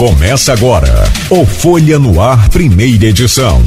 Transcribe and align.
Começa 0.00 0.54
agora 0.54 1.04
o 1.28 1.44
Folha 1.44 1.98
no 1.98 2.22
Ar, 2.22 2.48
primeira 2.48 3.04
edição. 3.04 3.60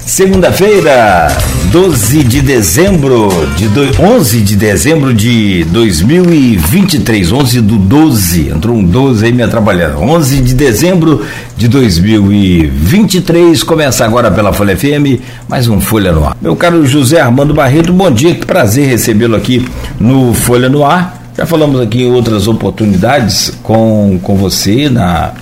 Segunda-feira, 0.00 1.28
12 1.72 2.22
de 2.24 2.42
dezembro 2.42 3.30
de 3.56 3.68
do, 3.68 4.02
11 4.02 4.42
de 4.42 4.54
dezembro 4.54 5.14
de 5.14 5.64
2023, 5.64 7.32
11 7.32 7.60
do 7.62 7.78
12, 7.78 8.50
entrou 8.50 8.76
um 8.76 8.84
12 8.84 9.24
aí 9.24 9.32
me 9.32 9.42
atrapalhando. 9.42 10.02
11 10.02 10.42
de 10.42 10.52
dezembro 10.52 11.24
de 11.56 11.68
2023, 11.68 13.62
começa 13.62 14.04
agora 14.04 14.30
pela 14.30 14.52
Folha 14.52 14.76
FM, 14.76 15.22
mais 15.48 15.68
um 15.68 15.80
Folha 15.80 16.12
no 16.12 16.26
Ar. 16.26 16.36
Meu 16.38 16.54
caro 16.54 16.86
José 16.86 17.18
Armando 17.18 17.54
Barreto, 17.54 17.94
bom 17.94 18.10
dia, 18.10 18.34
que 18.34 18.44
prazer 18.44 18.86
recebê-lo 18.86 19.34
aqui 19.34 19.66
no 19.98 20.34
Folha 20.34 20.68
no 20.68 20.84
Ar. 20.84 21.23
Já 21.36 21.44
falamos 21.44 21.80
aqui 21.80 22.04
em 22.04 22.12
outras 22.12 22.46
oportunidades 22.46 23.50
com, 23.60 24.20
com 24.22 24.36
você 24.36 24.88
na, 24.88 25.34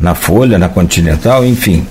na 0.00 0.14
Folha, 0.14 0.58
na 0.58 0.66
Continental, 0.66 1.44
enfim. 1.44 1.86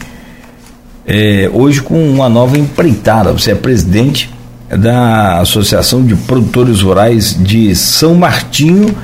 É, 1.05 1.47
hoje 1.53 1.79
com 1.79 2.09
uma 2.09 2.27
nova 2.27 2.57
empreitada. 2.57 3.31
Você 3.31 3.51
é 3.51 3.55
presidente 3.55 4.31
da 4.67 5.41
Associação 5.41 6.03
de 6.03 6.15
Produtores 6.15 6.81
Rurais 6.81 7.37
de 7.39 7.75
São 7.75 8.15
Martinho 8.15 8.95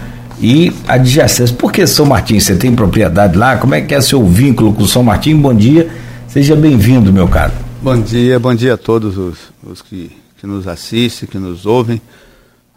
e 0.42 0.74
adjacência. 0.88 1.56
Por 1.56 1.72
que 1.72 1.86
São 1.86 2.08
Martinho? 2.08 2.42
Você 2.42 2.56
tem 2.56 2.74
propriedade 2.74 3.38
lá? 3.38 3.58
Como 3.58 3.76
é 3.76 3.82
que 3.82 3.94
é 3.94 4.02
seu 4.02 4.26
vínculo 4.26 4.74
com 4.74 4.88
São 4.88 5.04
Martinho? 5.04 5.38
Bom 5.38 5.54
dia, 5.54 5.88
seja 6.28 6.56
bem-vindo, 6.56 7.14
meu 7.14 7.28
caro. 7.28 7.54
Bom 7.80 8.02
dia, 8.02 8.40
bom 8.40 8.56
dia 8.56 8.74
a 8.74 8.78
todos 8.78 9.20
os, 9.20 9.38
os 9.64 9.84
que, 9.84 10.12
que 10.40 10.48
nos 10.48 10.68
assistem, 10.68 11.30
que 11.30 11.38
nos 11.38 11.68
ouvem 11.68 12.02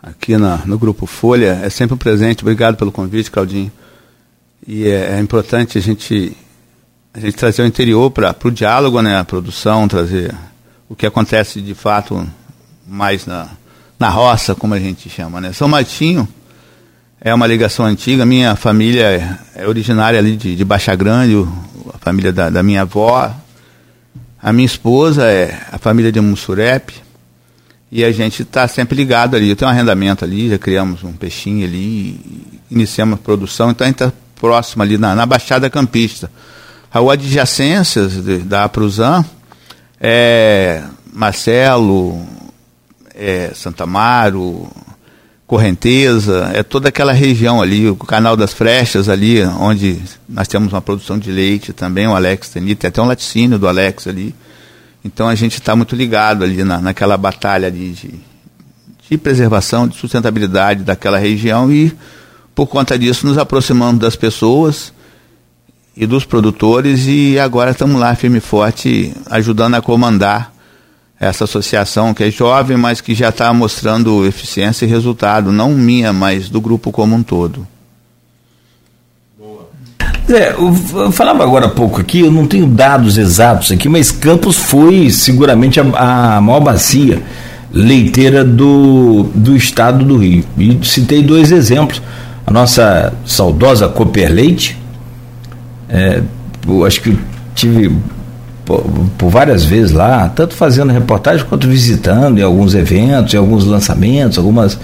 aqui 0.04 0.36
na, 0.36 0.58
no 0.66 0.78
Grupo 0.78 1.06
Folha. 1.06 1.60
É 1.62 1.70
sempre 1.70 1.94
um 1.94 1.98
presente. 1.98 2.42
Obrigado 2.42 2.76
pelo 2.76 2.92
convite, 2.92 3.30
Claudinho. 3.30 3.72
E 4.66 4.86
é, 4.86 5.16
é 5.16 5.20
importante 5.20 5.78
a 5.78 5.80
gente, 5.80 6.36
a 7.12 7.20
gente 7.20 7.36
trazer 7.36 7.62
o 7.62 7.66
interior 7.66 8.10
para 8.10 8.36
o 8.44 8.50
diálogo, 8.50 9.00
né, 9.00 9.18
a 9.18 9.24
produção, 9.24 9.88
trazer 9.88 10.34
o 10.88 10.94
que 10.94 11.06
acontece 11.06 11.60
de 11.60 11.74
fato 11.74 12.26
mais 12.86 13.26
na, 13.26 13.48
na 13.98 14.08
roça, 14.08 14.54
como 14.54 14.74
a 14.74 14.78
gente 14.78 15.08
chama. 15.08 15.40
Né? 15.40 15.52
São 15.52 15.68
Martinho 15.68 16.28
é 17.20 17.32
uma 17.32 17.46
ligação 17.46 17.86
antiga. 17.86 18.26
Minha 18.26 18.56
família 18.56 19.04
é, 19.04 19.62
é 19.62 19.66
originária 19.66 20.18
ali 20.18 20.36
de, 20.36 20.54
de 20.54 20.64
Baixa 20.64 20.94
Grande, 20.94 21.34
a 21.92 21.98
família 21.98 22.32
da, 22.32 22.50
da 22.50 22.62
minha 22.62 22.82
avó. 22.82 23.34
A 24.42 24.52
minha 24.52 24.66
esposa 24.66 25.24
é 25.24 25.58
a 25.72 25.78
família 25.78 26.12
de 26.12 26.20
Mussurepe. 26.20 27.03
E 27.94 28.04
a 28.04 28.10
gente 28.10 28.42
está 28.42 28.66
sempre 28.66 28.96
ligado 28.96 29.36
ali. 29.36 29.54
Tenho 29.54 29.70
um 29.70 29.72
arrendamento 29.72 30.24
ali, 30.24 30.50
já 30.50 30.58
criamos 30.58 31.04
um 31.04 31.12
peixinho 31.12 31.64
ali, 31.64 32.18
iniciamos 32.68 33.14
a 33.14 33.22
produção, 33.22 33.70
então 33.70 33.84
a 33.84 33.88
gente 33.88 34.02
está 34.02 34.12
próximo 34.34 34.82
ali 34.82 34.98
na, 34.98 35.14
na 35.14 35.24
Baixada 35.24 35.70
Campista. 35.70 36.28
A 36.92 36.98
adjacências 37.12 38.14
de, 38.14 38.38
da 38.38 38.64
Apruzan 38.64 39.24
é 40.00 40.82
Marcelo, 41.12 42.20
é 43.14 43.52
Santa 43.54 43.84
Amaro, 43.84 44.68
Correnteza, 45.46 46.50
é 46.52 46.64
toda 46.64 46.88
aquela 46.88 47.12
região 47.12 47.62
ali, 47.62 47.88
o 47.88 47.94
Canal 47.94 48.36
das 48.36 48.52
Frechas 48.52 49.08
ali, 49.08 49.40
onde 49.44 50.02
nós 50.28 50.48
temos 50.48 50.72
uma 50.72 50.82
produção 50.82 51.16
de 51.16 51.30
leite 51.30 51.72
também, 51.72 52.08
o 52.08 52.16
Alex 52.16 52.48
tem, 52.48 52.74
tem 52.74 52.88
até 52.88 53.00
um 53.00 53.06
laticínio 53.06 53.56
do 53.56 53.68
Alex 53.68 54.08
ali. 54.08 54.34
Então 55.04 55.28
a 55.28 55.34
gente 55.34 55.54
está 55.54 55.76
muito 55.76 55.94
ligado 55.94 56.42
ali 56.42 56.64
na, 56.64 56.80
naquela 56.80 57.16
batalha 57.16 57.70
de, 57.70 57.92
de, 57.92 58.14
de, 59.08 59.18
preservação, 59.18 59.86
de 59.86 59.96
sustentabilidade 59.96 60.82
daquela 60.82 61.18
região 61.18 61.70
e 61.70 61.92
por 62.54 62.66
conta 62.66 62.98
disso 62.98 63.26
nos 63.26 63.36
aproximamos 63.36 64.00
das 64.00 64.16
pessoas 64.16 64.92
e 65.96 66.06
dos 66.06 66.24
produtores 66.24 67.06
e 67.06 67.38
agora 67.38 67.72
estamos 67.72 68.00
lá 68.00 68.14
firme 68.14 68.38
e 68.38 68.40
forte 68.40 69.12
ajudando 69.30 69.74
a 69.74 69.82
comandar 69.82 70.54
essa 71.20 71.44
associação 71.44 72.12
que 72.12 72.24
é 72.24 72.30
jovem, 72.30 72.76
mas 72.76 73.00
que 73.00 73.14
já 73.14 73.28
está 73.28 73.52
mostrando 73.52 74.26
eficiência 74.26 74.84
e 74.84 74.88
resultado, 74.88 75.52
não 75.52 75.72
minha, 75.72 76.12
mas 76.12 76.48
do 76.48 76.60
grupo 76.60 76.90
como 76.90 77.14
um 77.14 77.22
todo. 77.22 77.66
É, 80.28 80.54
eu 80.54 81.12
falava 81.12 81.42
agora 81.42 81.66
há 81.66 81.70
pouco 81.70 82.00
aqui, 82.00 82.20
eu 82.20 82.30
não 82.30 82.46
tenho 82.46 82.66
dados 82.66 83.18
exatos 83.18 83.70
aqui, 83.70 83.88
mas 83.88 84.10
Campos 84.10 84.56
foi 84.56 85.10
seguramente 85.10 85.78
a, 85.78 86.36
a 86.36 86.40
maior 86.40 86.60
bacia 86.60 87.22
leiteira 87.70 88.44
do, 88.44 89.24
do 89.34 89.56
estado 89.56 90.04
do 90.04 90.16
Rio. 90.16 90.44
E 90.56 90.78
citei 90.82 91.22
dois 91.22 91.50
exemplos. 91.52 92.00
A 92.46 92.50
nossa 92.50 93.12
saudosa 93.26 93.88
Cooper 93.88 94.32
Leite, 94.32 94.78
é, 95.88 96.22
eu 96.66 96.86
acho 96.86 97.00
que 97.02 97.18
tive 97.54 97.94
por, 98.64 98.82
por, 99.18 99.30
várias 99.30 99.64
vezes 99.64 99.92
lá, 99.92 100.28
tanto 100.28 100.54
fazendo 100.54 100.92
reportagem 100.92 101.44
quanto 101.46 101.66
visitando 101.68 102.38
em 102.38 102.42
alguns 102.42 102.74
eventos, 102.74 103.34
em 103.34 103.36
alguns 103.36 103.64
lançamentos, 103.64 104.38
algumas 104.38 104.78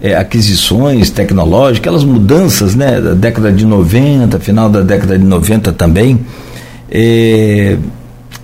é, 0.00 0.14
aquisições 0.14 1.10
tecnológicas, 1.10 1.78
aquelas 1.78 2.04
mudanças 2.04 2.74
né, 2.74 3.00
da 3.00 3.14
década 3.14 3.50
de 3.50 3.64
90, 3.64 4.38
final 4.40 4.68
da 4.68 4.80
década 4.80 5.18
de 5.18 5.24
90 5.24 5.72
também. 5.72 6.20
É, 6.90 7.76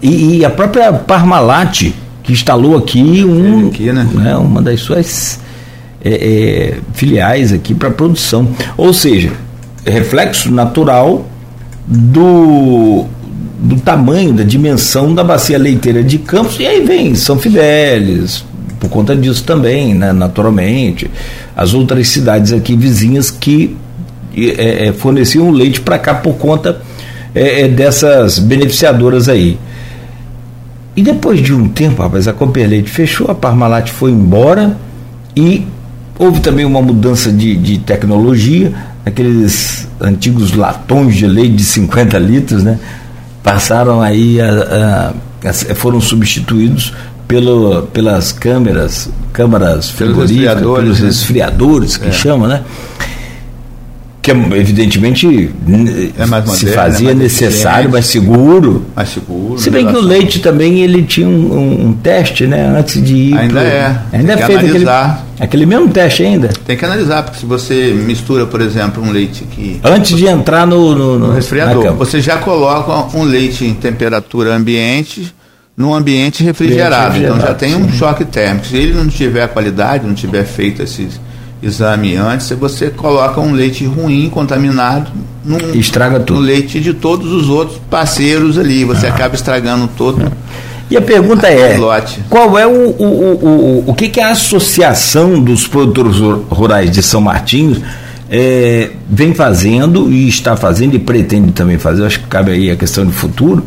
e, 0.00 0.38
e, 0.38 0.44
a 0.44 0.50
própria 0.50 0.92
Parmalat, 0.92 1.92
que 2.22 2.32
instalou 2.32 2.76
aqui, 2.76 3.24
um, 3.24 3.68
aqui 3.68 3.92
né? 3.92 4.08
Né, 4.12 4.36
uma 4.36 4.60
das 4.60 4.80
suas 4.80 5.38
é, 6.04 6.10
é 6.10 6.78
filiais 6.92 7.52
aqui 7.52 7.74
para 7.74 7.90
produção. 7.90 8.48
Ou 8.76 8.92
seja, 8.92 9.30
reflexo 9.84 10.50
natural 10.50 11.24
do, 11.86 13.04
do 13.58 13.76
tamanho, 13.80 14.32
da 14.32 14.42
dimensão 14.42 15.14
da 15.14 15.22
bacia 15.22 15.58
leiteira 15.58 16.02
de 16.02 16.19
Campos, 16.19 16.58
e 16.58 16.66
aí 16.66 16.84
vem 16.84 17.14
São 17.14 17.38
Fidélis, 17.38 18.44
por 18.82 18.91
conta 18.91 19.15
disso 19.15 19.44
também, 19.44 19.94
né, 19.94 20.12
naturalmente, 20.12 21.09
as 21.56 21.72
outras 21.72 22.09
cidades 22.09 22.53
aqui 22.53 22.76
vizinhas 22.76 23.31
que 23.31 23.76
é, 24.37 24.88
é, 24.88 24.93
forneciam 24.93 25.53
leite 25.53 25.81
para 25.81 26.00
cá 26.00 26.15
por 26.15 26.34
conta 26.34 26.81
é, 27.32 27.60
é, 27.60 27.69
dessas 27.69 28.41
beneficiadoras 28.41 29.28
aí. 29.28 29.56
E 30.97 31.03
depois 31.03 31.41
de 31.41 31.54
um 31.54 31.69
tempo, 31.69 32.03
rapaz, 32.03 32.26
a 32.26 32.32
Cooper 32.32 32.69
Leite 32.69 32.91
fechou, 32.91 33.31
a 33.31 33.37
Parmalat 33.37 33.88
foi 33.88 34.10
embora 34.10 34.76
e 35.37 35.64
houve 36.19 36.41
também 36.41 36.64
uma 36.64 36.82
mudança 36.82 37.31
de, 37.31 37.54
de 37.54 37.78
tecnologia, 37.78 38.72
aqueles 39.06 39.87
antigos 40.00 40.54
latões 40.54 41.14
de 41.14 41.26
leite 41.28 41.54
de 41.54 41.64
50 41.64 42.19
litros, 42.19 42.64
né? 42.64 42.81
Passaram 43.44 44.03
aí 44.03 44.41
a, 44.41 45.14
a, 45.49 45.75
foram 45.75 46.00
substituídos 46.00 46.93
pelo, 47.32 47.82
pelas 47.84 48.31
câmeras, 48.31 49.09
câmaras 49.32 49.88
frigoríficas, 49.88 50.60
pelos 50.60 50.98
resfriadores, 50.98 51.98
né? 51.98 52.04
que 52.04 52.10
é. 52.10 52.12
chama, 52.12 52.47
né? 52.47 52.62
Que 54.20 54.31
evidentemente 54.31 55.26
é 55.26 56.26
moderno, 56.26 56.54
se 56.54 56.66
fazia 56.66 57.10
é 57.10 57.15
necessário, 57.15 57.91
mais 57.91 58.06
seguro. 58.06 58.84
Mais 58.94 59.09
seguro. 59.09 59.59
Se 59.59 59.70
bem 59.70 59.87
que 59.87 59.97
o 59.97 60.00
leite 60.00 60.41
também 60.41 60.82
ele 60.82 61.03
tinha 61.04 61.26
um, 61.26 61.88
um, 61.88 61.93
teste, 61.94 62.47
né? 62.47 62.78
Antes 62.78 63.03
de 63.03 63.15
ir. 63.15 63.37
Ainda 63.37 63.60
pro, 63.60 63.69
é. 63.69 64.03
Ainda 64.12 64.32
é 64.34 64.37
feito 64.37 64.66
aquele, 64.66 64.87
aquele 65.41 65.66
mesmo 65.66 65.88
teste 65.88 66.22
ainda. 66.22 66.49
Tem 66.66 66.76
que 66.76 66.84
analisar, 66.84 67.25
porque 67.25 67.41
se 67.41 67.47
você 67.47 67.94
mistura, 67.94 68.47
por 68.47 68.60
exemplo, 68.60 69.03
um 69.03 69.10
leite 69.10 69.43
que. 69.44 69.81
Antes 69.82 70.16
de 70.16 70.26
entrar 70.26 70.66
no, 70.66 70.94
no, 70.94 71.19
no 71.19 71.32
resfriador, 71.32 71.94
você 71.94 72.20
já 72.20 72.37
coloca 72.37 73.16
um 73.16 73.25
leite 73.25 73.64
em 73.64 73.75
temperatura 73.75 74.54
ambiente 74.54 75.34
num 75.82 75.93
ambiente 75.93 76.44
refrigerado. 76.44 77.19
Então 77.19 77.41
já 77.41 77.53
tem 77.53 77.75
um 77.75 77.93
choque 77.93 78.25
térmico. 78.25 78.66
Se 78.66 78.76
ele 78.76 78.94
não 78.94 79.09
tiver 79.09 79.48
qualidade, 79.48 80.06
não 80.06 80.15
tiver 80.15 80.44
feito 80.44 80.81
esses 80.81 81.20
exame 81.60 82.17
antes, 82.17 82.50
você 82.50 82.88
coloca 82.90 83.40
um 83.40 83.52
leite 83.52 83.84
ruim, 83.84 84.31
contaminado, 84.31 85.11
num, 85.44 85.75
estraga 85.75 86.20
tudo. 86.20 86.40
no 86.40 86.46
leite 86.46 86.81
de 86.81 86.94
todos 86.94 87.32
os 87.32 87.49
outros 87.49 87.81
parceiros 87.90 88.58
ali. 88.58 88.84
Você 88.84 89.08
ah. 89.08 89.11
acaba 89.11 89.34
estragando 89.34 89.88
todo. 89.96 90.32
E 90.88 90.96
a 90.96 91.02
pergunta 91.02 91.49
é: 91.49 91.76
lote. 91.76 92.20
qual 92.31 92.56
é 92.56 92.67
o, 92.67 92.70
o, 92.70 93.05
o, 93.05 93.46
o, 93.46 93.84
o 93.88 93.94
que, 93.94 94.08
que 94.08 94.20
a 94.20 94.31
Associação 94.31 95.40
dos 95.40 95.67
Produtores 95.67 96.17
Rurais 96.49 96.90
de 96.90 97.02
São 97.02 97.20
Martinho 97.20 97.82
é, 98.31 98.90
vem 99.08 99.34
fazendo 99.34 100.12
e 100.12 100.29
está 100.29 100.56
fazendo 100.56 100.94
e 100.94 100.99
pretende 101.00 101.50
também 101.52 101.79
fazer? 101.79 102.05
Acho 102.05 102.20
que 102.20 102.26
cabe 102.26 102.52
aí 102.52 102.70
a 102.70 102.76
questão 102.76 103.05
de 103.05 103.12
futuro 103.12 103.64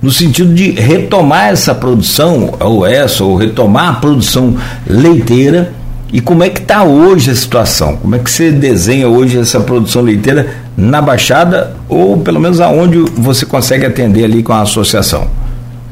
no 0.00 0.10
sentido 0.10 0.54
de 0.54 0.70
retomar 0.70 1.48
essa 1.48 1.74
produção, 1.74 2.54
ou 2.60 2.86
essa, 2.86 3.24
ou 3.24 3.36
retomar 3.36 3.88
a 3.88 3.94
produção 3.94 4.56
leiteira. 4.86 5.72
E 6.12 6.20
como 6.20 6.44
é 6.44 6.48
que 6.48 6.60
está 6.60 6.84
hoje 6.84 7.30
a 7.30 7.34
situação? 7.34 7.96
Como 7.96 8.14
é 8.14 8.18
que 8.18 8.30
você 8.30 8.52
desenha 8.52 9.08
hoje 9.08 9.38
essa 9.38 9.60
produção 9.60 10.02
leiteira 10.02 10.56
na 10.76 11.02
Baixada, 11.02 11.76
ou 11.88 12.18
pelo 12.18 12.40
menos 12.40 12.60
aonde 12.60 12.98
você 12.98 13.44
consegue 13.44 13.84
atender 13.84 14.24
ali 14.24 14.42
com 14.42 14.52
a 14.52 14.62
associação? 14.62 15.28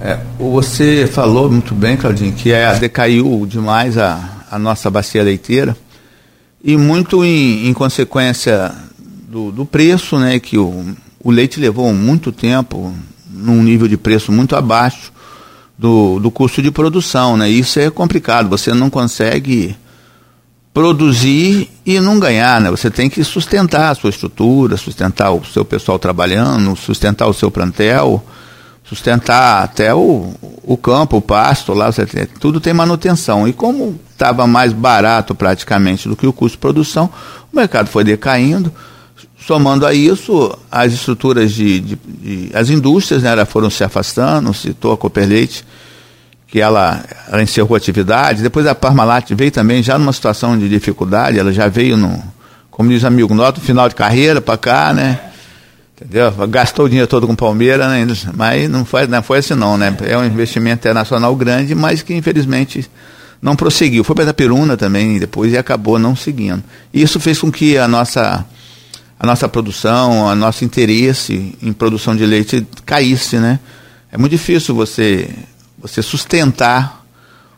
É, 0.01 0.19
você 0.39 1.09
falou 1.11 1.51
muito 1.51 1.75
bem, 1.75 1.97
Claudinho, 1.97 2.33
que 2.33 2.53
é, 2.53 2.73
decaiu 2.75 3.47
demais 3.49 3.99
a, 3.99 4.21
a 4.51 4.59
nossa 4.59 4.91
bacia 4.91 5.23
leiteira 5.23 5.77
e 6.63 6.79
muito 6.79 7.23
em, 7.23 7.67
em 7.69 7.75
consequência 7.75 8.73
do, 9.29 9.51
do 9.51 9.67
preço, 9.67 10.19
né, 10.19 10.39
que 10.39 10.57
o, 10.57 10.95
o 11.23 11.31
leite 11.31 11.61
levou 11.61 11.93
muito 11.93 12.33
tempo 12.33 12.95
num 13.35 13.63
nível 13.63 13.89
de 13.89 13.97
preço 13.97 14.31
muito 14.31 14.55
abaixo 14.55 15.13
do, 15.79 16.21
do 16.21 16.31
custo 16.31 16.63
de 16.63 16.71
produção, 16.71 17.37
né? 17.37 17.49
Isso 17.49 17.81
é 17.81 17.91
complicado, 17.91 18.49
você 18.49 18.73
não 18.73 18.89
consegue 18.89 19.77
produzir 20.73 21.71
e 21.87 22.01
não 22.01 22.19
ganhar, 22.19 22.61
né? 22.61 22.71
Você 22.71 22.91
tem 22.91 23.09
que 23.09 23.23
sustentar 23.23 23.91
a 23.91 23.95
sua 23.95 24.11
estrutura, 24.11 24.77
sustentar 24.77 25.33
o 25.33 25.45
seu 25.45 25.65
pessoal 25.65 25.99
trabalhando, 25.99 26.75
sustentar 26.77 27.29
o 27.29 27.35
seu 27.35 27.51
plantel, 27.51 28.25
sustentar 28.85 29.63
até 29.63 29.95
o, 29.95 30.33
o 30.63 30.77
campo, 30.77 31.17
o 31.17 31.23
pasto 31.23 31.73
lá, 31.73 31.91
você 31.91 32.05
tem, 32.05 32.27
tudo 32.41 32.61
tem 32.61 32.75
manutenção. 32.75 33.47
E 33.47 33.53
como 33.53 33.99
estava 34.11 34.47
mais 34.47 34.73
barato 34.73 35.35
praticamente 35.35 36.09
do 36.09 36.17
que 36.17 36.27
o 36.27 36.33
custo 36.33 36.57
de 36.57 36.61
produção, 36.61 37.09
o 37.53 37.57
mercado 37.57 37.89
foi 37.89 38.05
decaindo. 38.05 38.73
Somando 39.47 39.87
a 39.87 39.93
isso, 39.93 40.57
as 40.73 40.95
estruturas 40.95 41.53
de, 41.53 41.79
de, 41.81 41.97
de 41.97 42.51
as 42.55 42.71
indústrias 42.71 43.23
né, 43.23 43.45
foram 43.45 43.69
se 43.69 43.85
afastando, 43.85 44.55
citou 44.55 44.93
a 44.93 44.97
Cooperleite, 44.97 45.65
que 46.49 46.61
ela, 46.61 47.05
ela 47.29 47.43
encerrou 47.43 47.75
a 47.75 47.77
atividade. 47.77 48.43
Depois 48.43 48.67
a 48.67 48.75
Parmalat 48.75 49.35
veio 49.35 49.51
também 49.51 49.83
já 49.83 49.99
numa 49.99 50.15
situação 50.15 50.59
de 50.59 50.67
dificuldade, 50.67 51.39
ela 51.39 51.53
já 51.53 51.69
veio 51.69 51.95
no, 51.95 52.23
como 52.71 52.89
diz 52.89 53.03
o 53.03 53.07
amigo 53.07 53.35
nosso, 53.35 53.59
no 53.59 53.61
final 53.61 53.87
de 53.87 53.95
carreira 53.95 54.41
para 54.41 54.57
cá, 54.57 54.95
né? 54.95 55.21
Entendeu? 55.95 56.33
Gastou 56.49 56.87
o 56.87 56.89
dinheiro 56.89 57.07
todo 57.07 57.27
com 57.27 57.37
Palmeiras, 57.37 57.87
né? 57.87 58.33
mas 58.35 58.69
não 58.71 58.85
foi, 58.85 59.07
não 59.07 59.23
foi 59.23 59.39
assim 59.39 59.55
não, 59.55 59.77
né? 59.77 59.95
É 60.07 60.17
um 60.17 60.25
investimento 60.25 60.81
internacional 60.81 61.37
grande, 61.37 61.75
mas 61.75 62.01
que 62.03 62.15
infelizmente 62.15 62.91
não 63.43 63.55
prosseguiu. 63.55 64.03
Foi 64.05 64.17
para 64.17 64.31
a 64.31 64.35
Peruna 64.35 64.75
também 64.75 65.19
depois 65.19 65.53
e 65.53 65.59
acabou 65.59 65.99
não 65.99 66.17
seguindo. 66.17 66.65
Isso 66.93 67.21
fez 67.21 67.39
com 67.39 67.53
que 67.53 67.77
a 67.77 67.87
nossa 67.87 68.45
a 69.25 69.27
nossa 69.27 69.49
produção, 69.49 70.27
o 70.27 70.35
nosso 70.35 70.65
interesse 70.65 71.57
em 71.63 71.73
produção 71.73 72.15
de 72.15 72.25
leite 72.25 72.67
caísse, 72.85 73.39
né? 73.39 73.59
É 74.13 74.19
muito 74.19 74.33
difícil 74.33 74.75
você 74.75 75.29
você 75.79 76.01
sustentar 76.03 77.05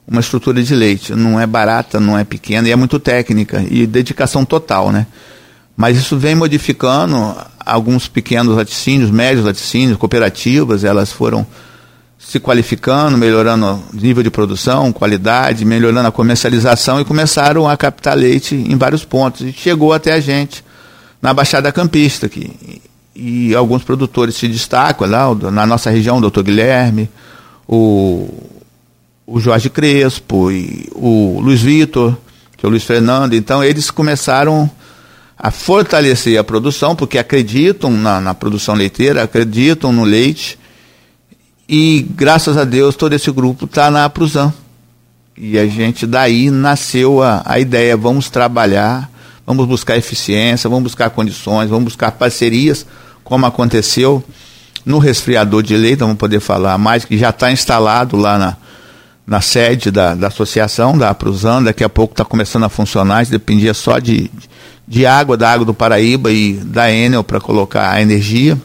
uma 0.06 0.20
estrutura 0.20 0.62
de 0.62 0.74
leite. 0.74 1.14
Não 1.14 1.40
é 1.40 1.46
barata, 1.46 2.00
não 2.00 2.16
é 2.18 2.24
pequena 2.24 2.68
e 2.68 2.70
é 2.70 2.76
muito 2.76 2.98
técnica 2.98 3.64
e 3.68 3.86
dedicação 3.86 4.44
total, 4.44 4.90
né? 4.90 5.06
Mas 5.76 5.98
isso 5.98 6.16
vem 6.16 6.34
modificando 6.34 7.36
alguns 7.58 8.08
pequenos 8.08 8.56
laticínios, 8.56 9.10
médios 9.10 9.44
laticínios, 9.44 9.98
cooperativas, 9.98 10.84
elas 10.84 11.12
foram 11.12 11.46
se 12.18 12.40
qualificando, 12.40 13.18
melhorando 13.18 13.66
o 13.92 13.96
nível 13.96 14.22
de 14.22 14.30
produção, 14.30 14.92
qualidade, 14.92 15.64
melhorando 15.64 16.08
a 16.08 16.12
comercialização 16.12 17.00
e 17.00 17.04
começaram 17.04 17.68
a 17.68 17.76
captar 17.76 18.16
leite 18.16 18.54
em 18.54 18.76
vários 18.76 19.04
pontos. 19.04 19.42
E 19.42 19.52
chegou 19.52 19.92
até 19.92 20.12
a 20.12 20.20
gente 20.20 20.64
na 21.26 21.34
Baixada 21.34 21.72
Campista, 21.72 22.26
aqui. 22.26 22.80
E 23.12 23.52
alguns 23.52 23.82
produtores 23.82 24.36
se 24.36 24.46
destacam 24.46 25.10
lá, 25.10 25.34
na 25.50 25.66
nossa 25.66 25.90
região, 25.90 26.18
o 26.18 26.20
doutor 26.20 26.44
Guilherme, 26.44 27.10
o, 27.66 28.32
o 29.26 29.40
Jorge 29.40 29.68
Crespo 29.68 30.52
e 30.52 30.88
o 30.94 31.40
Luiz 31.40 31.60
Vitor, 31.60 32.16
que 32.56 32.64
é 32.64 32.68
o 32.68 32.70
Luiz 32.70 32.84
Fernando. 32.84 33.34
Então, 33.34 33.64
eles 33.64 33.90
começaram 33.90 34.70
a 35.36 35.50
fortalecer 35.50 36.38
a 36.38 36.44
produção, 36.44 36.94
porque 36.94 37.18
acreditam 37.18 37.90
na, 37.90 38.20
na 38.20 38.32
produção 38.32 38.76
leiteira, 38.76 39.24
acreditam 39.24 39.92
no 39.92 40.04
leite. 40.04 40.56
E, 41.68 42.06
graças 42.08 42.56
a 42.56 42.62
Deus, 42.62 42.94
todo 42.94 43.14
esse 43.14 43.32
grupo 43.32 43.64
está 43.64 43.90
na 43.90 44.08
Prusam. 44.08 44.54
E 45.36 45.58
a 45.58 45.66
gente, 45.66 46.06
daí, 46.06 46.52
nasceu 46.52 47.20
a, 47.20 47.42
a 47.44 47.58
ideia, 47.58 47.96
vamos 47.96 48.30
trabalhar, 48.30 49.10
vamos 49.46 49.66
buscar 49.66 49.96
eficiência, 49.96 50.68
vamos 50.68 50.84
buscar 50.84 51.10
condições, 51.10 51.70
vamos 51.70 51.84
buscar 51.84 52.10
parcerias, 52.12 52.84
como 53.22 53.46
aconteceu 53.46 54.22
no 54.84 54.98
resfriador 54.98 55.62
de 55.62 55.76
leite, 55.76 56.00
vamos 56.00 56.16
poder 56.16 56.40
falar 56.40 56.76
mais, 56.78 57.04
que 57.04 57.16
já 57.16 57.30
está 57.30 57.50
instalado 57.50 58.16
lá 58.16 58.36
na, 58.38 58.56
na 59.26 59.40
sede 59.40 59.90
da, 59.90 60.14
da 60.14 60.28
associação, 60.28 60.96
da 60.96 61.10
Apruzan, 61.10 61.62
daqui 61.62 61.82
a 61.82 61.88
pouco 61.88 62.12
está 62.12 62.24
começando 62.24 62.64
a 62.64 62.68
funcionar, 62.68 63.26
dependia 63.26 63.74
só 63.74 63.98
de, 63.98 64.30
de 64.86 65.04
água, 65.04 65.36
da 65.36 65.50
água 65.50 65.64
do 65.64 65.74
Paraíba 65.74 66.30
e 66.30 66.54
da 66.54 66.90
Enel 66.92 67.24
para 67.24 67.40
colocar 67.40 67.90
a 67.90 68.00
energia. 68.00 68.56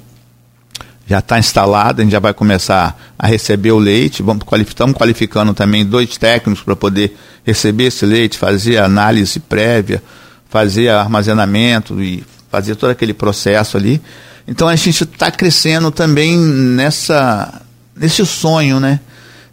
Já 1.07 1.19
está 1.19 1.37
instalado, 1.37 1.99
a 1.99 2.03
gente 2.03 2.13
já 2.13 2.19
vai 2.19 2.33
começar 2.33 2.97
a 3.17 3.27
receber 3.27 3.71
o 3.71 3.79
leite, 3.79 4.23
vamos 4.23 4.45
estamos 4.67 4.95
qualificando 4.95 5.53
também 5.53 5.85
dois 5.85 6.15
técnicos 6.17 6.63
para 6.63 6.75
poder 6.75 7.17
receber 7.43 7.85
esse 7.85 8.05
leite, 8.05 8.37
fazer 8.37 8.77
análise 8.77 9.39
prévia, 9.39 10.01
fazer 10.51 10.89
armazenamento 10.89 12.03
e 12.03 12.23
fazer 12.51 12.75
todo 12.75 12.89
aquele 12.89 13.13
processo 13.13 13.77
ali. 13.77 14.01
Então 14.45 14.67
a 14.67 14.75
gente 14.75 15.03
está 15.03 15.31
crescendo 15.31 15.89
também 15.89 16.37
nessa, 16.37 17.61
nesse 17.95 18.23
sonho, 18.25 18.79
né? 18.79 18.99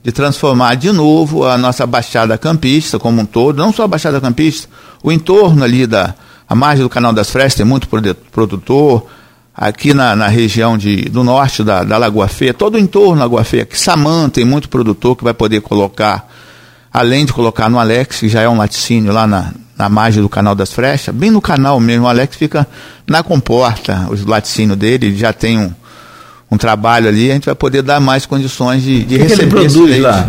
De 0.02 0.10
transformar 0.10 0.74
de 0.74 0.90
novo 0.90 1.46
a 1.46 1.56
nossa 1.56 1.86
Baixada 1.86 2.36
Campista 2.36 2.98
como 2.98 3.22
um 3.22 3.24
todo, 3.24 3.58
não 3.58 3.72
só 3.72 3.84
a 3.84 3.88
Baixada 3.88 4.20
Campista, 4.20 4.68
o 5.02 5.12
entorno 5.12 5.62
ali 5.62 5.86
da 5.86 6.14
a 6.48 6.54
margem 6.54 6.82
do 6.82 6.88
Canal 6.88 7.12
das 7.12 7.30
Frestas 7.30 7.56
tem 7.56 7.66
muito 7.66 7.86
produtor, 8.32 9.06
aqui 9.54 9.92
na, 9.92 10.16
na 10.16 10.28
região 10.28 10.78
de, 10.78 11.02
do 11.02 11.22
norte 11.22 11.62
da, 11.62 11.84
da 11.84 11.98
Lagoa 11.98 12.26
Feia, 12.26 12.54
todo 12.54 12.76
o 12.76 12.78
entorno 12.78 13.16
da 13.16 13.24
Lagoa 13.24 13.44
Feia, 13.44 13.66
que 13.66 13.78
Samã 13.78 14.30
tem 14.30 14.46
muito 14.46 14.68
produtor 14.68 15.14
que 15.14 15.22
vai 15.22 15.34
poder 15.34 15.60
colocar, 15.60 16.26
além 16.90 17.26
de 17.26 17.34
colocar 17.34 17.68
no 17.68 17.78
Alex, 17.78 18.20
que 18.20 18.28
já 18.30 18.40
é 18.40 18.48
um 18.48 18.56
laticínio 18.56 19.12
lá 19.12 19.26
na, 19.26 19.52
na 19.78 19.88
margem 19.88 20.20
do 20.20 20.28
canal 20.28 20.54
das 20.54 20.72
Frestas, 20.72 21.14
bem 21.14 21.30
no 21.30 21.40
canal 21.40 21.78
mesmo. 21.78 22.04
O 22.04 22.08
Alex 22.08 22.36
fica 22.36 22.66
na 23.06 23.22
comporta, 23.22 24.08
os 24.10 24.24
laticínios 24.24 24.76
dele, 24.76 25.06
ele 25.06 25.16
já 25.16 25.32
tem 25.32 25.58
um, 25.58 25.72
um 26.50 26.58
trabalho 26.58 27.08
ali, 27.08 27.30
a 27.30 27.34
gente 27.34 27.46
vai 27.46 27.54
poder 27.54 27.82
dar 27.82 28.00
mais 28.00 28.26
condições 28.26 28.82
de, 28.82 29.04
de 29.04 29.16
que 29.16 29.22
receber. 29.22 29.36
Que 29.36 29.42
ele 29.42 29.70
produz 29.70 30.00
lá? 30.00 30.28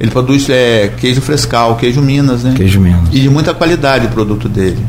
Ele 0.00 0.10
produz 0.10 0.48
é, 0.48 0.92
queijo 0.96 1.20
frescal, 1.20 1.76
queijo 1.76 2.00
Minas, 2.00 2.44
né? 2.44 2.54
Queijo 2.56 2.80
Minas. 2.80 3.08
E 3.12 3.20
de 3.20 3.28
muita 3.28 3.52
qualidade 3.52 4.06
o 4.06 4.10
produto 4.10 4.48
dele. 4.48 4.84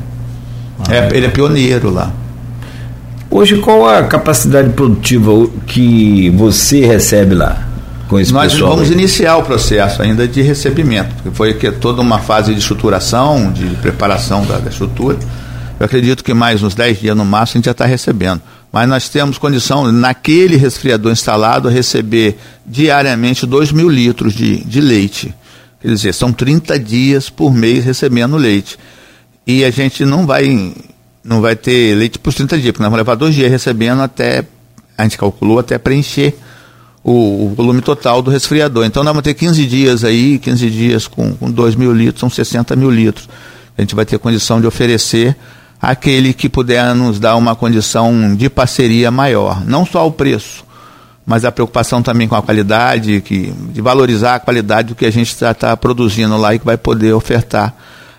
Ah, 0.88 0.96
é, 0.96 1.10
ele 1.14 1.26
é 1.26 1.30
pioneiro 1.30 1.90
lá. 1.90 2.12
Hoje, 3.30 3.58
qual 3.58 3.88
a 3.88 4.04
capacidade 4.04 4.70
produtiva 4.70 5.32
que 5.68 6.30
você 6.32 6.86
recebe 6.86 7.36
lá? 7.36 7.69
Com 8.10 8.20
esse 8.20 8.34
Nós 8.34 8.54
pessoal? 8.54 8.72
vamos 8.72 8.90
aí? 8.90 8.96
iniciar 8.96 9.38
o 9.38 9.44
processo 9.44 10.02
ainda 10.02 10.28
de 10.28 10.42
recebimento, 10.42 11.14
porque 11.16 11.30
foi 11.30 11.54
que 11.54 11.72
toda 11.72 12.02
uma 12.02 12.18
fase 12.18 12.54
de 12.54 12.60
estruturação, 12.60 13.54
de 13.54 13.68
preparação 13.76 14.46
da, 14.46 14.58
da 14.58 14.70
estrutura. 14.70 15.18
Eu 15.80 15.86
acredito 15.86 16.24
que 16.24 16.34
mais 16.34 16.62
uns 16.62 16.74
10 16.76 17.00
dias 17.00 17.16
no 17.16 17.24
máximo 17.24 17.58
a 17.58 17.60
gente 17.60 17.66
já 17.66 17.72
está 17.72 17.86
recebendo. 17.86 18.42
Mas 18.72 18.90
nós 18.90 19.08
temos 19.10 19.38
condição, 19.38 19.92
naquele 19.92 20.58
resfriador 20.58 21.12
instalado, 21.12 21.70
receber 21.70 22.38
diariamente 22.66 23.46
2 23.46 23.72
mil 23.72 23.88
litros 23.88 24.34
de, 24.34 24.64
de 24.64 24.82
leite. 24.82 25.34
Quer 25.80 25.88
dizer, 25.88 26.14
são 26.14 26.34
30 26.34 26.78
dias 26.80 27.30
por 27.30 27.54
mês 27.54 27.86
recebendo 27.86 28.36
leite. 28.36 28.78
E 29.48 29.64
a 29.64 29.72
gente 29.72 30.04
não 30.04 30.26
vai, 30.26 30.74
não 31.24 31.42
vai 31.42 31.56
ter 31.56 31.96
leite 31.96 32.20
por 32.20 32.34
30 32.34 32.58
dias, 32.58 32.72
porque 32.72 32.84
nós 32.84 32.92
vamos 32.92 32.98
levar 32.98 33.16
dois 33.16 33.34
dias 33.34 33.50
recebendo 33.50 34.02
até, 34.02 34.44
a 34.98 35.04
gente 35.04 35.18
calculou, 35.18 35.60
até 35.60 35.78
preencher 35.78 36.36
o, 37.04 37.46
o, 37.46 37.54
volume 37.56 37.82
total 37.82 38.22
do 38.22 38.30
resfriador. 38.30 38.86
Então 38.86 39.04
nós 39.04 39.12
vamos 39.12 39.24
ter 39.24 39.34
15 39.34 39.66
dias 39.66 40.04
aí, 40.04 40.38
15 40.40 40.70
dias 40.70 41.08
com, 41.08 41.34
com 41.34 41.50
2 41.50 41.76
mil 41.76 41.94
litros, 41.94 42.20
são 42.20 42.30
60 42.30 42.76
mil 42.76 42.90
litros. 42.90 43.30
A 43.78 43.82
gente 43.82 43.96
vai 43.96 44.06
ter 44.06 44.20
condição 44.20 44.60
de 44.60 44.68
oferecer 44.68 45.36
aquele 45.82 46.34
que 46.34 46.50
puder 46.50 46.94
nos 46.94 47.20
dar 47.20 47.36
uma 47.36 47.56
condição 47.56 48.36
de 48.36 48.50
parceria 48.50 49.10
maior. 49.10 49.66
Não 49.66 49.86
só 49.86 50.06
o 50.06 50.12
preço, 50.12 50.66
mas 51.26 51.46
a 51.46 51.52
preocupação 51.52 52.02
também 52.02 52.28
com 52.28 52.36
a 52.36 52.42
qualidade, 52.42 53.22
que, 53.22 53.54
de 53.72 53.82
valorizar 53.82 54.36
a 54.36 54.40
qualidade 54.40 54.90
do 54.90 54.96
que 54.96 55.06
a 55.06 55.12
gente 55.12 55.30
está 55.30 55.54
tá 55.54 55.78
produzindo 55.78 56.36
lá 56.36 56.54
e 56.54 56.60
que 56.60 56.66
vai 56.66 56.76
poder 56.76 57.14
ofertar 57.14 57.74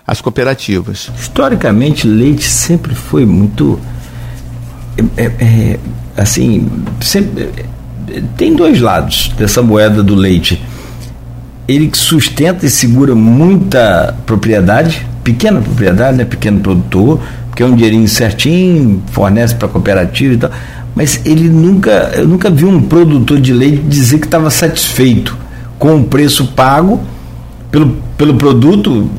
às 0.07 0.21
cooperativas. 0.21 1.11
Historicamente, 1.19 2.07
leite 2.07 2.45
sempre 2.45 2.95
foi 2.95 3.25
muito. 3.25 3.79
É, 5.17 5.25
é, 5.25 5.79
assim, 6.17 6.69
sempre 7.01 7.49
tem 8.37 8.55
dois 8.55 8.81
lados 8.81 9.31
dessa 9.37 9.61
moeda 9.61 10.03
do 10.03 10.15
leite. 10.15 10.61
Ele 11.67 11.89
sustenta 11.93 12.65
e 12.65 12.69
segura 12.69 13.15
muita 13.15 14.15
propriedade, 14.25 15.05
pequena 15.23 15.61
propriedade, 15.61 16.17
né, 16.17 16.25
pequeno 16.25 16.59
produtor, 16.59 17.19
porque 17.47 17.63
é 17.63 17.65
um 17.65 17.75
dinheirinho 17.75 18.07
certinho, 18.07 19.01
fornece 19.11 19.55
para 19.55 19.67
cooperativa 19.67 20.33
e 20.33 20.37
tal. 20.37 20.51
Mas 20.95 21.21
ele 21.25 21.47
nunca, 21.47 22.11
eu 22.15 22.27
nunca 22.27 22.49
vi 22.49 22.65
um 22.65 22.81
produtor 22.81 23.39
de 23.39 23.53
leite 23.53 23.81
dizer 23.83 24.19
que 24.19 24.25
estava 24.25 24.49
satisfeito 24.49 25.37
com 25.79 25.95
o 25.95 26.03
preço 26.03 26.47
pago 26.47 26.99
pelo, 27.71 27.97
pelo 28.17 28.33
produto 28.35 29.09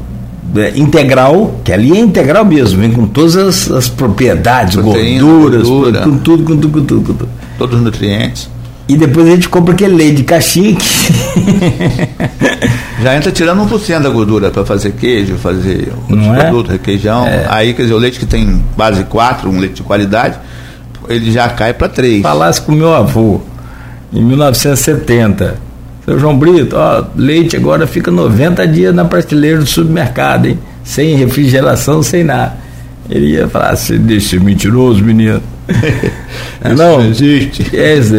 é, 0.55 0.79
integral, 0.79 1.61
que 1.65 1.73
ali 1.73 1.93
é 1.93 1.99
integral 1.99 2.45
mesmo, 2.45 2.79
vem 2.79 2.93
com 2.93 3.07
todas 3.07 3.37
as, 3.37 3.71
as 3.71 3.89
propriedades, 3.89 4.77
Proteína, 4.77 5.23
gorduras, 5.23 5.67
gordura, 5.67 6.01
com 6.03 6.19
tudo, 6.19 6.45
com 6.45 6.57
tudo, 6.57 6.69
com 6.69 6.85
tudo, 6.85 7.01
com 7.01 7.15
tudo. 7.15 7.29
Todos 7.57 7.77
os 7.77 7.83
nutrientes 7.83 8.52
E 8.93 8.97
depois 8.97 9.27
a 9.27 9.31
gente 9.31 9.49
compra 9.49 9.73
aquele 9.73 9.95
leite 9.95 10.17
de 10.17 10.25
caixinha 10.25 10.77
que. 10.77 10.85
Já 13.03 13.17
entra 13.17 13.33
tirando 13.33 13.67
1% 13.67 14.03
da 14.03 14.11
gordura 14.11 14.51
para 14.51 14.67
fazer 14.67 14.93
queijo, 14.93 15.37
fazer 15.37 15.91
outros 15.97 16.19
Não 16.19 16.37
é? 16.37 16.45
produtos, 16.45 16.73
requeijão. 16.73 17.27
É. 17.27 17.47
Aí, 17.49 17.73
quer 17.73 17.83
dizer, 17.83 17.95
o 17.95 17.99
leite 17.99 18.19
que 18.19 18.27
tem 18.27 18.63
base 18.77 19.05
4, 19.05 19.49
um 19.49 19.59
leite 19.59 19.77
de 19.77 19.83
qualidade, 19.83 20.37
ele 21.09 21.33
já 21.33 21.49
cai 21.49 21.73
para 21.73 21.89
3. 21.89 22.21
Falasse 22.21 22.61
com 22.61 22.73
meu 22.73 22.93
avô, 22.93 23.41
em 24.13 24.23
1970. 24.23 25.57
Seu 26.05 26.19
João 26.19 26.37
Brito, 26.37 26.77
ó, 26.77 27.03
leite 27.17 27.57
agora 27.57 27.87
fica 27.87 28.11
90 28.11 28.69
dias 28.69 28.95
na 28.95 29.07
prateleira 29.07 29.59
do 29.59 29.67
supermercado, 29.67 30.47
hein? 30.47 30.59
Sem 30.85 31.17
refrigeração, 31.17 32.03
sem 32.03 32.25
nada. 32.25 32.59
Ele 33.09 33.37
ia 33.37 33.49
falar 33.49 33.71
assim, 33.71 33.97
deixa 33.97 34.39
mentiroso, 34.39 35.03
menino. 35.03 35.41
Isso 36.65 36.75
não, 36.77 36.99
não 37.01 37.07
existe. 37.11 37.77
É, 37.77 37.97
isso, 37.97 38.13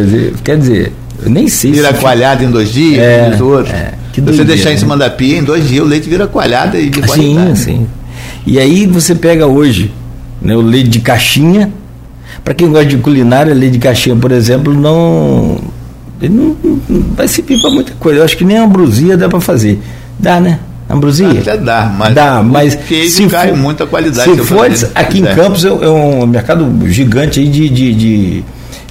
quer 0.43 0.57
dizer, 0.57 0.91
eu 1.23 1.29
nem 1.29 1.47
sei 1.47 1.71
Vira 1.71 1.93
se 1.93 1.99
coalhada 1.99 2.43
em 2.43 2.51
dois 2.51 2.71
dias, 2.71 2.99
É, 3.01 3.29
diz 3.29 3.39
o 3.39 3.45
outro. 3.47 3.71
é, 3.73 3.93
que 4.11 4.19
Se 4.19 4.21
você 4.21 4.37
doideira, 4.37 4.45
deixar 4.45 4.69
em 4.71 4.73
né? 4.73 4.79
cima 4.79 4.97
da 4.97 5.09
pia, 5.09 5.37
em 5.37 5.43
dois 5.43 5.67
dias 5.67 5.83
o 5.85 5.87
leite 5.87 6.09
vira 6.09 6.27
coalhada 6.27 6.77
e 6.77 6.89
de 6.89 7.09
Sim, 7.11 7.55
sim. 7.55 7.87
E 8.45 8.59
aí 8.59 8.85
você 8.85 9.15
pega 9.15 9.47
hoje 9.47 9.91
né, 10.41 10.55
o 10.55 10.61
leite 10.61 10.89
de 10.89 10.99
caixinha. 10.99 11.71
Para 12.43 12.53
quem 12.53 12.69
gosta 12.69 12.85
de 12.87 12.97
culinária, 12.97 13.53
leite 13.53 13.73
de 13.73 13.79
caixinha, 13.79 14.15
por 14.17 14.31
exemplo, 14.31 14.73
não. 14.73 15.57
Ele 16.21 16.33
não, 16.33 16.57
não 16.89 17.01
vai 17.15 17.27
servir 17.27 17.61
para 17.61 17.69
muita 17.71 17.93
coisa. 17.93 18.19
Eu 18.19 18.25
acho 18.25 18.35
que 18.35 18.43
nem 18.43 18.57
a 18.57 18.63
ambrosia 18.65 19.15
dá 19.15 19.29
para 19.29 19.39
fazer. 19.39 19.79
Dá, 20.19 20.39
né? 20.41 20.59
Ambrosia? 20.89 21.39
Até 21.39 21.57
dá, 21.57 21.91
mas 21.97 22.13
dá, 22.13 22.43
mas 22.43 22.77
se 23.09 23.27
cai 23.27 23.49
for- 23.49 23.57
muito 23.57 23.83
a 23.83 23.87
qualidade. 23.87 24.29
Se 24.31 24.37
for 24.43 24.69
aqui 24.95 25.19
em 25.19 25.25
É. 25.27 25.33
Campos 25.35 25.63
é, 25.65 25.69
é 25.69 25.89
um 25.89 26.25
mercado 26.27 26.69
gigante 26.87 27.39
aí 27.39 27.47
de, 27.47 27.69
de, 27.69 27.93
de, 27.93 28.43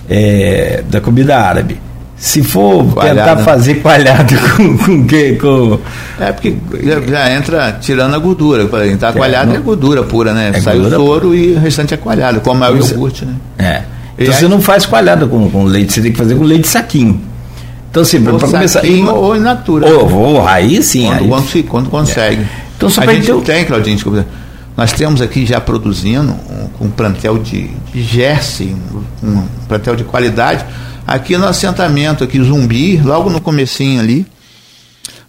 é, 0.09 0.83
da 0.89 1.01
comida 1.01 1.37
árabe. 1.39 1.79
Se 2.17 2.41
for 2.43 2.85
Coalhada. 2.93 3.31
tentar 3.31 3.37
fazer 3.45 3.75
coalhado 3.83 4.35
com, 4.57 4.79
com, 4.79 5.07
que- 5.07 5.33
com 5.35 5.79
É 6.21 6.31
porque 6.33 6.55
já, 6.85 7.01
já 7.01 7.33
entra 7.33 7.79
tirando 7.81 8.15
a 8.15 8.19
gordura. 8.19 8.69
Falei, 8.69 8.97
Tá, 8.97 9.09
a 9.09 9.13
coalhada 9.13 9.47
não- 9.47 9.57
é 9.57 9.59
gordura 9.59 10.03
pura, 10.05 10.33
né? 10.33 10.53
É 10.55 10.61
Sai 10.61 10.79
o 10.79 10.89
soro 10.89 11.35
e 11.35 11.55
o 11.55 11.59
restante 11.59 11.95
é 11.95 11.97
coalhada, 11.97 12.39
como 12.41 12.63
é 12.65 12.71
o 12.71 12.77
Isso. 12.79 12.93
iogurte, 12.95 13.25
né? 13.25 13.35
É. 13.59 13.83
E 14.19 14.23
Então 14.23 14.35
aí- 14.35 14.41
você 14.41 14.47
não 14.49 14.61
faz 14.61 14.87
coalhada 14.87 15.27
com, 15.27 15.51
com 15.51 15.65
leite, 15.65 15.93
você 15.93 16.01
tem 16.01 16.13
que 16.13 16.19
fazer 16.19 16.37
com 16.37 16.45
leite 16.45 16.69
saquinho. 16.69 17.21
Então, 17.93 18.03
assim, 18.03 18.23
para 18.23 18.39
começar. 18.39 18.81
saquinho 18.81 19.15
ou 19.15 19.37
in 19.37 19.41
natura. 19.41 19.87
Ou, 19.87 20.11
ou 20.13 20.49
aí 20.49 20.83
sim. 20.83 21.05
quando, 21.05 21.21
aí- 21.21 21.29
quando, 21.29 21.49
se- 21.51 21.63
quando 21.63 21.91
consegue. 21.91 22.47
Então, 22.75 22.89
só 22.89 23.03
a 23.03 23.07
gente 23.07 23.27
ter 23.27 23.33
o- 23.35 23.43
tem, 23.43 23.67
Claudinho, 23.67 23.97
desculpa. 23.97 24.27
Nós 24.75 24.93
temos 24.95 25.21
aqui 25.21 25.45
já 25.45 25.61
produzindo 25.61 26.33
um, 26.33 26.69
com 26.79 26.85
um 26.87 26.91
plantel 26.91 27.37
de, 27.39 27.69
de 27.93 28.23
um, 29.23 29.29
um 29.29 29.47
plantel 29.69 29.95
de 29.95 30.05
qualidade, 30.05 30.65
aqui 31.07 31.37
no 31.37 31.47
assentamento, 31.47 32.25
aqui 32.25 32.43
Zumbi, 32.43 32.97
logo 32.97 33.29
no 33.29 33.39
comecinho 33.43 34.01
ali, 34.01 34.27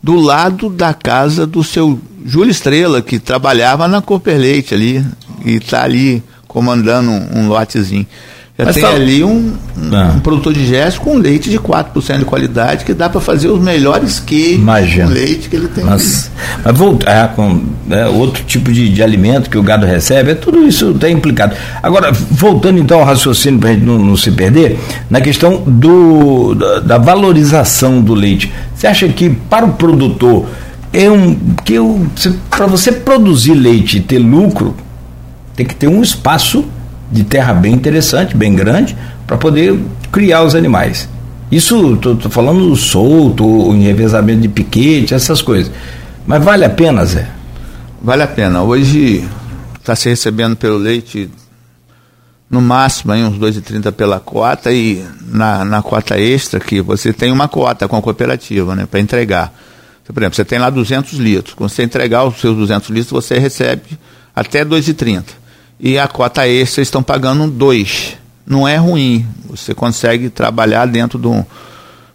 do 0.01 0.15
lado 0.15 0.70
da 0.70 0.93
casa 0.93 1.46
do 1.46 1.62
seu 1.65 2.00
Júlio 2.25 2.50
Estrela, 2.51 3.01
que 3.01 3.20
trabalhava 3.20 3.86
na 3.89 4.01
Cooper 4.01 4.38
Leite 4.38 4.74
ali, 4.74 5.05
e 5.43 5.55
está 5.58 5.84
ali 5.84 6.24
comandando 6.48 7.12
um, 7.12 7.39
um 7.39 7.48
lotezinho. 7.50 8.08
Já 8.57 8.65
Mas 8.65 8.75
tem 8.75 8.86
ali 8.86 9.24
um, 9.24 9.51
um, 9.75 9.95
Ah. 9.95 10.13
um 10.15 10.19
produtor 10.19 10.53
de 10.53 10.63
gesso 10.63 11.01
com 11.01 11.17
leite 11.17 11.50
de 11.50 11.57
4% 11.57 12.19
de 12.19 12.25
qualidade, 12.25 12.86
que 12.86 12.93
dá 12.93 13.10
para 13.10 13.19
fazer 13.19 13.48
os 13.48 13.60
melhores 13.60 14.19
queijos 14.19 14.60
Imagino. 14.62 15.07
com 15.07 15.13
leite 15.13 15.50
que 15.50 15.55
ele 15.55 15.67
tem. 15.69 15.83
Mas, 15.83 16.29
mas 16.63 16.77
voltar 16.77 17.29
com 17.29 17.63
né, 17.88 18.05
outro 18.05 18.43
tipo 18.43 18.72
de, 18.72 18.89
de 18.89 19.01
alimento 19.01 19.50
que 19.50 19.57
o 19.57 19.63
gado 19.63 19.88
recebe, 19.88 20.31
é 20.31 20.36
tudo 20.36 20.67
isso 20.67 20.91
está 20.91 21.10
implicado. 21.10 21.55
Agora, 21.81 22.12
voltando 22.12 22.77
então 22.77 23.00
ao 23.00 23.05
raciocínio 23.05 23.60
para 23.60 23.72
a 23.72 23.74
gente 23.74 23.86
não, 23.86 23.98
não 23.98 24.15
se 24.15 24.29
perder, 24.31 24.77
na 25.10 25.19
questão 25.19 25.63
do, 25.65 26.53
da, 26.53 26.79
da 26.79 26.98
valorização 27.00 28.01
do 28.01 28.13
leite, 28.13 28.53
você 28.75 28.86
acha 28.86 29.07
que 29.10 29.31
para 29.31 29.65
o 29.65 29.74
produtor 29.74 30.45
é 30.93 31.10
um 31.10 31.36
que 31.65 31.74
para 32.51 32.67
você 32.67 32.91
produzir 32.91 33.55
leite 33.55 33.98
e 33.98 34.00
ter 34.00 34.19
lucro 34.19 34.75
tem 35.55 35.65
que 35.65 35.74
ter 35.74 35.88
um 35.88 36.03
espaço 36.03 36.65
de 37.13 37.24
terra 37.24 37.53
bem 37.53 37.74
interessante, 37.74 38.36
bem 38.36 38.55
grande, 38.55 38.98
para 39.27 39.38
poder 39.38 39.79
criar 40.12 40.43
os 40.43 40.55
animais. 40.55 41.08
Isso, 41.51 41.96
tô 41.98 42.29
falando 42.29 42.75
solto, 42.75 43.46
o 43.46 43.79
revezamento 43.79 44.41
de 44.41 44.50
piquete, 44.50 45.13
essas 45.13 45.41
coisas. 45.41 45.72
Mas 46.25 46.43
vale 46.43 46.65
a 46.65 46.70
pena, 46.70 47.05
Zé? 47.05 47.29
Vale 48.01 48.24
a 48.24 48.27
pena. 48.27 48.63
Hoje 48.63 49.24
está 49.79 49.96
se 49.96 50.10
recebendo 50.10 50.55
pelo 50.55 50.77
leite 50.77 51.29
no 52.50 52.62
máximo 52.62 53.12
aí 53.12 53.24
uns 53.24 53.38
2,30 53.38 53.91
pela 53.91 54.20
cota 54.20 54.72
e 54.72 55.03
na, 55.27 55.63
na 55.63 55.82
cota 55.82 56.20
extra 56.20 56.60
que 56.60 56.82
você 56.82 57.13
tem 57.13 57.32
uma 57.32 57.48
cota 57.48 57.88
com 57.88 57.98
a 57.98 58.01
cooperativa, 58.01 58.75
né, 58.75 58.88
para 58.89 59.00
entregar. 59.00 59.53
Então, 60.01 60.13
por 60.13 60.22
exemplo, 60.22 60.36
você 60.36 60.46
tem 60.46 60.60
lá 60.60 60.70
200 60.70 61.13
litros. 61.20 61.53
Quando 61.53 61.70
você 61.70 61.84
entregar 61.84 62.24
os 62.25 62.39
seus 62.39 62.55
200 62.58 62.89
litros, 62.89 63.12
você 63.12 63.38
recebe 63.38 63.98
até 64.36 64.65
2,30. 64.65 65.24
E 65.85 65.99
a 65.99 66.07
cota 66.07 66.47
extra 66.47 66.81
estão 66.81 67.03
pagando 67.03 67.45
2. 67.51 68.15
Não 68.47 68.65
é 68.65 68.77
ruim. 68.77 69.27
Você 69.49 69.73
consegue 69.73 70.29
trabalhar 70.29 70.85
dentro 70.85 71.19
de, 71.19 71.27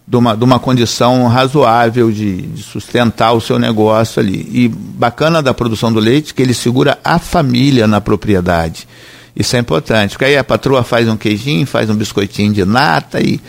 de, 0.07 0.17
uma, 0.17 0.35
de 0.35 0.43
uma 0.43 0.59
condição 0.59 1.27
razoável 1.27 2.11
de, 2.11 2.41
de 2.41 2.63
sustentar 2.63 3.31
o 3.33 3.39
seu 3.39 3.59
negócio 3.59 4.19
ali. 4.19 4.49
E 4.51 4.67
bacana 4.67 5.39
da 5.39 5.53
produção 5.53 5.93
do 5.93 5.99
leite 5.99 6.33
que 6.33 6.41
ele 6.41 6.55
segura 6.55 6.97
a 7.03 7.19
família 7.19 7.85
na 7.85 8.01
propriedade. 8.01 8.87
Isso 9.35 9.55
é 9.55 9.59
importante, 9.59 10.13
porque 10.13 10.25
aí 10.25 10.35
a 10.35 10.43
patroa 10.43 10.83
faz 10.83 11.07
um 11.07 11.15
queijinho, 11.15 11.67
faz 11.67 11.91
um 11.91 11.95
biscoitinho 11.95 12.51
de 12.51 12.65
nata 12.65 13.21
e, 13.21 13.39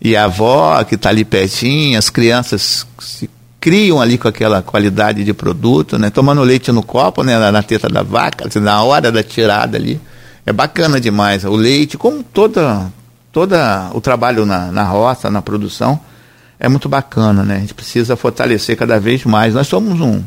e 0.00 0.16
a 0.16 0.24
avó 0.24 0.82
que 0.84 0.94
está 0.94 1.10
ali 1.10 1.22
pertinho, 1.22 1.98
as 1.98 2.08
crianças 2.08 2.86
se 2.98 3.28
criam 3.60 4.00
ali 4.00 4.16
com 4.16 4.26
aquela 4.26 4.62
qualidade 4.62 5.22
de 5.22 5.34
produto, 5.34 5.98
né? 5.98 6.08
Tomando 6.08 6.42
leite 6.42 6.72
no 6.72 6.82
copo, 6.82 7.22
né? 7.22 7.38
Na, 7.38 7.52
na 7.52 7.62
teta 7.62 7.88
da 7.88 8.02
vaca, 8.02 8.48
assim, 8.48 8.58
na 8.58 8.82
hora 8.82 9.12
da 9.12 9.22
tirada 9.22 9.76
ali. 9.76 10.00
É 10.46 10.52
bacana 10.52 10.98
demais. 10.98 11.44
O 11.44 11.54
leite, 11.54 11.98
como 11.98 12.22
toda, 12.22 12.90
toda 13.30 13.90
o 13.92 14.00
trabalho 14.00 14.46
na, 14.46 14.72
na 14.72 14.82
roça, 14.84 15.30
na 15.30 15.42
produção, 15.42 16.00
é 16.58 16.68
muito 16.68 16.88
bacana, 16.88 17.42
né? 17.42 17.56
A 17.56 17.60
gente 17.60 17.74
precisa 17.74 18.16
fortalecer 18.16 18.76
cada 18.76 18.98
vez 18.98 19.24
mais. 19.24 19.54
Nós 19.54 19.66
somos 19.68 20.00
um, 20.00 20.22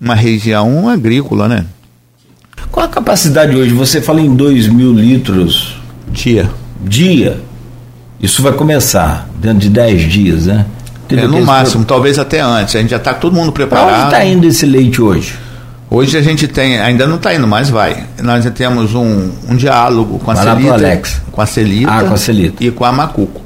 uma 0.00 0.14
região 0.14 0.88
agrícola, 0.88 1.48
né? 1.48 1.66
Qual 2.70 2.86
a 2.86 2.88
capacidade 2.88 3.56
hoje? 3.56 3.74
Você 3.74 4.00
fala 4.00 4.20
em 4.20 4.34
2 4.34 4.68
mil 4.68 4.92
litros 4.92 5.76
Tia. 6.12 6.50
dia. 6.80 7.40
Isso 8.20 8.42
vai 8.42 8.52
começar 8.52 9.28
dentro 9.36 9.58
de 9.58 9.68
10 9.68 10.02
dias, 10.10 10.46
né? 10.46 10.64
É, 11.10 11.26
no 11.26 11.44
máximo, 11.44 11.84
talvez 11.84 12.18
até 12.18 12.40
antes. 12.40 12.74
A 12.76 12.80
gente 12.80 12.90
já 12.90 12.96
está 12.96 13.14
todo 13.14 13.34
mundo 13.34 13.52
Para 13.52 13.64
onde 13.64 13.70
preparado. 13.76 14.04
está 14.12 14.24
indo 14.24 14.46
esse 14.46 14.64
leite 14.66 15.00
hoje? 15.02 15.34
Hoje 15.90 16.16
a 16.16 16.22
gente 16.22 16.48
tem, 16.48 16.80
ainda 16.80 17.06
não 17.06 17.16
está 17.16 17.34
indo, 17.34 17.46
mas 17.46 17.70
vai. 17.70 18.04
Nós 18.22 18.42
já 18.44 18.50
temos 18.50 18.94
um, 18.94 19.30
um 19.48 19.54
diálogo 19.56 20.18
com 20.18 20.30
a 20.30 20.34
Vai 20.34 20.44
Celita, 20.44 20.72
Alex. 20.74 21.22
com 21.30 21.40
a 21.40 21.46
Celita, 21.46 21.90
Ah, 21.92 22.02
com 22.04 22.14
a 22.14 22.16
Celita. 22.16 22.64
e 22.64 22.70
com 22.70 22.84
a 22.84 22.90
Macuco. 22.92 23.40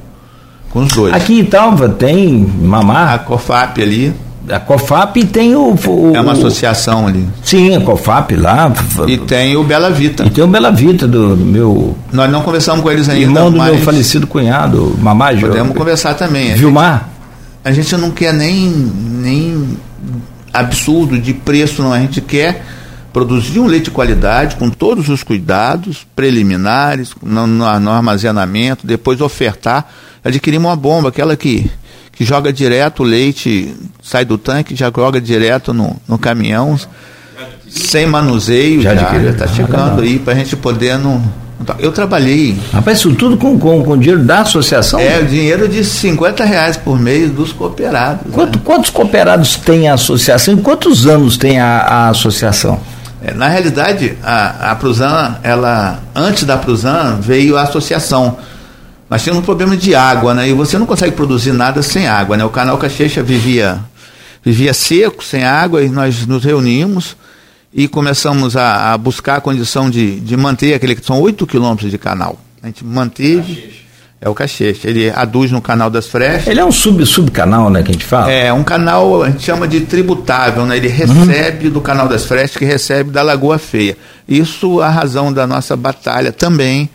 Com 0.70 0.80
os 0.80 0.88
dois. 0.92 1.14
Aqui 1.14 1.40
em 1.40 1.44
Talva 1.44 1.88
tem 1.88 2.46
A 2.62 2.66
Mamar, 2.66 3.24
COFAP 3.24 3.82
ali 3.82 4.14
a 4.50 4.58
COFAP 4.58 5.24
tem 5.26 5.54
o. 5.54 5.74
o 5.86 6.12
é 6.14 6.20
uma 6.22 6.32
associação 6.32 7.06
ali. 7.06 7.28
Sim, 7.44 7.76
a 7.76 7.80
COFAP 7.82 8.34
lá. 8.34 8.72
E 9.06 9.18
tem 9.18 9.54
o 9.58 9.62
Bela 9.62 9.90
Vita. 9.90 10.24
E 10.24 10.30
tem 10.30 10.42
o 10.42 10.46
Bela 10.46 10.70
Vita 10.72 11.06
do, 11.06 11.36
do 11.36 11.44
meu 11.44 11.94
Nós 12.10 12.30
não 12.30 12.40
conversamos 12.40 12.82
com 12.82 12.90
eles 12.90 13.10
ainda, 13.10 13.20
irmão 13.24 13.50
do 13.50 13.62
meu 13.62 13.76
falecido 13.80 14.26
cunhado, 14.26 14.96
Mamá 15.02 15.34
Jo- 15.34 15.48
podemos 15.48 15.76
conversar 15.76 16.14
também. 16.14 16.54
Vilmar. 16.54 17.10
A 17.68 17.72
gente 17.72 17.94
não 17.96 18.10
quer 18.10 18.32
nem, 18.32 18.68
nem 18.70 19.76
absurdo 20.52 21.18
de 21.18 21.34
preço, 21.34 21.82
não. 21.82 21.92
A 21.92 21.98
gente 22.00 22.20
quer 22.20 22.64
produzir 23.12 23.58
um 23.60 23.66
leite 23.66 23.84
de 23.84 23.90
qualidade 23.90 24.56
com 24.56 24.70
todos 24.70 25.08
os 25.08 25.22
cuidados 25.22 26.06
preliminares, 26.16 27.10
no, 27.22 27.46
no- 27.46 27.80
no 27.80 27.90
armazenamento, 27.90 28.86
depois 28.86 29.20
ofertar. 29.20 29.86
Adquirir 30.24 30.58
uma 30.58 30.74
bomba, 30.76 31.08
aquela 31.10 31.36
que, 31.36 31.70
que 32.12 32.24
joga 32.24 32.52
direto 32.52 33.02
o 33.02 33.06
leite, 33.06 33.74
sai 34.02 34.24
do 34.24 34.36
tanque, 34.38 34.74
já 34.74 34.90
joga 34.94 35.20
direto 35.20 35.72
no, 35.74 35.96
no 36.08 36.18
caminhão, 36.18 36.78
sem 37.68 38.06
manuseio, 38.06 38.80
Já 38.82 39.30
está 39.30 39.46
chegando 39.46 40.00
aí 40.02 40.18
para 40.18 40.32
a 40.32 40.36
gente 40.36 40.56
poder 40.56 40.98
não. 40.98 41.22
Eu 41.78 41.92
trabalhei 41.92 42.56
Rapaz, 42.72 42.98
isso 42.98 43.12
tudo 43.14 43.36
com, 43.36 43.58
com, 43.58 43.82
com 43.82 43.98
dinheiro 43.98 44.22
da 44.22 44.40
associação? 44.40 44.98
é, 45.00 45.18
o 45.18 45.26
dinheiro 45.26 45.68
de 45.68 45.84
50 45.84 46.44
reais 46.44 46.76
por 46.76 46.98
mês 46.98 47.30
dos 47.30 47.52
cooperados. 47.52 48.26
né? 48.26 48.32
Quanto- 48.32 48.58
quantos 48.60 48.90
cooperados 48.90 49.56
tem 49.56 49.88
a 49.88 49.94
associação 49.94 50.54
e 50.54 50.56
quantos 50.62 51.06
anos 51.06 51.36
tem 51.36 51.58
a, 51.58 51.78
a 51.80 52.08
associação? 52.10 52.80
É, 53.20 53.34
na 53.34 53.48
realidade, 53.48 54.16
a, 54.22 54.70
a 54.70 54.74
Pruzan, 54.76 55.36
ela, 55.42 56.00
antes 56.14 56.44
da 56.44 56.56
Pruzan, 56.56 57.18
veio 57.20 57.56
a 57.56 57.62
associação. 57.62 58.38
Nós 59.10 59.22
tínhamos 59.22 59.42
um 59.42 59.44
problema 59.44 59.76
de 59.76 59.94
água, 59.94 60.32
né? 60.34 60.48
E 60.48 60.52
você 60.52 60.78
não 60.78 60.86
consegue 60.86 61.12
produzir 61.16 61.52
nada 61.52 61.82
sem 61.82 62.06
água, 62.06 62.36
né? 62.36 62.44
O 62.44 62.50
canal 62.50 62.78
Cachecha 62.78 63.20
vivia, 63.22 63.78
vivia 64.44 64.72
seco, 64.72 65.24
sem 65.24 65.42
água, 65.44 65.82
e 65.82 65.88
nós 65.88 66.24
nos 66.26 66.44
reunimos 66.44 67.16
e 67.72 67.86
começamos 67.88 68.56
a, 68.56 68.92
a 68.92 68.98
buscar 68.98 69.36
a 69.36 69.40
condição 69.40 69.90
de, 69.90 70.20
de 70.20 70.36
manter 70.36 70.74
aquele 70.74 70.94
que 70.94 71.04
são 71.04 71.20
8 71.20 71.46
quilômetros 71.46 71.90
de 71.90 71.98
canal. 71.98 72.38
A 72.62 72.66
gente 72.66 72.84
manteve 72.84 73.78
É 74.20 74.28
o 74.28 74.34
Cacheche. 74.34 74.88
Ele 74.88 75.10
aduz 75.10 75.52
no 75.52 75.62
canal 75.62 75.88
das 75.88 76.08
Frestas. 76.08 76.48
Ele 76.48 76.58
é 76.58 76.64
um 76.64 76.72
sub, 76.72 77.04
subcanal, 77.06 77.70
né, 77.70 77.82
que 77.82 77.90
a 77.90 77.92
gente 77.92 78.04
fala? 78.04 78.30
É, 78.32 78.52
um 78.52 78.64
canal, 78.64 79.22
a 79.22 79.30
gente 79.30 79.44
chama 79.44 79.68
de 79.68 79.82
tributável, 79.82 80.66
né? 80.66 80.76
Ele 80.76 80.88
recebe 80.88 81.66
uhum. 81.66 81.72
do 81.72 81.80
canal 81.80 82.08
das 82.08 82.24
Frestas, 82.24 82.56
que 82.56 82.64
recebe 82.64 83.10
da 83.10 83.22
Lagoa 83.22 83.58
Feia. 83.58 83.96
Isso 84.28 84.80
a 84.80 84.88
razão 84.88 85.32
da 85.32 85.46
nossa 85.46 85.76
batalha 85.76 86.32
também 86.32 86.90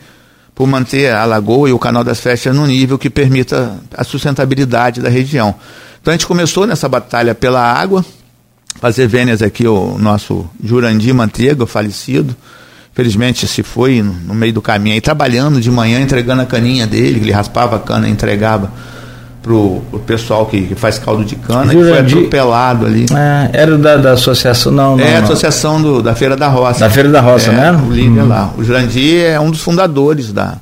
por 0.54 0.66
manter 0.68 1.12
a 1.12 1.24
lagoa 1.24 1.68
e 1.68 1.72
o 1.72 1.78
canal 1.78 2.04
das 2.04 2.20
Frestas 2.20 2.54
no 2.54 2.66
nível 2.66 2.98
que 2.98 3.10
permita 3.10 3.76
a 3.96 4.04
sustentabilidade 4.04 5.00
da 5.00 5.08
região. 5.08 5.54
Então 6.00 6.12
a 6.12 6.16
gente 6.16 6.26
começou 6.26 6.66
nessa 6.66 6.88
batalha 6.88 7.34
pela 7.34 7.60
água, 7.60 8.04
fazer 8.80 9.06
vênias 9.06 9.42
aqui 9.42 9.66
o 9.66 9.96
nosso 9.98 10.46
Jurandir 10.62 11.14
Manteiga, 11.14 11.66
falecido, 11.66 12.36
Felizmente 12.94 13.48
se 13.48 13.64
foi 13.64 14.00
no 14.00 14.34
meio 14.34 14.52
do 14.52 14.62
caminho 14.62 14.94
aí, 14.94 15.00
trabalhando 15.00 15.60
de 15.60 15.68
manhã, 15.68 16.00
entregando 16.00 16.42
a 16.42 16.46
caninha 16.46 16.86
dele, 16.86 17.18
ele 17.18 17.32
raspava 17.32 17.74
a 17.74 17.78
cana 17.80 18.06
e 18.06 18.10
entregava 18.12 18.70
pro, 19.42 19.82
pro 19.90 19.98
pessoal 19.98 20.46
que, 20.46 20.62
que, 20.62 20.76
faz 20.76 20.96
caldo 20.96 21.24
de 21.24 21.34
cana, 21.34 21.72
Jurandir, 21.72 21.82
que 21.82 21.90
foi 21.90 21.98
atropelado 21.98 22.86
ali. 22.86 23.06
É, 23.12 23.50
era 23.52 23.76
da, 23.76 23.96
da 23.96 24.12
associação, 24.12 24.70
não, 24.70 24.96
não 24.96 25.04
É, 25.04 25.16
a 25.16 25.22
associação 25.24 25.82
do, 25.82 26.00
da 26.00 26.14
Feira 26.14 26.36
da 26.36 26.46
Roça. 26.46 26.78
Da 26.78 26.88
Feira 26.88 27.08
da 27.08 27.20
Roça, 27.20 27.50
é, 27.50 27.54
né? 27.54 27.72
O 27.72 27.92
líder 27.92 28.22
hum. 28.22 28.28
lá. 28.28 28.54
O 28.56 28.62
Jurandir 28.62 29.24
é 29.24 29.40
um 29.40 29.50
dos 29.50 29.60
fundadores 29.60 30.32
da, 30.32 30.58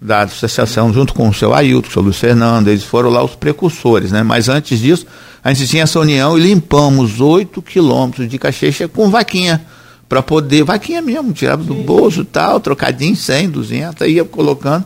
da 0.00 0.22
associação, 0.22 0.92
junto 0.92 1.12
com 1.12 1.28
o 1.28 1.34
seu 1.34 1.52
Ailton, 1.54 1.88
o 1.88 1.92
seu 1.92 2.02
Luiz 2.02 2.16
Fernando, 2.16 2.68
eles 2.68 2.84
foram 2.84 3.10
lá 3.10 3.22
os 3.22 3.34
precursores, 3.34 4.10
né? 4.10 4.22
Mas 4.22 4.48
antes 4.48 4.78
disso, 4.78 5.06
a 5.44 5.52
gente 5.52 5.68
tinha 5.68 5.82
essa 5.82 6.00
união 6.00 6.38
e 6.38 6.42
limpamos 6.42 7.20
8 7.20 7.60
quilômetros 7.60 8.28
de 8.28 8.38
cachecha 8.38 8.88
com 8.88 9.10
vaquinha 9.10 9.60
para 10.08 10.22
poder, 10.22 10.64
vaquinha 10.64 11.00
mesmo, 11.00 11.32
tirava 11.32 11.62
do 11.62 11.74
bolso 11.74 12.24
tal, 12.24 12.58
trocadinho, 12.58 13.14
100, 13.14 13.50
200, 13.50 14.08
ia 14.08 14.24
colocando, 14.24 14.84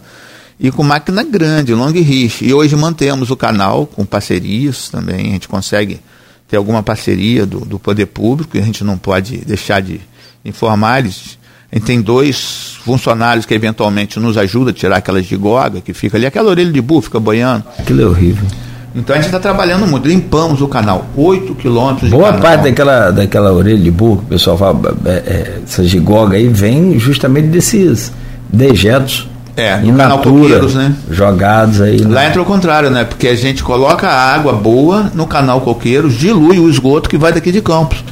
e 0.60 0.70
com 0.70 0.82
máquina 0.82 1.22
grande, 1.22 1.72
long 1.72 1.90
reach. 1.90 2.44
E 2.44 2.52
hoje 2.52 2.76
mantemos 2.76 3.30
o 3.30 3.36
canal 3.36 3.86
com 3.86 4.04
parcerias 4.04 4.90
também, 4.90 5.28
a 5.28 5.32
gente 5.32 5.48
consegue 5.48 6.00
ter 6.46 6.56
alguma 6.56 6.82
parceria 6.82 7.46
do, 7.46 7.60
do 7.60 7.78
poder 7.78 8.06
público, 8.06 8.56
e 8.56 8.60
a 8.60 8.62
gente 8.62 8.84
não 8.84 8.98
pode 8.98 9.38
deixar 9.38 9.80
de 9.80 10.00
informar 10.44 10.98
eles. 10.98 11.38
Tem 11.80 12.00
dois 12.00 12.76
funcionários 12.84 13.46
que 13.46 13.54
eventualmente 13.54 14.20
nos 14.20 14.36
ajudam 14.36 14.70
a 14.70 14.72
tirar 14.72 14.96
aquelas 14.96 15.26
de 15.26 15.36
goga 15.36 15.80
que 15.80 15.92
fica 15.92 16.16
ali, 16.16 16.26
aquela 16.26 16.50
orelha 16.50 16.72
de 16.72 16.80
burro 16.80 17.02
fica 17.02 17.18
boiando. 17.18 17.64
Aquilo 17.78 18.02
é 18.02 18.06
horrível. 18.06 18.46
Então 18.94 19.12
a 19.12 19.18
gente 19.18 19.26
está 19.26 19.40
trabalhando 19.40 19.86
muito, 19.86 20.06
limpamos 20.06 20.60
o 20.60 20.68
canal, 20.68 21.06
8 21.16 21.52
quilômetros 21.56 22.08
de 22.08 22.16
Boa 22.16 22.26
canal. 22.26 22.40
parte 22.40 22.62
daquela, 22.62 23.10
daquela 23.10 23.52
orelha 23.52 23.78
de 23.78 23.90
burro 23.90 24.18
que 24.18 24.24
o 24.24 24.28
pessoal 24.28 24.56
fala, 24.56 24.96
é, 25.06 25.10
é, 25.10 25.60
essa 25.64 25.82
gigoga 25.82 26.36
aí 26.36 26.46
vem 26.46 26.96
justamente 26.98 27.48
desses 27.48 28.12
dejetos 28.52 29.28
é, 29.56 29.80
in 29.82 29.90
natura, 29.90 30.62
né? 30.62 30.94
jogados 31.10 31.80
aí. 31.80 31.98
Lá 31.98 32.22
né? 32.22 32.28
entra 32.28 32.42
o 32.42 32.44
contrário, 32.44 32.90
né? 32.90 33.04
Porque 33.04 33.26
a 33.26 33.34
gente 33.34 33.64
coloca 33.64 34.08
a 34.08 34.34
água 34.34 34.52
boa 34.52 35.10
no 35.12 35.26
canal 35.26 35.60
Coqueiros, 35.60 36.14
dilui 36.14 36.60
o 36.60 36.68
esgoto 36.68 37.08
que 37.08 37.16
vai 37.16 37.32
daqui 37.32 37.50
de 37.50 37.60
Campos. 37.60 38.04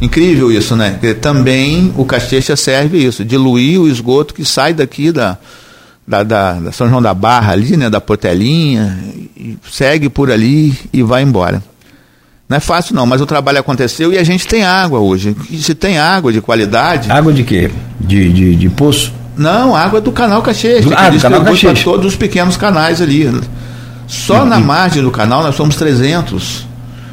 Incrível 0.00 0.52
isso, 0.52 0.76
né? 0.76 0.92
Porque 0.92 1.14
também 1.14 1.92
o 1.96 2.04
Castecha 2.04 2.54
serve 2.56 2.98
isso, 2.98 3.24
diluir 3.24 3.80
o 3.80 3.88
esgoto 3.88 4.32
que 4.32 4.44
sai 4.44 4.72
daqui 4.72 5.10
da, 5.10 5.36
da, 6.06 6.22
da, 6.22 6.52
da, 6.54 6.72
São 6.72 6.88
João 6.88 7.02
da 7.02 7.12
Barra 7.12 7.52
ali, 7.52 7.76
né, 7.76 7.90
da 7.90 8.00
Portelinha, 8.00 8.96
segue 9.70 10.08
por 10.08 10.30
ali 10.30 10.72
e 10.92 11.02
vai 11.02 11.22
embora. 11.22 11.62
Não 12.48 12.56
é 12.56 12.60
fácil 12.60 12.94
não, 12.94 13.04
mas 13.04 13.20
o 13.20 13.26
trabalho 13.26 13.58
aconteceu 13.58 14.12
e 14.12 14.16
a 14.16 14.24
gente 14.24 14.46
tem 14.46 14.64
água 14.64 15.00
hoje. 15.00 15.36
E 15.50 15.58
se 15.58 15.74
tem 15.74 15.98
água 15.98 16.32
de 16.32 16.40
qualidade... 16.40 17.10
Água 17.10 17.32
de 17.32 17.42
quê? 17.42 17.70
De, 18.00 18.32
de, 18.32 18.56
de 18.56 18.68
poço? 18.70 19.12
Não, 19.36 19.76
água 19.76 20.00
do 20.00 20.10
canal 20.12 20.40
Cacheche. 20.40 20.88
Ah, 20.96 21.10
do 21.10 21.20
canal 21.20 21.44
Cacheche. 21.44 21.84
todos 21.84 22.06
os 22.06 22.16
pequenos 22.16 22.56
canais 22.56 23.02
ali. 23.02 23.30
Só 24.06 24.46
na 24.46 24.58
margem 24.58 25.02
do 25.02 25.10
canal 25.10 25.42
nós 25.42 25.56
somos 25.56 25.76
300. 25.76 26.66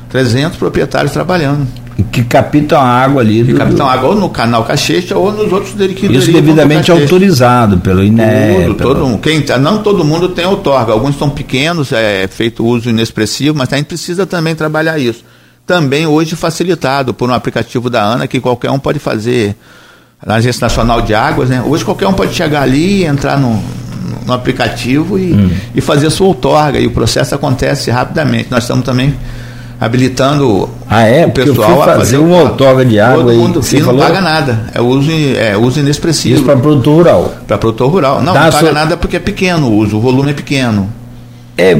300 0.09 0.57
proprietários 0.57 1.11
trabalhando 1.11 1.67
que 2.03 2.23
captam 2.23 2.79
a 2.79 2.83
água 2.83 3.21
ali. 3.21 3.43
Que 3.43 3.53
do, 3.53 3.57
captam 3.57 3.87
água 3.87 4.09
ou 4.09 4.15
no 4.15 4.29
canal 4.29 4.63
Cachecha 4.65 5.17
ou 5.17 5.31
nos 5.31 5.51
outros 5.51 5.73
que 5.93 6.07
Isso 6.07 6.31
devidamente 6.31 6.91
autorizado 6.91 7.77
pelo 7.77 8.03
INE. 8.03 8.21
Tudo, 8.65 8.75
pelo... 8.75 8.95
todo, 8.95 9.17
quem, 9.19 9.43
não 9.59 9.81
todo 9.81 10.03
mundo 10.03 10.29
tem 10.29 10.45
outorga, 10.45 10.91
alguns 10.91 11.17
são 11.17 11.29
pequenos, 11.29 11.91
é 11.93 12.27
feito 12.27 12.65
uso 12.65 12.89
inexpressivo, 12.89 13.57
mas 13.57 13.71
a 13.71 13.77
gente 13.77 13.87
precisa 13.87 14.25
também 14.25 14.53
trabalhar 14.55 14.99
isso. 14.99 15.23
Também 15.65 16.05
hoje 16.05 16.35
facilitado 16.35 17.13
por 17.13 17.29
um 17.29 17.33
aplicativo 17.33 17.89
da 17.89 18.03
ANA 18.03 18.27
que 18.27 18.39
qualquer 18.39 18.69
um 18.71 18.79
pode 18.79 18.99
fazer 18.99 19.55
na 20.25 20.35
Agência 20.35 20.65
Nacional 20.65 21.01
de 21.01 21.13
Águas, 21.13 21.49
né? 21.49 21.63
Hoje 21.65 21.85
qualquer 21.85 22.07
um 22.07 22.13
pode 22.13 22.33
chegar 22.33 22.61
ali, 22.61 23.05
entrar 23.05 23.39
no, 23.39 23.63
no 24.25 24.33
aplicativo 24.33 25.17
e, 25.17 25.33
hum. 25.33 25.49
e 25.73 25.81
fazer 25.81 26.07
a 26.07 26.11
sua 26.11 26.27
outorga, 26.27 26.79
e 26.79 26.87
o 26.87 26.91
processo 26.91 27.33
acontece 27.35 27.89
rapidamente. 27.89 28.49
Nós 28.51 28.63
estamos 28.63 28.83
também 28.83 29.15
habilitando 29.79 30.69
ah, 30.89 31.03
é? 31.03 31.25
o 31.25 31.31
pessoal 31.31 31.81
a 31.83 31.95
fazer 31.95 32.17
uma 32.17 32.37
outorga 32.37 32.85
de 32.85 32.99
água. 32.99 33.23
Todo 33.23 33.33
mundo 33.33 33.61
e, 33.71 33.79
não 33.79 33.97
paga 33.97 34.21
nada. 34.21 34.59
É 34.73 34.81
uso, 34.81 35.11
é 35.11 35.57
uso 35.57 35.79
inexpressivo. 35.79 36.35
Isso 36.35 36.45
para 36.45 36.57
produtor 36.57 36.95
rural. 36.95 37.35
Para 37.47 37.57
produtor 37.57 37.89
rural. 37.89 38.21
Não, 38.21 38.33
Dá 38.33 38.45
não 38.45 38.51
paga 38.51 38.71
nada 38.71 38.97
porque 38.97 39.17
é 39.17 39.19
pequeno 39.19 39.67
o 39.67 39.77
uso, 39.77 39.97
o 39.97 39.99
volume 39.99 40.31
é 40.31 40.33
pequeno. 40.33 40.89
É, 41.57 41.73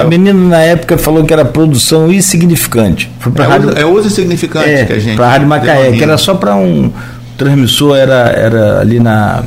a 0.00 0.04
menina 0.04 0.38
na 0.38 0.60
época 0.60 0.98
falou 0.98 1.24
que 1.24 1.32
era 1.32 1.44
produção 1.44 2.12
insignificante. 2.12 3.10
Foi 3.18 3.32
é, 3.34 3.42
rádio, 3.42 3.70
uso, 3.70 3.78
é 3.78 3.86
uso 3.86 4.06
insignificante 4.08 4.68
é, 4.68 4.84
que 4.84 4.92
a 4.92 4.98
gente. 4.98 5.16
Para 5.16 5.26
a 5.26 5.30
Rádio 5.30 5.48
Macaé, 5.48 5.92
que 5.92 6.02
era 6.02 6.18
só 6.18 6.34
para 6.34 6.54
um 6.54 6.92
transmissor, 7.38 7.96
era, 7.96 8.28
era 8.28 8.80
ali 8.80 9.00
na, 9.00 9.42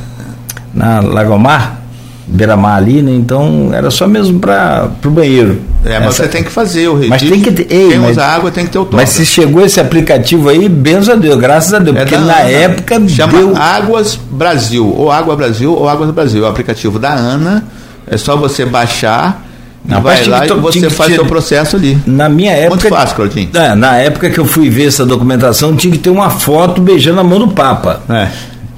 na 0.74 0.98
Lagomar, 1.00 1.82
beira-mar 2.26 2.76
ali, 2.76 3.02
né? 3.02 3.12
Então 3.12 3.70
era 3.72 3.90
só 3.90 4.06
mesmo 4.06 4.40
para 4.40 4.90
o 5.04 5.10
banheiro. 5.10 5.60
É, 5.84 6.00
mas 6.00 6.08
Essa... 6.08 6.24
você 6.24 6.28
tem 6.28 6.42
que 6.42 6.50
fazer 6.50 6.88
o 6.88 6.94
registro. 6.94 7.10
Mas 7.10 7.22
tem 7.22 7.40
que 7.40 7.52
ter. 7.52 7.72
Ei, 7.72 7.88
Quem 7.90 7.98
mas, 7.98 8.10
usa 8.12 8.24
água 8.24 8.50
tem 8.50 8.64
que 8.64 8.70
ter 8.72 8.78
o 8.78 8.84
toque. 8.84 8.96
Mas 8.96 9.10
se 9.10 9.24
chegou 9.24 9.64
esse 9.64 9.78
aplicativo 9.78 10.48
aí, 10.48 10.68
benza 10.68 11.12
a 11.12 11.16
Deus, 11.16 11.38
graças 11.38 11.72
a 11.72 11.78
Deus. 11.78 11.96
É 11.96 12.00
porque 12.00 12.16
da, 12.16 12.24
na 12.24 12.40
época. 12.40 13.08
Chama 13.08 13.38
deu... 13.38 13.56
Águas 13.56 14.18
Brasil, 14.30 14.92
ou 14.96 15.12
Água 15.12 15.36
Brasil, 15.36 15.72
ou 15.72 15.88
Águas 15.88 16.10
Brasil. 16.10 16.42
O 16.42 16.46
aplicativo 16.46 16.98
da 16.98 17.12
ANA. 17.12 17.64
É 18.08 18.16
só 18.16 18.36
você 18.36 18.64
baixar. 18.64 19.44
Não, 19.84 20.00
vai 20.00 20.24
lá 20.24 20.44
e 20.44 20.48
você 20.48 20.90
faz 20.90 21.12
o 21.12 21.14
seu 21.14 21.26
processo 21.26 21.76
ali. 21.76 21.96
Na 22.06 22.28
minha 22.28 22.52
época. 22.52 22.70
Muito 22.70 22.88
fácil, 22.88 23.16
Claudinho. 23.16 23.50
É, 23.54 23.74
na 23.74 23.96
época 23.96 24.28
que 24.30 24.38
eu 24.38 24.44
fui 24.44 24.68
ver 24.68 24.88
essa 24.88 25.06
documentação, 25.06 25.76
tinha 25.76 25.92
que 25.92 25.98
ter 25.98 26.10
uma 26.10 26.28
foto 26.28 26.80
beijando 26.80 27.20
a 27.20 27.24
mão 27.24 27.38
do 27.38 27.48
Papa. 27.48 28.02
É. 28.08 28.28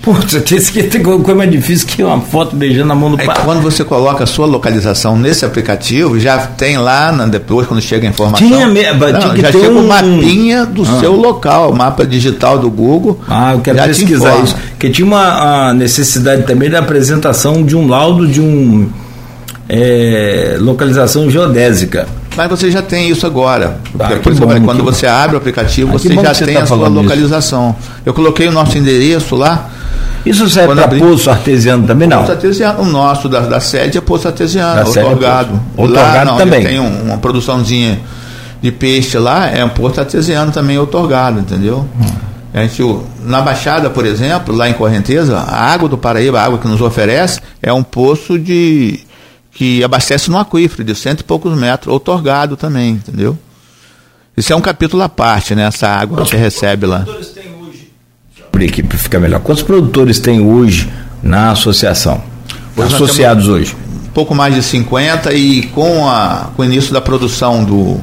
Putz, 0.02 0.34
esse 0.52 0.72
que 0.72 0.84
tem 0.84 1.02
coisa 1.02 1.34
mais 1.34 1.50
difícil 1.50 1.86
que 1.86 2.02
uma 2.02 2.20
foto 2.20 2.54
beijando 2.54 2.92
a 2.92 2.96
mão 2.96 3.10
do 3.10 3.20
é 3.20 3.24
pai. 3.24 3.36
Quando 3.44 3.60
você 3.60 3.84
coloca 3.84 4.24
a 4.24 4.26
sua 4.26 4.46
localização 4.46 5.16
nesse 5.16 5.44
aplicativo, 5.44 6.18
já 6.18 6.38
tem 6.38 6.78
lá, 6.78 7.12
na, 7.12 7.26
depois, 7.26 7.66
quando 7.66 7.80
chega 7.80 8.06
a 8.06 8.10
informação. 8.10 8.46
Tinha 8.46 8.66
mesmo, 8.66 9.00
já 9.40 9.52
chega 9.52 9.70
um... 9.70 9.86
mapinha 9.86 10.64
do 10.64 10.82
ah. 10.82 11.00
seu 11.00 11.14
local, 11.14 11.72
mapa 11.72 12.06
digital 12.06 12.58
do 12.58 12.70
Google. 12.70 13.20
Ah, 13.28 13.52
eu 13.54 13.60
quero 13.60 13.82
pesquisar 13.82 14.42
isso. 14.42 14.56
Porque 14.70 14.90
tinha 14.90 15.06
uma 15.06 15.74
necessidade 15.74 16.44
também 16.44 16.70
da 16.70 16.78
apresentação 16.78 17.64
de 17.64 17.76
um 17.76 17.88
laudo 17.88 18.26
de 18.26 18.40
um 18.40 18.88
é, 19.68 20.56
localização 20.60 21.30
geodésica. 21.30 22.06
Mas 22.36 22.48
você 22.48 22.70
já 22.70 22.80
tem 22.80 23.10
isso 23.10 23.26
agora. 23.26 23.80
Ah, 23.98 24.10
por 24.22 24.30
exemplo, 24.30 24.60
quando 24.60 24.84
você 24.84 25.06
abre 25.06 25.34
o 25.34 25.38
aplicativo, 25.38 25.90
ah, 25.90 25.98
você 25.98 26.14
já 26.14 26.32
tem 26.34 26.54
tá 26.54 26.62
a 26.62 26.66
sua 26.66 26.88
localização. 26.88 27.74
Isso. 27.78 27.90
Eu 28.06 28.14
coloquei 28.14 28.46
o 28.46 28.52
nosso 28.52 28.78
endereço 28.78 29.34
lá 29.34 29.70
isso 30.24 30.48
serve 30.48 30.74
para 30.74 30.88
poço 30.88 31.30
artesiano 31.30 31.86
também 31.86 32.08
não? 32.08 32.20
Poço 32.20 32.32
artesiano, 32.32 32.82
o 32.82 32.84
nosso 32.84 33.28
da, 33.28 33.40
da 33.40 33.60
sede 33.60 33.98
é 33.98 34.00
poço 34.00 34.26
artesiano, 34.26 34.84
da 34.84 34.90
otorgado. 34.90 35.60
É 35.76 35.82
otorgado 35.82 36.16
lá, 36.16 36.24
não, 36.24 36.36
também. 36.36 36.64
Tem 36.64 36.80
um, 36.80 37.02
uma 37.02 37.18
produçãozinha 37.18 38.00
de 38.60 38.72
peixe 38.72 39.18
lá, 39.18 39.48
é 39.48 39.64
um 39.64 39.68
poço 39.68 40.00
artesiano 40.00 40.52
também 40.52 40.78
otorgado, 40.78 41.40
entendeu? 41.40 41.86
Hum. 42.00 42.28
A 42.52 42.62
gente, 42.62 42.82
na 43.24 43.40
Baixada, 43.42 43.90
por 43.90 44.06
exemplo, 44.06 44.54
lá 44.54 44.68
em 44.68 44.72
Correnteza, 44.72 45.38
a 45.38 45.70
água 45.70 45.88
do 45.88 45.98
Paraíba, 45.98 46.40
a 46.40 46.44
água 46.44 46.58
que 46.58 46.66
nos 46.66 46.80
oferece, 46.80 47.40
é 47.62 47.72
um 47.72 47.82
poço 47.82 48.38
de 48.38 49.00
que 49.52 49.82
abastece 49.84 50.30
no 50.30 50.38
aquífero 50.38 50.84
de 50.84 50.94
cento 50.94 51.20
e 51.20 51.24
poucos 51.24 51.56
metros, 51.56 51.94
otorgado 51.94 52.56
também, 52.56 52.90
entendeu? 52.92 53.38
Isso 54.36 54.52
é 54.52 54.56
um 54.56 54.60
capítulo 54.60 55.02
à 55.02 55.08
parte, 55.08 55.54
né? 55.54 55.64
Essa 55.64 55.88
água 55.88 56.22
que 56.22 56.30
você 56.30 56.36
recebe 56.36 56.86
lá 56.86 57.04
por 58.58 58.62
equipe 58.64 58.96
fica 58.96 59.20
melhor. 59.20 59.40
Quantos 59.40 59.62
produtores 59.62 60.18
tem 60.18 60.40
hoje 60.40 60.88
na 61.22 61.52
associação? 61.52 62.20
Hoje 62.76 62.94
Associados 62.94 63.46
hoje? 63.46 63.76
Um 64.06 64.10
pouco 64.10 64.34
mais 64.34 64.52
de 64.52 64.62
50 64.62 65.32
e 65.32 65.62
com, 65.68 66.08
a, 66.08 66.50
com 66.56 66.62
o 66.62 66.64
início 66.64 66.92
da 66.92 67.00
produção 67.00 67.62
do, 67.62 68.00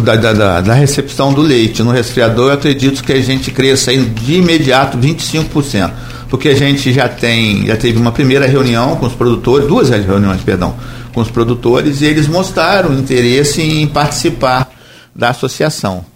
da, 0.00 0.16
da, 0.16 0.60
da, 0.60 0.74
recepção 0.74 1.32
do 1.32 1.40
leite 1.40 1.80
no 1.82 1.92
resfriador, 1.92 2.48
eu 2.48 2.54
acredito 2.54 3.04
que 3.04 3.12
a 3.12 3.20
gente 3.20 3.52
cresça 3.52 3.92
aí 3.92 4.04
de 4.04 4.34
imediato 4.34 4.98
25%. 4.98 5.90
Porque 6.28 6.48
a 6.48 6.56
gente 6.56 6.92
já 6.92 7.08
tem, 7.08 7.66
já 7.66 7.76
teve 7.76 8.00
uma 8.00 8.10
primeira 8.10 8.46
reunião 8.46 8.96
com 8.96 9.06
os 9.06 9.12
produtores, 9.12 9.68
duas 9.68 9.90
reuniões, 9.90 10.40
perdão, 10.40 10.74
com 11.12 11.20
os 11.20 11.30
produtores, 11.30 12.00
e 12.00 12.06
eles 12.06 12.26
mostraram 12.26 12.92
interesse 12.94 13.62
em 13.62 13.86
participar 13.86 14.68
da 15.14 15.28
associação 15.28 16.11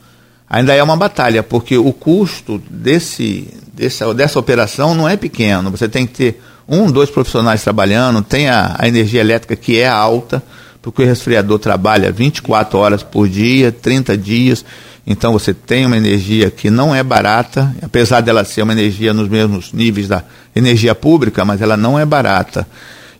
ainda 0.48 0.74
é 0.74 0.82
uma 0.82 0.96
batalha, 0.96 1.42
porque 1.42 1.76
o 1.76 1.92
custo 1.92 2.62
desse, 2.70 3.48
dessa, 3.72 4.12
dessa 4.14 4.38
operação 4.38 4.94
não 4.94 5.08
é 5.08 5.16
pequeno. 5.16 5.70
Você 5.70 5.88
tem 5.88 6.06
que 6.06 6.14
ter 6.14 6.42
um, 6.68 6.90
dois 6.90 7.10
profissionais 7.10 7.62
trabalhando, 7.62 8.22
tem 8.22 8.48
a, 8.48 8.76
a 8.78 8.88
energia 8.88 9.20
elétrica 9.20 9.56
que 9.56 9.78
é 9.78 9.88
alta, 9.88 10.42
porque 10.80 11.02
o 11.02 11.06
resfriador 11.06 11.58
trabalha 11.58 12.12
24 12.12 12.78
horas 12.78 13.02
por 13.02 13.28
dia, 13.28 13.72
30 13.72 14.16
dias, 14.16 14.64
então 15.06 15.32
você 15.32 15.54
tem 15.54 15.86
uma 15.86 15.96
energia 15.96 16.50
que 16.50 16.68
não 16.68 16.94
é 16.94 17.02
barata, 17.02 17.74
apesar 17.80 18.20
dela 18.20 18.44
ser 18.44 18.62
uma 18.62 18.72
energia 18.72 19.14
nos 19.14 19.28
mesmos 19.28 19.72
níveis 19.72 20.08
da 20.08 20.24
energia 20.54 20.94
pública, 20.94 21.44
mas 21.44 21.62
ela 21.62 21.76
não 21.76 21.98
é 21.98 22.04
barata. 22.04 22.66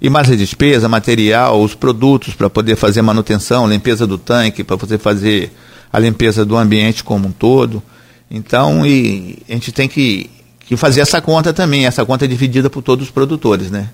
E 0.00 0.10
mais 0.10 0.30
a 0.30 0.34
despesa, 0.34 0.88
material, 0.88 1.62
os 1.62 1.74
produtos 1.74 2.34
para 2.34 2.50
poder 2.50 2.76
fazer 2.76 3.02
manutenção, 3.02 3.68
limpeza 3.68 4.06
do 4.06 4.18
tanque, 4.18 4.64
para 4.64 4.76
você 4.76 4.98
fazer 4.98 5.52
a 5.92 5.98
limpeza 5.98 6.44
do 6.44 6.56
ambiente 6.56 7.04
como 7.04 7.28
um 7.28 7.32
todo. 7.32 7.82
Então, 8.30 8.84
e 8.84 9.38
a 9.48 9.52
gente 9.52 9.72
tem 9.72 9.88
que, 9.88 10.30
que 10.60 10.76
fazer 10.76 11.00
essa 11.00 11.20
conta 11.20 11.52
também. 11.52 11.86
Essa 11.86 12.04
conta 12.04 12.24
é 12.24 12.28
dividida 12.28 12.68
por 12.68 12.82
todos 12.82 13.06
os 13.06 13.10
produtores, 13.10 13.70
né? 13.70 13.88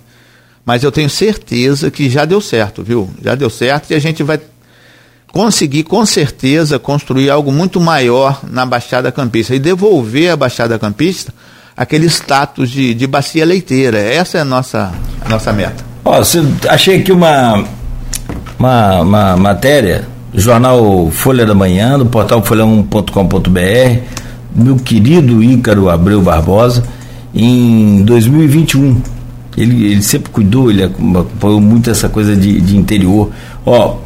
Mas 0.65 0.85
eu 0.85 0.93
tenho 0.93 1.11
certeza 1.11 1.91
que 1.91 2.09
já 2.09 2.25
deu 2.25 2.41
certo, 2.41 2.83
viu? 2.83 3.11
Já 3.23 3.35
deu 3.35 3.51
certo 3.51 3.91
e 3.91 3.95
a 3.95 3.99
gente 3.99 4.23
vai 4.23 4.41
conseguir 5.33 5.83
com 5.85 6.05
certeza 6.07 6.79
construir 6.79 7.31
algo 7.31 7.51
muito 7.51 7.81
maior 7.81 8.41
na 8.45 8.65
Baixada 8.65 9.11
Campista 9.11 9.55
e 9.55 9.59
devolver 9.59 10.31
à 10.31 10.37
Baixada 10.37 10.79
Campista 10.79 11.33
aquele 11.77 12.07
status 12.07 12.71
de, 12.71 12.95
de 12.95 13.07
bacia 13.07 13.45
leiteira. 13.45 13.99
Essa 13.99 14.39
é 14.39 14.41
a 14.43 14.45
nossa, 14.45 14.93
a 15.21 15.29
nossa 15.29 15.53
meta. 15.53 15.85
Ó, 16.05 16.21
achei 16.69 17.01
aqui 17.01 17.11
uma, 17.11 17.65
uma, 18.59 19.01
uma 19.01 19.37
matéria, 19.37 20.07
jornal 20.35 21.11
Folha 21.11 21.45
da 21.45 21.55
Manhã, 21.55 21.99
do 21.99 22.07
portal 22.07 22.43
folha1.com.br, 22.43 24.01
meu 24.55 24.77
querido 24.77 25.43
Ícaro 25.43 25.89
Abreu 25.89 26.23
Barbosa, 26.23 26.85
em 27.35 28.03
2021. 28.03 29.01
Ele, 29.57 29.87
ele 29.87 30.03
sempre 30.03 30.31
cuidou, 30.31 30.71
ele 30.71 30.83
apoiou 30.85 31.61
muito 31.61 31.91
essa 31.91 32.09
coisa 32.09 32.35
de, 32.35 32.61
de 32.61 32.77
interior. 32.77 33.31
Ó, 33.67 33.97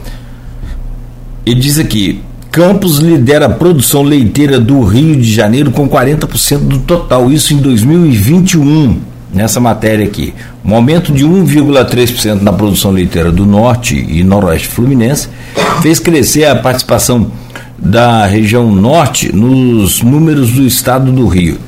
ele 1.45 1.61
diz 1.61 1.79
aqui: 1.79 2.21
Campos 2.51 2.99
lidera 2.99 3.47
a 3.47 3.51
produção 3.51 4.03
leiteira 4.03 4.59
do 4.59 4.83
Rio 4.83 5.15
de 5.15 5.33
Janeiro 5.33 5.71
com 5.71 5.89
40% 5.89 6.59
do 6.59 6.79
total, 6.81 7.31
isso 7.31 7.55
em 7.55 7.59
2021. 7.59 9.01
Nessa 9.33 9.59
matéria 9.61 10.05
aqui, 10.07 10.35
um 10.65 10.73
aumento 10.75 11.13
de 11.13 11.27
1,3% 11.27 12.43
na 12.43 12.53
produção 12.53 12.93
leiteira 12.93 13.33
do 13.33 13.45
Norte 13.45 13.97
e 13.97 14.23
Noroeste 14.23 14.69
Fluminense 14.69 15.29
fez 15.83 15.99
crescer 15.99 16.45
a 16.45 16.55
participação 16.57 17.33
da 17.79 18.25
região 18.25 18.73
Norte 18.73 19.35
nos 19.35 20.01
números 20.01 20.53
do 20.53 20.63
estado 20.63 21.13
do 21.13 21.27
Rio, 21.27 21.59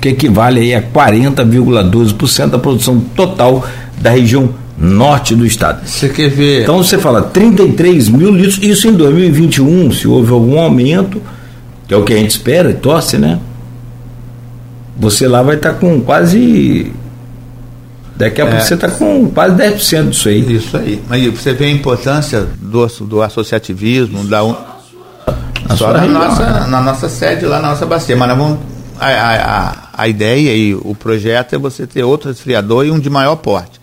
que 0.00 0.10
equivale 0.10 0.72
a 0.74 0.80
40,12% 0.80 2.50
da 2.50 2.58
produção 2.58 3.00
total 3.16 3.66
da 4.00 4.10
região 4.10 4.50
norte 4.78 5.34
do 5.34 5.44
estado. 5.44 5.84
Você 5.84 6.08
quer 6.08 6.30
ver? 6.30 6.62
Então 6.62 6.78
você 6.78 6.96
fala 6.98 7.20
33 7.22 8.10
mil 8.10 8.30
litros, 8.30 8.60
isso 8.62 8.86
em 8.86 8.92
2021, 8.92 9.90
se 9.90 10.06
houve 10.06 10.30
algum 10.30 10.60
aumento, 10.60 11.20
que 11.88 11.94
é 11.94 11.96
o 11.96 12.04
que 12.04 12.12
a 12.12 12.16
gente 12.16 12.30
espera 12.30 12.70
e 12.70 12.74
torce, 12.74 13.18
né? 13.18 13.40
Você 14.96 15.26
lá 15.26 15.42
vai 15.42 15.56
estar 15.56 15.74
tá 15.74 15.78
com 15.78 16.00
quase. 16.00 16.92
Daqui 18.16 18.40
a 18.40 18.44
é, 18.44 18.50
pouco 18.50 18.64
você 18.64 18.74
está 18.74 18.88
com 18.90 19.28
quase 19.30 19.56
10% 19.56 20.10
disso 20.10 20.28
aí. 20.28 20.56
Isso 20.56 20.76
aí. 20.76 21.02
Mas 21.08 21.26
você 21.26 21.52
vê 21.52 21.66
a 21.66 21.70
importância 21.70 22.46
do, 22.60 22.86
do 22.86 23.22
associativismo, 23.22 24.24
da. 24.24 24.44
Un... 24.44 24.54
Na 25.68 25.76
só 25.76 25.92
na 25.92 26.06
nossa, 26.06 26.66
na 26.66 26.80
nossa 26.80 27.08
sede, 27.08 27.46
lá 27.46 27.60
na 27.60 27.70
nossa 27.70 27.86
bacia. 27.86 28.16
Mas 28.16 28.28
nós 28.28 28.38
vamos. 28.38 28.58
A, 28.98 29.08
a, 29.08 29.88
a 29.96 30.08
ideia 30.08 30.56
e 30.56 30.74
o 30.74 30.94
projeto 30.94 31.54
é 31.54 31.58
você 31.58 31.84
ter 31.86 32.04
outro 32.04 32.28
resfriador 32.28 32.86
e 32.86 32.90
um 32.90 32.98
de 32.98 33.10
maior 33.10 33.36
porte. 33.36 33.80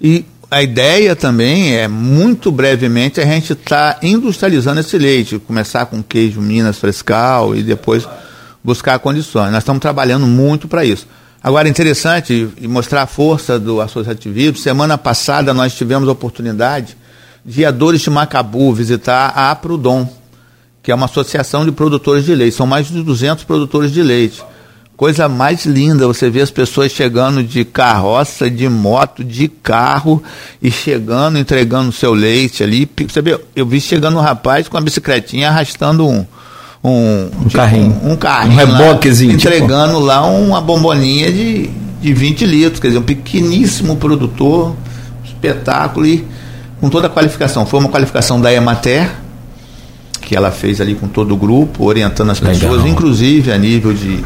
E 0.00 0.24
a 0.50 0.62
ideia 0.62 1.16
também 1.16 1.74
é, 1.74 1.88
muito 1.88 2.52
brevemente, 2.52 3.20
a 3.20 3.24
gente 3.24 3.52
estar 3.52 3.94
tá 3.94 4.06
industrializando 4.06 4.80
esse 4.80 4.96
leite, 4.96 5.38
começar 5.38 5.86
com 5.86 6.02
queijo 6.02 6.40
Minas 6.40 6.78
Frescal 6.78 7.56
e 7.56 7.62
depois 7.62 8.06
buscar 8.66 8.98
condições. 8.98 9.52
Nós 9.52 9.62
estamos 9.62 9.80
trabalhando 9.80 10.26
muito 10.26 10.66
para 10.66 10.84
isso. 10.84 11.06
Agora, 11.40 11.68
interessante 11.68 12.48
e 12.60 12.66
mostrar 12.66 13.02
a 13.02 13.06
força 13.06 13.60
do 13.60 13.80
associativismo. 13.80 14.56
Semana 14.56 14.98
passada 14.98 15.54
nós 15.54 15.72
tivemos 15.72 16.08
a 16.08 16.12
oportunidade 16.12 16.96
de 17.44 17.64
a 17.64 17.70
Dores 17.70 18.00
de 18.00 18.10
Macabu 18.10 18.72
visitar 18.72 19.32
a 19.36 19.52
Aprudom, 19.52 20.12
que 20.82 20.90
é 20.90 20.94
uma 20.96 21.06
associação 21.06 21.64
de 21.64 21.70
produtores 21.70 22.24
de 22.24 22.34
leite. 22.34 22.56
São 22.56 22.66
mais 22.66 22.88
de 22.88 23.00
200 23.04 23.44
produtores 23.44 23.92
de 23.92 24.02
leite. 24.02 24.42
Coisa 24.96 25.28
mais 25.28 25.64
linda, 25.64 26.08
você 26.08 26.28
vê 26.28 26.40
as 26.40 26.50
pessoas 26.50 26.90
chegando 26.90 27.44
de 27.44 27.64
carroça, 27.64 28.50
de 28.50 28.68
moto, 28.68 29.22
de 29.22 29.46
carro 29.46 30.20
e 30.60 30.72
chegando, 30.72 31.38
entregando 31.38 31.92
seu 31.92 32.14
leite 32.14 32.64
ali. 32.64 32.90
Você 33.06 33.22
vê, 33.22 33.38
eu 33.54 33.64
vi 33.64 33.80
chegando 33.80 34.16
um 34.16 34.22
rapaz 34.22 34.66
com 34.66 34.76
a 34.76 34.80
bicicletinha 34.80 35.50
arrastando 35.50 36.08
um, 36.08 36.26
um, 36.90 37.30
um 37.40 37.44
tipo, 37.44 37.56
carrinho. 37.56 38.00
Um, 38.02 38.12
um 38.12 38.16
carrinho. 38.16 38.54
Um 38.54 38.56
reboquezinho. 38.56 39.36
Tipo. 39.36 39.54
entregando 39.54 39.94
tipo. 39.94 40.06
lá 40.06 40.26
uma 40.26 40.60
bomboninha 40.60 41.32
de, 41.32 41.70
de 42.00 42.12
20 42.12 42.46
litros. 42.46 42.80
Quer 42.80 42.88
dizer, 42.88 42.98
um 42.98 43.02
pequeníssimo 43.02 43.96
produtor, 43.96 44.74
espetáculo 45.24 46.06
e 46.06 46.24
com 46.80 46.88
toda 46.88 47.06
a 47.06 47.10
qualificação. 47.10 47.66
Foi 47.66 47.80
uma 47.80 47.88
qualificação 47.88 48.40
da 48.40 48.52
Emater, 48.52 49.10
que 50.20 50.36
ela 50.36 50.50
fez 50.50 50.80
ali 50.80 50.94
com 50.94 51.08
todo 51.08 51.32
o 51.32 51.36
grupo, 51.36 51.84
orientando 51.84 52.30
as 52.30 52.40
Legal. 52.40 52.58
pessoas, 52.58 52.84
inclusive 52.84 53.52
a 53.52 53.58
nível 53.58 53.92
de 53.92 54.24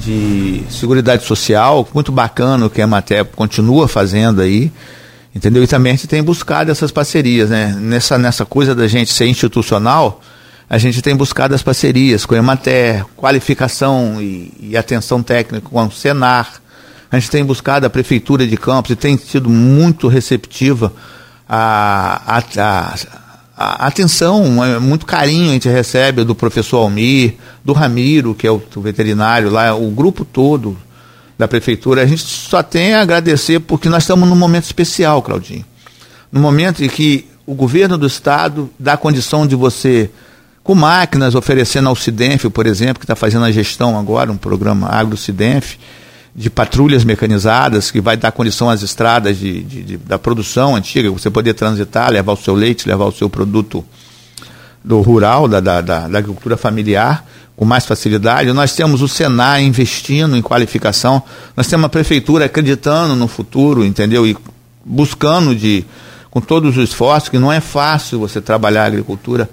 de 0.00 0.62
Seguridade 0.70 1.24
Social, 1.24 1.86
muito 1.92 2.10
bacana 2.10 2.66
o 2.66 2.70
que 2.70 2.80
a 2.80 2.84
Emater 2.84 3.24
continua 3.24 3.86
fazendo 3.86 4.40
aí, 4.40 4.72
entendeu? 5.34 5.62
E 5.62 5.66
também 5.66 5.92
a 5.92 5.96
gente 5.96 6.08
tem 6.08 6.22
buscado 6.22 6.70
essas 6.70 6.90
parcerias, 6.90 7.50
né? 7.50 7.76
Nessa, 7.78 8.16
nessa 8.16 8.46
coisa 8.46 8.74
da 8.74 8.88
gente 8.88 9.12
ser 9.12 9.26
institucional, 9.26 10.20
a 10.70 10.78
gente 10.78 11.02
tem 11.02 11.16
buscado 11.16 11.52
as 11.52 11.64
parcerias 11.64 12.24
com 12.24 12.36
a 12.36 12.38
Emater, 12.38 13.04
qualificação 13.16 14.22
e, 14.22 14.52
e 14.60 14.76
atenção 14.76 15.20
técnica 15.20 15.68
com 15.68 15.84
o 15.84 15.90
Senar, 15.90 16.62
a 17.10 17.18
gente 17.18 17.28
tem 17.28 17.44
buscado 17.44 17.84
a 17.84 17.90
Prefeitura 17.90 18.46
de 18.46 18.56
Campos 18.56 18.92
e 18.92 18.96
tem 18.96 19.18
sido 19.18 19.50
muito 19.50 20.06
receptiva 20.06 20.92
a 21.48 22.40
atenção, 23.56 24.64
é 24.64 24.78
muito 24.78 25.04
carinho 25.04 25.50
a 25.50 25.54
gente 25.54 25.68
recebe 25.68 26.22
do 26.22 26.36
professor 26.36 26.76
Almir, 26.76 27.34
do 27.64 27.72
Ramiro, 27.72 28.32
que 28.32 28.46
é 28.46 28.50
o, 28.52 28.62
o 28.76 28.80
veterinário 28.80 29.50
lá, 29.50 29.74
o 29.74 29.90
grupo 29.90 30.24
todo 30.24 30.78
da 31.36 31.48
prefeitura. 31.48 32.02
A 32.02 32.06
gente 32.06 32.22
só 32.22 32.62
tem 32.62 32.94
a 32.94 33.02
agradecer 33.02 33.58
porque 33.58 33.88
nós 33.88 34.04
estamos 34.04 34.28
num 34.28 34.36
momento 34.36 34.64
especial, 34.64 35.20
Claudinho. 35.20 35.64
No 36.30 36.40
momento 36.40 36.84
em 36.84 36.88
que 36.88 37.26
o 37.44 37.54
governo 37.54 37.98
do 37.98 38.06
estado 38.06 38.70
dá 38.78 38.96
condição 38.96 39.44
de 39.44 39.56
você, 39.56 40.08
com 40.62 40.74
máquinas, 40.74 41.34
oferecendo 41.34 41.88
ao 41.88 41.96
Cidenf, 41.96 42.44
por 42.46 42.66
exemplo, 42.66 42.98
que 42.98 43.04
está 43.04 43.16
fazendo 43.16 43.44
a 43.44 43.50
gestão 43.50 43.98
agora, 43.98 44.30
um 44.30 44.36
programa 44.36 44.88
Agro-Cidenf, 44.88 45.76
de 46.34 46.48
patrulhas 46.48 47.02
mecanizadas, 47.02 47.90
que 47.90 48.00
vai 48.00 48.16
dar 48.16 48.30
condição 48.30 48.70
às 48.70 48.82
estradas 48.82 49.38
de, 49.38 49.62
de, 49.62 49.82
de, 49.82 49.96
da 49.96 50.18
produção 50.18 50.76
antiga, 50.76 51.10
você 51.10 51.30
poder 51.30 51.54
transitar, 51.54 52.10
levar 52.10 52.32
o 52.32 52.36
seu 52.36 52.54
leite, 52.54 52.88
levar 52.88 53.06
o 53.06 53.12
seu 53.12 53.28
produto 53.28 53.84
do 54.82 55.00
rural, 55.00 55.48
da, 55.48 55.60
da, 55.60 55.80
da, 55.80 56.08
da 56.08 56.18
agricultura 56.18 56.56
familiar, 56.56 57.26
com 57.56 57.64
mais 57.64 57.84
facilidade. 57.84 58.52
Nós 58.52 58.74
temos 58.74 59.02
o 59.02 59.08
Senar 59.08 59.62
investindo 59.62 60.36
em 60.36 60.42
qualificação, 60.42 61.22
nós 61.56 61.66
temos 61.66 61.86
a 61.86 61.88
prefeitura 61.88 62.44
acreditando 62.44 63.16
no 63.16 63.26
futuro, 63.26 63.84
entendeu? 63.84 64.26
E 64.26 64.36
buscando 64.84 65.54
de, 65.54 65.84
com 66.30 66.40
todos 66.40 66.76
os 66.76 66.84
esforços, 66.90 67.28
que 67.28 67.38
não 67.38 67.52
é 67.52 67.60
fácil 67.60 68.20
você 68.20 68.40
trabalhar 68.40 68.84
a 68.84 68.86
agricultura 68.86 69.50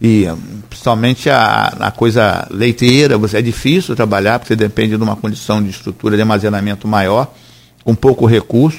e 0.00 0.26
principalmente 0.68 1.28
a, 1.28 1.74
a 1.78 1.90
coisa 1.90 2.46
leiteira, 2.50 3.18
você 3.18 3.38
é 3.38 3.42
difícil 3.42 3.94
trabalhar, 3.94 4.38
porque 4.38 4.54
você 4.54 4.56
depende 4.56 4.96
de 4.96 5.02
uma 5.02 5.16
condição 5.16 5.62
de 5.62 5.70
estrutura 5.70 6.16
de 6.16 6.22
armazenamento 6.22 6.88
maior, 6.88 7.32
com 7.84 7.94
pouco 7.94 8.24
recurso. 8.24 8.78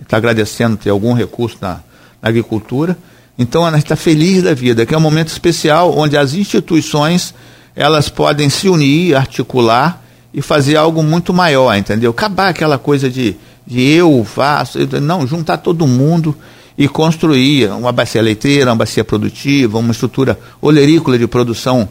Está 0.00 0.16
agradecendo 0.16 0.76
ter 0.76 0.90
algum 0.90 1.12
recurso 1.12 1.58
na, 1.60 1.80
na 2.20 2.28
agricultura. 2.28 2.96
Então 3.38 3.64
a 3.64 3.70
gente 3.70 3.82
está 3.82 3.96
feliz 3.96 4.42
da 4.42 4.54
vida, 4.54 4.86
que 4.86 4.94
é 4.94 4.98
um 4.98 5.00
momento 5.00 5.28
especial 5.28 5.96
onde 5.96 6.16
as 6.16 6.34
instituições 6.34 7.34
elas 7.74 8.08
podem 8.08 8.50
se 8.50 8.68
unir, 8.68 9.16
articular 9.16 10.02
e 10.32 10.42
fazer 10.42 10.76
algo 10.76 11.02
muito 11.02 11.32
maior, 11.32 11.74
entendeu? 11.76 12.10
Acabar 12.10 12.48
aquela 12.48 12.78
coisa 12.78 13.10
de 13.10 13.36
de 13.66 13.80
eu 13.80 14.24
faço, 14.24 14.78
eu, 14.78 15.00
não, 15.00 15.26
juntar 15.26 15.58
todo 15.58 15.86
mundo 15.86 16.36
e 16.76 16.88
construir 16.88 17.70
uma 17.70 17.92
bacia 17.92 18.22
leiteira, 18.22 18.70
uma 18.70 18.76
bacia 18.76 19.04
produtiva, 19.04 19.78
uma 19.78 19.92
estrutura 19.92 20.38
olerícola 20.60 21.18
de 21.18 21.26
produção 21.26 21.88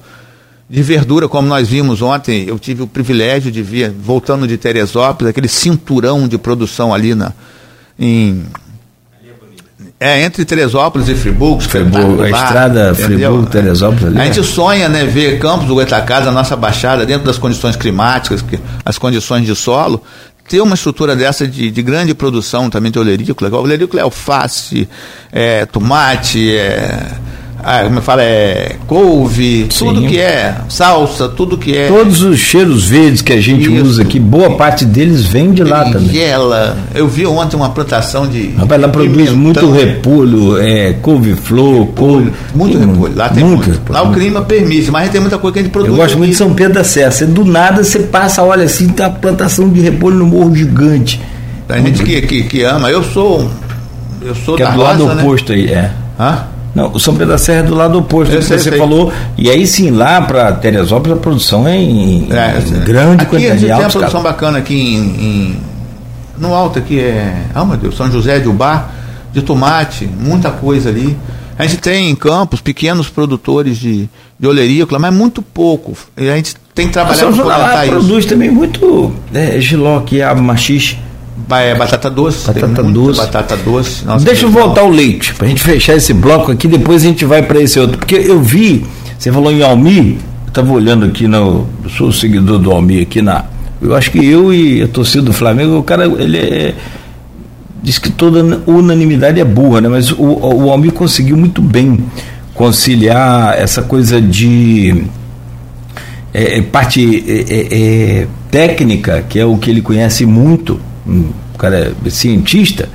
de 0.72 0.82
verdura, 0.82 1.28
como 1.28 1.50
nós 1.50 1.68
vimos 1.68 2.02
ontem, 2.02 2.46
eu 2.48 2.58
tive 2.58 2.82
o 2.82 2.88
privilégio 2.88 3.52
de 3.52 3.62
ver, 3.62 3.92
voltando 3.92 4.48
de 4.48 4.58
Teresópolis, 4.58 5.30
aquele 5.30 5.50
cinturão 5.50 6.30
de 6.30 6.38
produção 6.38 6.94
ali 6.94 7.14
na, 7.14 7.34
em 8.00 8.46
é, 10.00 10.24
entre 10.24 10.44
Teresópolis 10.44 11.08
e 11.10 11.14
Friburgo. 11.14 11.62
Friburgo 11.62 12.24
a 12.24 12.30
estrada 12.32 12.96
Friburgo-Teresópolis. 12.96 14.18
A 14.18 14.26
gente 14.26 14.44
sonha, 14.44 14.90
né, 14.90 15.06
ver 15.06 15.38
Campos 15.38 15.68
do 15.68 15.76
Goitacás, 15.76 16.26
a 16.26 16.32
nossa 16.32 16.56
baixada, 16.56 17.06
dentro 17.06 17.28
das 17.28 17.38
condições 17.38 17.76
climáticas, 17.76 18.44
as 18.84 18.98
condições 18.98 19.46
de 19.46 19.56
solo, 19.56 20.02
ter 20.52 20.60
uma 20.60 20.76
estrutura 20.76 21.16
dessa 21.16 21.48
de, 21.48 21.72
de 21.72 21.82
grande 21.82 22.14
produção 22.14 22.70
também 22.70 22.92
de 22.92 23.00
olerícola. 23.00 23.50
O 23.50 23.64
olerícola 23.64 24.02
é 24.02 24.04
alface, 24.04 24.86
é 25.32 25.66
tomate, 25.66 26.54
é 26.54 27.10
ah, 27.64 27.84
como 27.84 27.98
eu 27.98 28.02
falo, 28.02 28.22
é 28.22 28.76
couve, 28.88 29.68
Sim. 29.70 29.86
tudo 29.86 30.02
que 30.08 30.20
é 30.20 30.56
salsa, 30.70 31.30
tudo 31.30 31.58
que 31.58 31.78
é. 31.78 31.88
Todos 31.88 32.22
os 32.22 32.40
cheiros 32.40 32.88
verdes 32.88 33.22
que 33.22 33.34
a 33.34 33.42
gente 33.42 33.72
Isso. 33.74 33.86
usa 33.86 34.02
aqui, 34.02 34.20
boa 34.20 34.52
parte 34.58 34.86
deles 34.86 35.26
vem 35.26 35.52
de 35.52 35.64
lá 35.64 35.84
também. 35.86 36.18
Ela, 36.20 36.78
eu 36.94 37.08
vi 37.08 37.26
ontem 37.26 37.56
uma 37.56 37.70
plantação 37.70 38.28
de. 38.28 38.52
Rapaz, 38.52 38.82
lá 38.82 38.88
produz 38.88 39.32
muito 39.32 39.72
repolho, 39.72 40.58
é, 40.62 40.94
couve-flor, 40.94 41.88
couve. 41.88 42.32
Muito 42.54 42.78
repolho, 42.78 43.16
lá 43.16 43.30
tem 43.30 43.44
muito. 43.44 43.68
muito. 43.68 43.92
Lá 43.92 44.04
o 44.04 44.14
clima 44.14 44.42
permite, 44.42 44.92
mas 44.92 45.10
tem 45.10 45.22
muita 45.22 45.38
coisa 45.38 45.54
que 45.54 45.60
a 45.60 45.64
gente 45.64 45.72
produz. 45.72 45.92
Eu 45.92 45.98
gosto 45.98 46.18
muito 46.18 46.32
de 46.32 46.38
São 46.38 46.54
Pedro 46.54 46.74
da 46.74 46.84
Serra. 46.84 47.12
Você, 47.12 47.26
do 47.26 47.46
nada 47.46 47.84
você 47.84 48.00
passa, 48.00 48.44
olha 48.44 48.66
assim, 48.66 48.90
tem 48.90 49.06
uma 49.06 49.12
plantação 49.12 49.70
de 49.70 49.80
repolho 49.80 50.18
no 50.18 50.26
morro 50.26 50.56
gigante. 50.56 51.22
Tem 51.68 51.86
gente 51.86 52.04
que, 52.04 52.22
que, 52.22 52.44
que 52.44 52.64
ama. 52.64 52.90
Eu 52.90 53.04
sou. 53.04 53.50
Eu 54.22 54.36
sou 54.36 54.56
que 54.56 54.64
da 54.64 54.70
é 54.70 54.74
do 54.74 54.82
lado 54.82 55.06
né? 55.06 55.24
oposto 55.24 55.52
aí, 55.52 55.72
é. 55.72 55.92
Hã? 56.20 56.51
Não, 56.74 56.92
o 56.94 57.00
São 57.00 57.14
Pedro 57.14 57.34
da 57.34 57.38
Serra 57.38 57.60
é 57.60 57.64
do 57.64 57.76
lado 57.76 57.98
oposto, 57.98 58.36
que 58.36 58.42
você 58.42 58.58
sei. 58.58 58.78
falou. 58.78 59.12
E 59.38 59.50
aí 59.50 59.68
sim, 59.68 59.92
lá 59.92 60.22
para 60.22 60.54
Teresópolis 60.54 61.18
a 61.18 61.20
produção 61.20 61.68
é 61.68 61.78
em, 61.78 62.30
é, 62.32 62.60
em 62.60 62.80
grande 62.86 63.24
aqui 63.24 63.32
quantidade. 63.32 63.66
Aqui 63.66 63.74
tem 63.74 63.86
uma 63.86 63.90
produção 63.90 64.24
bacana 64.24 64.58
aqui 64.58 64.74
em, 64.74 64.98
em, 64.98 65.60
no 66.38 66.54
alto 66.54 66.80
aqui 66.80 67.00
é, 67.00 67.44
ah 67.54 67.66
meu 67.66 67.78
Deus, 67.78 67.98
São 67.98 68.10
José 68.10 68.40
de 68.40 68.48
Ubá, 68.48 68.90
de 69.34 69.42
tomate, 69.42 70.06
muita 70.06 70.50
coisa 70.50 70.90
ali. 70.90 71.18
A 71.60 71.64
gente 71.64 71.78
tem 71.78 72.10
em 72.10 72.16
Campos 72.16 72.62
pequenos 72.62 73.10
produtores 73.10 73.78
de, 73.78 74.10
de 74.40 74.48
olerícola, 74.48 74.98
mas 74.98 75.14
muito 75.14 75.42
pouco. 75.42 75.96
E 76.18 76.30
a 76.30 76.36
gente 76.36 76.56
tem 76.74 76.88
que 76.88 76.94
trabalhar 76.94 77.26
para 77.26 77.34
fomentar 77.34 77.84
isso. 77.84 77.92
produz 77.92 78.26
também 78.26 78.50
muito 78.50 79.14
é, 79.34 79.60
giló, 79.60 80.00
que 80.00 80.22
é 80.22 80.24
a 80.24 80.34
machixe 80.34 80.98
é, 81.50 81.76
batata 81.76 82.10
doce. 82.10 82.48
Batata 82.48 82.84
doce. 82.84 83.20
Batata 83.20 83.58
doce. 83.58 84.06
Nossa, 84.06 84.26
Deixa 84.26 84.46
eu 84.46 84.50
voltar 84.50 84.82
ao 84.82 84.90
leite, 84.90 85.34
para 85.34 85.46
a 85.46 85.50
gente 85.50 85.62
fechar 85.62 85.96
esse 85.96 86.14
bloco 86.14 86.52
aqui, 86.52 86.68
depois 86.68 87.04
a 87.04 87.08
gente 87.08 87.26
vai 87.26 87.42
para 87.42 87.62
esse 87.62 87.80
outro. 87.80 87.98
Porque 87.98 88.16
eu 88.16 88.42
vi, 88.42 88.86
você 89.18 89.32
falou 89.32 89.52
em 89.52 89.62
Almi, 89.62 90.20
eu 90.46 90.48
estava 90.48 90.72
olhando 90.72 91.06
aqui, 91.06 91.28
no, 91.28 91.68
eu 91.84 91.90
sou 91.90 92.12
seguidor 92.12 92.60
do 92.60 92.72
Almi 92.72 93.02
aqui 93.02 93.22
na. 93.22 93.46
Eu 93.82 93.96
acho 93.96 94.12
que 94.12 94.24
eu 94.24 94.54
e 94.54 94.84
a 94.84 94.88
torcida 94.88 95.24
do 95.24 95.34
Flamengo, 95.34 95.78
o 95.78 95.84
cara, 95.84 96.06
ele 96.06 96.38
é. 96.38 96.76
Diz 97.84 97.98
que 97.98 98.12
toda 98.12 98.62
unanimidade 98.68 99.40
é 99.40 99.44
burra, 99.44 99.82
né? 99.82 99.90
Mas 99.90 100.12
o, 100.12 100.22
o 100.22 100.70
Almi 100.70 100.92
conseguiu 100.92 101.36
muito 101.36 101.64
bem 101.64 101.98
conciliar 102.54 103.58
essa 103.58 103.82
coisa 103.82 104.22
de. 104.22 105.04
É, 106.34 106.60
é 106.60 106.62
parte 106.62 107.24
é, 107.28 107.54
é, 107.54 108.22
é 108.22 108.28
técnica, 108.52 109.24
que 109.28 109.40
é 109.40 109.46
o 109.46 109.58
que 109.58 109.72
ele 109.72 109.82
conhece 109.82 110.26
muito, 110.26 110.80
um 111.08 111.32
cara 111.58 111.94
é 112.06 112.10
cientista, 112.10 112.90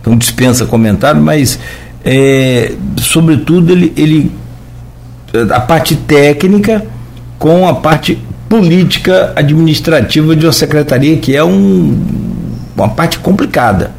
então 0.00 0.16
dispensa 0.16 0.66
comentário, 0.66 1.20
mas 1.20 1.58
é, 2.04 2.72
sobretudo 2.98 3.72
ele, 3.72 3.92
ele 3.96 4.32
a 5.50 5.60
parte 5.60 5.96
técnica 5.96 6.84
com 7.38 7.66
a 7.66 7.74
parte 7.74 8.18
política 8.48 9.32
administrativa 9.34 10.36
de 10.36 10.44
uma 10.44 10.52
secretaria 10.52 11.16
que 11.16 11.34
é 11.34 11.42
um, 11.42 11.98
uma 12.76 12.88
parte 12.88 13.18
complicada. 13.18 13.92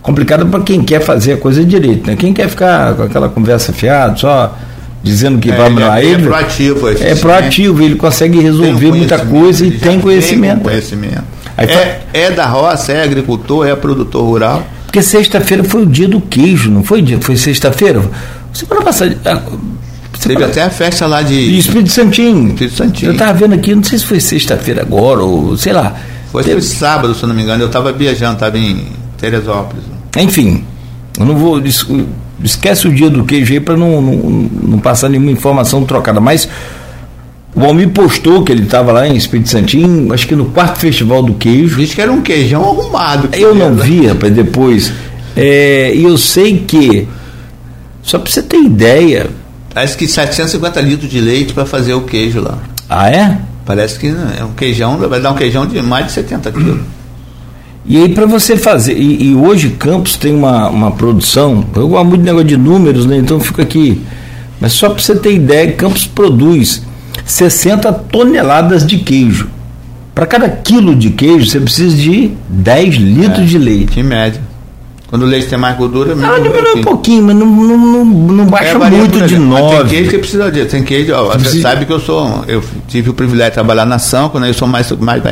Complicada 0.00 0.46
para 0.46 0.62
quem 0.62 0.82
quer 0.82 1.00
fazer 1.00 1.34
a 1.34 1.36
coisa 1.36 1.62
direito, 1.62 2.06
né? 2.06 2.16
Quem 2.16 2.32
quer 2.32 2.48
ficar 2.48 2.94
com 2.94 3.02
aquela 3.02 3.28
conversa 3.28 3.72
fiada, 3.72 4.16
só 4.16 4.56
dizendo 5.02 5.38
que 5.38 5.50
é, 5.50 5.56
vai 5.56 5.68
melhorar 5.68 6.02
ele. 6.02 6.08
É, 6.08 6.14
ele, 6.14 6.22
é 6.22 6.26
proativo, 6.26 6.88
é 6.88 7.14
proativo, 7.14 7.82
ele 7.82 7.96
consegue 7.96 8.40
resolver 8.40 8.90
muita 8.90 9.18
coisa 9.18 9.66
e 9.66 9.72
tem 9.72 10.00
conhecimento. 10.00 10.54
Tem 10.54 10.62
conhecimento. 10.62 11.39
É, 11.60 12.00
é, 12.12 12.30
da 12.30 12.46
roça, 12.46 12.92
é 12.92 13.02
agricultor, 13.02 13.66
é 13.66 13.76
produtor 13.76 14.24
rural. 14.24 14.66
Porque 14.86 15.02
sexta-feira 15.02 15.62
foi 15.62 15.82
o 15.82 15.86
dia 15.86 16.08
do 16.08 16.20
queijo, 16.20 16.70
não 16.70 16.82
foi? 16.82 17.04
Foi 17.20 17.36
sexta-feira? 17.36 18.02
Semana 18.52 18.82
passada. 18.82 19.16
Teve 20.20 20.44
até 20.44 20.62
a 20.62 20.70
festa 20.70 21.06
lá 21.06 21.22
de. 21.22 21.58
Espírito 21.58 21.90
Santinho. 21.90 22.48
Espírito 22.48 22.76
Santinho. 22.76 23.10
Eu 23.10 23.12
estava 23.12 23.32
vendo 23.32 23.54
aqui, 23.54 23.74
não 23.74 23.82
sei 23.82 23.98
se 23.98 24.04
foi 24.04 24.20
sexta-feira 24.20 24.82
agora, 24.82 25.22
ou 25.22 25.56
sei 25.56 25.72
lá. 25.72 25.96
Foi, 26.30 26.44
Teve... 26.44 26.62
sábado, 26.62 27.14
se 27.14 27.22
eu 27.22 27.28
não 27.28 27.34
me 27.34 27.42
engano, 27.42 27.62
eu 27.62 27.66
estava 27.66 27.92
viajando, 27.92 28.34
estava 28.34 28.58
em 28.58 28.86
Teresópolis. 29.18 29.84
Enfim, 30.16 30.64
eu 31.18 31.24
não 31.24 31.36
vou. 31.36 31.60
Esquece 32.42 32.88
o 32.88 32.94
dia 32.94 33.10
do 33.10 33.24
queijo 33.24 33.52
aí 33.52 33.60
para 33.60 33.76
não, 33.76 34.00
não, 34.00 34.12
não 34.62 34.78
passar 34.78 35.08
nenhuma 35.08 35.30
informação 35.30 35.84
trocada. 35.84 36.20
Mas 36.20 36.48
o 37.54 37.64
Almir 37.64 37.88
postou 37.90 38.44
que 38.44 38.52
ele 38.52 38.62
estava 38.62 38.92
lá 38.92 39.08
em 39.08 39.16
Espírito 39.16 39.48
Santinho, 39.48 40.12
acho 40.12 40.26
que 40.26 40.36
no 40.36 40.46
quarto 40.46 40.78
festival 40.78 41.22
do 41.22 41.34
queijo. 41.34 41.76
Diz 41.76 41.92
que 41.92 42.00
era 42.00 42.12
um 42.12 42.20
queijão 42.20 42.62
arrumado. 42.62 43.28
Eu 43.32 43.54
não 43.54 43.74
vi, 43.74 44.06
rapaz, 44.06 44.32
depois. 44.32 44.92
É, 45.36 45.92
e 45.94 46.04
eu 46.04 46.16
sei 46.16 46.58
que, 46.58 47.08
só 48.02 48.18
para 48.18 48.30
você 48.30 48.42
ter 48.42 48.58
ideia. 48.58 49.28
Parece 49.74 49.96
que 49.96 50.06
750 50.06 50.80
litros 50.80 51.10
de 51.10 51.20
leite 51.20 51.52
para 51.52 51.66
fazer 51.66 51.94
o 51.94 52.02
queijo 52.02 52.40
lá. 52.40 52.58
Ah, 52.88 53.10
é? 53.10 53.38
Parece 53.64 53.98
que 53.98 54.06
é 54.06 54.44
um 54.44 54.52
queijão, 54.52 54.96
vai 54.98 55.20
dar 55.20 55.32
um 55.32 55.36
queijão 55.36 55.66
de 55.66 55.80
mais 55.82 56.06
de 56.06 56.12
70 56.12 56.52
quilos. 56.52 56.80
E 57.86 57.96
aí, 57.96 58.08
para 58.08 58.26
você 58.26 58.56
fazer. 58.56 58.96
E, 58.96 59.30
e, 59.30 59.34
hoje 59.34 59.70
Campos 59.70 60.16
tem 60.16 60.34
uma, 60.34 60.68
uma 60.68 60.90
produção. 60.92 61.64
Eu 61.74 61.88
gosto 61.88 62.06
muito 62.06 62.20
de 62.20 62.26
negócio 62.26 62.46
de 62.46 62.56
números, 62.56 63.06
né? 63.06 63.16
Então 63.16 63.40
fica 63.40 63.62
aqui. 63.62 64.00
Mas 64.60 64.72
só 64.72 64.90
para 64.90 65.02
você 65.02 65.16
ter 65.16 65.32
ideia, 65.32 65.72
Campos 65.72 66.06
produz 66.06 66.82
60 67.30 67.92
toneladas 67.92 68.86
de 68.86 68.98
queijo. 68.98 69.48
Para 70.14 70.26
cada 70.26 70.48
quilo 70.48 70.94
de 70.94 71.10
queijo, 71.10 71.46
você 71.46 71.60
precisa 71.60 71.96
de 71.96 72.32
10 72.48 72.94
litros 72.96 73.40
é, 73.40 73.44
de 73.44 73.58
leite. 73.58 74.00
Em 74.00 74.02
média. 74.02 74.50
Quando 75.06 75.22
o 75.22 75.26
leite 75.26 75.48
tem 75.48 75.58
mais 75.58 75.76
gordura, 75.76 76.12
ah, 76.12 76.38
diminui 76.38 76.72
um 76.76 76.82
pouquinho, 76.82 77.24
mas 77.24 77.34
não, 77.34 77.46
não, 77.46 77.76
não, 77.76 78.04
não 78.04 78.46
baixa 78.46 78.78
é, 78.78 78.90
muito 78.90 79.26
de 79.26 79.38
9. 79.38 79.76
Tem 79.76 79.86
queijo 79.86 80.10
que 80.10 80.18
precisa 80.18 80.52
de. 80.52 80.64
Tem 80.66 80.84
queijo, 80.84 81.12
ó, 81.12 81.24
você 81.24 81.38
precisa... 81.38 81.62
sabe 81.62 81.84
que 81.84 81.92
eu 81.92 81.98
sou. 81.98 82.44
Eu 82.46 82.62
tive 82.86 83.10
o 83.10 83.14
privilégio 83.14 83.50
de 83.50 83.54
trabalhar 83.54 83.84
na 83.84 83.96
ação, 83.96 84.28
quando 84.28 84.46
eu 84.46 84.54
sou 84.54 84.68
mais. 84.68 84.88
mais 84.92 85.22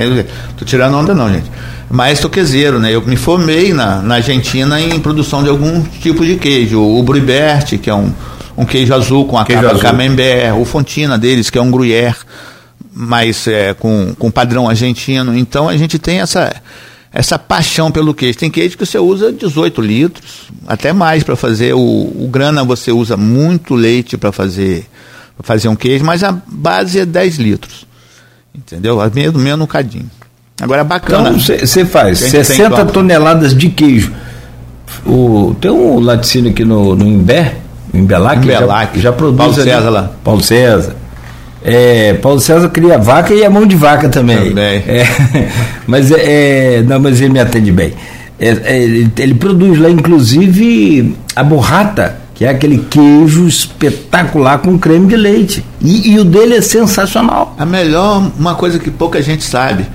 tô 0.57 0.65
tirando 0.65 0.97
onda, 0.97 1.15
não, 1.15 1.33
gente. 1.33 1.49
Mais 1.89 2.19
toquezeiro, 2.19 2.81
né? 2.81 2.93
Eu 2.93 3.03
me 3.03 3.17
formei 3.17 3.73
na, 3.73 4.03
na 4.03 4.17
Argentina 4.17 4.81
em 4.81 4.99
produção 4.99 5.45
de 5.45 5.49
algum 5.49 5.81
tipo 6.03 6.27
de 6.27 6.35
queijo. 6.37 6.81
O 6.81 7.01
Bribert, 7.05 7.79
que 7.79 7.89
é 7.89 7.95
um 7.95 8.13
um 8.59 8.65
queijo 8.65 8.93
azul 8.93 9.25
com 9.25 9.39
a 9.39 9.45
queijo 9.45 9.79
camembert, 9.79 10.59
o 10.59 10.65
fontina 10.65 11.17
deles, 11.17 11.49
que 11.49 11.57
é 11.57 11.63
um 11.63 11.71
gruyère, 11.71 12.17
mas 12.93 13.47
é, 13.47 13.73
com, 13.73 14.13
com 14.19 14.33
padrão 14.33 14.69
argentino. 14.69 15.37
Então 15.39 15.69
a 15.69 15.77
gente 15.77 15.97
tem 15.97 16.21
essa, 16.21 16.53
essa 17.13 17.39
paixão 17.39 17.93
pelo 17.93 18.13
queijo. 18.13 18.37
Tem 18.37 18.51
queijo 18.51 18.77
que 18.77 18.85
você 18.85 18.99
usa 18.99 19.31
18 19.33 19.81
litros, 19.81 20.49
até 20.67 20.93
mais 20.93 21.23
para 21.23 21.37
fazer. 21.37 21.73
O, 21.73 21.79
o 21.79 22.29
grana 22.33 22.65
você 22.65 22.91
usa 22.91 23.17
muito 23.17 23.77
leite 23.77 24.17
para 24.17 24.33
fazer, 24.33 24.87
fazer 25.39 25.69
um 25.69 25.77
queijo, 25.77 26.05
mas 26.05 26.25
a 26.25 26.33
base 26.33 26.99
é 26.99 27.07
10 27.07 27.37
litros. 27.37 27.87
Entendeu? 28.53 28.99
Menos, 29.15 29.41
menos 29.41 29.65
um 29.65 29.69
cadinho. 29.69 30.11
Agora 30.61 30.81
é 30.81 30.85
bacana. 30.85 31.31
Então 31.31 31.59
você 31.61 31.85
faz 31.85 32.19
60 32.19 32.87
toneladas 32.87 33.57
de 33.57 33.69
queijo. 33.69 34.13
O, 35.07 35.55
tem 35.61 35.71
um 35.71 36.01
laticínio 36.01 36.51
aqui 36.51 36.65
no, 36.65 36.97
no 36.97 37.07
Imbé, 37.07 37.68
em 37.93 38.05
Belac, 38.05 38.45
Belac. 38.45 38.97
Já, 38.97 39.03
já 39.03 39.13
produz. 39.13 39.39
Paulo 39.39 39.55
ali, 39.55 39.71
César 39.71 39.91
lá. 39.91 40.11
Paulo 40.23 40.43
César. 40.43 40.97
É, 41.63 42.15
Paulo 42.15 42.41
César 42.41 42.69
cria 42.69 42.99
vaca 42.99 43.35
e 43.35 43.45
a 43.45 43.51
mão 43.51 43.67
de 43.67 43.77
vaca 43.77 44.09
também. 44.09 44.51
também. 44.51 44.83
É, 44.87 45.05
mas 45.87 46.11
é, 46.11 46.77
é, 46.77 46.83
não, 46.83 47.01
mas 47.01 47.21
ele 47.21 47.33
me 47.33 47.41
atende 47.41 47.73
bem. 47.73 47.93
É, 48.39 48.49
é, 48.49 48.83
ele, 48.83 49.11
ele, 49.19 49.35
produz 49.35 49.79
lá, 49.79 49.91
inclusive, 49.91 51.17
a 51.35 51.43
borrata, 51.43 52.17
que 52.35 52.45
é 52.45 52.49
aquele 52.49 52.79
queijo 52.79 53.49
espetacular 53.49 54.59
com 54.59 54.79
creme 54.79 55.09
de 55.09 55.17
leite. 55.17 55.65
E, 55.81 56.13
e, 56.13 56.19
o 56.21 56.25
dele 56.25 56.55
é 56.55 56.61
sensacional. 56.61 57.57
A 57.59 57.67
melhor, 57.67 58.31
uma 58.39 58.55
coisa 58.55 58.79
que 58.79 58.91
pouca 58.91 59.21
gente 59.21 59.43
sabe, 59.43 59.87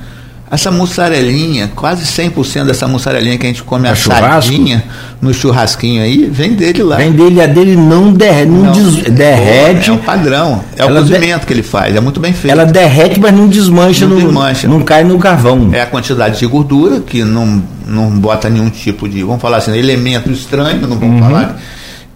Essa 0.54 0.70
mussarelinha, 0.70 1.72
quase 1.76 2.04
100% 2.06 2.66
dessa 2.66 2.88
mussarelinha 2.88 3.38
que 3.40 3.46
a 3.46 3.50
gente 3.50 3.64
come 3.64 3.88
É 3.88 3.92
assadinha 3.92 4.84
no 5.20 5.34
churrasquinho 5.34 6.04
aí, 6.04 6.26
vem 6.32 6.54
dele 6.54 6.84
lá. 6.84 6.98
Vem 6.98 7.12
dele, 7.12 7.42
a 7.42 7.48
dele 7.48 7.76
não, 7.76 8.14
derre, 8.14 8.46
não, 8.46 8.64
Não, 8.66 8.72
des- 8.72 9.04
derrete. 9.12 9.90
É 9.90 9.94
o 9.94 9.98
padrão. 9.98 10.64
É 10.78 10.84
Ela 10.84 11.02
o 11.02 11.04
de- 11.04 11.12
cozimento 11.14 11.48
que 11.48 11.54
ele 11.54 11.64
faz. 11.64 11.96
É 11.96 12.00
muito 12.00 12.20
bem 12.20 12.34
feito. 12.34 12.52
Ela 12.52 12.66
derrete, 12.66 13.20
mas 13.20 13.34
não 13.34 13.48
desmancha, 13.48 14.06
Não 14.06 14.16
não, 14.18 14.22
desmancha. 14.26 14.68
não 14.68 14.82
cai 14.82 15.04
no 15.04 15.18
carvão. 15.18 15.70
É 15.74 15.82
a 15.82 15.86
quantidade 15.88 16.38
de 16.38 16.46
gordura, 16.46 17.00
que 17.00 17.24
não, 17.24 17.64
não 17.88 18.12
bota 18.12 18.48
nenhum 18.50 18.70
tipo 18.70 19.10
de, 19.10 19.24
vamos 19.24 19.42
falar 19.42 19.58
assim, 19.58 19.76
elemento 19.76 20.30
estranho, 20.32 20.82
não 20.82 20.92
Uhum. 20.92 21.00
vamos 21.00 21.20
falar 21.22 21.60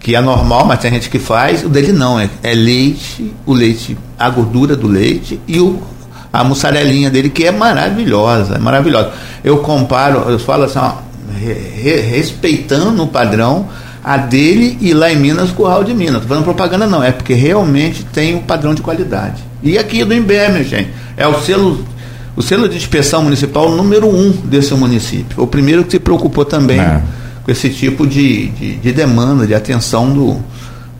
que 0.00 0.14
é 0.14 0.20
normal, 0.20 0.64
mas 0.64 0.78
tem 0.78 0.92
gente 0.92 1.10
que 1.10 1.18
faz. 1.18 1.64
O 1.64 1.68
dele 1.68 1.92
não, 1.92 2.20
é, 2.20 2.30
é 2.42 2.54
leite, 2.54 3.32
o 3.44 3.52
leite, 3.52 3.98
a 4.16 4.30
gordura 4.30 4.76
do 4.76 4.86
leite 4.86 5.40
e 5.48 5.58
o, 5.58 5.82
a 6.40 6.44
mussarelinha 6.44 7.10
dele, 7.10 7.28
que 7.30 7.44
é 7.44 7.50
maravilhosa, 7.50 8.54
é 8.56 8.58
maravilhosa. 8.58 9.10
Eu 9.42 9.58
comparo, 9.58 10.30
eu 10.30 10.38
falo 10.38 10.64
assim, 10.64 10.78
ó, 10.78 10.92
re- 11.38 11.52
re- 11.82 12.00
respeitando 12.00 13.02
o 13.02 13.06
padrão, 13.06 13.68
a 14.04 14.16
dele 14.16 14.78
e 14.80 14.94
lá 14.94 15.12
em 15.12 15.16
Minas, 15.16 15.50
Curral 15.50 15.84
de 15.84 15.92
Minas. 15.92 16.14
Não 16.14 16.20
tô 16.22 16.28
falando 16.28 16.44
propaganda 16.44 16.86
não, 16.86 17.02
é 17.02 17.10
porque 17.12 17.34
realmente 17.34 18.04
tem 18.04 18.34
um 18.34 18.40
padrão 18.40 18.74
de 18.74 18.80
qualidade. 18.82 19.42
E 19.62 19.76
aqui 19.76 20.04
do 20.04 20.14
Imbé, 20.14 20.48
meu 20.48 20.64
gente, 20.64 20.90
é 21.16 21.26
o 21.26 21.34
selo 21.40 21.84
o 22.36 22.42
selo 22.42 22.68
de 22.68 22.76
inspeção 22.76 23.20
municipal 23.24 23.68
número 23.72 24.06
um 24.08 24.30
desse 24.30 24.72
município. 24.74 25.42
O 25.42 25.46
primeiro 25.48 25.82
que 25.84 25.90
se 25.90 25.98
preocupou 25.98 26.44
também 26.44 26.78
É. 26.78 27.02
com 27.44 27.50
esse 27.50 27.68
tipo 27.68 28.06
de, 28.06 28.46
de, 28.50 28.76
de 28.76 28.92
demanda, 28.92 29.44
de 29.44 29.52
atenção 29.56 30.08
do 30.14 30.36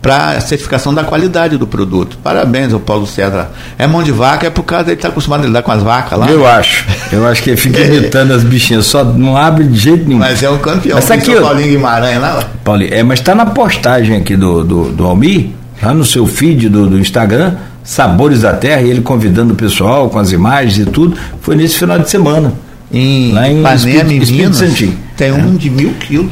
para 0.01 0.29
a 0.37 0.41
certificação 0.41 0.93
da 0.93 1.03
qualidade 1.03 1.57
do 1.57 1.67
produto. 1.67 2.17
Parabéns 2.23 2.71
ao 2.73 2.79
Paulo 2.79 3.05
César. 3.05 3.49
É 3.77 3.85
mão 3.85 4.01
de 4.01 4.11
vaca, 4.13 4.47
é 4.47 4.49
por 4.49 4.63
causa 4.63 4.85
dele 4.85 4.97
estar 4.97 5.09
acostumado 5.09 5.43
a 5.43 5.47
lidar 5.47 5.61
com 5.61 5.71
as 5.71 5.83
vacas 5.83 6.17
lá. 6.17 6.29
Eu 6.29 6.47
acho. 6.47 6.85
Eu 7.11 7.27
acho 7.27 7.43
que 7.43 7.49
ele 7.49 7.57
fica 7.57 7.81
imitando 7.83 8.31
as 8.33 8.43
bichinhas, 8.43 8.85
só 8.85 9.03
não 9.03 9.35
abre 9.35 9.65
de 9.65 9.77
jeito 9.77 10.05
nenhum. 10.07 10.19
Mas 10.19 10.41
é 10.41 10.49
o 10.49 10.57
campeão. 10.59 10.95
Mas 10.95 11.05
tá 11.07 11.15
aqui, 11.15 11.35
ó. 11.35 11.41
Paulinho 11.41 11.67
Guimarães 11.69 12.19
lá. 12.19 12.43
Paulinho, 12.63 12.93
é, 12.93 13.03
mas 13.03 13.19
está 13.19 13.35
na 13.35 13.45
postagem 13.47 14.15
aqui 14.15 14.37
do, 14.37 14.63
do, 14.63 14.83
do 14.91 15.05
Almir, 15.05 15.47
lá 15.83 15.93
no 15.93 16.05
seu 16.05 16.25
feed 16.25 16.69
do, 16.69 16.87
do 16.87 16.97
Instagram, 16.97 17.55
Sabores 17.83 18.41
da 18.43 18.53
Terra, 18.53 18.81
e 18.81 18.89
ele 18.89 19.01
convidando 19.01 19.53
o 19.53 19.55
pessoal 19.57 20.09
com 20.09 20.19
as 20.19 20.31
imagens 20.31 20.77
e 20.77 20.85
tudo. 20.89 21.17
Foi 21.41 21.55
nesse 21.55 21.77
final 21.77 21.99
de 21.99 22.09
semana. 22.09 22.53
Em 22.91 23.33
Lá 23.33 23.47
em 23.49 23.59
Ipanema, 23.59 23.75
Espírito- 23.75 24.23
Espírito 24.23 24.31
Minas, 24.43 24.57
Santinho. 24.57 24.97
tem 25.17 25.31
um 25.31 25.55
de 25.55 25.69
mil 25.69 25.91
quilos. 25.99 26.31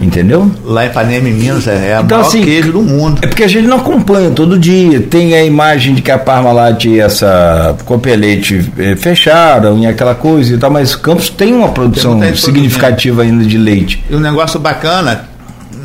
Entendeu? 0.00 0.50
Lá 0.64 0.84
em 0.84 0.88
Ipanema, 0.88 1.28
em 1.28 1.32
Minas, 1.32 1.66
é, 1.66 1.96
a 1.96 2.00
Então, 2.00 2.18
maior 2.18 2.28
assim, 2.28 2.42
queijo 2.42 2.72
do 2.72 2.82
mundo. 2.82 3.20
É 3.22 3.26
porque 3.26 3.44
a 3.44 3.48
gente 3.48 3.66
não 3.66 3.78
acompanha 3.78 4.30
todo 4.30 4.58
dia. 4.58 5.00
Tem 5.00 5.34
a 5.34 5.44
imagem 5.44 5.94
de 5.94 6.02
que 6.02 6.10
a 6.10 6.18
Parmalat 6.18 6.84
e 6.84 7.00
essa 7.00 7.76
Copelete 7.84 8.72
eh, 8.78 8.96
fecharam 8.96 9.78
e 9.78 9.86
aquela 9.86 10.14
coisa 10.14 10.54
e 10.54 10.58
tal, 10.58 10.70
mas 10.70 10.94
Campos 10.94 11.30
tem 11.30 11.52
uma 11.52 11.68
produção 11.68 12.20
gente 12.20 12.40
significativa 12.40 13.22
ainda 13.22 13.44
de 13.44 13.58
leite. 13.58 14.04
E 14.10 14.14
um 14.14 14.20
negócio 14.20 14.58
bacana, 14.58 15.28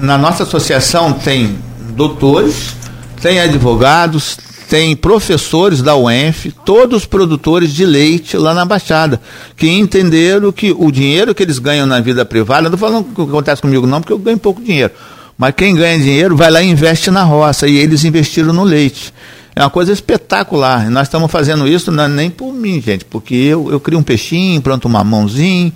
na 0.02 0.18
nossa 0.18 0.44
associação 0.44 1.14
tem 1.14 1.56
doutores, 1.96 2.76
tem 3.22 3.40
advogados, 3.40 4.38
tem 4.70 4.96
professores 4.96 5.82
da 5.82 5.96
UENF, 5.96 6.52
todos 6.64 7.04
produtores 7.04 7.74
de 7.74 7.84
leite 7.84 8.38
lá 8.38 8.54
na 8.54 8.64
Baixada, 8.64 9.20
que 9.58 9.68
entenderam 9.68 10.52
que 10.52 10.72
o 10.78 10.92
dinheiro 10.92 11.34
que 11.34 11.42
eles 11.42 11.58
ganham 11.58 11.88
na 11.88 12.00
vida 12.00 12.24
privada, 12.24 12.70
não 12.70 12.76
estou 12.76 12.90
falando 12.90 13.16
que 13.16 13.22
acontece 13.22 13.64
comigo 13.64 13.88
não, 13.88 14.00
porque 14.00 14.14
eu 14.14 14.20
ganho 14.20 14.38
pouco 14.38 14.62
dinheiro, 14.62 14.94
mas 15.36 15.56
quem 15.56 15.74
ganha 15.74 15.98
dinheiro 15.98 16.38
vai 16.38 16.52
lá 16.52 16.62
e 16.62 16.70
investe 16.70 17.10
na 17.10 17.24
roça, 17.24 17.68
e 17.68 17.78
eles 17.78 18.06
investiram 18.06 18.54
no 18.54 18.64
leite. 18.64 19.12
É 19.56 19.64
uma 19.64 19.70
coisa 19.72 19.92
espetacular. 19.92 20.90
Nós 20.90 21.08
estamos 21.08 21.30
fazendo 21.32 21.68
isso 21.68 21.92
não 21.92 22.04
é 22.04 22.08
nem 22.08 22.30
por 22.30 22.54
mim, 22.54 22.80
gente, 22.80 23.04
porque 23.04 23.34
eu, 23.34 23.72
eu 23.72 23.80
crio 23.80 23.98
um 23.98 24.04
peixinho, 24.04 24.62
planto 24.62 24.88
um 24.88 24.92
mamãozinho, 24.92 25.74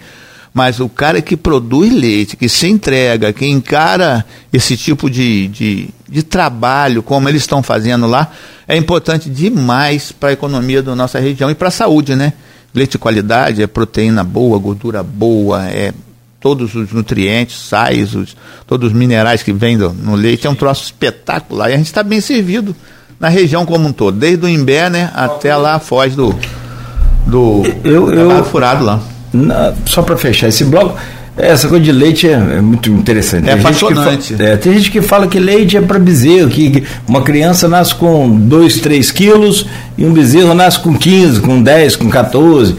mas 0.53 0.79
o 0.79 0.87
cara 0.87 1.21
que 1.21 1.35
produz 1.35 1.91
leite, 1.91 2.37
que 2.37 2.47
se 2.47 2.67
entrega, 2.67 3.33
que 3.33 3.45
encara 3.45 4.23
esse 4.51 4.77
tipo 4.77 5.09
de, 5.09 5.47
de, 5.47 5.89
de 6.07 6.21
trabalho, 6.21 7.01
como 7.01 7.27
eles 7.27 7.41
estão 7.41 7.63
fazendo 7.63 8.05
lá, 8.05 8.31
é 8.67 8.77
importante 8.77 9.29
demais 9.29 10.11
para 10.11 10.29
a 10.29 10.33
economia 10.33 10.83
da 10.83 10.95
nossa 10.95 11.19
região 11.19 11.49
e 11.49 11.55
para 11.55 11.69
a 11.69 11.71
saúde, 11.71 12.15
né? 12.15 12.33
Leite 12.73 12.91
de 12.93 12.97
qualidade 12.99 13.61
é 13.63 13.67
proteína 13.67 14.23
boa, 14.23 14.57
gordura 14.59 15.01
boa, 15.03 15.65
é 15.67 15.91
todos 16.39 16.75
os 16.75 16.91
nutrientes, 16.91 17.57
sais, 17.57 18.13
os, 18.13 18.35
todos 18.67 18.91
os 18.91 18.93
minerais 18.97 19.41
que 19.41 19.53
vêm 19.53 19.77
do- 19.77 19.93
no 19.93 20.13
leite, 20.15 20.45
é 20.45 20.49
um 20.49 20.55
troço 20.55 20.83
espetacular. 20.83 21.69
E 21.69 21.73
a 21.73 21.77
gente 21.77 21.85
está 21.87 22.03
bem 22.03 22.19
servido 22.21 22.75
na 23.19 23.29
região 23.29 23.65
como 23.65 23.87
um 23.87 23.93
todo, 23.93 24.17
desde 24.17 24.45
o 24.45 24.49
Imbé, 24.49 24.89
né, 24.89 25.09
até 25.15 25.55
lá 25.55 25.75
a 25.75 25.79
foz 25.79 26.15
do, 26.15 26.35
do 27.25 27.63
Eu- 27.83 28.11
eu- 28.13 28.43
furado 28.45 28.83
lá. 28.83 29.01
Na- 29.33 29.73
só 29.85 30.01
para 30.03 30.15
fechar 30.15 30.47
esse 30.47 30.63
bloco, 30.63 30.95
essa 31.35 31.67
coisa 31.67 31.83
de 31.83 31.91
leite 31.91 32.27
é, 32.27 32.33
é 32.33 32.61
muito 32.61 32.89
interessante. 32.91 33.49
É 33.49 33.55
Tem 33.55 33.63
gente 33.65 33.79
que 33.79 33.85
apaixonante. 33.93 34.35
é, 34.39 34.57
tem 34.57 34.73
gente 34.75 34.91
que 34.91 35.01
fala 35.01 35.27
que 35.27 35.39
leite 35.39 35.75
é 35.75 35.81
para 35.81 35.97
bezerro, 35.97 36.49
que 36.49 36.83
uma 37.07 37.21
criança 37.23 37.67
nasce 37.67 37.95
com 37.95 38.29
2, 38.29 38.77
3 38.79 39.11
quilos 39.11 39.65
e 39.97 40.05
um 40.05 40.13
bezerro 40.13 40.53
nasce 40.53 40.79
com 40.79 40.95
15, 40.95 41.39
com 41.41 41.61
10, 41.61 41.95
com 41.95 42.09
14. 42.09 42.75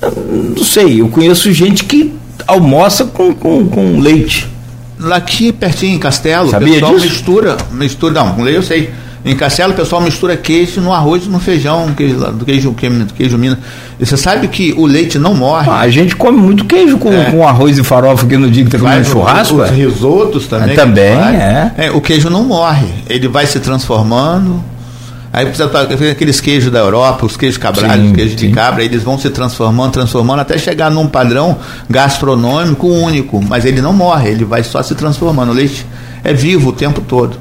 Eu 0.00 0.54
Não 0.56 0.64
sei, 0.64 1.00
eu 1.02 1.08
conheço 1.08 1.52
gente 1.52 1.84
que 1.84 2.12
almoça 2.46 3.04
com, 3.04 3.32
com, 3.34 3.66
com 3.68 4.00
leite. 4.00 4.48
Lá 4.98 5.16
aqui 5.16 5.52
pertinho 5.52 5.96
em 5.96 5.98
Castelo, 5.98 6.48
Sabia 6.50 6.74
pessoal 6.74 6.94
disso? 6.94 7.06
mistura, 7.06 7.56
mistura, 7.72 8.14
não, 8.14 8.34
com 8.34 8.42
leite 8.42 8.56
eu 8.56 8.62
sei. 8.62 8.90
Em 9.24 9.36
Castelo 9.36 9.72
o 9.72 9.76
pessoal 9.76 10.02
mistura 10.02 10.36
queijo 10.36 10.80
no 10.80 10.92
arroz 10.92 11.26
e 11.26 11.28
no 11.28 11.38
feijão, 11.38 11.92
queijo, 11.94 12.16
do 12.32 12.44
queijo, 12.44 12.70
do 12.70 13.14
queijo 13.14 13.38
Minas. 13.38 13.58
E 14.00 14.04
você 14.04 14.16
sabe 14.16 14.48
que 14.48 14.74
o 14.76 14.84
leite 14.84 15.16
não 15.16 15.32
morre. 15.32 15.70
Ah, 15.70 15.80
a 15.80 15.88
gente 15.88 16.16
come 16.16 16.38
muito 16.38 16.64
queijo 16.64 16.98
com, 16.98 17.12
É. 17.12 17.30
com 17.30 17.46
arroz 17.46 17.78
e 17.78 17.84
farofa 17.84 18.26
aqui 18.26 18.36
no 18.36 18.50
dia 18.50 18.64
que 18.64 18.70
tá 18.70 18.78
comendo 18.78 19.04
churrasco. 19.04 19.62
Os 19.62 19.70
é. 19.70 19.74
risotos 19.74 20.48
também. 20.48 20.66
É, 20.66 20.70
que 20.70 20.76
também, 20.76 21.16
faz. 21.16 21.36
é. 21.78 21.90
O 21.92 22.00
queijo 22.00 22.28
não 22.28 22.42
morre. 22.42 22.88
Ele 23.08 23.28
vai 23.28 23.46
se 23.46 23.60
transformando. 23.60 24.62
Aí 25.32 25.46
precisa 25.46 25.70
aqueles 26.10 26.40
queijos 26.40 26.70
da 26.70 26.80
Europa, 26.80 27.24
os 27.24 27.38
queijos 27.38 27.56
cabralhos, 27.56 28.10
os 28.10 28.12
queijos 28.12 28.38
sim. 28.38 28.48
de 28.48 28.52
cabra, 28.52 28.84
eles 28.84 29.02
vão 29.02 29.16
se 29.18 29.30
transformando, 29.30 29.92
transformando, 29.92 30.40
até 30.40 30.58
chegar 30.58 30.90
num 30.90 31.06
padrão 31.06 31.56
gastronômico 31.88 32.86
único. 32.86 33.42
Mas 33.42 33.64
ele 33.64 33.80
não 33.80 33.94
morre, 33.94 34.30
ele 34.30 34.44
vai 34.44 34.62
só 34.62 34.82
se 34.82 34.94
transformando. 34.94 35.50
O 35.50 35.54
leite 35.54 35.86
é 36.22 36.34
vivo 36.34 36.68
o 36.68 36.72
tempo 36.72 37.00
todo. 37.00 37.38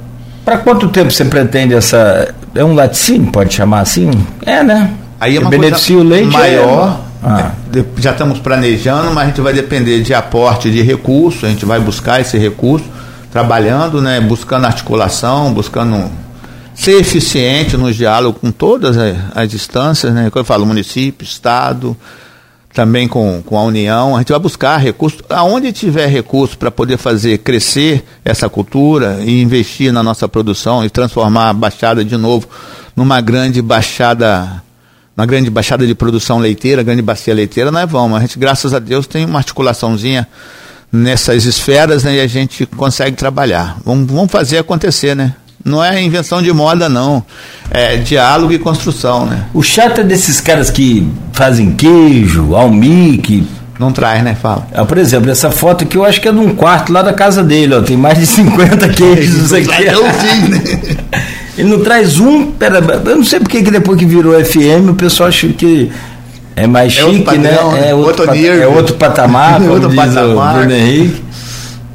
Para 0.52 0.58
quanto 0.60 0.90
tempo 0.90 1.10
você 1.10 1.24
pretende 1.24 1.74
essa. 1.74 2.28
É 2.54 2.62
um 2.62 2.74
laticínio, 2.76 3.32
pode 3.32 3.54
chamar 3.54 3.80
assim? 3.80 4.12
É, 4.46 4.62
né? 4.62 4.92
Aí 5.18 5.38
é 5.38 5.40
uma 5.40 5.50
beneficia 5.50 5.96
coisa 5.96 6.10
o 6.10 6.14
leite. 6.14 6.28
maior. 6.34 7.00
é- 7.08 7.12
Ah. 7.26 7.52
de- 7.72 7.86
Já 8.00 8.12
estamos 8.12 8.38
planejando, 8.40 9.14
mas 9.14 9.24
a 9.24 9.28
gente 9.28 9.40
vai 9.40 9.54
depender 9.54 10.02
de 10.02 10.14
aporte 10.14 10.70
de 10.70 10.82
recursos, 10.82 11.44
a 11.46 11.48
gente 11.48 11.64
vai 11.66 11.80
buscar 11.80 12.20
esse 12.20 12.38
recurso, 12.38 12.84
trabalhando, 13.32 14.02
né, 14.02 14.20
buscando 14.20 14.66
articulação, 14.66 15.54
buscando 15.54 16.10
ser 16.76 17.00
eficiente 17.00 17.78
no 17.78 17.94
diálogo 17.94 18.38
com 18.42 18.52
todas 18.52 18.98
as, 18.98 19.16
as 19.34 19.54
instâncias, 19.54 20.12
né? 20.14 20.24
Quando 20.32 20.42
eu 20.44 20.46
falo 20.46 20.66
município, 20.66 21.24
estado, 21.24 21.96
também 22.74 23.08
com, 23.08 23.42
com 23.46 23.58
a 23.58 23.64
União, 23.64 24.16
a 24.16 24.20
gente 24.20 24.32
vai 24.32 24.40
buscar 24.40 24.78
recursos, 24.78 25.22
aonde 25.30 25.72
tiver 25.74 26.08
recurso 26.08 26.58
para 26.58 26.72
poder 26.72 26.98
fazer 26.98 27.40
crescer 27.40 28.04
essa 28.24 28.50
cultura 28.50 29.20
e 29.22 29.42
investir 29.42 29.92
na 29.92 30.02
nossa 30.02 30.28
produção 30.28 30.84
e 30.84 30.90
transformar 30.90 31.50
a 31.50 31.54
Baixada 31.54 32.04
de 32.04 32.16
novo 32.16 32.48
numa 32.96 33.20
grande 33.22 33.62
baixada, 33.62 34.62
uma 35.16 35.26
grande 35.26 35.50
baixada 35.50 35.86
de 35.86 35.94
produção 35.94 36.40
leiteira, 36.40 36.84
grande 36.84 37.02
bacia 37.02 37.34
leiteira, 37.34 37.72
nós 37.72 37.90
vamos. 37.90 38.18
A 38.18 38.22
gente, 38.22 38.40
graças 38.40 38.74
a 38.74 38.80
Deus, 38.80 39.06
tem 39.06 39.26
uma 39.26 39.40
articulaçãozinha 39.40 40.28
nessas 40.92 41.46
esferas 41.46 42.04
né, 42.04 42.16
e 42.16 42.20
a 42.20 42.28
gente 42.28 42.66
consegue 42.66 43.16
trabalhar. 43.16 43.78
Vamos, 43.86 44.12
vamos 44.12 44.32
fazer 44.32 44.58
acontecer, 44.58 45.16
né? 45.16 45.36
Não 45.64 45.84
é 45.84 46.02
invenção 46.02 46.42
de 46.42 46.52
moda, 46.52 46.90
não. 46.90 47.24
É 47.70 47.98
diálogo 47.98 48.52
e 48.54 48.60
construção, 48.60 49.26
né? 49.26 49.44
O 49.54 49.62
chato 49.62 50.02
é 50.02 50.04
desses 50.04 50.42
caras 50.42 50.70
que 50.70 51.08
fazem 51.34 51.72
queijo, 51.72 52.56
almique. 52.56 53.48
Não 53.80 53.92
traz, 53.92 54.24
né? 54.24 54.36
Fala. 54.40 54.68
Ah, 54.74 54.86
por 54.86 54.98
exemplo, 54.98 55.32
essa 55.32 55.50
foto 55.50 55.84
aqui 55.84 55.96
eu 55.98 56.06
acho 56.06 56.22
que 56.22 56.28
é 56.28 56.32
de 56.32 56.38
um 56.38 56.54
quarto 56.54 56.92
lá 56.94 57.02
da 57.02 57.14
casa 57.14 57.44
dele, 57.44 57.74
ó. 57.76 57.82
Tem 57.82 57.98
mais 57.98 58.18
de 58.20 58.28
50 58.28 58.90
queijos 58.94 59.52
aqui. 59.54 59.68
né? 59.68 60.62
Ele 61.58 61.70
não 61.70 61.80
traz 61.82 62.20
um. 62.20 62.52
Pera, 62.52 62.80
eu 63.06 63.18
não 63.18 63.24
sei 63.26 63.40
porque 63.40 63.62
que 63.62 63.72
depois 63.72 63.98
que 63.98 64.06
virou 64.06 64.34
FM 64.44 64.90
o 64.90 64.94
pessoal 64.94 65.30
acha 65.30 65.48
que 65.50 65.92
é 66.56 66.66
mais 66.68 66.98
É 66.98 67.02
chique, 67.04 67.24
padrão, 67.24 67.72
né? 67.74 67.80
É 67.80 67.86
né? 67.88 67.94
outro, 67.94 68.22
Outro 68.22 68.26
pat- 68.28 68.38
é 68.46 68.68
outro 68.68 68.96
patamar, 68.96 69.62
Outro 69.70 69.92
patamar. 69.94 70.56
Bruno 70.60 70.72
Henrique. 70.74 71.24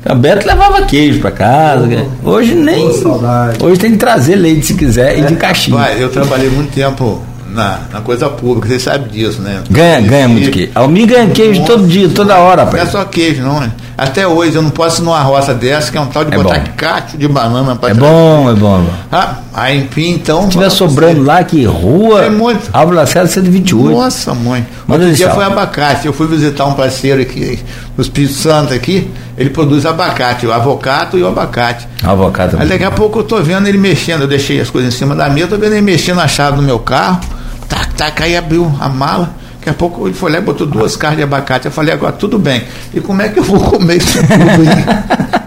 A 0.09 0.15
Beto 0.15 0.47
levava 0.47 0.83
queijo 0.83 1.21
pra 1.21 1.31
casa. 1.31 1.89
cara. 1.89 2.07
Hoje 2.23 2.55
nem. 2.55 2.93
saudade. 2.93 3.63
Hoje 3.63 3.81
tem 3.81 3.93
que 3.93 3.97
trazer 3.99 4.37
leite 4.37 4.67
se 4.67 4.75
quiser 4.75 5.19
e 5.19 5.23
de 5.23 5.35
caixinha. 5.35 5.77
Vai, 5.77 6.03
eu 6.03 6.09
trabalhei 6.09 6.49
muito 6.49 6.73
tempo 6.73 7.23
na, 7.51 7.81
na 7.93 8.01
coisa 8.01 8.29
pública, 8.29 8.69
você 8.69 8.79
sabe 8.79 9.09
disso, 9.09 9.41
né? 9.41 9.63
Ganha, 9.71 10.01
ganha 10.03 10.29
muito 10.29 10.51
queijo. 10.51 10.71
Almir 10.75 11.07
ganha 11.07 11.29
queijo 11.31 11.65
todo 11.65 11.87
dia, 11.87 12.09
toda 12.09 12.39
hora, 12.39 12.65
Não 12.65 12.79
é 12.79 12.87
só 12.87 13.05
queijo, 13.05 13.43
não, 13.43 13.61
né? 13.61 13.73
Até 13.99 14.27
hoje 14.29 14.55
eu 14.57 14.63
não 14.63 14.69
posso 14.71 15.01
ir 15.01 15.05
numa 15.05 15.21
roça 15.23 15.55
dessa, 15.55 15.91
que 15.91 15.97
é 15.97 16.01
um 16.01 16.07
tal 16.07 16.23
de 16.25 16.35
É 16.35 16.37
botar 16.37 16.59
bom. 16.59 16.65
cacho 16.77 17.17
de 17.17 17.27
banana 17.27 17.75
para 17.77 17.91
É 17.91 17.95
bom, 17.95 18.51
é 18.51 18.55
bom. 18.55 18.77
é 18.79 18.81
bom. 18.83 18.91
Ah, 19.11 19.37
aí 19.55 19.79
enfim, 19.81 20.11
então. 20.11 20.43
Se 20.43 20.51
tiver 20.51 20.67
pra 20.67 20.71
sobrando 20.71 21.23
lá, 21.23 21.43
que 21.43 21.65
rua. 21.65 22.25
É 22.27 22.31
muito. 22.31 22.69
Álvaro 22.75 22.97
Lacerda 22.97 23.29
128. 23.29 23.97
Nossa, 23.97 24.35
mãe. 24.35 24.67
Manda 24.87 25.05
Outro 25.05 25.17
dia 25.17 25.31
foi 25.31 25.45
abacate. 25.45 26.07
Eu 26.07 26.13
fui 26.13 26.27
visitar 26.27 26.67
um 26.67 26.75
parceiro 26.75 27.23
aqui 27.23 27.59
no 27.97 28.03
Espírito 28.03 28.35
Santo 28.35 28.75
aqui. 28.75 29.11
Ele 29.39 29.49
produz 29.51 29.87
abacate, 29.87 30.47
o 30.47 30.53
avocato 30.53 31.17
e 31.17 31.23
o 31.23 31.29
abacate. 31.29 31.89
Avocado. 32.03 32.57
Aí 32.61 32.69
daqui 32.69 32.85
a 32.85 32.91
pouco 32.91 33.21
eu 33.21 33.25
tô 33.25 33.41
vendo 33.43 33.67
ele 33.67 33.79
mexendo. 33.79 34.23
Eu 34.23 34.29
deixei 34.29 34.61
as 34.61 34.69
coisas 34.69 34.93
em 34.95 34.97
cima 34.97 35.15
da 35.15 35.29
mesa, 35.31 35.49
tô 35.49 35.57
vendo 35.57 35.73
ele 35.73 35.81
mexendo 35.83 36.21
a 36.21 36.29
chave 36.29 36.57
do 36.57 36.63
meu 36.63 36.79
carro. 36.79 37.21
Tac, 37.69 37.95
tac, 37.95 38.23
aí 38.23 38.37
abriu 38.37 38.71
a 38.79 38.89
mala. 38.91 39.31
Daqui 39.67 39.71
a 39.71 39.75
pouco 39.81 40.07
ele 40.07 40.15
foi 40.15 40.31
lá 40.31 40.39
e 40.39 40.43
botou 40.43 40.65
duas 40.65 40.97
carnes 40.97 41.19
de 41.19 41.25
abacate. 41.25 41.67
Eu 41.67 41.73
falei, 41.73 41.93
agora 41.93 42.13
tudo 42.13 42.39
bem. 42.39 42.63
E 42.95 43.01
como 43.01 43.21
é 43.21 43.29
que 43.29 43.41
eu 43.41 43.43
vou 43.43 43.59
comer 43.59 43.97
isso 43.97 44.19
tudo 44.19 44.33
aí? 44.33 45.37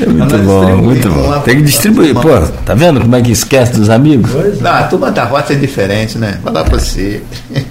É 0.00 0.06
muito 0.06 0.38
bom, 0.38 0.76
muito 0.78 1.08
bom. 1.10 1.28
lá 1.28 1.40
Tem 1.40 1.56
que 1.56 1.62
distribuir. 1.62 2.14
Pô, 2.14 2.40
tá 2.64 2.74
vendo 2.74 3.00
como 3.00 3.14
é 3.14 3.20
que 3.20 3.30
esquece 3.30 3.74
dos 3.74 3.88
amigos? 3.88 4.32
Não, 4.60 4.70
a 4.70 4.82
turma 4.84 5.12
da 5.12 5.24
roça 5.24 5.52
é 5.52 5.56
diferente, 5.56 6.18
né? 6.18 6.38
Vai 6.42 6.52
lá 6.52 6.64
pra 6.64 6.78
você. 6.78 7.22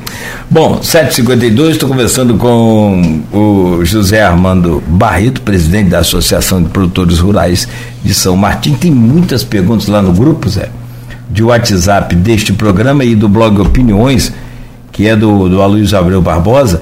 Bom, 0.50 0.80
7h52, 0.80 1.72
estou 1.72 1.90
conversando 1.90 2.38
com 2.38 3.22
o 3.34 3.84
José 3.84 4.22
Armando 4.22 4.82
Barreto, 4.88 5.42
presidente 5.42 5.90
da 5.90 6.00
Associação 6.00 6.64
de 6.64 6.70
Produtores 6.70 7.20
Rurais 7.20 7.68
de 8.04 8.14
São 8.14 8.38
Martim. 8.38 8.76
Tem 8.76 8.92
muitas 8.92 9.44
perguntas 9.44 9.88
lá 9.88 10.02
no 10.02 10.14
grupo, 10.14 10.48
Zé, 10.48 10.70
de 11.30 11.44
WhatsApp 11.44 12.16
deste 12.16 12.54
programa 12.54 13.04
e 13.04 13.16
do 13.16 13.28
blog 13.28 13.60
Opiniões, 13.60 14.32
que 14.92 15.08
é 15.08 15.16
do, 15.16 15.48
do 15.50 15.62
Aloysio 15.62 15.98
Abreu 15.98 16.22
Barbosa. 16.22 16.82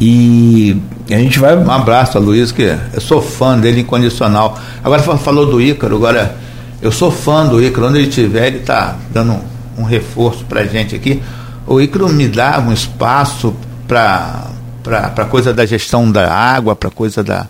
E 0.00 0.76
a 1.10 1.16
gente 1.18 1.38
vai. 1.38 1.56
Um 1.56 1.70
abraço 1.70 2.18
a 2.18 2.20
Luiz, 2.20 2.50
que 2.52 2.62
eu 2.92 3.00
sou 3.00 3.22
fã 3.22 3.58
dele 3.58 3.80
incondicional. 3.82 4.58
Agora 4.82 5.02
fa- 5.02 5.16
falou 5.16 5.46
do 5.46 5.60
Ícaro, 5.60 5.96
agora 5.96 6.34
eu 6.82 6.90
sou 6.90 7.10
fã 7.10 7.46
do 7.46 7.62
Ícaro. 7.62 7.86
Onde 7.88 7.98
ele 7.98 8.08
estiver, 8.08 8.48
ele 8.48 8.58
está 8.58 8.96
dando 9.12 9.32
um, 9.78 9.82
um 9.82 9.84
reforço 9.84 10.44
pra 10.46 10.64
gente 10.64 10.94
aqui. 10.94 11.22
O 11.66 11.80
Ícaro 11.80 12.08
me 12.08 12.28
dá 12.28 12.58
um 12.60 12.72
espaço 12.72 13.54
para 13.88 14.48
para 14.82 15.24
coisa 15.24 15.50
da 15.54 15.64
gestão 15.64 16.10
da 16.12 16.30
água, 16.30 16.76
para 16.76 16.90
coisa 16.90 17.24
da, 17.24 17.46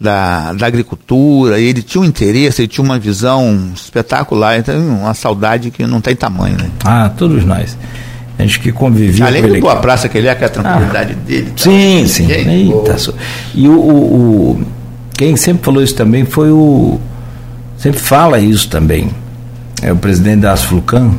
da, 0.00 0.54
da 0.54 0.66
agricultura. 0.66 1.60
E 1.60 1.64
ele 1.66 1.82
tinha 1.82 2.00
um 2.00 2.04
interesse, 2.06 2.62
ele 2.62 2.68
tinha 2.68 2.82
uma 2.82 2.98
visão 2.98 3.70
espetacular. 3.74 4.58
Então, 4.58 4.74
uma 5.02 5.12
saudade 5.12 5.70
que 5.70 5.86
não 5.86 6.00
tem 6.00 6.16
tamanho, 6.16 6.56
né? 6.56 6.70
Ah, 6.82 7.10
todos 7.14 7.44
nós. 7.44 7.76
A 8.38 8.42
gente 8.42 8.58
que 8.60 8.72
convivia 8.72 9.26
Além 9.26 9.42
com 9.42 9.48
ele. 9.48 9.60
boa 9.60 9.76
praça 9.76 10.08
que 10.08 10.18
ele 10.18 10.26
é, 10.26 10.34
que 10.34 10.42
é 10.42 10.46
a 10.46 10.50
tranquilidade 10.50 11.14
dele. 11.14 11.50
tá? 11.56 11.62
Sim, 11.62 12.04
sim. 12.08 12.26
Gente 12.26 12.48
Eita, 12.48 12.96
E 13.54 13.68
o, 13.68 13.72
o- 13.72 14.50
o- 14.60 14.66
quem 15.16 15.36
sempre 15.36 15.64
falou 15.64 15.82
isso 15.82 15.94
também 15.94 16.24
foi 16.24 16.50
o 16.50 16.98
sempre 17.78 18.00
fala 18.00 18.38
isso 18.40 18.68
também. 18.68 19.10
É 19.82 19.92
o 19.92 19.96
presidente 19.96 20.40
da 20.40 20.52
Asflucan, 20.52 21.12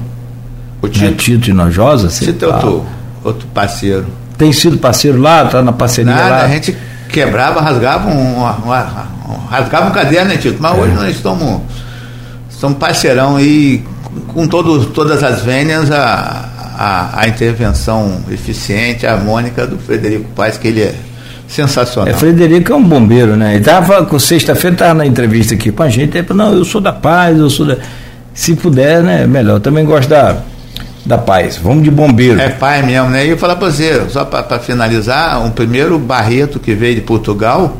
O 0.82 0.88
né, 0.88 0.92
Tito, 0.92 1.14
Tito 1.16 1.50
Inojosa, 1.52 2.08
Tito 2.10 2.46
é 2.46 2.48
outro, 2.48 2.86
outro 3.24 3.48
parceiro. 3.54 4.06
Tem 4.38 4.52
sido 4.52 4.78
parceiro 4.78 5.20
lá, 5.22 5.46
tá 5.46 5.62
na 5.62 5.72
parceria 5.72 6.14
Nada, 6.14 6.30
lá. 6.30 6.42
a 6.44 6.48
gente 6.50 6.76
quebrava, 7.08 7.62
rasgava 7.62 8.10
um, 8.10 8.36
uma- 8.38 8.56
uma- 8.58 9.08
um- 9.30 9.46
rasgava 9.48 9.88
um 9.90 9.92
caderno, 9.94 10.30
né, 10.32 10.38
Tito? 10.38 10.58
Mas 10.60 10.78
hoje 10.78 10.94
nós 10.94 11.16
estamos, 11.16 11.62
estamos 12.50 12.78
parceirão 12.78 13.40
e 13.40 13.82
com 14.34 14.46
todo, 14.48 14.86
todas 14.88 15.24
as 15.24 15.42
vênias 15.44 15.90
a, 15.92 16.50
a, 16.78 17.22
a 17.22 17.28
intervenção 17.28 18.22
eficiente, 18.32 19.06
harmônica 19.06 19.66
do 19.66 19.78
Frederico 19.78 20.30
Paes, 20.36 20.58
que 20.58 20.68
ele 20.68 20.82
é 20.82 20.96
sensacional. 21.48 22.14
É, 22.14 22.18
Frederico 22.18 22.72
é 22.72 22.76
um 22.76 22.84
bombeiro, 22.84 23.36
né? 23.36 23.56
Ele 23.56 23.64
tava, 23.64 24.06
com 24.06 24.20
sexta-feira, 24.20 24.76
estava 24.76 24.94
na 24.96 25.06
entrevista 25.06 25.54
aqui 25.54 25.72
com 25.72 25.84
a 25.84 25.90
gente, 25.90 26.18
ele 26.18 26.28
falou, 26.28 26.46
não, 26.46 26.58
eu 26.58 26.66
sou 26.66 26.82
da 26.82 26.94
paz, 26.94 27.38
eu 27.38 27.50
sou 27.50 27.66
da. 27.66 27.78
Se 28.34 28.54
puder, 28.56 29.02
né, 29.02 29.26
melhor. 29.26 29.56
Eu 29.56 29.60
também 29.62 29.86
gosto 29.86 30.10
da, 30.10 30.38
da 31.06 31.18
paz. 31.18 31.58
Vamos 31.58 31.84
de 31.84 31.92
bombeiro. 31.92 32.40
É 32.40 32.50
pai 32.50 32.82
mesmo, 32.82 33.10
né? 33.10 33.26
E 33.26 33.30
eu 33.30 33.38
falar 33.38 33.56
para 33.56 33.72
você, 33.72 34.04
só 34.10 34.26
para 34.26 34.60
finalizar, 34.60 35.42
um 35.46 35.52
primeiro 35.52 35.98
Barreto 35.98 36.60
que 36.60 36.74
veio 36.74 36.96
de 36.96 37.02
Portugal 37.02 37.78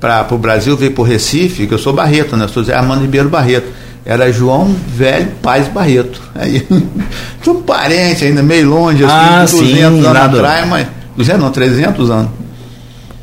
para 0.00 0.26
o 0.30 0.38
Brasil, 0.38 0.76
veio 0.76 0.92
para 0.92 1.02
o 1.02 1.04
Recife, 1.04 1.66
que 1.66 1.74
eu 1.74 1.78
sou 1.78 1.92
Barreto, 1.92 2.36
né? 2.36 2.46
Eu 2.46 2.48
sou 2.48 2.64
Zé 2.64 2.74
Armando 2.74 3.02
Ribeiro 3.02 3.28
Barreto. 3.28 3.68
Era 4.04 4.32
João 4.32 4.74
Velho 4.96 5.28
Paz 5.42 5.68
Barreto. 5.68 6.20
Aí, 6.34 6.66
sou 7.44 7.56
parente 7.56 8.24
ainda, 8.24 8.42
meio 8.42 8.68
longe, 8.68 9.04
assim, 9.04 9.14
Ah, 9.14 9.44
de 9.44 9.50
sim, 9.50 9.58
200 9.58 9.84
anos 9.84 10.02
nada. 10.04 10.36
atrás, 10.38 10.68
mas 10.68 10.86
200 11.16 11.42
não, 11.42 11.50
300 11.50 12.10
anos. 12.10 12.30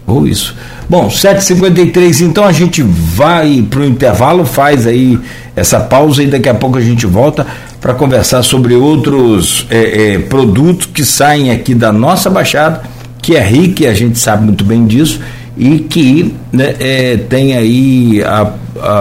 Ou 0.06 0.26
isso. 0.28 0.56
Bom, 0.90 1.10
7h53, 1.10 2.22
então 2.22 2.46
a 2.46 2.52
gente 2.54 2.82
vai 2.82 3.66
para 3.70 3.82
o 3.82 3.86
intervalo, 3.86 4.46
faz 4.46 4.88
aí 4.88 5.20
essa 5.54 5.82
pausa 5.82 6.24
e 6.24 6.28
daqui 6.28 6.48
a 6.48 6.54
pouco 6.54 6.78
a 6.78 6.82
gente 6.82 7.06
volta 7.06 7.46
para 7.82 7.94
conversar 7.94 8.42
sobre 8.42 8.74
outros 8.74 9.68
eh, 9.70 10.14
eh, 10.16 10.20
produtos 10.20 10.88
que 10.94 11.04
saem 11.04 11.52
aqui 11.52 11.76
da 11.76 11.92
nossa 11.92 12.30
Baixada, 12.30 12.84
que 13.22 13.36
é 13.36 13.44
rica, 13.46 13.84
e 13.84 13.88
a 13.88 13.94
gente 13.94 14.18
sabe 14.18 14.46
muito 14.46 14.64
bem 14.64 14.86
disso, 14.86 15.20
e 15.58 15.80
que 15.80 16.34
né, 16.54 16.76
eh, 16.80 17.18
tem 17.28 17.58
aí 17.58 18.24
a, 18.24 18.52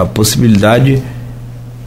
a 0.00 0.06
possibilidade 0.06 1.00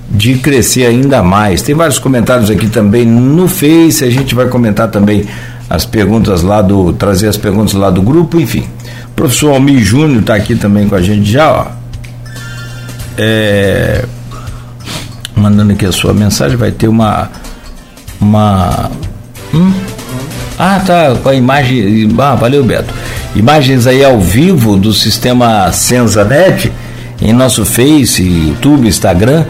de 0.09 0.35
crescer 0.35 0.85
ainda 0.85 1.21
mais. 1.21 1.61
Tem 1.61 1.75
vários 1.75 1.99
comentários 1.99 2.49
aqui 2.49 2.67
também 2.67 3.05
no 3.05 3.47
Face, 3.47 4.03
a 4.03 4.09
gente 4.09 4.33
vai 4.33 4.47
comentar 4.47 4.89
também 4.89 5.25
as 5.69 5.85
perguntas 5.85 6.41
lá 6.41 6.61
do. 6.61 6.93
trazer 6.93 7.27
as 7.27 7.37
perguntas 7.37 7.73
lá 7.73 7.89
do 7.89 8.01
grupo, 8.01 8.39
enfim. 8.39 8.67
O 9.07 9.11
professor 9.15 9.53
Almir 9.53 9.79
Júnior 9.83 10.21
está 10.21 10.35
aqui 10.35 10.55
também 10.55 10.87
com 10.87 10.95
a 10.95 11.01
gente 11.01 11.29
já, 11.29 11.51
ó. 11.51 11.67
É, 13.17 14.05
mandando 15.35 15.73
aqui 15.73 15.85
a 15.85 15.91
sua 15.91 16.13
mensagem, 16.13 16.57
vai 16.57 16.71
ter 16.71 16.87
uma. 16.87 17.29
Uma. 18.19 18.89
Hum? 19.53 19.71
Ah, 20.57 20.81
tá, 20.85 21.15
com 21.21 21.29
a 21.29 21.35
imagem. 21.35 22.09
Ah, 22.17 22.35
valeu, 22.35 22.63
Beto. 22.63 22.93
Imagens 23.35 23.85
aí 23.85 24.03
ao 24.03 24.19
vivo 24.19 24.75
do 24.75 24.91
sistema 24.91 25.71
SensaNet 25.71 26.71
em 27.21 27.31
nosso 27.31 27.63
Face, 27.63 28.23
YouTube, 28.23 28.87
Instagram. 28.87 29.45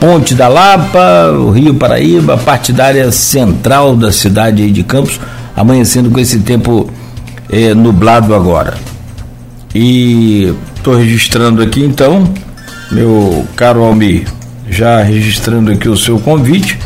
Ponte 0.00 0.34
da 0.34 0.46
Lapa, 0.48 1.30
o 1.38 1.50
Rio 1.50 1.74
Paraíba, 1.74 2.36
partidária 2.36 3.10
central 3.10 3.96
da 3.96 4.12
cidade 4.12 4.70
de 4.70 4.82
Campos, 4.82 5.18
amanhecendo 5.56 6.10
com 6.10 6.20
esse 6.20 6.40
tempo 6.40 6.90
eh, 7.50 7.74
nublado 7.74 8.34
agora. 8.34 8.74
E 9.74 10.54
estou 10.76 10.96
registrando 10.96 11.62
aqui 11.62 11.82
então, 11.82 12.24
meu 12.90 13.46
caro 13.56 13.82
Almir, 13.82 14.24
já 14.68 15.02
registrando 15.02 15.72
aqui 15.72 15.88
o 15.88 15.96
seu 15.96 16.18
convite 16.18 16.78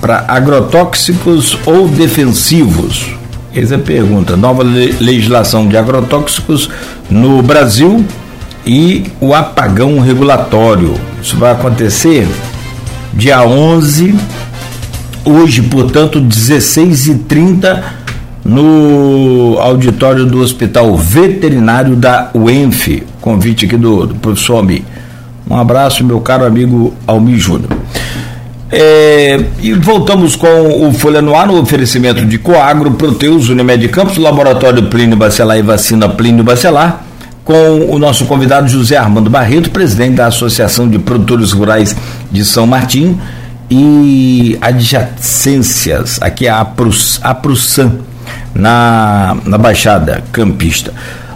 para 0.00 0.24
agrotóxicos 0.28 1.56
ou 1.64 1.88
defensivos. 1.88 3.06
Essa 3.54 3.74
é 3.74 3.76
a 3.76 3.80
pergunta. 3.80 4.36
Nova 4.36 4.62
le- 4.62 4.94
legislação 5.00 5.66
de 5.66 5.76
agrotóxicos 5.76 6.68
no 7.08 7.42
Brasil 7.42 8.04
e 8.66 9.04
o 9.20 9.34
apagão 9.34 9.98
regulatório. 10.00 10.94
Isso 11.22 11.36
vai 11.36 11.52
acontecer 11.52 12.26
dia 13.12 13.42
11, 13.42 14.14
hoje, 15.24 15.62
portanto, 15.62 16.20
16h30, 16.20 17.82
no 18.44 19.58
auditório 19.60 20.24
do 20.24 20.40
Hospital 20.40 20.96
Veterinário 20.96 21.94
da 21.96 22.30
UENF. 22.34 23.02
Convite 23.20 23.66
aqui 23.66 23.76
do, 23.76 24.06
do 24.06 24.14
professor 24.14 24.56
Almir. 24.56 24.82
Um 25.48 25.56
abraço, 25.56 26.04
meu 26.04 26.20
caro 26.20 26.44
amigo 26.44 26.94
Almir 27.06 27.38
Júnior. 27.38 27.70
É, 28.72 29.40
e 29.60 29.72
voltamos 29.72 30.36
com 30.36 30.86
o 30.86 30.92
Folha 30.92 31.20
no 31.20 31.34
Ar 31.34 31.48
no 31.48 31.60
oferecimento 31.60 32.24
de 32.24 32.38
Coagro, 32.38 32.92
Proteus, 32.92 33.48
Unimed 33.48 33.88
Campos, 33.88 34.16
Laboratório 34.16 34.84
Plínio 34.84 35.16
Bacelar 35.16 35.58
e 35.58 35.62
Vacina 35.62 36.08
Plínio 36.08 36.44
Bacelar, 36.44 37.04
com 37.50 37.92
o 37.92 37.98
nosso 37.98 38.26
convidado 38.26 38.68
José 38.68 38.96
Armando 38.96 39.28
Barreto, 39.28 39.72
presidente 39.72 40.14
da 40.14 40.26
Associação 40.26 40.88
de 40.88 41.00
Produtores 41.00 41.50
Rurais 41.50 41.96
de 42.30 42.44
São 42.44 42.64
Martim 42.64 43.18
e 43.68 44.56
adjacências, 44.60 46.20
aqui 46.22 46.46
é 46.46 46.50
a 46.50 46.60
Aprusan, 46.60 47.98
na, 48.54 49.36
na 49.44 49.58
Baixada 49.58 50.22
Campista. 50.30 50.94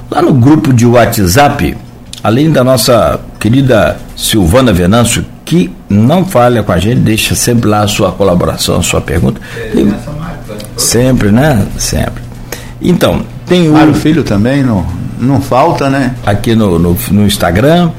Lá 0.09 0.23
no 0.23 0.33
grupo 0.33 0.73
de 0.73 0.87
WhatsApp, 0.87 1.77
além 2.23 2.53
da 2.53 2.63
nossa 2.63 3.19
querida 3.41 3.97
Silvana 4.15 4.73
Venâncio, 4.73 5.27
que 5.45 5.69
não 5.89 6.25
falha 6.25 6.63
com 6.63 6.71
a 6.71 6.79
gente, 6.79 7.01
deixa 7.01 7.35
sempre 7.35 7.69
lá 7.69 7.81
a 7.81 7.89
sua 7.89 8.13
colaboração, 8.13 8.79
a 8.79 8.83
sua 8.85 9.01
pergunta. 9.01 9.41
E- 9.75 9.93
sempre, 10.77 11.33
né? 11.33 11.67
Sempre. 11.77 12.23
Então, 12.81 13.23
tem 13.47 13.69
o 13.69 13.73
Mário 13.73 13.95
Filho 13.95 14.23
também, 14.23 14.63
não, 14.63 14.87
não 15.19 15.41
falta, 15.41 15.89
né? 15.89 16.15
aqui 16.25 16.55
no, 16.55 16.79
no, 16.79 16.97
no 17.11 17.27
Instagram, 17.27 17.91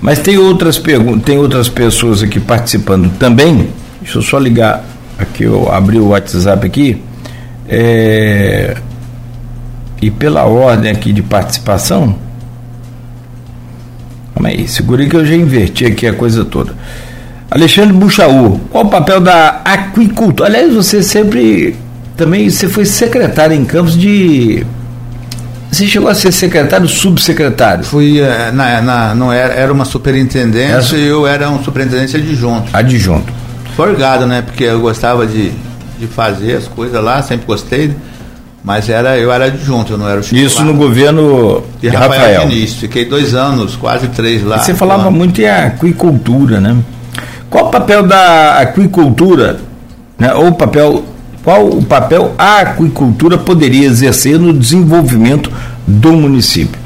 mas 0.00 0.18
tem 0.18 0.38
outras 0.38 0.78
perguntas, 0.78 1.22
tem 1.22 1.38
outras 1.38 1.68
pessoas 1.68 2.22
aqui 2.22 2.40
participando 2.40 3.10
também. 3.18 3.68
Deixa 4.00 4.18
eu 4.18 4.22
só 4.22 4.38
ligar 4.38 4.84
aqui, 5.18 5.44
eu 5.44 5.70
abri 5.72 5.98
o 5.98 6.08
WhatsApp 6.08 6.66
aqui. 6.66 7.02
É, 7.68 8.76
E 10.00 10.10
pela 10.10 10.44
ordem 10.44 10.90
aqui 10.90 11.12
de 11.12 11.22
participação. 11.22 12.16
Calma 14.34 14.48
aí, 14.48 14.66
segura 14.66 15.02
aí 15.02 15.08
que 15.08 15.16
eu 15.16 15.24
já 15.24 15.34
inverti 15.34 15.86
aqui 15.86 16.06
a 16.06 16.12
coisa 16.12 16.44
toda. 16.44 16.74
Alexandre 17.50 17.92
Buchaú, 17.92 18.60
qual 18.70 18.84
o 18.84 18.88
papel 18.88 19.20
da 19.20 19.60
aquicultura? 19.64 20.48
Aliás, 20.48 20.74
você 20.74 21.02
sempre 21.02 21.76
também 22.16 22.48
você 22.48 22.68
foi 22.68 22.84
secretário 22.84 23.54
em 23.54 23.64
Campos 23.64 23.96
de 23.96 24.66
você 25.72 25.86
chegou 25.86 26.10
a 26.10 26.14
ser 26.14 26.30
secretário, 26.32 26.86
subsecretário? 26.86 27.82
Fui, 27.82 28.20
eh, 28.20 28.50
na, 28.52 28.82
na, 28.82 29.14
não 29.14 29.32
era, 29.32 29.54
era 29.54 29.72
uma 29.72 29.86
superintendência 29.86 30.76
Essa? 30.76 30.96
e 30.96 31.06
eu 31.06 31.26
era 31.26 31.48
um 31.48 31.64
superintendente 31.64 32.14
adjunto. 32.14 32.68
Adjunto. 32.74 33.32
Forgado, 33.74 34.26
né? 34.26 34.42
Porque 34.42 34.64
eu 34.64 34.80
gostava 34.80 35.26
de, 35.26 35.50
de 35.98 36.06
fazer 36.06 36.56
as 36.56 36.68
coisas 36.68 37.02
lá, 37.02 37.22
sempre 37.22 37.46
gostei. 37.46 37.90
Mas 38.62 38.90
era, 38.90 39.18
eu 39.18 39.32
era 39.32 39.46
adjunto, 39.46 39.94
eu 39.94 39.98
não 39.98 40.06
era 40.06 40.20
o 40.20 40.22
titular. 40.22 40.44
Isso 40.44 40.62
no 40.62 40.74
governo 40.74 41.64
de, 41.80 41.88
de 41.88 41.96
Rafael, 41.96 42.20
Rafael. 42.20 42.48
Diniz. 42.48 42.74
Fiquei 42.74 43.06
dois 43.06 43.34
anos, 43.34 43.74
quase 43.74 44.08
três 44.08 44.44
lá. 44.44 44.58
E 44.58 44.60
você 44.60 44.74
falava 44.74 45.10
muito 45.10 45.40
em 45.40 45.48
aquicultura, 45.48 46.60
né? 46.60 46.76
Qual 47.48 47.68
o 47.68 47.70
papel 47.70 48.02
da 48.06 48.58
aquicultura, 48.58 49.58
né? 50.18 50.34
ou 50.34 50.48
o 50.48 50.54
papel 50.54 51.02
qual 51.42 51.68
o 51.68 51.84
papel 51.84 52.34
a 52.38 52.60
aquicultura 52.60 53.36
poderia 53.36 53.86
exercer 53.86 54.38
no 54.38 54.52
desenvolvimento 54.52 55.50
do 55.86 56.12
município? 56.12 56.80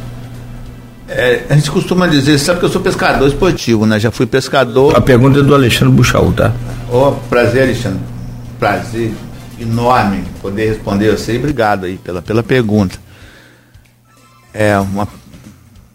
É, 1.09 1.45
a 1.49 1.55
gente 1.55 1.71
costuma 1.71 2.07
dizer, 2.07 2.39
sabe 2.39 2.59
que 2.59 2.67
eu 2.67 2.69
sou 2.69 2.81
pescador 2.81 3.29
esportivo, 3.29 3.87
né? 3.87 4.01
Já 4.01 4.11
fui 4.11 4.27
pescador. 4.27 4.97
A 4.97 5.01
pergunta 5.01 5.39
é 5.39 5.43
do 5.43 5.55
Alexandre 5.55 5.95
Buchaú, 5.95 6.33
tá? 6.33 6.53
Oh, 6.91 7.13
prazer, 7.29 7.63
Alexandre. 7.63 8.01
Prazer 8.59 9.13
enorme 9.59 10.25
poder 10.41 10.69
responder 10.69 11.11
você 11.13 11.37
obrigado 11.37 11.87
aí 11.87 11.97
pela, 11.99 12.21
pela 12.21 12.43
pergunta. 12.43 12.99
É 14.53 14.79
uma, 14.79 15.09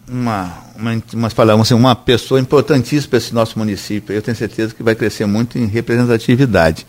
uma, 0.08 0.52
uma, 0.76 1.02
uma, 1.12 1.30
falamos 1.30 1.66
assim, 1.66 1.74
uma 1.74 1.94
pessoa 1.94 2.40
importantíssima 2.40 3.10
para 3.10 3.18
esse 3.18 3.34
nosso 3.34 3.58
município. 3.58 4.14
Eu 4.14 4.22
tenho 4.22 4.36
certeza 4.36 4.74
que 4.74 4.82
vai 4.82 4.94
crescer 4.94 5.26
muito 5.26 5.58
em 5.58 5.66
representatividade. 5.66 6.86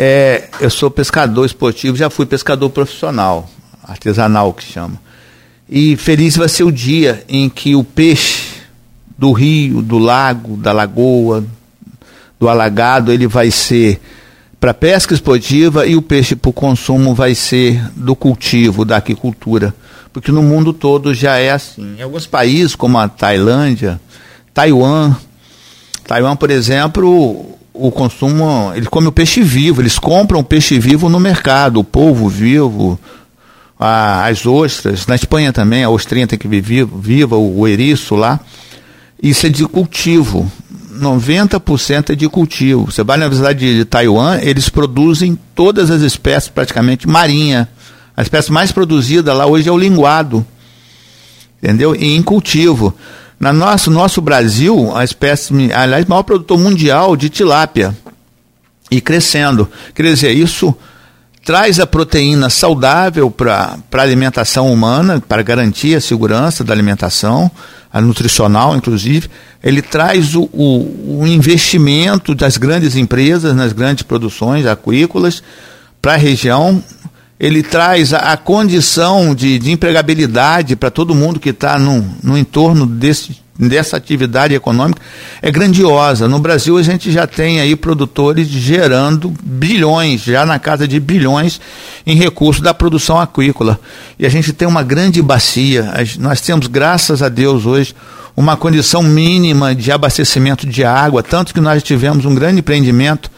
É, 0.00 0.44
eu 0.60 0.70
sou 0.70 0.88
pescador 0.88 1.44
esportivo, 1.44 1.96
já 1.96 2.08
fui 2.08 2.24
pescador 2.24 2.70
profissional, 2.70 3.50
artesanal 3.82 4.52
que 4.52 4.62
chama. 4.62 4.94
E 5.68 5.96
feliz 5.96 6.36
vai 6.36 6.48
ser 6.48 6.62
o 6.62 6.70
dia 6.70 7.24
em 7.28 7.48
que 7.48 7.74
o 7.74 7.82
peixe 7.82 8.62
do 9.18 9.32
rio, 9.32 9.82
do 9.82 9.98
lago, 9.98 10.56
da 10.56 10.70
lagoa, 10.70 11.44
do 12.38 12.48
alagado, 12.48 13.12
ele 13.12 13.26
vai 13.26 13.50
ser 13.50 14.00
para 14.60 14.72
pesca 14.72 15.14
esportiva 15.14 15.84
e 15.84 15.96
o 15.96 16.02
peixe 16.02 16.36
para 16.36 16.48
o 16.48 16.52
consumo 16.52 17.12
vai 17.12 17.34
ser 17.34 17.82
do 17.96 18.14
cultivo, 18.14 18.84
da 18.84 18.98
aquicultura. 18.98 19.74
Porque 20.12 20.30
no 20.30 20.44
mundo 20.44 20.72
todo 20.72 21.12
já 21.12 21.38
é 21.38 21.50
assim. 21.50 21.96
Em 21.98 22.02
alguns 22.02 22.24
países, 22.24 22.76
como 22.76 22.98
a 22.98 23.08
Tailândia, 23.08 24.00
Taiwan, 24.54 25.16
Taiwan, 26.06 26.36
por 26.36 26.52
exemplo, 26.52 27.57
o 27.78 27.90
consumo, 27.90 28.72
eles 28.74 28.88
comem 28.88 29.08
o 29.08 29.12
peixe 29.12 29.42
vivo, 29.42 29.80
eles 29.80 29.98
compram 29.98 30.40
o 30.40 30.44
peixe 30.44 30.78
vivo 30.78 31.08
no 31.08 31.20
mercado, 31.20 31.80
o 31.80 31.84
polvo 31.84 32.28
vivo, 32.28 32.98
a, 33.78 34.26
as 34.26 34.44
ostras, 34.44 35.06
na 35.06 35.14
Espanha 35.14 35.52
também, 35.52 35.84
a 35.84 35.90
ostrinha 35.90 36.26
tem 36.26 36.38
que 36.38 36.48
viver 36.48 36.86
viva, 36.86 37.36
o, 37.36 37.60
o 37.60 37.68
eriço 37.68 38.16
lá. 38.16 38.40
Isso 39.22 39.46
é 39.46 39.48
de 39.48 39.64
cultivo. 39.66 40.50
90% 40.98 42.10
é 42.10 42.14
de 42.14 42.28
cultivo. 42.28 42.90
Você 42.90 43.04
vai 43.04 43.16
na 43.16 43.26
Universidade 43.26 43.58
de, 43.58 43.78
de 43.78 43.84
Taiwan, 43.84 44.38
eles 44.40 44.68
produzem 44.68 45.38
todas 45.54 45.90
as 45.90 46.02
espécies 46.02 46.50
praticamente 46.50 47.06
marinha. 47.06 47.68
A 48.16 48.22
espécie 48.22 48.50
mais 48.50 48.72
produzida 48.72 49.32
lá 49.32 49.46
hoje 49.46 49.68
é 49.68 49.72
o 49.72 49.78
linguado. 49.78 50.44
Entendeu? 51.62 51.94
E 51.94 52.16
em 52.16 52.22
cultivo. 52.22 52.94
Na 53.38 53.52
nosso, 53.52 53.90
nosso 53.90 54.20
Brasil, 54.20 54.96
a 54.96 55.04
espécie, 55.04 55.72
aliás, 55.72 56.04
maior 56.06 56.24
produtor 56.24 56.58
mundial 56.58 57.16
de 57.16 57.28
tilápia 57.28 57.96
e 58.90 59.00
crescendo. 59.00 59.68
Quer 59.94 60.02
dizer, 60.02 60.32
isso 60.32 60.74
traz 61.44 61.78
a 61.78 61.86
proteína 61.86 62.50
saudável 62.50 63.30
para 63.30 63.78
a 63.92 64.00
alimentação 64.00 64.72
humana, 64.72 65.22
para 65.26 65.42
garantir 65.42 65.94
a 65.94 66.00
segurança 66.00 66.64
da 66.64 66.72
alimentação, 66.72 67.50
a 67.92 68.00
nutricional, 68.00 68.76
inclusive. 68.76 69.30
Ele 69.62 69.80
traz 69.80 70.34
o, 70.34 70.42
o, 70.52 71.20
o 71.20 71.26
investimento 71.26 72.34
das 72.34 72.56
grandes 72.56 72.96
empresas 72.96 73.54
nas 73.54 73.72
grandes 73.72 74.02
produções 74.02 74.66
aquícolas 74.66 75.42
para 76.02 76.14
a 76.14 76.16
região 76.16 76.82
ele 77.38 77.62
traz 77.62 78.12
a, 78.12 78.18
a 78.32 78.36
condição 78.36 79.34
de, 79.34 79.58
de 79.58 79.70
empregabilidade 79.70 80.74
para 80.74 80.90
todo 80.90 81.14
mundo 81.14 81.38
que 81.38 81.50
está 81.50 81.78
no, 81.78 82.04
no 82.22 82.36
entorno 82.36 82.84
desse, 82.84 83.40
dessa 83.58 83.96
atividade 83.96 84.54
econômica 84.54 85.00
é 85.40 85.50
grandiosa. 85.50 86.28
No 86.28 86.38
Brasil 86.38 86.76
a 86.76 86.82
gente 86.82 87.12
já 87.12 87.26
tem 87.26 87.60
aí 87.60 87.76
produtores 87.76 88.48
gerando 88.48 89.32
bilhões, 89.42 90.22
já 90.22 90.44
na 90.44 90.58
casa 90.58 90.86
de 90.86 90.98
bilhões 90.98 91.60
em 92.06 92.16
recursos 92.16 92.62
da 92.62 92.74
produção 92.74 93.20
aquícola. 93.20 93.78
E 94.18 94.26
a 94.26 94.28
gente 94.28 94.52
tem 94.52 94.66
uma 94.66 94.82
grande 94.82 95.22
bacia. 95.22 95.92
Nós 96.18 96.40
temos, 96.40 96.66
graças 96.66 97.22
a 97.22 97.28
Deus, 97.28 97.66
hoje 97.66 97.94
uma 98.36 98.56
condição 98.56 99.02
mínima 99.02 99.74
de 99.74 99.90
abastecimento 99.90 100.64
de 100.64 100.84
água, 100.84 101.24
tanto 101.24 101.52
que 101.52 101.60
nós 101.60 101.82
tivemos 101.82 102.24
um 102.24 102.36
grande 102.36 102.60
empreendimento 102.60 103.28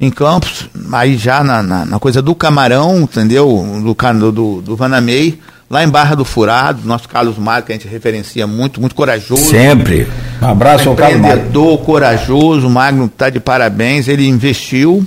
em 0.00 0.10
Campos, 0.10 0.68
aí 0.92 1.16
já 1.16 1.42
na, 1.44 1.62
na, 1.62 1.84
na 1.84 1.98
coisa 1.98 2.20
do 2.20 2.34
Camarão, 2.34 3.02
entendeu? 3.02 3.64
Do, 3.82 4.32
do, 4.32 4.62
do 4.62 4.76
Vanamei, 4.76 5.38
lá 5.70 5.82
em 5.82 5.88
Barra 5.88 6.14
do 6.14 6.24
Furado, 6.24 6.80
nosso 6.84 7.08
Carlos 7.08 7.38
Mário, 7.38 7.64
que 7.64 7.72
a 7.72 7.74
gente 7.74 7.88
referencia 7.88 8.46
muito, 8.46 8.80
muito 8.80 8.94
corajoso. 8.94 9.44
Sempre. 9.44 10.06
Um 10.42 10.46
abraço 10.46 10.88
ao 10.88 10.94
Carlos 10.94 11.18
Empreendedor, 11.18 11.78
corajoso, 11.78 12.66
o 12.66 12.70
Magno 12.70 13.06
está 13.06 13.30
de 13.30 13.40
parabéns, 13.40 14.08
ele 14.08 14.26
investiu 14.26 15.06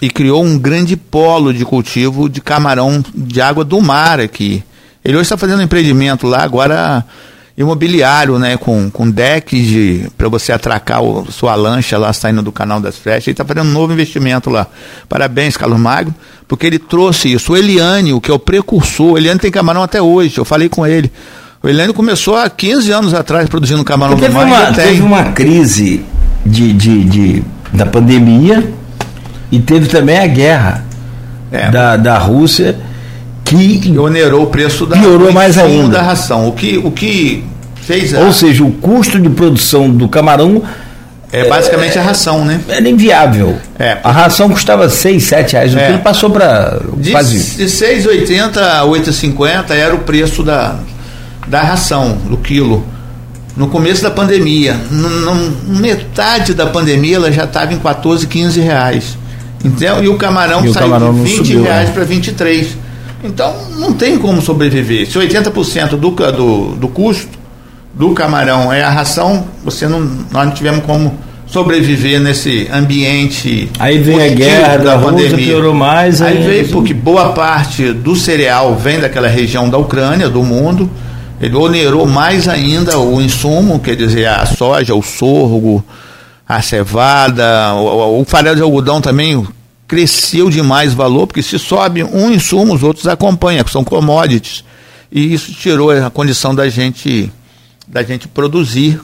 e 0.00 0.10
criou 0.10 0.44
um 0.44 0.58
grande 0.58 0.96
polo 0.96 1.52
de 1.52 1.64
cultivo 1.64 2.28
de 2.28 2.40
camarão 2.40 3.02
de 3.14 3.40
água 3.40 3.64
do 3.64 3.80
mar 3.80 4.20
aqui. 4.20 4.62
Ele 5.04 5.14
hoje 5.14 5.22
está 5.22 5.36
fazendo 5.36 5.60
um 5.60 5.62
empreendimento 5.62 6.26
lá, 6.26 6.42
agora 6.42 7.04
imobiliário, 7.56 8.38
né, 8.38 8.56
com, 8.56 8.90
com 8.90 9.10
decks 9.10 9.66
de 9.66 10.06
para 10.16 10.28
você 10.28 10.52
atracar 10.52 11.02
o, 11.02 11.30
sua 11.32 11.54
lancha 11.54 11.96
lá 11.96 12.12
saindo 12.12 12.42
do 12.42 12.52
canal 12.52 12.78
das 12.80 12.98
Flechas. 12.98 13.28
Ele 13.28 13.32
está 13.32 13.44
fazendo 13.44 13.68
um 13.68 13.72
novo 13.72 13.92
investimento 13.92 14.50
lá. 14.50 14.66
Parabéns, 15.08 15.56
Carlos 15.56 15.78
Magno, 15.78 16.14
porque 16.46 16.66
ele 16.66 16.78
trouxe 16.78 17.32
isso. 17.32 17.52
O 17.52 17.56
Eliane, 17.56 18.12
o 18.12 18.20
que 18.20 18.30
é 18.30 18.34
o 18.34 18.38
precursor, 18.38 19.12
o 19.12 19.18
Eliane 19.18 19.40
tem 19.40 19.50
camarão 19.50 19.82
até 19.82 20.02
hoje. 20.02 20.36
Eu 20.36 20.44
falei 20.44 20.68
com 20.68 20.86
ele. 20.86 21.10
O 21.62 21.68
Eliane 21.68 21.94
começou 21.94 22.36
há 22.36 22.48
15 22.50 22.92
anos 22.92 23.14
atrás 23.14 23.48
produzindo 23.48 23.82
camarão 23.82 24.16
teve 24.16 24.28
do 24.28 24.34
mar. 24.34 24.46
Uma, 24.46 24.72
teve 24.72 25.00
uma 25.00 25.24
crise 25.32 26.04
de, 26.44 26.72
de, 26.74 27.04
de, 27.04 27.42
da 27.72 27.86
pandemia 27.86 28.70
e 29.50 29.58
teve 29.58 29.88
também 29.88 30.18
a 30.18 30.26
guerra 30.26 30.84
é. 31.50 31.70
da, 31.70 31.96
da 31.96 32.18
Rússia 32.18 32.78
que 33.46 33.96
onerou 33.98 34.42
o 34.42 34.46
preço 34.48 34.84
da 34.86 34.96
piorou 34.96 35.32
mais 35.32 35.56
ainda 35.56 35.98
da 35.98 36.02
ração. 36.02 36.48
O 36.48 36.52
que, 36.52 36.78
o 36.78 36.90
que 36.90 37.44
fez 37.76 38.12
a... 38.12 38.20
Ou 38.20 38.32
seja, 38.32 38.64
o 38.64 38.72
custo 38.72 39.20
de 39.20 39.30
produção 39.30 39.88
do 39.88 40.08
camarão 40.08 40.62
é 41.32 41.48
basicamente 41.48 41.98
é, 41.98 42.00
a 42.00 42.04
ração, 42.04 42.44
né? 42.44 42.60
Era 42.68 42.88
inviável. 42.88 43.56
É. 43.78 43.98
A 44.02 44.10
ração 44.10 44.48
custava 44.48 44.88
6, 44.88 45.22
7 45.22 45.52
reais. 45.52 45.74
O 45.74 45.78
é. 45.78 45.90
ele 45.90 45.98
passou 45.98 46.30
para 46.30 46.80
quase. 47.10 47.56
De 47.56 47.64
6,80 47.64 48.56
a 48.58 48.84
8,50 48.84 49.70
era 49.70 49.94
o 49.94 49.98
preço 49.98 50.42
da, 50.42 50.76
da 51.46 51.62
ração, 51.62 52.16
do 52.28 52.36
quilo. 52.36 52.84
No 53.56 53.68
começo 53.68 54.02
da 54.02 54.10
pandemia. 54.10 54.76
No, 54.90 55.34
metade 55.78 56.54
da 56.54 56.66
pandemia 56.66 57.16
ela 57.16 57.32
já 57.32 57.44
estava 57.44 57.72
em 57.74 57.78
14, 57.78 58.26
15 58.26 58.60
reais. 58.60 59.18
Então, 59.64 60.02
e 60.02 60.08
o 60.08 60.16
camarão 60.16 60.64
e 60.64 60.72
saiu 60.72 60.86
o 60.86 60.90
camarão 60.90 61.14
de 61.14 61.20
20 61.22 61.36
subiu, 61.36 61.62
reais 61.64 61.88
né? 61.88 61.94
para 61.94 62.04
23. 62.04 62.85
Então 63.26 63.54
não 63.78 63.92
tem 63.92 64.18
como 64.18 64.40
sobreviver. 64.40 65.06
Se 65.06 65.18
80% 65.18 65.90
do, 65.90 66.10
do, 66.10 66.76
do 66.76 66.88
custo 66.88 67.36
do 67.92 68.12
camarão 68.12 68.72
é 68.72 68.82
a 68.82 68.90
ração, 68.90 69.46
você 69.64 69.88
não, 69.88 70.00
nós 70.30 70.46
não 70.46 70.52
tivemos 70.52 70.84
como 70.84 71.18
sobreviver 71.46 72.20
nesse 72.20 72.68
ambiente. 72.72 73.70
Aí 73.78 73.98
vem 73.98 74.22
a 74.22 74.28
guerra 74.28 74.76
da, 74.76 74.96
da 74.96 74.98
pandemia. 74.98 75.36
piorou 75.36 75.74
mais. 75.74 76.20
Aí, 76.20 76.38
aí 76.38 76.46
veio 76.46 76.68
porque 76.68 76.92
boa 76.92 77.32
parte 77.32 77.92
do 77.92 78.14
cereal 78.14 78.74
vem 78.76 79.00
daquela 79.00 79.28
região 79.28 79.68
da 79.68 79.78
Ucrânia, 79.78 80.28
do 80.28 80.42
mundo. 80.42 80.90
Ele 81.40 81.54
onerou 81.54 82.06
mais 82.06 82.48
ainda 82.48 82.98
o 82.98 83.20
insumo, 83.20 83.78
quer 83.78 83.94
dizer, 83.94 84.26
a 84.26 84.46
soja, 84.46 84.94
o 84.94 85.02
sorgo, 85.02 85.84
a 86.48 86.62
cevada, 86.62 87.74
o, 87.74 88.20
o 88.20 88.24
farelo 88.24 88.56
de 88.56 88.62
algodão 88.62 89.00
também 89.00 89.46
cresceu 89.86 90.50
demais 90.50 90.92
valor, 90.92 91.26
porque 91.26 91.42
se 91.42 91.58
sobe 91.58 92.02
um 92.02 92.30
insumo, 92.30 92.74
os 92.74 92.82
outros 92.82 93.06
acompanham, 93.06 93.64
que 93.64 93.70
são 93.70 93.84
commodities. 93.84 94.64
E 95.10 95.32
isso 95.32 95.52
tirou 95.52 95.90
a 95.90 96.10
condição 96.10 96.54
da 96.54 96.68
gente, 96.68 97.32
da 97.86 98.02
gente 98.02 98.26
produzir 98.26 99.00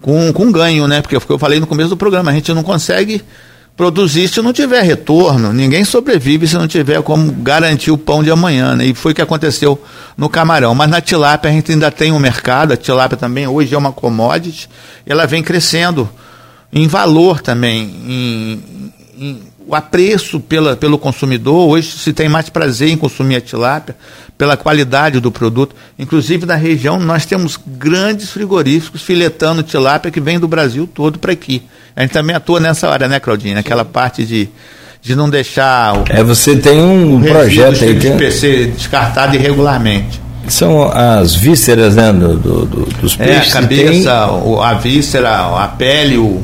com, 0.00 0.32
com 0.32 0.50
ganho, 0.50 0.88
né? 0.88 1.02
Porque 1.02 1.14
eu 1.14 1.38
falei 1.38 1.60
no 1.60 1.66
começo 1.66 1.90
do 1.90 1.96
programa, 1.96 2.30
a 2.30 2.34
gente 2.34 2.52
não 2.52 2.62
consegue 2.62 3.22
produzir 3.76 4.28
se 4.28 4.40
não 4.42 4.52
tiver 4.52 4.82
retorno. 4.82 5.52
Ninguém 5.52 5.84
sobrevive 5.84 6.46
se 6.46 6.56
não 6.56 6.68
tiver 6.68 7.02
como 7.02 7.32
garantir 7.32 7.90
o 7.90 7.98
pão 7.98 8.22
de 8.22 8.30
amanhã. 8.30 8.76
Né? 8.76 8.86
E 8.86 8.94
foi 8.94 9.12
o 9.12 9.14
que 9.14 9.22
aconteceu 9.22 9.80
no 10.16 10.28
camarão. 10.28 10.74
Mas 10.74 10.90
na 10.90 11.00
tilápia 11.00 11.50
a 11.50 11.52
gente 11.52 11.72
ainda 11.72 11.90
tem 11.90 12.12
um 12.12 12.18
mercado. 12.18 12.72
A 12.72 12.76
tilápia 12.76 13.16
também 13.16 13.46
hoje 13.46 13.74
é 13.74 13.78
uma 13.78 13.92
commodity. 13.92 14.68
ela 15.06 15.26
vem 15.26 15.42
crescendo 15.42 16.08
em 16.72 16.86
valor 16.86 17.40
também, 17.40 17.82
em, 18.06 18.62
em, 19.18 19.42
o 19.66 19.74
apreço 19.74 20.40
pela, 20.40 20.76
pelo 20.76 20.98
consumidor. 20.98 21.68
Hoje 21.68 21.90
se 21.92 22.12
tem 22.12 22.28
mais 22.28 22.48
prazer 22.48 22.90
em 22.90 22.96
consumir 22.96 23.36
a 23.36 23.40
tilápia 23.40 23.96
pela 24.36 24.56
qualidade 24.56 25.20
do 25.20 25.30
produto. 25.30 25.74
Inclusive 25.98 26.46
na 26.46 26.54
região 26.54 26.98
nós 26.98 27.26
temos 27.26 27.58
grandes 27.66 28.30
frigoríficos 28.30 29.02
filetando 29.02 29.62
tilápia 29.62 30.10
que 30.10 30.20
vem 30.20 30.38
do 30.38 30.48
Brasil 30.48 30.88
todo 30.92 31.18
para 31.18 31.32
aqui. 31.32 31.62
A 31.94 32.02
gente 32.02 32.12
também 32.12 32.34
atua 32.34 32.58
nessa 32.58 32.88
área, 32.88 33.06
né, 33.06 33.20
Claudinha? 33.20 33.56
Naquela 33.56 33.84
parte 33.84 34.24
de, 34.24 34.48
de 35.00 35.14
não 35.14 35.28
deixar 35.28 35.98
o, 35.98 36.04
É, 36.08 36.22
você 36.22 36.56
tem 36.56 36.80
um 36.80 37.20
projeto 37.22 37.84
aí 37.84 37.98
que 37.98 38.10
de 38.10 38.16
PC 38.16 38.72
descartado 38.76 39.36
irregularmente. 39.36 40.20
São 40.48 40.90
as 40.90 41.34
vísceras, 41.34 41.94
né, 41.94 42.12
do, 42.12 42.36
do, 42.36 42.66
do 42.66 42.84
dos 43.00 43.14
peixes. 43.14 43.54
É, 43.54 43.58
a 43.58 43.60
cabeça, 43.60 44.28
tem... 44.28 44.60
a 44.60 44.74
víscera, 44.74 45.62
a 45.62 45.68
pele, 45.68 46.16
o, 46.18 46.42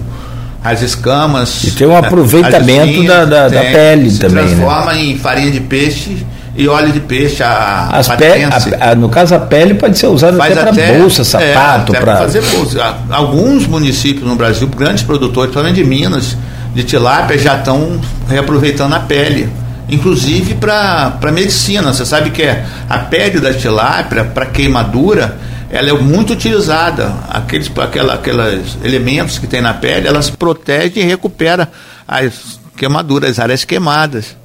as 0.63 0.83
escamas. 0.83 1.65
E 1.65 1.71
tem 1.73 1.87
um 1.87 1.97
aproveitamento 1.97 2.89
espinhas, 2.89 3.07
da, 3.07 3.25
da, 3.25 3.49
da, 3.49 3.61
pele 3.61 4.11
se 4.11 4.19
também. 4.19 4.49
Se 4.49 4.55
né? 4.55 4.57
transforma 4.57 4.93
né? 4.93 5.05
em 5.05 5.19
farinha 5.19 5.51
de 5.51 5.61
peixe 5.61 6.27
e 6.57 6.69
óleo 6.69 6.93
de 6.93 7.01
peixe. 7.01 7.43
A, 7.43 7.89
As 7.93 8.09
pe 8.09 8.25
a, 8.25 8.91
a, 8.91 8.95
no 8.95 9.09
caso, 9.09 9.35
a 9.35 9.39
pele 9.39 9.75
pode 9.75 9.97
ser 9.97 10.09
usada 10.09 10.43
até 10.43 10.55
para 10.55 10.73
bolsa, 10.73 11.25
sapato. 11.25 11.95
É, 11.95 12.01
para 12.01 12.17
fazer 12.17 12.43
bolsa. 12.43 12.97
Alguns 13.11 13.67
municípios 13.67 14.27
no 14.27 14.35
Brasil, 14.35 14.67
grandes 14.69 15.03
produtores, 15.03 15.51
principalmente 15.51 15.77
de 15.77 15.85
Minas, 15.85 16.37
de 16.75 16.83
tilápia, 16.83 17.39
já 17.39 17.57
estão 17.57 18.01
reaproveitando 18.29 18.95
a 18.95 19.01
pele 19.01 19.49
inclusive 19.91 20.55
para 20.55 21.33
medicina. 21.33 21.93
Você 21.93 22.05
sabe 22.05 22.31
que 22.31 22.43
é 22.43 22.65
a 22.89 22.99
pele 22.99 23.41
da 23.41 23.55
tilápia, 23.55 24.25
para 24.25 24.47
queimadura, 24.47 25.39
ela 25.71 25.91
é 25.91 25.93
muito 25.93 26.33
utilizada. 26.33 27.13
Aqueles, 27.29 27.71
aquela, 27.79 28.15
aqueles 28.15 28.79
elementos 28.83 29.39
que 29.39 29.47
tem 29.47 29.61
na 29.61 29.75
pele, 29.75 30.09
elas 30.09 30.31
protegem 30.31 31.03
e 31.03 31.07
recupera 31.07 31.69
as 32.07 32.59
queimaduras, 32.77 33.31
as 33.31 33.39
áreas 33.39 33.65
queimadas. 33.65 34.37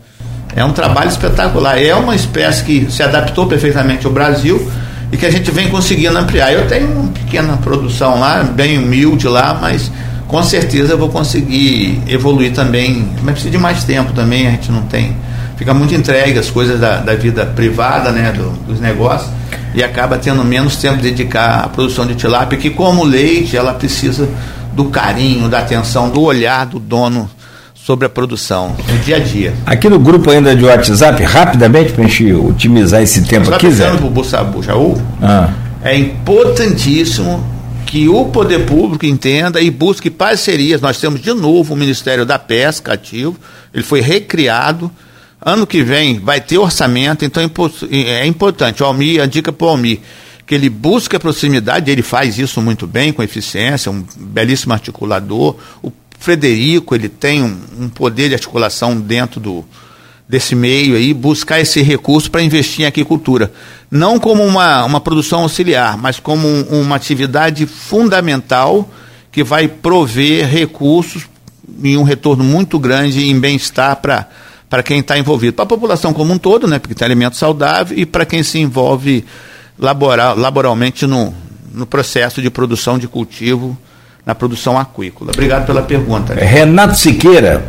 É 0.56 0.64
um 0.64 0.72
trabalho 0.72 1.10
espetacular. 1.10 1.82
É 1.82 1.96
uma 1.96 2.16
espécie 2.16 2.64
que 2.64 2.92
se 2.92 3.02
adaptou 3.02 3.48
perfeitamente 3.48 4.06
ao 4.06 4.12
Brasil 4.12 4.72
e 5.12 5.18
que 5.18 5.26
a 5.26 5.32
gente 5.32 5.50
vem 5.52 5.70
conseguindo 5.70 6.18
ampliar. 6.18 6.52
Eu 6.52 6.68
tenho 6.68 6.88
uma 6.88 7.12
pequena 7.12 7.58
produção 7.58 8.20
lá, 8.20 8.44
bem 8.44 8.78
humilde 8.78 9.28
lá, 9.28 9.58
mas 9.60 9.92
com 10.28 10.42
certeza 10.44 10.94
eu 10.94 10.98
vou 10.98 11.10
conseguir 11.10 12.02
evoluir 12.08 12.54
também. 12.54 13.10
Mas 13.22 13.34
precisa 13.34 13.52
de 13.52 13.58
mais 13.58 13.84
tempo 13.84 14.14
também, 14.14 14.48
a 14.48 14.52
gente 14.52 14.72
não 14.72 14.84
tem 14.84 15.16
fica 15.56 15.74
muito 15.74 15.94
entregue 15.94 16.38
às 16.38 16.50
coisas 16.50 16.80
da, 16.80 16.98
da 16.98 17.16
vida 17.16 17.46
privada, 17.46 18.12
né, 18.12 18.32
do, 18.32 18.50
dos 18.68 18.80
negócios, 18.80 19.32
e 19.74 19.84
acaba 19.84 20.18
tendo 20.18 20.44
menos 20.44 20.76
tempo 20.78 20.98
de 20.98 21.04
dedicar 21.04 21.64
à 21.64 21.68
produção 21.68 22.06
de 22.06 22.16
tilápia, 22.16 22.58
que 22.58 22.70
como 22.70 23.04
leite, 23.04 23.58
ela 23.58 23.74
precisa 23.74 24.30
do 24.74 24.86
carinho, 24.86 25.48
da 25.48 25.60
atenção, 25.60 26.10
do 26.10 26.22
olhar 26.22 26.66
do 26.66 26.80
dono 26.80 27.30
sobre 27.74 28.06
a 28.06 28.10
produção, 28.10 28.76
no 28.88 28.98
dia 29.00 29.18
a 29.18 29.20
dia. 29.20 29.54
Aqui 29.66 29.90
no 29.90 30.00
grupo 30.00 30.30
ainda 30.30 30.56
de 30.56 30.64
WhatsApp, 30.64 31.22
rapidamente, 31.24 31.92
para 31.92 32.06
a 32.06 32.08
gente 32.08 32.34
otimizar 32.34 33.02
esse 33.02 33.24
tempo 33.24 33.48
Só 33.48 33.56
aqui, 33.56 33.70
Zé. 33.72 33.92
Ah. 35.22 35.50
É 35.84 35.98
importantíssimo 35.98 37.44
que 37.86 38.08
o 38.08 38.26
poder 38.26 38.66
público 38.66 39.06
entenda 39.06 39.62
e 39.62 39.70
busque 39.70 40.10
parcerias. 40.10 40.80
Nós 40.80 40.98
temos 40.98 41.22
de 41.22 41.34
novo 41.34 41.74
o 41.74 41.78
Ministério 41.78 42.26
da 42.26 42.40
Pesca 42.40 42.94
ativo, 42.94 43.36
ele 43.74 43.84
foi 43.84 44.00
recriado 44.00 44.90
Ano 45.46 45.68
que 45.68 45.84
vem 45.84 46.20
vai 46.20 46.40
ter 46.40 46.58
orçamento, 46.58 47.26
então 47.26 47.44
é, 47.44 47.98
é 48.22 48.26
importante. 48.26 48.82
O 48.82 48.86
Almi, 48.86 49.20
a 49.20 49.26
dica 49.26 49.52
para 49.52 49.68
o 49.68 49.70
Almi, 49.72 50.02
que 50.48 50.56
ele 50.56 50.70
busca 50.70 51.20
proximidade, 51.20 51.92
ele 51.92 52.02
faz 52.02 52.40
isso 52.40 52.62
muito 52.62 52.88
bem, 52.88 53.12
com 53.12 53.22
eficiência, 53.22 53.92
um 53.92 54.06
belíssimo 54.16 54.72
articulador. 54.72 55.58
O 55.82 55.92
Frederico, 56.18 56.96
ele 56.96 57.10
tem 57.10 57.44
um, 57.44 57.58
um 57.78 57.90
poder 57.90 58.30
de 58.30 58.36
articulação 58.36 58.98
dentro 58.98 59.42
do, 59.42 59.66
desse 60.28 60.56
meio 60.56 60.96
aí, 60.96 61.14
buscar 61.14 61.60
esse 61.60 61.82
recurso 61.82 62.32
para 62.32 62.42
investir 62.42 62.86
em 62.86 62.88
agricultura. 62.88 63.52
Não 63.92 64.18
como 64.18 64.44
uma, 64.44 64.86
uma 64.86 65.02
produção 65.02 65.42
auxiliar, 65.42 65.98
mas 65.98 66.20
como 66.20 66.48
um, 66.48 66.82
uma 66.82 66.96
atividade 66.96 67.66
fundamental 67.66 68.90
que 69.30 69.44
vai 69.44 69.68
prover 69.68 70.48
recursos 70.48 71.24
e 71.84 71.98
um 71.98 72.04
retorno 72.04 72.44
muito 72.44 72.80
grande 72.80 73.30
em 73.30 73.38
bem-estar 73.38 73.98
para 73.98 74.30
para 74.74 74.82
quem 74.82 75.02
está 75.02 75.16
envolvido, 75.20 75.54
para 75.54 75.66
a 75.66 75.68
população 75.68 76.12
como 76.14 76.34
um 76.34 76.38
todo, 76.40 76.66
né, 76.66 76.80
porque 76.80 76.96
tem 76.96 77.06
alimento 77.06 77.38
saudável, 77.38 77.96
e 77.96 78.08
para 78.08 78.26
quem 78.26 78.42
se 78.42 78.58
envolve 78.58 79.24
laboral, 79.78 80.36
laboralmente 80.36 81.06
no, 81.06 81.32
no 81.72 81.86
processo 81.86 82.42
de 82.42 82.50
produção 82.50 82.98
de 82.98 83.08
cultivo, 83.08 83.78
na 84.26 84.34
produção 84.34 84.76
aquícola. 84.76 85.30
Obrigado 85.32 85.68
pela 85.68 85.84
pergunta. 85.84 86.34
Renato 86.34 86.98
Siqueira, 86.98 87.64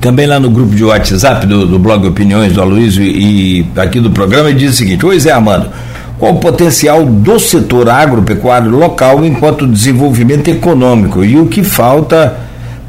também 0.00 0.26
lá 0.26 0.40
no 0.40 0.50
grupo 0.50 0.74
de 0.74 0.82
WhatsApp 0.82 1.46
do, 1.46 1.64
do 1.64 1.78
blog 1.78 2.04
Opiniões 2.04 2.54
do 2.54 2.60
Aloysio 2.60 3.04
e 3.04 3.64
aqui 3.76 4.00
do 4.00 4.10
programa, 4.10 4.50
ele 4.50 4.58
diz 4.58 4.74
o 4.74 4.76
seguinte: 4.76 5.06
Oi 5.06 5.16
Zé 5.20 5.30
Armando, 5.30 5.70
qual 6.18 6.32
o 6.32 6.40
potencial 6.40 7.06
do 7.06 7.38
setor 7.38 7.88
agropecuário 7.88 8.68
local 8.68 9.24
enquanto 9.24 9.64
desenvolvimento 9.64 10.48
econômico 10.48 11.24
e 11.24 11.38
o 11.38 11.46
que 11.46 11.62
falta 11.62 12.36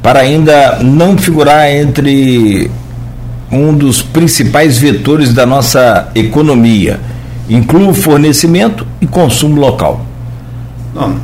para 0.02 0.18
ainda 0.18 0.80
não 0.82 1.16
figurar 1.16 1.70
entre 1.70 2.68
um 3.52 3.76
dos 3.76 4.00
principais 4.00 4.78
vetores 4.78 5.34
da 5.34 5.44
nossa 5.44 6.10
economia. 6.14 6.98
Inclui 7.50 7.86
o 7.86 7.92
fornecimento 7.92 8.86
e 8.98 9.06
consumo 9.06 9.60
local. 9.60 10.06
Não, 10.94 11.20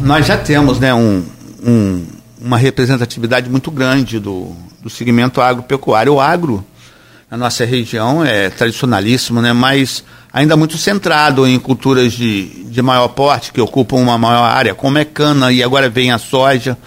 nós 0.00 0.24
já 0.24 0.36
temos 0.36 0.78
né, 0.78 0.94
um, 0.94 1.24
um, 1.64 2.04
uma 2.40 2.56
representatividade 2.56 3.50
muito 3.50 3.70
grande 3.70 4.20
do, 4.20 4.52
do 4.80 4.88
segmento 4.88 5.40
agropecuário. 5.40 6.14
O 6.14 6.20
agro, 6.20 6.64
na 7.28 7.36
nossa 7.36 7.64
região, 7.64 8.24
é 8.24 8.48
tradicionalíssimo, 8.48 9.42
né, 9.42 9.52
mas 9.52 10.04
ainda 10.32 10.56
muito 10.56 10.78
centrado 10.78 11.46
em 11.46 11.58
culturas 11.58 12.12
de, 12.12 12.64
de 12.64 12.80
maior 12.80 13.08
porte, 13.08 13.52
que 13.52 13.60
ocupam 13.60 13.96
uma 13.96 14.16
maior 14.16 14.44
área, 14.44 14.72
como 14.72 14.98
é 14.98 15.04
cana 15.04 15.50
e 15.50 15.64
agora 15.64 15.90
vem 15.90 16.12
a 16.12 16.18
soja. 16.18 16.78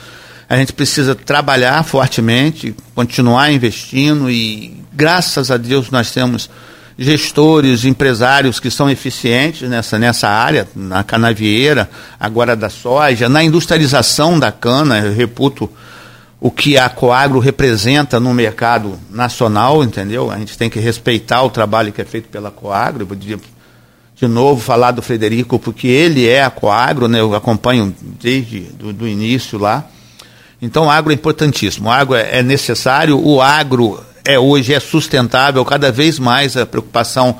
A 0.47 0.55
gente 0.55 0.71
precisa 0.71 1.15
trabalhar 1.15 1.83
fortemente, 1.83 2.75
continuar 2.93 3.51
investindo 3.51 4.29
e, 4.29 4.84
graças 4.95 5.51
a 5.51 5.57
Deus, 5.57 5.89
nós 5.91 6.11
temos 6.11 6.49
gestores, 6.97 7.83
empresários 7.83 8.59
que 8.59 8.71
são 8.71 8.89
eficientes 8.89 9.69
nessa, 9.69 9.99
nessa 9.99 10.29
área, 10.29 10.67
na 10.75 11.03
canavieira, 11.03 11.89
agora 12.19 12.55
da 12.55 12.69
soja, 12.69 13.27
na 13.27 13.43
industrialização 13.43 14.39
da 14.39 14.51
cana, 14.51 14.99
eu 14.99 15.13
reputo 15.13 15.69
o 16.39 16.49
que 16.51 16.77
a 16.77 16.87
Coagro 16.89 17.39
representa 17.39 18.19
no 18.19 18.33
mercado 18.33 18.99
nacional, 19.09 19.83
entendeu? 19.83 20.31
A 20.31 20.37
gente 20.37 20.57
tem 20.57 20.69
que 20.69 20.79
respeitar 20.79 21.41
o 21.43 21.49
trabalho 21.49 21.91
que 21.91 22.01
é 22.01 22.05
feito 22.05 22.29
pela 22.29 22.51
Coagro. 22.51 23.05
De, 23.15 23.37
de 24.15 24.27
novo 24.27 24.61
falar 24.61 24.91
do 24.91 25.01
Frederico, 25.01 25.57
porque 25.57 25.87
ele 25.87 26.27
é 26.27 26.43
a 26.43 26.49
Coagro, 26.49 27.07
né? 27.07 27.19
eu 27.19 27.33
acompanho 27.35 27.93
desde 28.21 28.61
do, 28.61 28.93
do 28.93 29.07
início 29.07 29.57
lá. 29.57 29.85
Então, 30.61 30.89
agro 30.89 31.11
é 31.11 31.15
importantíssimo. 31.15 31.89
O 31.89 31.91
agro 31.91 32.15
é, 32.15 32.39
é 32.39 32.43
necessário, 32.43 33.19
o 33.19 33.41
agro 33.41 33.99
é 34.25 34.39
hoje 34.39 34.73
é 34.73 34.79
sustentável, 34.79 35.63
cada 35.63 35.91
vez 35.91 36.19
mais 36.19 36.57
a 36.57 36.65
preocupação 36.65 37.37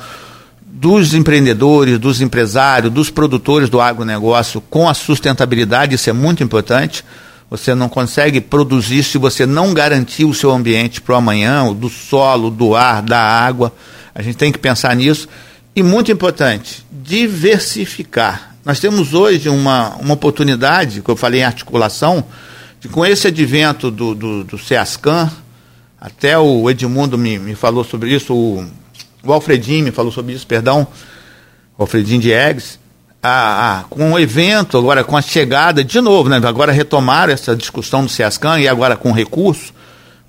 dos 0.62 1.14
empreendedores, 1.14 1.98
dos 1.98 2.22
empresários, 2.22 2.92
dos 2.92 3.10
produtores 3.10 3.70
do 3.70 3.82
agronegócio 3.82 4.62
com 4.62 4.88
a 4.88 4.94
sustentabilidade, 4.94 5.96
isso 5.96 6.10
é 6.10 6.14
muito 6.14 6.44
importante. 6.44 7.04
Você 7.50 7.74
não 7.74 7.88
consegue 7.88 8.42
produzir 8.42 9.04
se 9.04 9.18
você 9.18 9.46
não 9.46 9.74
garantir 9.74 10.26
o 10.26 10.34
seu 10.34 10.52
ambiente 10.52 11.00
para 11.00 11.14
o 11.14 11.18
amanhã, 11.18 11.72
do 11.74 11.90
solo, 11.90 12.50
do 12.50 12.76
ar, 12.76 13.02
da 13.02 13.20
água. 13.20 13.74
A 14.14 14.22
gente 14.22 14.36
tem 14.36 14.52
que 14.52 14.58
pensar 14.58 14.96
nisso. 14.96 15.30
E 15.76 15.84
muito 15.84 16.12
importante, 16.12 16.86
diversificar. 16.92 18.56
Nós 18.66 18.80
temos 18.80 19.14
hoje 19.14 19.48
uma, 19.48 19.96
uma 19.96 20.14
oportunidade, 20.14 21.02
que 21.02 21.10
eu 21.10 21.16
falei 21.16 21.42
em 21.42 21.44
articulação, 21.44 22.24
com 22.92 23.06
esse 23.06 23.28
advento 23.28 23.90
do, 23.90 24.16
do, 24.16 24.44
do 24.44 24.58
até 26.06 26.38
o 26.38 26.70
Edmundo 26.70 27.18
me, 27.18 27.40
me 27.40 27.56
falou 27.56 27.84
sobre 27.84 28.14
isso, 28.14 28.32
o, 28.32 28.64
o 29.24 29.34
Alfredinho 29.34 29.86
me 29.86 29.92
falou 29.92 30.12
sobre 30.12 30.34
isso, 30.34 30.46
perdão, 30.46 30.88
o 31.76 31.82
Alfredinho 31.82 32.22
de 32.22 32.32
Eggs, 32.32 32.78
a, 33.24 33.80
a, 33.80 33.84
com 33.86 34.14
o 34.14 34.20
evento, 34.20 34.78
agora 34.78 35.04
com 35.04 35.18
a 35.18 35.22
chegada, 35.24 35.84
de 35.84 36.00
novo, 36.00 36.30
né, 36.30 36.40
agora 36.44 36.72
retomaram 36.72 37.34
essa 37.34 37.56
discussão 37.56 38.04
do 38.04 38.10
SEASCAN 38.10 38.60
e 38.60 38.68
agora 38.68 38.96
com 38.96 39.12
recurso, 39.12 39.74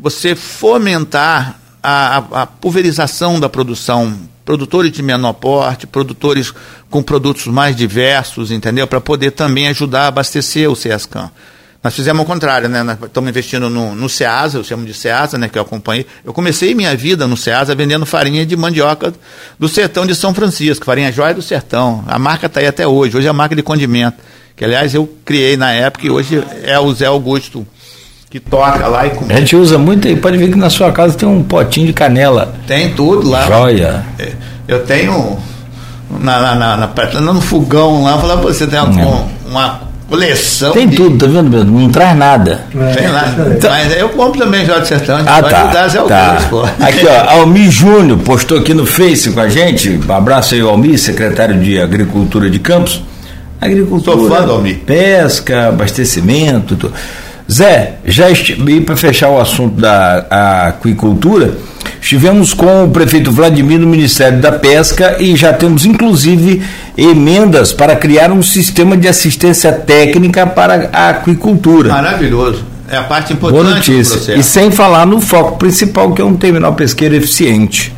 você 0.00 0.34
fomentar 0.34 1.60
a, 1.82 2.16
a, 2.16 2.42
a 2.42 2.46
pulverização 2.46 3.38
da 3.38 3.50
produção, 3.50 4.18
produtores 4.46 4.90
de 4.90 5.02
menor 5.02 5.34
porte, 5.34 5.86
produtores 5.86 6.54
com 6.88 7.02
produtos 7.02 7.48
mais 7.48 7.76
diversos, 7.76 8.50
entendeu? 8.50 8.86
Para 8.86 9.02
poder 9.02 9.32
também 9.32 9.68
ajudar 9.68 10.04
a 10.04 10.06
abastecer 10.06 10.70
o 10.70 10.74
SEASCAN. 10.74 11.30
Nós 11.86 11.94
fizemos 11.94 12.20
o 12.20 12.26
contrário, 12.26 12.68
né? 12.68 12.82
Nós 12.82 12.98
estamos 13.00 13.30
investindo 13.30 13.70
no, 13.70 13.94
no 13.94 14.08
Ceasa, 14.08 14.58
eu 14.58 14.64
chamo 14.64 14.84
de 14.84 14.92
Ceasa, 14.92 15.38
né? 15.38 15.48
Que 15.48 15.56
eu 15.56 15.62
acompanhei. 15.62 16.04
Eu 16.24 16.32
comecei 16.32 16.74
minha 16.74 16.96
vida 16.96 17.28
no 17.28 17.36
Ceasa 17.36 17.76
vendendo 17.76 18.04
farinha 18.04 18.44
de 18.44 18.56
mandioca 18.56 19.14
do 19.56 19.68
sertão 19.68 20.04
de 20.04 20.12
São 20.12 20.34
Francisco, 20.34 20.84
farinha 20.84 21.12
jóia 21.12 21.32
do 21.32 21.40
sertão. 21.40 22.02
A 22.08 22.18
marca 22.18 22.46
está 22.46 22.58
aí 22.58 22.66
até 22.66 22.88
hoje. 22.88 23.16
Hoje 23.16 23.28
é 23.28 23.30
a 23.30 23.32
marca 23.32 23.54
de 23.54 23.62
condimento. 23.62 24.16
Que 24.56 24.64
aliás 24.64 24.96
eu 24.96 25.08
criei 25.24 25.56
na 25.56 25.70
época 25.70 26.04
e 26.04 26.10
hoje 26.10 26.42
é 26.64 26.76
o 26.76 26.92
Zé 26.92 27.06
Augusto 27.06 27.64
que 28.28 28.40
toca 28.40 28.88
lá 28.88 29.06
e 29.06 29.10
come. 29.10 29.32
A 29.32 29.38
gente 29.38 29.54
usa 29.54 29.78
muito 29.78 30.08
e 30.08 30.16
pode 30.16 30.36
ver 30.38 30.50
que 30.50 30.58
na 30.58 30.68
sua 30.68 30.90
casa 30.90 31.16
tem 31.16 31.28
um 31.28 31.44
potinho 31.44 31.86
de 31.86 31.92
canela. 31.92 32.52
Tem 32.66 32.94
tudo 32.94 33.30
lá. 33.30 33.46
Joia. 33.46 34.04
É, 34.18 34.32
eu 34.66 34.84
tenho 34.84 35.38
na, 36.10 36.40
na, 36.40 36.54
na, 36.56 36.76
na 36.76 37.32
no 37.32 37.40
fogão 37.40 38.02
lá, 38.02 38.18
falar 38.18 38.38
pra 38.38 38.52
você, 38.52 38.66
tem 38.66 38.80
uma, 38.80 39.28
uma 39.46 39.85
coleção. 40.08 40.72
Tem 40.72 40.88
de... 40.88 40.96
tudo, 40.96 41.18
tá 41.18 41.26
vendo, 41.26 41.50
Pedro? 41.50 41.66
Não 41.66 41.90
traz 41.90 42.16
nada. 42.16 42.64
É, 42.74 42.92
tem 42.94 43.08
lá. 43.08 43.34
Então, 43.56 43.70
mas 43.70 43.96
eu 43.96 44.08
compro 44.10 44.38
também 44.38 44.64
Jorge 44.64 44.86
Sertão. 44.86 45.18
Ah, 45.26 45.42
tá. 45.42 45.68
tá. 45.68 46.38
aqui, 46.86 47.06
ó, 47.06 47.30
Almi 47.38 47.70
Júnior 47.70 48.18
postou 48.18 48.58
aqui 48.58 48.72
no 48.72 48.86
Face 48.86 49.30
com 49.30 49.40
a 49.40 49.48
gente. 49.48 50.00
Um 50.08 50.12
abraço 50.12 50.54
aí, 50.54 50.60
Almi, 50.60 50.96
secretário 50.96 51.58
de 51.58 51.80
Agricultura 51.80 52.48
de 52.48 52.58
Campos. 52.58 53.02
Agricultura. 53.60 54.16
Sou 54.16 54.28
fã 54.28 54.42
do 54.42 54.52
Almi. 54.52 54.74
Pesca, 54.74 55.68
abastecimento. 55.68 56.76
Tudo. 56.76 56.94
Zé, 57.50 57.94
já 58.04 58.30
estive 58.30 58.80
para 58.80 58.96
fechar 58.96 59.28
o 59.28 59.40
assunto 59.40 59.80
da 59.80 60.66
aquicultura, 60.68 61.56
estivemos 62.00 62.52
com 62.52 62.84
o 62.84 62.90
prefeito 62.90 63.30
Vladimir 63.30 63.78
no 63.78 63.86
Ministério 63.86 64.40
da 64.40 64.52
Pesca 64.52 65.16
e 65.20 65.36
já 65.36 65.52
temos 65.52 65.86
inclusive 65.86 66.62
emendas 66.96 67.72
para 67.72 67.94
criar 67.94 68.32
um 68.32 68.42
sistema 68.42 68.96
de 68.96 69.06
assistência 69.06 69.72
técnica 69.72 70.46
para 70.46 70.90
a 70.92 71.10
aquicultura. 71.10 71.90
Maravilhoso. 71.90 72.64
É 72.88 72.96
a 72.96 73.02
parte 73.02 73.32
importante 73.32 73.62
Boa 73.62 73.74
notícia. 73.74 74.34
E 74.36 74.42
sem 74.42 74.70
falar 74.70 75.06
no 75.06 75.20
foco 75.20 75.58
principal, 75.58 76.12
que 76.12 76.22
é 76.22 76.24
um 76.24 76.36
terminal 76.36 76.74
pesqueiro 76.74 77.16
eficiente. 77.16 77.92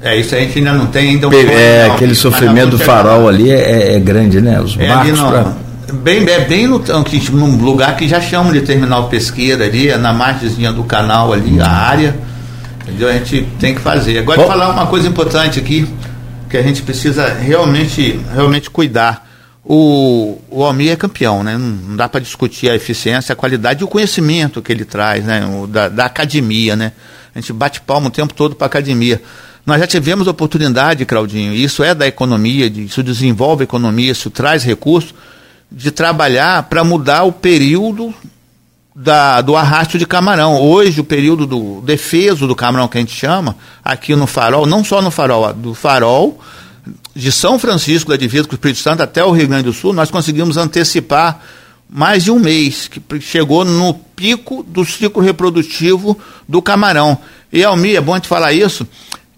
É, 0.00 0.16
isso 0.16 0.34
a 0.34 0.38
gente 0.38 0.58
ainda 0.58 0.72
não 0.72 0.86
tem 0.86 1.10
ainda 1.10 1.28
um 1.28 1.32
É, 1.32 1.86
aquele 1.86 2.14
sofrimento 2.14 2.70
do 2.70 2.78
farol 2.78 3.28
ali 3.28 3.50
é, 3.50 3.96
é, 3.96 4.00
grande, 4.00 4.40
né? 4.40 4.60
Os 4.60 4.76
é, 4.78 4.86
barcos. 4.86 5.67
Bem, 5.92 6.28
é 6.28 6.40
bem 6.40 6.66
no, 6.66 6.78
num 7.32 7.56
lugar 7.62 7.96
que 7.96 8.06
já 8.06 8.20
chamam 8.20 8.52
de 8.52 8.60
terminal 8.60 9.08
pesqueira 9.08 9.64
ali, 9.64 9.88
é 9.88 9.96
na 9.96 10.12
margemzinha 10.12 10.70
do 10.70 10.84
canal 10.84 11.32
ali, 11.32 11.58
a 11.60 11.68
área. 11.68 12.14
Entendeu? 12.82 13.08
A 13.08 13.12
gente 13.12 13.42
tem 13.58 13.74
que 13.74 13.80
fazer. 13.80 14.18
Agora, 14.18 14.42
Bom, 14.42 14.46
falar 14.46 14.70
uma 14.70 14.86
coisa 14.86 15.08
importante 15.08 15.58
aqui, 15.58 15.88
que 16.48 16.56
a 16.56 16.62
gente 16.62 16.82
precisa 16.82 17.32
realmente, 17.32 18.20
realmente 18.34 18.68
cuidar. 18.68 19.26
O, 19.64 20.38
o 20.50 20.62
Almir 20.62 20.92
é 20.92 20.96
campeão, 20.96 21.42
né? 21.42 21.56
Não 21.56 21.96
dá 21.96 22.08
para 22.08 22.20
discutir 22.20 22.70
a 22.70 22.74
eficiência, 22.74 23.32
a 23.32 23.36
qualidade 23.36 23.82
e 23.82 23.84
o 23.84 23.88
conhecimento 23.88 24.60
que 24.60 24.72
ele 24.72 24.84
traz, 24.84 25.24
né? 25.24 25.46
O, 25.46 25.66
da, 25.66 25.88
da 25.88 26.04
academia, 26.04 26.76
né? 26.76 26.92
A 27.34 27.40
gente 27.40 27.52
bate 27.52 27.80
palma 27.80 28.08
o 28.08 28.10
tempo 28.10 28.34
todo 28.34 28.54
para 28.54 28.66
a 28.66 28.68
academia. 28.68 29.22
Nós 29.64 29.80
já 29.80 29.86
tivemos 29.86 30.26
oportunidade, 30.26 31.04
Claudinho, 31.04 31.52
isso 31.52 31.82
é 31.82 31.94
da 31.94 32.06
economia, 32.06 32.66
isso 32.66 33.02
desenvolve 33.02 33.62
a 33.62 33.64
economia, 33.64 34.12
isso 34.12 34.30
traz 34.30 34.64
recursos 34.64 35.14
de 35.70 35.90
trabalhar 35.90 36.64
para 36.64 36.82
mudar 36.82 37.24
o 37.24 37.32
período 37.32 38.14
da, 38.94 39.40
do 39.40 39.54
arrasto 39.54 39.98
de 39.98 40.06
camarão. 40.06 40.60
Hoje, 40.60 41.00
o 41.00 41.04
período 41.04 41.46
do 41.46 41.80
defeso 41.82 42.46
do 42.46 42.56
camarão, 42.56 42.88
que 42.88 42.98
a 42.98 43.00
gente 43.00 43.14
chama, 43.14 43.56
aqui 43.84 44.16
no 44.16 44.26
farol, 44.26 44.66
não 44.66 44.82
só 44.82 45.00
no 45.00 45.10
farol, 45.10 45.52
do 45.52 45.74
farol 45.74 46.40
de 47.14 47.30
São 47.30 47.58
Francisco, 47.58 48.10
da 48.10 48.16
divisa 48.16 48.44
com 48.44 48.52
o 48.52 48.54
Espírito 48.54 48.80
Santo, 48.80 49.02
até 49.02 49.24
o 49.24 49.30
Rio 49.30 49.48
Grande 49.48 49.64
do 49.64 49.72
Sul, 49.72 49.92
nós 49.92 50.10
conseguimos 50.10 50.56
antecipar 50.56 51.40
mais 51.88 52.24
de 52.24 52.30
um 52.30 52.38
mês, 52.38 52.88
que 52.88 53.00
chegou 53.20 53.64
no 53.64 53.94
pico 53.94 54.62
do 54.62 54.84
ciclo 54.84 55.22
reprodutivo 55.22 56.18
do 56.48 56.60
camarão. 56.60 57.18
E, 57.52 57.64
Almir, 57.64 57.96
é 57.96 58.00
bom 58.00 58.18
te 58.18 58.28
falar 58.28 58.52
isso, 58.52 58.86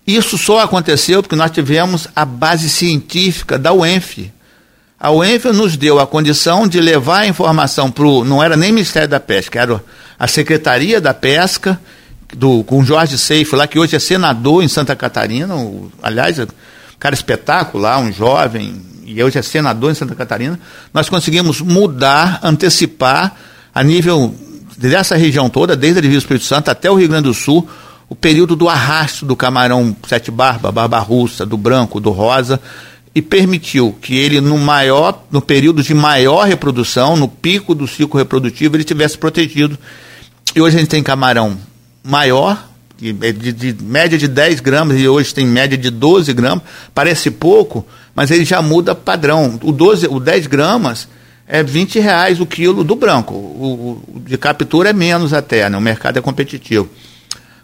isso 0.06 0.36
só 0.36 0.60
aconteceu 0.60 1.22
porque 1.22 1.36
nós 1.36 1.50
tivemos 1.50 2.08
a 2.16 2.24
base 2.24 2.68
científica 2.68 3.58
da 3.58 3.72
UENF, 3.72 4.32
a 5.02 5.10
UENF 5.10 5.46
nos 5.46 5.78
deu 5.78 5.98
a 5.98 6.06
condição 6.06 6.68
de 6.68 6.78
levar 6.78 7.20
a 7.20 7.26
informação 7.26 7.90
para 7.90 8.04
o. 8.04 8.22
Não 8.22 8.42
era 8.42 8.54
nem 8.54 8.70
Ministério 8.70 9.08
da 9.08 9.18
Pesca, 9.18 9.58
era 9.58 9.82
a 10.18 10.26
Secretaria 10.26 11.00
da 11.00 11.14
Pesca, 11.14 11.80
do, 12.36 12.62
com 12.64 12.84
Jorge 12.84 13.16
Seif 13.16 13.56
lá, 13.56 13.66
que 13.66 13.78
hoje 13.78 13.96
é 13.96 13.98
senador 13.98 14.62
em 14.62 14.68
Santa 14.68 14.94
Catarina. 14.94 15.56
O, 15.56 15.90
aliás, 16.02 16.36
cara 16.98 17.14
espetacular, 17.14 17.98
um 17.98 18.12
jovem, 18.12 18.78
e 19.06 19.24
hoje 19.24 19.38
é 19.38 19.42
senador 19.42 19.90
em 19.90 19.94
Santa 19.94 20.14
Catarina. 20.14 20.60
Nós 20.92 21.08
conseguimos 21.08 21.62
mudar, 21.62 22.38
antecipar, 22.42 23.34
a 23.74 23.82
nível 23.82 24.34
dessa 24.76 25.16
região 25.16 25.48
toda, 25.48 25.74
desde 25.74 26.00
a 26.00 26.02
Divisa 26.02 26.18
Espírito 26.18 26.44
Santo 26.44 26.70
até 26.70 26.90
o 26.90 26.94
Rio 26.94 27.08
Grande 27.08 27.24
do 27.24 27.34
Sul, 27.34 27.66
o 28.06 28.14
período 28.14 28.54
do 28.54 28.68
arrasto 28.68 29.24
do 29.24 29.34
camarão 29.34 29.96
sete 30.06 30.30
barba, 30.30 30.70
barba 30.70 30.98
russa, 30.98 31.46
do 31.46 31.56
branco, 31.56 32.00
do 32.00 32.10
rosa 32.10 32.60
e 33.14 33.20
permitiu 33.20 33.96
que 34.00 34.16
ele 34.16 34.40
no 34.40 34.56
maior, 34.56 35.24
no 35.30 35.42
período 35.42 35.82
de 35.82 35.92
maior 35.92 36.46
reprodução, 36.46 37.16
no 37.16 37.28
pico 37.28 37.74
do 37.74 37.86
ciclo 37.86 38.18
reprodutivo, 38.18 38.76
ele 38.76 38.84
tivesse 38.84 39.18
protegido. 39.18 39.76
E 40.54 40.60
hoje 40.60 40.76
a 40.76 40.80
gente 40.80 40.90
tem 40.90 41.02
camarão 41.02 41.58
maior, 42.04 42.68
é 43.22 43.32
de, 43.32 43.52
de, 43.52 43.82
média 43.82 44.16
de 44.16 44.28
10 44.28 44.60
gramas, 44.60 45.00
e 45.00 45.08
hoje 45.08 45.34
tem 45.34 45.46
média 45.46 45.76
de 45.76 45.90
12 45.90 46.32
gramas, 46.32 46.62
parece 46.94 47.30
pouco, 47.30 47.84
mas 48.14 48.30
ele 48.30 48.44
já 48.44 48.62
muda 48.62 48.94
padrão. 48.94 49.58
O, 49.62 49.72
12, 49.72 50.06
o 50.06 50.20
10 50.20 50.46
gramas 50.46 51.08
é 51.48 51.62
20 51.64 51.98
reais 51.98 52.40
o 52.40 52.46
quilo 52.46 52.84
do 52.84 52.94
branco. 52.94 53.34
O, 53.34 54.02
o 54.06 54.20
de 54.20 54.38
captura 54.38 54.90
é 54.90 54.92
menos 54.92 55.32
até, 55.32 55.68
né? 55.68 55.76
o 55.76 55.80
mercado 55.80 56.18
é 56.18 56.22
competitivo 56.22 56.88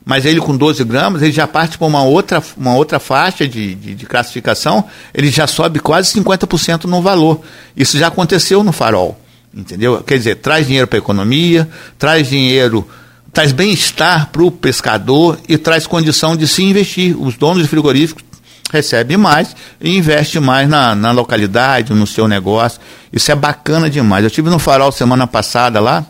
mas 0.08 0.24
ele 0.24 0.40
com 0.40 0.56
12 0.56 0.84
gramas, 0.84 1.20
ele 1.20 1.32
já 1.32 1.48
parte 1.48 1.76
para 1.76 1.86
uma 1.88 2.04
outra, 2.04 2.40
uma 2.56 2.76
outra 2.76 3.00
faixa 3.00 3.46
de, 3.48 3.74
de, 3.74 3.92
de, 3.96 4.06
classificação, 4.06 4.84
ele 5.12 5.28
já 5.32 5.48
sobe 5.48 5.80
quase 5.80 6.16
50% 6.16 6.84
no 6.84 7.02
valor. 7.02 7.40
Isso 7.76 7.98
já 7.98 8.06
aconteceu 8.06 8.62
no 8.62 8.70
farol, 8.70 9.20
entendeu? 9.52 10.00
Quer 10.04 10.16
dizer, 10.16 10.36
traz 10.36 10.64
dinheiro 10.64 10.86
para 10.86 10.96
a 10.96 11.00
economia, 11.00 11.68
traz 11.98 12.28
dinheiro, 12.28 12.88
traz 13.32 13.50
bem-estar 13.50 14.28
para 14.30 14.44
o 14.44 14.50
pescador 14.52 15.40
e 15.48 15.58
traz 15.58 15.88
condição 15.88 16.36
de 16.36 16.46
se 16.46 16.62
investir. 16.62 17.20
Os 17.20 17.36
donos 17.36 17.64
de 17.64 17.68
frigoríficos 17.68 18.22
recebem 18.70 19.16
mais 19.16 19.56
e 19.80 19.96
investem 19.96 20.40
mais 20.40 20.68
na, 20.68 20.94
na 20.94 21.10
localidade, 21.10 21.92
no 21.92 22.06
seu 22.06 22.28
negócio. 22.28 22.80
Isso 23.12 23.32
é 23.32 23.34
bacana 23.34 23.90
demais. 23.90 24.22
Eu 24.22 24.30
tive 24.30 24.50
no 24.50 24.60
farol 24.60 24.92
semana 24.92 25.26
passada 25.26 25.80
lá, 25.80 26.06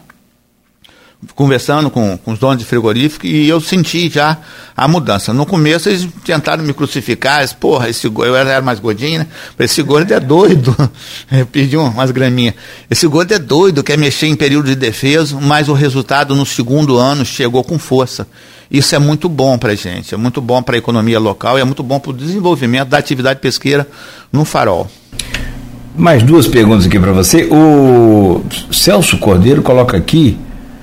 conversando 1.34 1.90
com, 1.90 2.16
com 2.18 2.32
os 2.32 2.38
donos 2.38 2.58
de 2.58 2.64
frigorífico 2.64 3.26
e 3.26 3.48
eu 3.48 3.60
senti 3.60 4.08
já 4.08 4.38
a 4.76 4.86
mudança. 4.86 5.32
No 5.32 5.46
começo 5.46 5.88
eles 5.88 6.06
tentaram 6.24 6.62
me 6.62 6.72
crucificar, 6.72 7.38
eles, 7.38 7.52
porra, 7.52 7.88
esse 7.88 8.06
eu 8.06 8.36
era 8.36 8.60
mais 8.60 8.78
gordinho, 8.78 9.20
né? 9.20 9.26
Esse 9.58 9.82
gordo 9.82 10.12
é 10.12 10.20
doido. 10.20 10.76
Eu 11.30 11.46
pedi 11.46 11.76
umas 11.76 12.10
graminhas. 12.10 12.54
Esse 12.90 13.06
gordo 13.06 13.32
é 13.32 13.38
doido, 13.38 13.82
quer 13.82 13.98
mexer 13.98 14.26
em 14.26 14.36
período 14.36 14.66
de 14.66 14.76
defesa, 14.76 15.36
mas 15.40 15.68
o 15.68 15.72
resultado 15.72 16.34
no 16.34 16.46
segundo 16.46 16.96
ano 16.96 17.24
chegou 17.24 17.64
com 17.64 17.78
força. 17.78 18.26
Isso 18.70 18.94
é 18.94 18.98
muito 18.98 19.28
bom 19.28 19.58
para 19.58 19.72
a 19.72 19.74
gente, 19.74 20.14
é 20.14 20.16
muito 20.16 20.40
bom 20.40 20.62
para 20.62 20.76
a 20.76 20.78
economia 20.78 21.18
local 21.18 21.58
e 21.58 21.60
é 21.60 21.64
muito 21.64 21.82
bom 21.82 21.98
para 21.98 22.10
o 22.10 22.14
desenvolvimento 22.14 22.88
da 22.88 22.98
atividade 22.98 23.40
pesqueira 23.40 23.88
no 24.32 24.44
farol. 24.44 24.90
Mais 25.96 26.22
duas 26.22 26.46
perguntas 26.46 26.86
aqui 26.86 26.98
para 27.00 27.12
você. 27.12 27.48
O 27.50 28.44
Celso 28.70 29.16
Cordeiro 29.18 29.62
coloca 29.62 29.96
aqui 29.96 30.38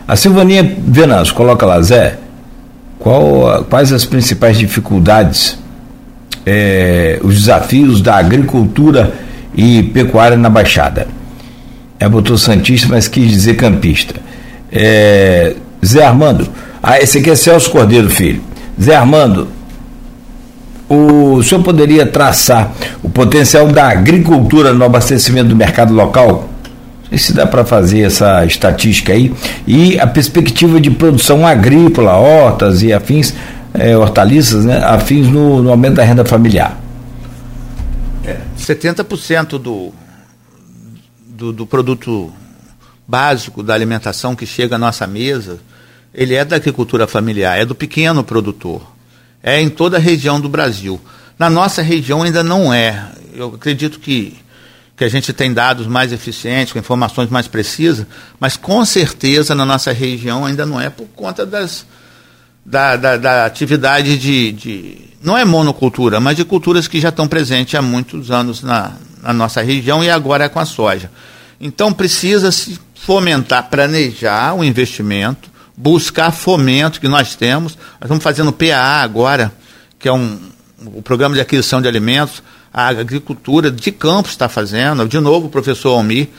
a 0.07 0.15
Silvaninha 0.15 0.63
Venâncio, 0.85 1.33
coloca 1.33 1.65
lá, 1.65 1.81
Zé, 1.81 2.17
qual, 2.99 3.65
quais 3.69 3.91
as 3.91 4.05
principais 4.05 4.57
dificuldades, 4.57 5.57
é, 6.45 7.19
os 7.23 7.35
desafios 7.35 8.01
da 8.01 8.15
agricultura 8.15 9.13
e 9.55 9.83
pecuária 9.83 10.37
na 10.37 10.49
Baixada? 10.49 11.07
É 11.99 12.07
botou 12.07 12.37
Santista, 12.37 12.87
mas 12.89 13.07
quis 13.07 13.29
dizer 13.29 13.55
campista. 13.55 14.15
É, 14.71 15.55
Zé 15.85 16.03
Armando, 16.05 16.49
ah, 16.81 16.99
esse 16.99 17.19
aqui 17.19 17.29
é 17.29 17.35
Celso 17.35 17.69
Cordeiro, 17.71 18.09
filho. 18.09 18.41
Zé 18.81 18.95
Armando, 18.95 19.47
o 20.89 21.41
senhor 21.41 21.63
poderia 21.63 22.05
traçar 22.05 22.71
o 23.01 23.09
potencial 23.09 23.67
da 23.67 23.87
agricultura 23.87 24.73
no 24.73 24.83
abastecimento 24.83 25.49
do 25.49 25.55
mercado 25.55 25.93
local? 25.93 26.49
Se 27.17 27.33
dá 27.33 27.45
para 27.45 27.65
fazer 27.65 28.01
essa 28.01 28.45
estatística 28.45 29.13
aí. 29.13 29.33
E 29.67 29.99
a 29.99 30.07
perspectiva 30.07 30.79
de 30.79 30.91
produção 30.91 31.45
agrícola, 31.45 32.13
hortas 32.13 32.81
e 32.81 32.91
afins, 32.91 33.33
é, 33.73 33.97
hortaliças, 33.97 34.65
né, 34.65 34.77
afins 34.83 35.27
no, 35.27 35.61
no 35.61 35.69
aumento 35.69 35.95
da 35.95 36.03
renda 36.03 36.25
familiar. 36.25 36.79
É, 38.25 38.37
70% 38.57 39.57
do, 39.59 39.91
do, 41.27 41.51
do 41.51 41.65
produto 41.65 42.31
básico 43.07 43.61
da 43.61 43.73
alimentação 43.73 44.35
que 44.35 44.45
chega 44.45 44.75
à 44.75 44.79
nossa 44.79 45.05
mesa, 45.05 45.59
ele 46.13 46.35
é 46.35 46.45
da 46.45 46.55
agricultura 46.55 47.07
familiar, 47.07 47.59
é 47.59 47.65
do 47.65 47.75
pequeno 47.75 48.23
produtor. 48.23 48.81
É 49.41 49.59
em 49.59 49.69
toda 49.69 49.97
a 49.97 49.99
região 49.99 50.39
do 50.39 50.47
Brasil. 50.47 51.01
Na 51.37 51.49
nossa 51.49 51.81
região 51.81 52.23
ainda 52.23 52.43
não 52.43 52.73
é. 52.73 53.07
Eu 53.35 53.53
acredito 53.55 53.99
que 53.99 54.37
que 54.95 55.03
a 55.03 55.09
gente 55.09 55.33
tem 55.33 55.53
dados 55.53 55.87
mais 55.87 56.11
eficientes, 56.11 56.73
com 56.73 56.79
informações 56.79 57.29
mais 57.29 57.47
precisas, 57.47 58.05
mas 58.39 58.55
com 58.55 58.85
certeza 58.85 59.55
na 59.55 59.65
nossa 59.65 59.91
região 59.91 60.45
ainda 60.45 60.65
não 60.65 60.79
é 60.79 60.89
por 60.89 61.07
conta 61.15 61.45
das, 61.45 61.85
da, 62.65 62.95
da, 62.95 63.17
da 63.17 63.45
atividade 63.45 64.17
de, 64.17 64.51
de, 64.51 64.97
não 65.21 65.37
é 65.37 65.43
monocultura, 65.43 66.19
mas 66.19 66.37
de 66.37 66.45
culturas 66.45 66.87
que 66.87 67.01
já 67.01 67.09
estão 67.09 67.27
presentes 67.27 67.73
há 67.75 67.81
muitos 67.81 68.29
anos 68.29 68.61
na, 68.61 68.93
na 69.21 69.33
nossa 69.33 69.61
região 69.61 70.03
e 70.03 70.09
agora 70.09 70.45
é 70.45 70.49
com 70.49 70.59
a 70.59 70.65
soja. 70.65 71.09
Então 71.59 71.91
precisa 71.91 72.51
se 72.51 72.79
fomentar, 72.93 73.69
planejar 73.69 74.53
o 74.53 74.63
investimento, 74.63 75.49
buscar 75.75 76.31
fomento 76.31 76.99
que 76.99 77.07
nós 77.07 77.35
temos. 77.35 77.75
Nós 77.75 78.03
estamos 78.03 78.23
fazendo 78.23 78.53
PAA 78.53 79.01
agora, 79.01 79.51
que 79.97 80.07
é 80.07 80.13
um, 80.13 80.39
o 80.85 81.01
Programa 81.01 81.35
de 81.35 81.41
Aquisição 81.41 81.81
de 81.81 81.87
Alimentos, 81.87 82.43
a 82.73 82.87
agricultura 82.87 83.69
de 83.69 83.91
campo 83.91 84.29
está 84.29 84.49
fazendo, 84.49 85.07
de 85.07 85.19
novo 85.19 85.47
o 85.47 85.49
professor 85.49 85.89
Almir, 85.89 86.29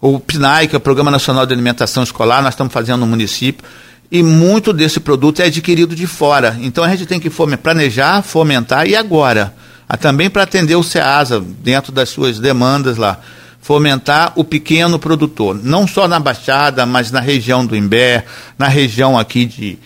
o 0.00 0.18
PNAE, 0.18 0.66
que 0.66 0.74
é 0.74 0.78
o 0.78 0.80
Programa 0.80 1.10
Nacional 1.10 1.44
de 1.44 1.52
Alimentação 1.52 2.02
Escolar, 2.02 2.42
nós 2.42 2.54
estamos 2.54 2.72
fazendo 2.72 3.00
no 3.00 3.06
município, 3.06 3.64
e 4.10 4.22
muito 4.22 4.72
desse 4.72 4.98
produto 4.98 5.40
é 5.40 5.46
adquirido 5.46 5.94
de 5.94 6.06
fora. 6.06 6.56
Então 6.60 6.82
a 6.82 6.88
gente 6.88 7.06
tem 7.06 7.20
que 7.20 7.30
planejar, 7.30 8.22
fomentar 8.22 8.86
e 8.86 8.96
agora, 8.96 9.54
também 10.00 10.30
para 10.30 10.42
atender 10.42 10.74
o 10.74 10.82
SEASA 10.82 11.40
dentro 11.40 11.92
das 11.92 12.08
suas 12.08 12.38
demandas 12.38 12.96
lá, 12.96 13.20
fomentar 13.60 14.32
o 14.34 14.42
pequeno 14.42 14.98
produtor, 14.98 15.60
não 15.62 15.86
só 15.86 16.08
na 16.08 16.18
Baixada, 16.18 16.84
mas 16.84 17.10
na 17.10 17.20
região 17.20 17.64
do 17.64 17.76
Imbé, 17.76 18.24
na 18.58 18.66
região 18.66 19.18
aqui 19.18 19.44
de, 19.44 19.78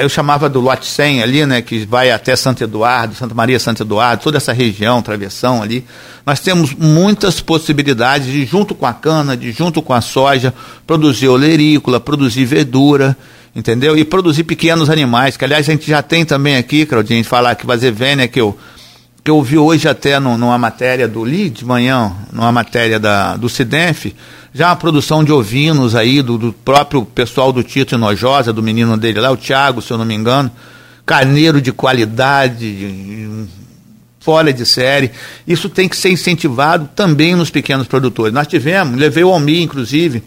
eu 0.00 0.08
chamava 0.08 0.48
do 0.48 0.58
lote 0.58 0.86
100 0.86 1.22
ali, 1.22 1.44
né, 1.44 1.60
que 1.60 1.84
vai 1.84 2.10
até 2.10 2.34
Santo 2.34 2.64
Eduardo, 2.64 3.14
Santa 3.14 3.34
Maria, 3.34 3.60
Santo 3.60 3.82
Eduardo, 3.82 4.22
toda 4.22 4.38
essa 4.38 4.52
região, 4.52 5.02
travessão 5.02 5.62
ali. 5.62 5.84
Nós 6.24 6.40
temos 6.40 6.72
muitas 6.74 7.40
possibilidades 7.40 8.26
de, 8.26 8.46
junto 8.46 8.74
com 8.74 8.86
a 8.86 8.94
cana, 8.94 9.36
de 9.36 9.52
junto 9.52 9.82
com 9.82 9.92
a 9.92 10.00
soja, 10.00 10.52
produzir 10.86 11.28
olerícola, 11.28 12.00
produzir 12.00 12.46
verdura, 12.46 13.14
entendeu? 13.54 13.96
E 13.98 14.04
produzir 14.04 14.44
pequenos 14.44 14.88
animais, 14.88 15.36
que 15.36 15.44
aliás 15.44 15.68
a 15.68 15.72
gente 15.72 15.86
já 15.88 16.02
tem 16.02 16.24
também 16.24 16.56
aqui, 16.56 16.86
Claudinho, 16.86 17.22
falar 17.22 17.54
que 17.54 17.66
Vazevênia, 17.66 18.26
que 18.26 18.40
eu, 18.40 18.58
que 19.22 19.30
eu 19.30 19.42
vi 19.42 19.58
hoje 19.58 19.86
até 19.86 20.18
no, 20.18 20.38
numa 20.38 20.56
matéria 20.56 21.06
do 21.06 21.22
Li, 21.22 21.50
de 21.50 21.66
manhã, 21.66 22.12
numa 22.32 22.50
matéria 22.50 22.98
da, 22.98 23.36
do 23.36 23.48
Cidenf, 23.48 24.06
já 24.56 24.70
a 24.70 24.76
produção 24.76 25.22
de 25.22 25.30
ovinos 25.30 25.94
aí, 25.94 26.22
do, 26.22 26.38
do 26.38 26.50
próprio 26.50 27.04
pessoal 27.04 27.52
do 27.52 27.62
Tito 27.62 27.94
Inojosa, 27.94 28.54
do 28.54 28.62
menino 28.62 28.96
dele 28.96 29.20
lá, 29.20 29.30
o 29.30 29.36
Thiago, 29.36 29.82
se 29.82 29.92
eu 29.92 29.98
não 29.98 30.04
me 30.06 30.14
engano, 30.14 30.50
carneiro 31.04 31.60
de 31.60 31.72
qualidade, 31.72 33.28
fora 34.18 34.54
de 34.54 34.64
série. 34.64 35.10
Isso 35.46 35.68
tem 35.68 35.86
que 35.86 35.94
ser 35.94 36.08
incentivado 36.08 36.88
também 36.96 37.36
nos 37.36 37.50
pequenos 37.50 37.86
produtores. 37.86 38.32
Nós 38.32 38.46
tivemos, 38.46 38.98
levei 38.98 39.22
o 39.22 39.28
Almi, 39.28 39.62
inclusive, 39.62 40.22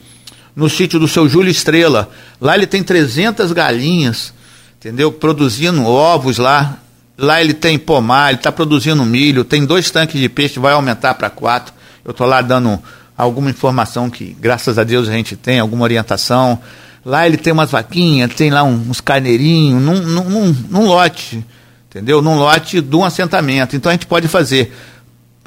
no 0.55 0.69
sítio 0.69 0.99
do 0.99 1.07
seu 1.07 1.27
Júlio 1.27 1.49
Estrela. 1.49 2.07
Lá 2.39 2.53
ele 2.55 2.67
tem 2.67 2.83
300 2.83 3.51
galinhas, 3.51 4.31
entendeu? 4.77 5.11
Produzindo 5.11 5.83
ovos 5.83 6.37
lá. 6.37 6.77
Lá 7.17 7.41
ele 7.41 7.55
tem 7.55 7.79
pomar, 7.79 8.29
ele 8.29 8.37
está 8.37 8.51
produzindo 8.51 9.03
milho, 9.03 9.43
tem 9.43 9.65
dois 9.65 9.89
tanques 9.89 10.21
de 10.21 10.29
peixe, 10.29 10.59
vai 10.59 10.73
aumentar 10.73 11.15
para 11.15 11.31
quatro. 11.31 11.73
Eu 12.05 12.11
estou 12.11 12.27
lá 12.27 12.41
dando 12.41 12.79
alguma 13.23 13.49
informação 13.49 14.09
que, 14.09 14.35
graças 14.39 14.79
a 14.79 14.83
Deus, 14.85 15.09
a 15.09 15.11
gente 15.11 15.35
tem, 15.35 15.59
alguma 15.59 15.83
orientação. 15.83 16.57
Lá 17.05 17.25
ele 17.25 17.35
tem 17.35 17.51
umas 17.51 17.71
vaquinhas, 17.71 18.33
tem 18.33 18.49
lá 18.49 18.63
uns 18.63 19.01
carneirinhos, 19.01 19.81
num, 19.81 20.01
num, 20.01 20.55
num 20.69 20.85
lote, 20.85 21.43
entendeu? 21.89 22.21
Num 22.21 22.37
lote 22.37 22.79
de 22.79 22.95
um 22.95 23.03
assentamento. 23.03 23.75
Então 23.75 23.89
a 23.89 23.93
gente 23.93 24.05
pode 24.05 24.29
fazer 24.29 24.73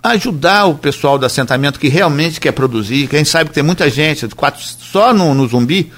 ajudar 0.02 0.66
o 0.66 0.74
pessoal 0.74 1.16
do 1.16 1.24
assentamento 1.24 1.80
que 1.80 1.88
realmente 1.88 2.40
quer 2.40 2.52
produzir, 2.52 3.06
que 3.06 3.16
a 3.16 3.18
gente 3.18 3.30
sabe 3.30 3.48
que 3.48 3.54
tem 3.54 3.62
muita 3.62 3.88
gente, 3.88 4.26
quatro, 4.28 4.60
só 4.60 5.14
no, 5.14 5.32
no 5.32 5.46
Zumbi, 5.46 5.92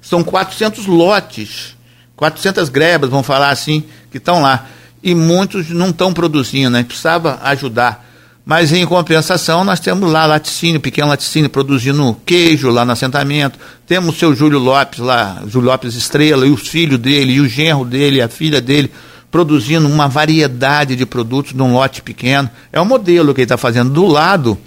são 0.00 0.22
400 0.22 0.86
lotes, 0.86 1.76
400 2.16 2.68
grebas, 2.68 3.10
vamos 3.10 3.26
falar 3.26 3.50
assim, 3.50 3.84
que 4.10 4.18
estão 4.18 4.40
lá. 4.40 4.66
E 5.02 5.14
muitos 5.14 5.68
não 5.70 5.90
estão 5.90 6.14
produzindo, 6.14 6.76
gente 6.76 6.86
precisava 6.86 7.40
ajudar. 7.42 8.09
Mas 8.50 8.72
em 8.72 8.84
compensação, 8.84 9.62
nós 9.62 9.78
temos 9.78 10.10
lá 10.10 10.26
laticínio, 10.26 10.80
pequeno 10.80 11.06
laticínio, 11.06 11.48
produzindo 11.48 12.20
queijo 12.26 12.68
lá 12.68 12.84
no 12.84 12.90
assentamento. 12.90 13.56
Temos 13.86 14.16
o 14.16 14.18
seu 14.18 14.34
Júlio 14.34 14.58
Lopes 14.58 14.98
lá, 14.98 15.40
Júlio 15.46 15.70
Lopes 15.70 15.94
Estrela, 15.94 16.44
e 16.44 16.50
os 16.50 16.66
filhos 16.66 16.98
dele, 16.98 17.34
e 17.34 17.40
o 17.40 17.48
genro 17.48 17.84
dele, 17.84 18.20
a 18.20 18.28
filha 18.28 18.60
dele, 18.60 18.90
produzindo 19.30 19.86
uma 19.86 20.08
variedade 20.08 20.96
de 20.96 21.06
produtos 21.06 21.52
num 21.52 21.74
lote 21.74 22.02
pequeno. 22.02 22.50
É 22.72 22.80
o 22.80 22.84
modelo 22.84 23.32
que 23.32 23.42
ele 23.42 23.44
está 23.44 23.56
fazendo. 23.56 23.92
Do 23.92 24.04
lado, 24.08 24.58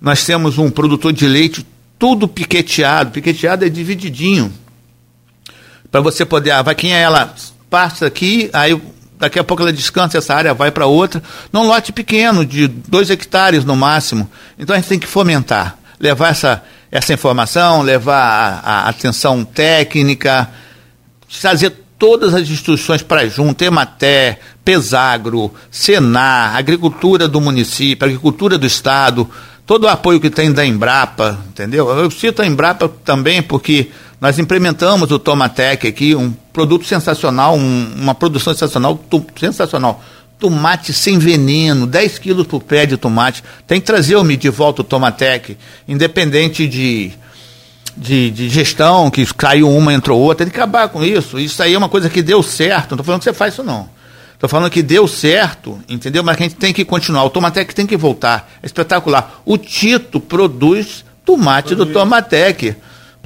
nós 0.00 0.26
temos 0.26 0.58
um 0.58 0.68
produtor 0.68 1.12
de 1.12 1.28
leite 1.28 1.64
tudo 1.96 2.26
piqueteado. 2.26 3.12
Piqueteado 3.12 3.64
é 3.64 3.68
divididinho. 3.68 4.52
Para 5.88 6.00
você 6.00 6.24
poder, 6.24 6.50
a 6.50 6.62
vaquinha 6.62 6.96
ela 6.96 7.32
passa 7.70 8.06
aqui, 8.06 8.50
aí 8.52 8.76
daqui 9.18 9.38
a 9.38 9.44
pouco 9.44 9.62
ela 9.62 9.72
descansa, 9.72 10.18
essa 10.18 10.34
área 10.34 10.54
vai 10.54 10.70
para 10.70 10.86
outra, 10.86 11.22
num 11.52 11.66
lote 11.66 11.92
pequeno, 11.92 12.44
de 12.44 12.68
dois 12.68 13.10
hectares 13.10 13.64
no 13.64 13.76
máximo. 13.76 14.30
Então 14.58 14.74
a 14.74 14.78
gente 14.78 14.88
tem 14.88 14.98
que 14.98 15.06
fomentar, 15.06 15.78
levar 15.98 16.28
essa, 16.28 16.62
essa 16.90 17.12
informação, 17.12 17.82
levar 17.82 18.62
a, 18.64 18.86
a 18.86 18.88
atenção 18.88 19.44
técnica, 19.44 20.50
trazer 21.40 21.72
todas 21.98 22.34
as 22.34 22.42
instituições 22.42 23.02
para 23.02 23.26
junto, 23.28 23.62
Ematé, 23.62 24.38
Pesagro, 24.64 25.52
Senar, 25.70 26.56
Agricultura 26.56 27.28
do 27.28 27.40
município, 27.40 28.04
Agricultura 28.04 28.58
do 28.58 28.66
Estado, 28.66 29.28
todo 29.66 29.84
o 29.84 29.88
apoio 29.88 30.20
que 30.20 30.30
tem 30.30 30.52
da 30.52 30.64
Embrapa, 30.64 31.38
entendeu? 31.48 31.88
Eu 31.90 32.10
cito 32.10 32.42
a 32.42 32.46
Embrapa 32.46 32.88
também 33.04 33.42
porque 33.42 33.90
nós 34.20 34.38
implementamos 34.38 35.10
o 35.10 35.18
Tomatec 35.18 35.86
aqui, 35.86 36.14
um 36.14 36.34
produto 36.54 36.86
sensacional, 36.86 37.56
um, 37.56 37.92
uma 37.96 38.14
produção 38.14 38.54
sensacional, 38.54 38.98
tu, 39.10 39.26
sensacional. 39.38 40.02
Tomate 40.38 40.92
sem 40.92 41.18
veneno, 41.18 41.86
10 41.86 42.18
quilos 42.18 42.46
por 42.46 42.62
pé 42.62 42.86
de 42.86 42.96
tomate. 42.96 43.42
Tem 43.66 43.80
que 43.80 43.86
trazer 43.86 44.16
o 44.16 44.36
de 44.36 44.48
volta 44.48 44.82
o 44.82 44.84
Tomatec, 44.84 45.56
independente 45.86 46.66
de, 46.66 47.12
de, 47.96 48.30
de, 48.30 48.48
gestão, 48.48 49.10
que 49.10 49.26
caiu 49.34 49.68
uma, 49.68 49.92
entrou 49.92 50.20
outra. 50.20 50.46
Tem 50.46 50.52
que 50.52 50.58
acabar 50.58 50.88
com 50.88 51.02
isso. 51.02 51.38
Isso 51.38 51.62
aí 51.62 51.74
é 51.74 51.78
uma 51.78 51.88
coisa 51.88 52.08
que 52.08 52.22
deu 52.22 52.42
certo. 52.42 52.90
Não 52.90 52.96
estou 52.96 53.04
falando 53.04 53.20
que 53.20 53.24
você 53.24 53.32
faz 53.32 53.54
isso, 53.54 53.62
não. 53.64 53.88
Estou 54.34 54.48
falando 54.48 54.70
que 54.70 54.82
deu 54.82 55.08
certo, 55.08 55.80
entendeu? 55.88 56.22
Mas 56.22 56.36
que 56.36 56.42
a 56.42 56.46
gente 56.46 56.56
tem 56.56 56.72
que 56.72 56.84
continuar. 56.84 57.24
O 57.24 57.30
Tomatec 57.30 57.74
tem 57.74 57.86
que 57.86 57.96
voltar. 57.96 58.48
É 58.62 58.66
espetacular. 58.66 59.40
O 59.44 59.56
Tito 59.56 60.20
produz 60.20 61.04
tomate 61.24 61.74
do 61.74 61.86
Tomatec. 61.86 62.76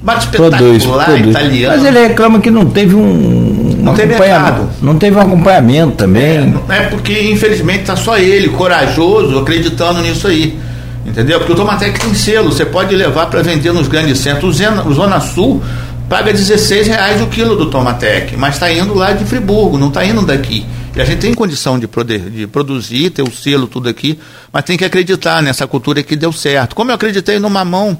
Bate 0.01 0.27
produz, 0.29 0.85
produz. 0.85 1.27
italiano. 1.27 1.75
Mas 1.75 1.85
ele 1.85 2.07
reclama 2.07 2.39
que 2.39 2.49
não 2.49 2.65
teve 2.65 2.95
um, 2.95 3.59
não 3.79 3.93
teve 3.93 4.13
acompanhamento. 4.13 4.69
Não 4.81 4.97
teve 4.97 5.17
um 5.17 5.21
acompanhamento 5.21 5.95
também. 5.97 6.55
É, 6.69 6.77
é 6.77 6.81
porque, 6.83 7.31
infelizmente, 7.31 7.81
está 7.81 7.95
só 7.95 8.17
ele, 8.17 8.49
corajoso, 8.49 9.39
acreditando 9.39 10.01
nisso 10.01 10.27
aí. 10.27 10.57
Entendeu? 11.05 11.39
Porque 11.39 11.53
o 11.53 11.55
Tomatec 11.55 11.99
tem 11.99 12.13
selo, 12.13 12.51
você 12.51 12.65
pode 12.65 12.95
levar 12.95 13.27
para 13.27 13.41
vender 13.41 13.71
nos 13.71 13.87
grandes 13.87 14.19
centros. 14.19 14.59
O 14.85 14.93
Zona 14.93 15.19
Sul 15.19 15.61
paga 16.07 16.31
16 16.31 16.87
reais 16.87 17.21
o 17.21 17.27
quilo 17.27 17.55
do 17.55 17.67
Tomatec, 17.67 18.35
mas 18.35 18.55
está 18.55 18.71
indo 18.71 18.93
lá 18.93 19.11
de 19.11 19.23
Friburgo, 19.25 19.77
não 19.77 19.87
está 19.87 20.05
indo 20.05 20.21
daqui. 20.25 20.65
E 20.95 21.01
a 21.01 21.05
gente 21.05 21.19
tem 21.19 21.33
condição 21.33 21.79
de, 21.79 21.87
poder, 21.87 22.19
de 22.19 22.47
produzir, 22.47 23.11
ter 23.11 23.21
o 23.21 23.31
selo, 23.31 23.67
tudo 23.67 23.87
aqui, 23.87 24.19
mas 24.51 24.63
tem 24.63 24.77
que 24.77 24.83
acreditar 24.83 25.41
nessa 25.41 25.65
cultura 25.65 26.03
que 26.03 26.15
deu 26.15 26.31
certo. 26.31 26.75
Como 26.75 26.91
eu 26.91 26.95
acreditei 26.95 27.39
no 27.39 27.49
mamão 27.49 27.97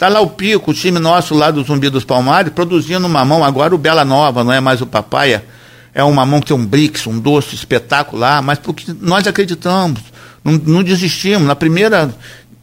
Tá 0.00 0.08
lá 0.08 0.18
o 0.22 0.30
Pico, 0.30 0.70
o 0.70 0.74
time 0.74 0.98
nosso 0.98 1.34
lá 1.34 1.50
do 1.50 1.62
Zumbi 1.62 1.90
dos 1.90 2.04
Palmares, 2.04 2.50
produzindo 2.54 3.06
mamão. 3.06 3.44
Agora 3.44 3.74
o 3.74 3.76
Bela 3.76 4.02
Nova, 4.02 4.42
não 4.42 4.50
é 4.50 4.58
mais 4.58 4.80
o 4.80 4.86
Papaya. 4.86 5.44
É 5.92 6.02
um 6.02 6.10
mamão 6.10 6.40
que 6.40 6.46
tem 6.46 6.56
um 6.56 6.64
brix, 6.64 7.06
um 7.06 7.18
doce 7.18 7.54
espetacular, 7.54 8.42
mas 8.42 8.58
porque 8.58 8.94
nós 8.98 9.26
acreditamos, 9.26 10.00
não, 10.42 10.54
não 10.54 10.82
desistimos. 10.82 11.46
Na 11.46 11.54
primeira 11.54 12.14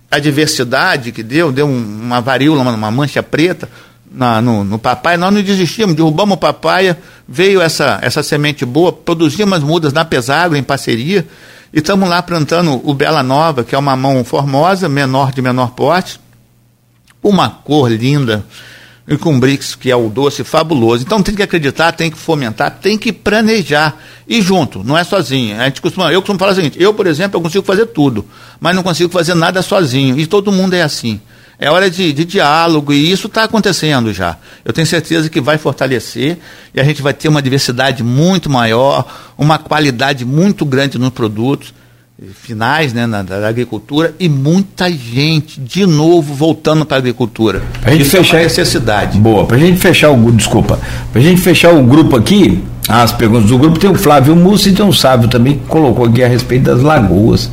adversidade 0.09 1.11
que 1.11 1.21
deu, 1.21 1.51
deu 1.51 1.67
uma 1.67 2.19
varíola, 2.21 2.63
uma, 2.63 2.89
mancha 2.89 3.21
preta 3.21 3.69
na, 4.11 4.41
no, 4.41 4.63
no 4.63 4.79
papai, 4.79 5.15
nós 5.15 5.31
não 5.31 5.43
desistimos, 5.43 5.95
derrubamos 5.95 6.37
o 6.37 6.39
papaya, 6.39 6.97
veio 7.29 7.61
essa, 7.61 7.99
essa 8.01 8.23
semente 8.23 8.65
boa, 8.65 8.91
produzimos 8.91 9.59
as 9.59 9.63
mudas 9.63 9.93
na 9.93 10.03
Pesagro, 10.03 10.57
em 10.57 10.63
parceria, 10.63 11.27
e 11.71 11.77
estamos 11.77 12.09
lá 12.09 12.19
plantando 12.23 12.81
o 12.83 12.95
Bela 12.95 13.21
Nova, 13.21 13.63
que 13.63 13.75
é 13.75 13.77
uma 13.77 13.95
mão 13.95 14.23
formosa, 14.23 14.89
menor 14.89 15.31
de 15.31 15.39
menor 15.39 15.69
porte, 15.75 16.19
uma 17.29 17.49
cor 17.49 17.91
linda, 17.91 18.45
e 19.07 19.17
com 19.17 19.39
brix, 19.39 19.73
que 19.73 19.89
é 19.89 19.95
o 19.95 20.09
doce 20.09 20.43
fabuloso. 20.43 21.03
Então 21.03 21.23
tem 21.23 21.33
que 21.33 21.41
acreditar, 21.41 21.93
tem 21.93 22.11
que 22.11 22.17
fomentar, 22.17 22.71
tem 22.81 22.97
que 22.97 23.13
planejar. 23.13 23.97
E 24.27 24.41
junto, 24.41 24.83
não 24.83 24.97
é 24.97 25.03
sozinho. 25.03 25.59
A 25.59 25.65
gente 25.65 25.81
costuma, 25.81 26.11
eu 26.11 26.21
costumo 26.21 26.37
falar 26.37 26.51
o 26.51 26.55
seguinte, 26.55 26.77
eu, 26.81 26.93
por 26.93 27.07
exemplo, 27.07 27.37
eu 27.37 27.41
consigo 27.41 27.65
fazer 27.65 27.85
tudo, 27.87 28.25
mas 28.59 28.75
não 28.75 28.83
consigo 28.83 29.09
fazer 29.09 29.33
nada 29.33 29.61
sozinho. 29.61 30.19
E 30.19 30.27
todo 30.27 30.51
mundo 30.51 30.73
é 30.73 30.81
assim. 30.81 31.21
É 31.59 31.71
hora 31.71 31.89
de, 31.89 32.13
de 32.13 32.23
diálogo 32.23 32.93
e 32.93 33.11
isso 33.11 33.27
está 33.27 33.43
acontecendo 33.43 34.13
já. 34.13 34.37
Eu 34.63 34.71
tenho 34.73 34.85
certeza 34.85 35.29
que 35.29 35.41
vai 35.41 35.57
fortalecer 35.57 36.37
e 36.73 36.79
a 36.79 36.83
gente 36.83 37.01
vai 37.01 37.13
ter 37.13 37.29
uma 37.29 37.41
diversidade 37.41 38.03
muito 38.03 38.47
maior, 38.47 39.07
uma 39.37 39.57
qualidade 39.57 40.23
muito 40.23 40.63
grande 40.65 40.99
nos 40.99 41.09
produtos 41.09 41.73
finais 42.33 42.93
né, 42.93 43.05
na, 43.05 43.21
da 43.21 43.47
agricultura 43.47 44.13
e 44.19 44.27
muita 44.27 44.91
gente 44.91 45.61
de 45.61 45.85
novo 45.85 46.33
voltando 46.33 46.83
para 46.83 46.97
a 46.97 46.99
agricultura. 46.99 47.61
Para 47.79 47.91
a 47.91 47.93
gente 47.93 48.07
Isso 48.07 48.17
fechar 48.17 48.39
é 48.39 48.43
necessidade. 48.43 49.19
Boa, 49.19 49.45
para 49.45 49.55
a 49.55 49.59
gente 49.59 49.77
fechar 49.77 50.09
o 50.09 50.31
desculpa, 50.31 50.79
para 51.11 51.21
a 51.21 51.23
gente 51.23 51.39
fechar 51.39 51.73
o 51.73 51.83
grupo 51.83 52.15
aqui, 52.15 52.63
as 52.89 53.11
perguntas 53.11 53.49
do 53.49 53.57
grupo 53.59 53.77
tem 53.77 53.89
o 53.89 53.95
Flávio 53.95 54.35
Mussi 54.35 54.69
e 54.69 54.73
tem 54.73 54.87
o 54.87 54.93
Sávio 54.93 55.29
também 55.29 55.59
que 55.59 55.65
colocou 55.65 56.05
aqui 56.05 56.23
a 56.23 56.27
respeito 56.27 56.63
das 56.63 56.81
lagoas. 56.81 57.51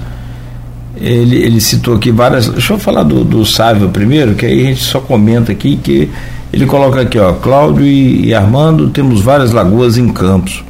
Ele, 0.97 1.37
ele 1.37 1.61
citou 1.61 1.97
aqui 1.97 2.11
várias. 2.11 2.49
Deixa 2.49 2.73
eu 2.73 2.79
falar 2.79 3.03
do, 3.03 3.23
do 3.23 3.45
Sávio 3.45 3.91
primeiro, 3.91 4.35
que 4.35 4.47
aí 4.47 4.63
a 4.63 4.69
gente 4.69 4.83
só 4.83 4.99
comenta 4.99 5.53
aqui 5.53 5.77
que 5.77 6.09
ele 6.51 6.65
coloca 6.65 7.03
aqui, 7.03 7.19
ó, 7.19 7.35
Cláudio 7.35 7.85
e, 7.85 8.29
e 8.29 8.35
Armando, 8.35 8.89
temos 8.89 9.21
várias 9.21 9.53
lagoas 9.53 9.99
em 9.99 10.09
Campos 10.09 10.65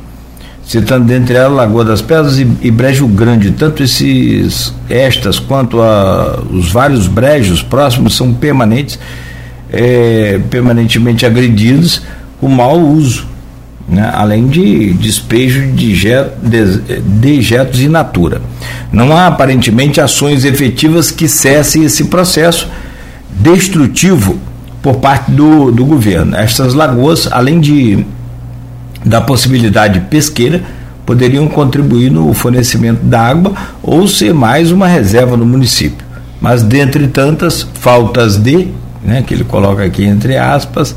citando 0.66 1.06
dentre 1.06 1.36
elas 1.36 1.52
Lagoa 1.52 1.84
das 1.84 2.00
Pedras 2.00 2.38
e, 2.38 2.46
e, 2.62 2.70
Brejo 2.70 3.06
Grande. 3.06 3.50
Tanto 3.52 3.82
esses 3.82 4.74
estas 4.88 5.38
quanto 5.38 5.80
a, 5.80 6.42
os 6.50 6.70
vários 6.72 7.06
brejos 7.06 7.62
próximos 7.62 8.16
são 8.16 8.32
permanentes, 8.32 8.98
é, 9.70 10.40
permanentemente 10.50 11.26
agredidos 11.26 12.02
com 12.40 12.48
mau 12.48 12.78
uso, 12.78 13.26
né? 13.88 14.10
além 14.14 14.46
de 14.46 14.92
despejo 14.94 15.72
de 15.72 15.94
dejetos 17.02 17.80
in 17.80 17.88
natura. 17.88 18.40
Não 18.92 19.16
há 19.16 19.26
aparentemente 19.26 20.00
ações 20.00 20.44
efetivas 20.44 21.10
que 21.10 21.28
cessem 21.28 21.84
esse 21.84 22.04
processo 22.04 22.68
destrutivo 23.30 24.38
por 24.82 24.96
parte 24.96 25.30
do, 25.30 25.70
do 25.70 25.84
governo. 25.84 26.36
Estas 26.36 26.74
lagoas, 26.74 27.28
além 27.30 27.60
de 27.60 28.04
da 29.04 29.20
possibilidade 29.20 30.00
pesqueira 30.08 30.62
poderiam 31.04 31.46
contribuir 31.46 32.10
no 32.10 32.32
fornecimento 32.32 33.04
da 33.04 33.20
água 33.20 33.52
ou 33.82 34.08
ser 34.08 34.32
mais 34.32 34.70
uma 34.70 34.86
reserva 34.86 35.36
no 35.36 35.44
município. 35.44 36.04
Mas 36.40 36.62
dentre 36.62 37.06
tantas 37.08 37.66
faltas 37.74 38.36
de, 38.36 38.68
né, 39.02 39.22
que 39.22 39.34
ele 39.34 39.44
coloca 39.44 39.84
aqui 39.84 40.04
entre 40.04 40.36
aspas, 40.36 40.96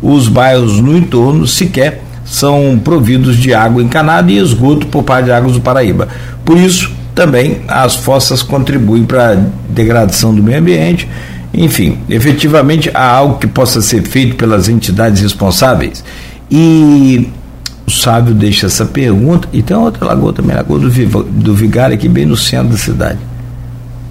os 0.00 0.28
bairros 0.28 0.80
no 0.80 0.96
entorno 0.96 1.46
sequer 1.46 2.02
são 2.24 2.78
providos 2.82 3.36
de 3.36 3.54
água 3.54 3.82
encanada 3.82 4.30
e 4.30 4.38
esgoto 4.38 4.86
por 4.86 5.02
parte 5.02 5.26
de 5.26 5.32
Águas 5.32 5.54
do 5.54 5.60
Paraíba. 5.60 6.08
Por 6.44 6.56
isso, 6.56 6.92
também 7.14 7.62
as 7.66 7.96
fossas 7.96 8.42
contribuem 8.42 9.04
para 9.04 9.32
a 9.32 9.36
degradação 9.68 10.34
do 10.34 10.42
meio 10.42 10.58
ambiente. 10.58 11.08
Enfim, 11.52 11.98
efetivamente 12.08 12.90
há 12.92 13.10
algo 13.10 13.38
que 13.38 13.46
possa 13.46 13.80
ser 13.80 14.02
feito 14.02 14.36
pelas 14.36 14.68
entidades 14.68 15.22
responsáveis. 15.22 16.04
E 16.50 17.28
o 17.88 17.90
sábio 17.90 18.34
deixa 18.34 18.66
essa 18.66 18.84
pergunta. 18.84 19.48
E 19.50 19.62
tem 19.62 19.76
outra 19.76 20.04
lagoa 20.04 20.32
também, 20.32 20.54
a 20.54 20.58
Lagoa 20.58 20.78
do, 20.78 21.22
do 21.24 21.54
Vigário, 21.54 21.94
aqui 21.94 22.08
bem 22.08 22.26
no 22.26 22.36
centro 22.36 22.68
da 22.68 22.76
cidade. 22.76 23.18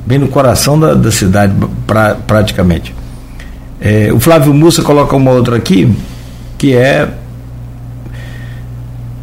Bem 0.06 0.18
no 0.18 0.28
coração 0.28 0.80
da, 0.80 0.96
da 0.96 1.12
cidade, 1.12 1.54
pra, 1.86 2.16
praticamente. 2.16 2.94
É, 3.80 4.12
o 4.12 4.20
Flávio 4.20 4.54
Mussa 4.54 4.82
coloca 4.82 5.16
uma 5.16 5.32
outra 5.32 5.56
aqui, 5.56 5.96
que 6.58 6.76
é. 6.76 7.08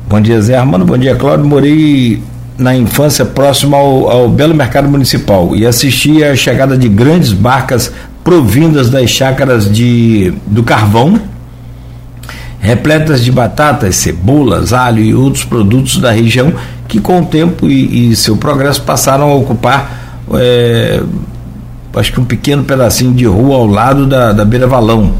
Bom 0.08 0.20
dia, 0.20 0.40
Zé 0.40 0.56
Armando. 0.56 0.84
Bom 0.84 0.96
dia, 0.96 1.16
Cláudio. 1.16 1.46
Morei 1.46 2.22
na 2.56 2.76
infância 2.76 3.24
próximo 3.24 3.74
ao, 3.74 4.08
ao 4.08 4.28
Belo 4.28 4.54
Mercado 4.54 4.88
Municipal 4.88 5.56
e 5.56 5.66
assisti 5.66 6.22
a 6.22 6.36
chegada 6.36 6.78
de 6.78 6.88
grandes 6.88 7.32
barcas 7.32 7.92
provindas 8.22 8.88
das 8.88 9.10
chácaras 9.10 9.70
de, 9.70 10.32
do 10.46 10.62
Carvão 10.62 11.20
repletas 12.64 13.22
de 13.22 13.30
batatas, 13.30 13.94
cebolas, 13.96 14.72
alho 14.72 15.02
e 15.02 15.14
outros 15.14 15.44
produtos 15.44 15.98
da 15.98 16.10
região 16.10 16.50
que 16.88 16.98
com 16.98 17.20
o 17.20 17.26
tempo 17.26 17.68
e, 17.68 18.10
e 18.10 18.16
seu 18.16 18.38
progresso 18.38 18.80
passaram 18.82 19.30
a 19.30 19.34
ocupar 19.34 20.24
é, 20.32 21.02
acho 21.94 22.10
que 22.10 22.18
um 22.18 22.24
pequeno 22.24 22.64
pedacinho 22.64 23.12
de 23.12 23.26
rua 23.26 23.56
ao 23.56 23.66
lado 23.66 24.06
da, 24.06 24.32
da 24.32 24.46
Beira 24.46 24.66
Valão 24.66 25.12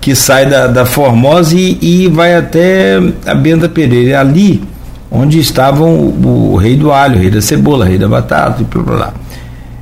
que 0.00 0.14
sai 0.14 0.46
da, 0.46 0.68
da 0.68 0.86
Formosa 0.86 1.56
e, 1.56 1.76
e 1.82 2.06
vai 2.06 2.36
até 2.36 3.00
a 3.26 3.34
Benta 3.34 3.68
Pereira 3.68 4.20
ali 4.20 4.62
onde 5.10 5.40
estavam 5.40 5.92
o, 5.92 6.52
o, 6.52 6.56
rei 6.56 6.76
do 6.76 6.92
alho, 6.92 7.16
o 7.16 7.20
rei 7.20 7.30
da 7.30 7.42
cebola, 7.42 7.84
o 7.84 7.88
rei 7.88 7.98
da 7.98 8.06
batata 8.06 8.62
e 8.62 8.64
blá 8.64 8.94
lá. 8.94 9.14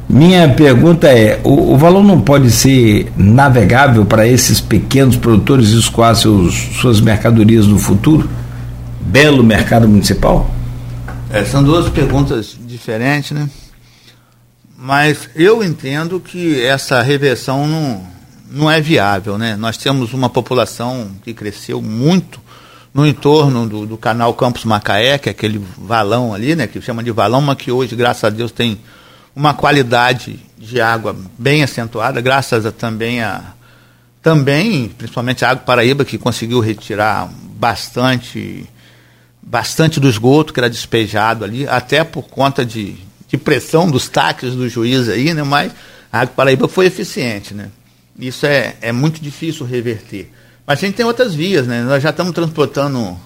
Minha 0.09 0.49
pergunta 0.55 1.09
é: 1.09 1.41
o, 1.45 1.75
o 1.75 1.77
valor 1.77 2.03
não 2.03 2.21
pode 2.21 2.51
ser 2.51 3.13
navegável 3.17 4.07
para 4.07 4.27
esses 4.27 4.61
pequenos 4.61 5.17
produtores 5.17 5.69
escoar 5.69 6.15
seus, 6.17 6.55
suas 6.81 7.01
mercadorias 7.01 7.67
no 7.67 7.79
futuro? 7.79 8.29
Belo 9.01 9.45
mercado 9.45 9.87
municipal? 9.87 10.51
É, 11.31 11.45
são 11.45 11.63
duas 11.63 11.91
perguntas 11.91 12.57
diferentes, 12.67 13.33
né? 13.33 13.51
Mas 14.79 15.29
eu 15.35 15.63
entendo 15.63 16.21
que 16.21 16.65
essa 16.65 17.03
reversão 17.03 17.67
não, 17.67 18.03
não 18.51 18.71
é 18.71 18.81
viável, 18.81 19.37
né? 19.37 19.57
Nós 19.57 19.77
temos 19.77 20.15
uma 20.15 20.31
população 20.31 21.11
que 21.23 21.35
cresceu 21.35 21.83
muito 21.83 22.41
no 22.95 23.07
entorno 23.07 23.69
do, 23.69 23.85
do 23.85 23.97
canal 23.99 24.33
Campos 24.33 24.65
Macaé, 24.65 25.19
que 25.19 25.29
é 25.29 25.33
aquele 25.33 25.61
valão 25.77 26.33
ali, 26.33 26.57
né? 26.57 26.67
Que 26.67 26.81
chama 26.81 27.03
de 27.03 27.11
valão, 27.11 27.43
mas 27.43 27.59
que 27.59 27.71
hoje, 27.71 27.95
graças 27.95 28.25
a 28.25 28.31
Deus, 28.31 28.51
tem 28.51 28.79
uma 29.39 29.55
qualidade 29.55 30.41
de 30.59 30.81
água 30.81 31.17
bem 31.39 31.63
acentuada, 31.63 32.21
graças 32.21 32.67
a, 32.67 32.73
também 32.73 33.23
a 33.23 33.55
também, 34.21 34.89
principalmente 34.89 35.45
a 35.45 35.51
Água 35.51 35.65
Paraíba, 35.65 36.05
que 36.05 36.19
conseguiu 36.19 36.59
retirar 36.59 37.31
bastante 37.55 38.69
bastante 39.41 40.01
do 40.01 40.09
esgoto 40.09 40.53
que 40.53 40.59
era 40.59 40.69
despejado 40.69 41.45
ali, 41.45 41.67
até 41.69 42.03
por 42.03 42.25
conta 42.25 42.67
de, 42.67 42.97
de 43.29 43.39
pressão 43.39 43.89
dos 43.89 44.09
taques 44.09 44.55
do 44.55 44.69
juiz 44.69 45.09
aí, 45.09 45.33
né? 45.33 45.45
Mas 45.45 45.73
a 46.13 46.23
Água 46.23 46.35
Paraíba 46.35 46.67
foi 46.67 46.87
eficiente, 46.87 47.55
né? 47.55 47.71
Isso 48.19 48.45
é, 48.45 48.75
é 48.83 48.91
muito 48.91 49.23
difícil 49.23 49.65
reverter. 49.65 50.33
Mas 50.67 50.83
a 50.83 50.87
gente 50.87 50.97
tem 50.97 51.07
outras 51.07 51.33
vias, 51.33 51.65
né? 51.65 51.83
Nós 51.83 52.03
já 52.03 52.11
estamos 52.11 52.35
transportando 52.35 53.17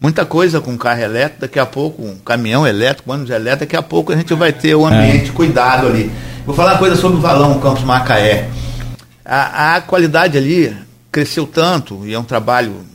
muita 0.00 0.24
coisa 0.24 0.60
com 0.60 0.76
carro 0.76 1.00
elétrico, 1.00 1.40
daqui 1.42 1.58
a 1.58 1.66
pouco 1.66 2.02
um 2.02 2.16
caminhão 2.18 2.66
elétrico, 2.66 3.12
ônibus 3.12 3.30
elétrico, 3.30 3.60
daqui 3.60 3.76
a 3.76 3.82
pouco 3.82 4.12
a 4.12 4.16
gente 4.16 4.32
vai 4.34 4.52
ter 4.52 4.74
o 4.74 4.86
ambiente 4.86 5.30
é. 5.30 5.32
cuidado 5.32 5.86
ali. 5.86 6.10
Vou 6.46 6.54
falar 6.54 6.72
uma 6.72 6.78
coisa 6.78 6.96
sobre 6.96 7.18
o 7.18 7.20
valão 7.20 7.60
Campos 7.60 7.84
Macaé. 7.84 8.48
A, 9.24 9.76
a 9.76 9.80
qualidade 9.80 10.38
ali 10.38 10.74
cresceu 11.10 11.46
tanto, 11.46 12.06
e 12.06 12.14
é 12.14 12.18
um 12.18 12.24
trabalho, 12.24 12.86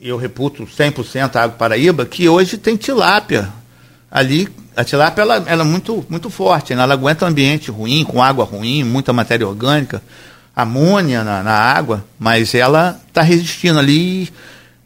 eu 0.00 0.16
reputo 0.16 0.64
100% 0.64 1.36
a 1.36 1.42
Água 1.42 1.56
Paraíba, 1.56 2.04
que 2.04 2.28
hoje 2.28 2.58
tem 2.58 2.76
tilápia 2.76 3.48
ali. 4.10 4.48
A 4.76 4.84
tilápia 4.84 5.22
ela, 5.22 5.42
ela 5.46 5.62
é 5.62 5.66
muito, 5.66 6.04
muito 6.08 6.28
forte, 6.28 6.74
né? 6.74 6.82
ela 6.82 6.94
aguenta 6.94 7.24
um 7.24 7.28
ambiente 7.28 7.70
ruim, 7.70 8.04
com 8.04 8.22
água 8.22 8.44
ruim, 8.44 8.84
muita 8.84 9.12
matéria 9.12 9.48
orgânica, 9.48 10.02
amônia 10.54 11.24
na, 11.24 11.42
na 11.42 11.52
água, 11.52 12.04
mas 12.18 12.54
ela 12.54 13.00
está 13.08 13.22
resistindo 13.22 13.78
ali 13.78 14.30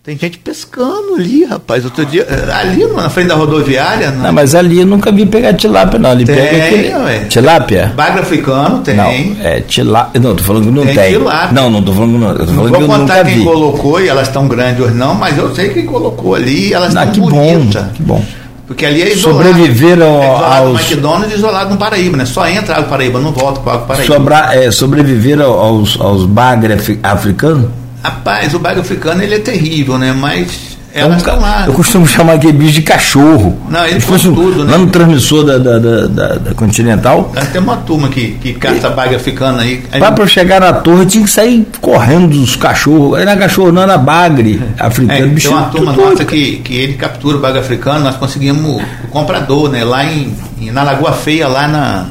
tem 0.03 0.17
gente 0.17 0.39
pescando 0.39 1.17
ali, 1.17 1.45
rapaz. 1.45 1.85
Outro 1.85 2.07
dia, 2.07 2.27
ali 2.59 2.87
na 2.87 3.11
frente 3.11 3.29
da 3.29 3.35
rodoviária. 3.35 4.11
Não, 4.11 4.23
não 4.23 4.33
mas 4.33 4.55
ali 4.55 4.81
eu 4.81 4.87
nunca 4.87 5.13
vi 5.13 5.27
pegar 5.27 5.53
tilápia, 5.53 5.99
não. 5.99 6.13
Ele 6.13 6.25
tem, 6.25 6.37
pega 6.37 6.65
aquele... 6.65 6.95
ué. 6.95 7.19
Tilápia? 7.29 7.93
Bagre 7.95 8.21
africano 8.23 8.79
tem. 8.79 8.97
Não, 8.97 9.11
é 9.45 9.61
tilápia. 9.61 10.19
Não, 10.19 10.35
tô 10.35 10.43
falando 10.43 10.65
que 10.65 10.71
não 10.71 10.87
tem. 10.87 10.95
tem. 10.95 11.13
Tilápia. 11.13 11.53
Não, 11.53 11.69
não 11.69 11.83
tô 11.83 11.93
falando, 11.93 12.19
não. 12.19 12.35
Tô 12.35 12.47
falando 12.47 12.71
não 12.71 12.81
vou 12.81 12.99
contar 12.99 13.25
quem 13.27 13.41
vi. 13.41 13.45
colocou 13.45 14.01
e 14.01 14.09
elas 14.09 14.29
estão 14.29 14.49
grandes 14.49 14.83
hoje, 14.83 14.95
não, 14.95 15.15
mas 15.15 15.37
eu 15.37 15.55
sei 15.55 15.69
quem 15.69 15.85
colocou 15.85 16.35
ali 16.35 16.69
e 16.69 16.73
elas 16.73 16.95
estão 16.95 17.11
que 17.11 17.21
bonitas. 17.21 17.83
Bom, 17.83 17.93
que 17.93 18.03
bom. 18.03 18.25
Porque 18.67 18.87
ali 18.87 19.03
é 19.03 19.13
isolado. 19.13 19.49
Sobreviveram 19.49 20.23
é 20.23 20.25
isolado 20.25 20.67
aos. 20.67 20.81
McDonald's 20.81 21.35
isolado 21.35 21.71
no 21.73 21.77
Paraíba, 21.77 22.17
né? 22.17 22.25
Só 22.25 22.49
entra 22.49 22.77
água 22.77 22.89
Paraíba, 22.89 23.21
não 23.21 23.33
volta 23.33 23.61
para 23.61 23.75
água 23.75 23.87
Paraíba. 23.89 24.15
Sobra, 24.15 24.55
é, 24.55 24.71
sobreviveram 24.71 25.53
aos, 25.53 26.01
aos 26.01 26.25
bagre 26.25 26.75
africanos? 27.03 27.67
Rapaz, 28.03 28.55
o 28.55 28.59
bairro 28.59 28.81
africano 28.81 29.23
ele 29.23 29.35
é 29.35 29.39
terrível, 29.39 29.99
né? 29.99 30.13
Mas 30.13 30.79
é 30.93 31.05
um, 31.05 31.41
lá. 31.41 31.65
Eu 31.67 31.73
costumo 31.73 32.07
chamar 32.07 32.35
aquele 32.35 32.53
bicho 32.53 32.73
de 32.73 32.83
cachorro. 32.83 33.57
Não, 33.69 33.87
ele 33.87 34.01
faz 34.01 34.23
tudo, 34.23 34.65
né? 34.65 34.73
Lá 34.73 34.79
no 34.79 34.89
transmissor 34.89 35.45
da, 35.45 35.59
da, 35.59 35.79
da, 35.79 36.35
da, 36.35 36.55
Continental. 36.55 37.33
Tem 37.53 37.61
uma 37.61 37.77
turma 37.77 38.09
que, 38.09 38.33
que 38.33 38.55
caça 38.55 38.89
e... 38.89 38.91
baga 38.91 39.17
africana 39.17 39.63
aí. 39.63 39.83
Para 39.91 40.17
gente... 40.17 40.29
chegar 40.29 40.61
na 40.61 40.73
torre 40.73 41.07
tinha 41.07 41.23
que 41.23 41.31
sair 41.31 41.67
correndo 41.81 42.29
dos 42.29 42.57
cachorros. 42.57 43.21
Era 43.21 43.37
cachorro, 43.37 43.71
não 43.71 43.83
era 43.83 43.97
bagre 43.97 44.61
africano. 44.79 45.25
É, 45.25 45.27
bicho, 45.27 45.49
tem 45.49 45.57
uma 45.57 45.69
turma 45.69 45.93
nossa 45.93 46.25
que, 46.25 46.57
que 46.57 46.75
ele 46.75 46.95
captura 46.95 47.37
o 47.37 47.41
baga 47.41 47.61
africano, 47.61 48.01
nós 48.01 48.17
conseguimos 48.17 48.83
o 49.05 49.09
comprador, 49.09 49.71
né? 49.71 49.85
Lá 49.85 50.05
em, 50.05 50.35
na 50.73 50.83
Lagoa 50.83 51.13
Feia, 51.13 51.47
lá 51.47 51.69
na 51.69 52.07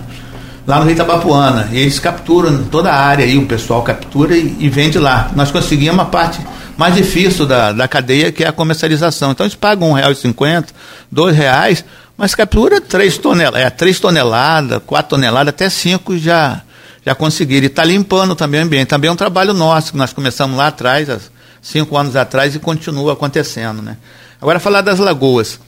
lá 0.70 0.78
no 0.78 0.86
Rio 0.86 0.94
Itabapuana. 0.94 1.68
E 1.72 1.80
eles 1.80 1.98
capturam 1.98 2.64
toda 2.66 2.92
a 2.92 2.96
área 2.96 3.26
aí, 3.26 3.40
o 3.40 3.48
pessoal 3.48 3.82
captura 3.82 4.38
e, 4.38 4.56
e 4.60 4.70
vende 4.70 5.00
lá. 5.00 5.32
Nós 5.36 5.50
conseguimos 5.50 6.00
a 6.00 6.06
parte 6.06 6.40
mais 6.78 6.94
difícil 6.94 7.48
da, 7.48 7.74
da 7.74 7.88
cadeia, 7.88 8.32
que 8.32 8.44
é 8.44 8.48
a 8.48 8.52
comercialização. 8.52 9.32
Então 9.32 9.48
eles 9.48 9.56
pagam 9.56 9.94
R$ 9.94 10.04
1,50, 10.04 10.68
R$ 11.12 11.32
reais, 11.32 11.84
mas 12.16 12.36
captura 12.36 12.80
3 12.80 13.18
toneladas, 13.18 13.62
é, 13.62 13.70
3 13.72 14.00
toneladas, 14.00 14.80
4 14.86 15.10
toneladas, 15.10 15.50
até 15.50 15.68
5 15.68 16.20
já, 16.20 16.62
já 17.04 17.16
conseguiram. 17.16 17.64
E 17.64 17.68
está 17.68 17.84
limpando 17.84 18.36
também 18.36 18.62
o 18.62 18.64
ambiente. 18.64 18.90
Também 18.90 19.10
é 19.10 19.12
um 19.12 19.16
trabalho 19.16 19.56
nosso, 19.56 19.94
que 19.94 19.98
nós 19.98 20.14
começamos 20.14 20.56
lá 20.56 20.68
atrás, 20.68 21.10
há 21.10 21.18
cinco 21.64 21.98
anos 21.98 22.16
atrás, 22.16 22.54
e 22.54 22.60
continua 22.60 23.14
acontecendo. 23.14 23.82
Né? 23.82 23.98
Agora 24.40 24.60
falar 24.60 24.82
das 24.82 25.00
lagoas. 25.00 25.60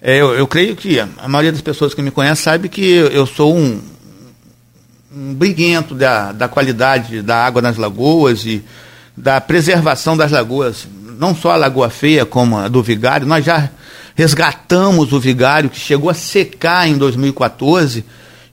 É, 0.00 0.18
eu, 0.18 0.34
eu, 0.34 0.46
creio 0.46 0.76
que 0.76 1.00
a 1.00 1.08
maioria 1.26 1.50
das 1.50 1.62
pessoas 1.62 1.94
que 1.94 2.00
me 2.00 2.12
conhecem 2.12 2.44
sabe 2.44 2.68
que 2.68 2.84
eu 2.84 3.26
sou 3.26 3.56
um, 3.56 3.80
um 5.16 5.32
briguento 5.32 5.94
da, 5.94 6.30
da 6.30 6.46
qualidade 6.46 7.22
da 7.22 7.42
água 7.42 7.62
nas 7.62 7.78
lagoas 7.78 8.44
e 8.44 8.62
da 9.16 9.40
preservação 9.40 10.14
das 10.14 10.30
lagoas. 10.30 10.86
Não 11.18 11.34
só 11.34 11.52
a 11.52 11.56
Lagoa 11.56 11.88
Feia, 11.88 12.26
como 12.26 12.58
a 12.58 12.68
do 12.68 12.82
Vigário. 12.82 13.26
Nós 13.26 13.42
já 13.42 13.70
resgatamos 14.14 15.14
o 15.14 15.20
Vigário, 15.20 15.70
que 15.70 15.80
chegou 15.80 16.10
a 16.10 16.14
secar 16.14 16.86
em 16.86 16.98
2014 16.98 18.04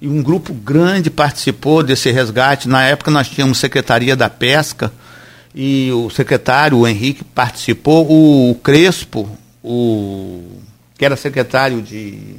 e 0.01 0.07
um 0.07 0.23
grupo 0.23 0.53
grande 0.53 1.09
participou 1.09 1.83
desse 1.83 2.09
resgate. 2.11 2.69
Na 2.69 2.83
época 2.83 3.11
nós 3.11 3.27
tínhamos 3.27 3.57
Secretaria 3.57 4.15
da 4.15 4.29
Pesca 4.29 4.91
e 5.53 5.91
o 5.91 6.09
secretário, 6.09 6.77
o 6.77 6.87
Henrique, 6.87 7.25
participou, 7.25 8.07
o 8.09 8.55
Crespo, 8.55 9.29
o, 9.61 10.41
que 10.97 11.03
era 11.03 11.17
secretário 11.17 11.81
de, 11.81 12.37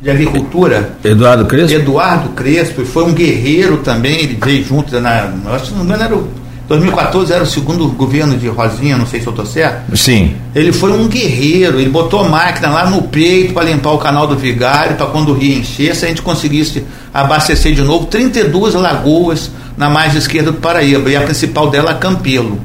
de 0.00 0.10
Agricultura. 0.10 0.96
Eduardo 1.04 1.44
Crespo? 1.46 1.74
Eduardo 1.74 2.28
Crespo, 2.30 2.84
foi 2.84 3.04
um 3.04 3.12
guerreiro 3.12 3.78
também, 3.78 4.20
ele 4.20 4.38
veio 4.42 4.64
junto, 4.64 4.98
na, 5.00 5.32
acho 5.52 5.66
que 5.66 5.70
não 5.72 5.84
me 5.84 5.92
engano 5.92 6.04
era 6.04 6.16
o 6.16 6.28
2014 6.70 7.32
era 7.32 7.42
o 7.42 7.46
segundo 7.46 7.88
governo 7.88 8.36
de 8.36 8.46
Rosinha, 8.46 8.96
não 8.96 9.04
sei 9.04 9.20
se 9.20 9.26
eu 9.26 9.32
estou 9.32 9.44
certo. 9.44 9.96
Sim. 9.96 10.36
Ele 10.54 10.72
foi 10.72 10.92
um 10.92 11.08
guerreiro, 11.08 11.80
ele 11.80 11.90
botou 11.90 12.28
máquina 12.28 12.68
lá 12.68 12.88
no 12.88 13.02
peito 13.02 13.52
para 13.52 13.64
limpar 13.64 13.90
o 13.90 13.98
canal 13.98 14.28
do 14.28 14.36
Vigário, 14.36 14.94
para 14.94 15.06
quando 15.06 15.30
o 15.30 15.34
rio 15.34 15.58
enchesse, 15.58 16.04
a 16.04 16.08
gente 16.08 16.22
conseguisse 16.22 16.84
abastecer 17.12 17.74
de 17.74 17.82
novo 17.82 18.06
32 18.06 18.74
lagoas 18.74 19.50
na 19.76 19.90
margem 19.90 20.18
esquerda 20.18 20.52
do 20.52 20.58
Paraíba, 20.58 21.10
e 21.10 21.16
a 21.16 21.22
principal 21.22 21.70
dela, 21.70 21.94
Campelo. 21.94 22.60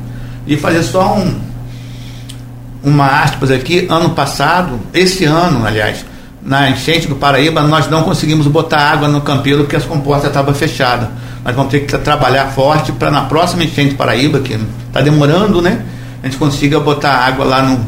E 0.45 0.55
fazer 0.55 0.83
só 0.83 1.15
um, 1.15 1.39
uma 2.83 3.23
aspas 3.23 3.49
aqui, 3.49 3.87
ano 3.89 4.11
passado, 4.11 4.79
esse 4.93 5.25
ano, 5.25 5.65
aliás, 5.65 6.05
na 6.45 6.69
enchente 6.69 7.07
do 7.07 7.15
Paraíba, 7.15 7.61
nós 7.63 7.89
não 7.89 8.03
conseguimos 8.03 8.47
botar 8.47 8.79
água 8.79 9.07
no 9.07 9.19
Campelo 9.21 9.63
porque 9.63 9.75
as 9.75 9.83
comportas 9.83 10.27
estavam 10.27 10.53
fechadas 10.53 11.09
nós 11.45 11.55
vamos 11.55 11.71
ter 11.71 11.81
que 11.81 11.97
trabalhar 11.99 12.47
forte 12.47 12.91
para 12.91 13.11
na 13.11 13.25
próxima 13.25 13.63
enchente 13.63 13.93
Paraíba, 13.93 14.39
que 14.39 14.59
está 14.87 14.99
demorando, 14.99 15.61
né? 15.61 15.85
A 16.23 16.25
gente 16.25 16.37
consiga 16.37 16.79
botar 16.79 17.11
água 17.11 17.45
lá 17.45 17.61
no, 17.61 17.85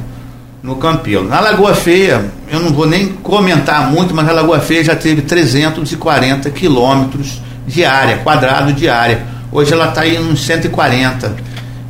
no 0.61 0.75
Campelo. 0.75 1.27
Na 1.27 1.39
Lagoa 1.39 1.73
Feia, 1.73 2.23
eu 2.51 2.59
não 2.59 2.71
vou 2.71 2.85
nem 2.85 3.07
comentar 3.07 3.89
muito, 3.89 4.13
mas 4.13 4.29
a 4.29 4.31
Lagoa 4.31 4.59
Feia 4.59 4.83
já 4.83 4.95
teve 4.95 5.23
340 5.23 6.51
quilômetros 6.51 7.41
de 7.65 7.83
área, 7.83 8.17
quadrado 8.17 8.71
de 8.73 8.87
área. 8.87 9.25
Hoje 9.51 9.73
ela 9.73 9.89
está 9.89 10.01
aí 10.01 10.19
uns 10.19 10.45
140. 10.45 11.35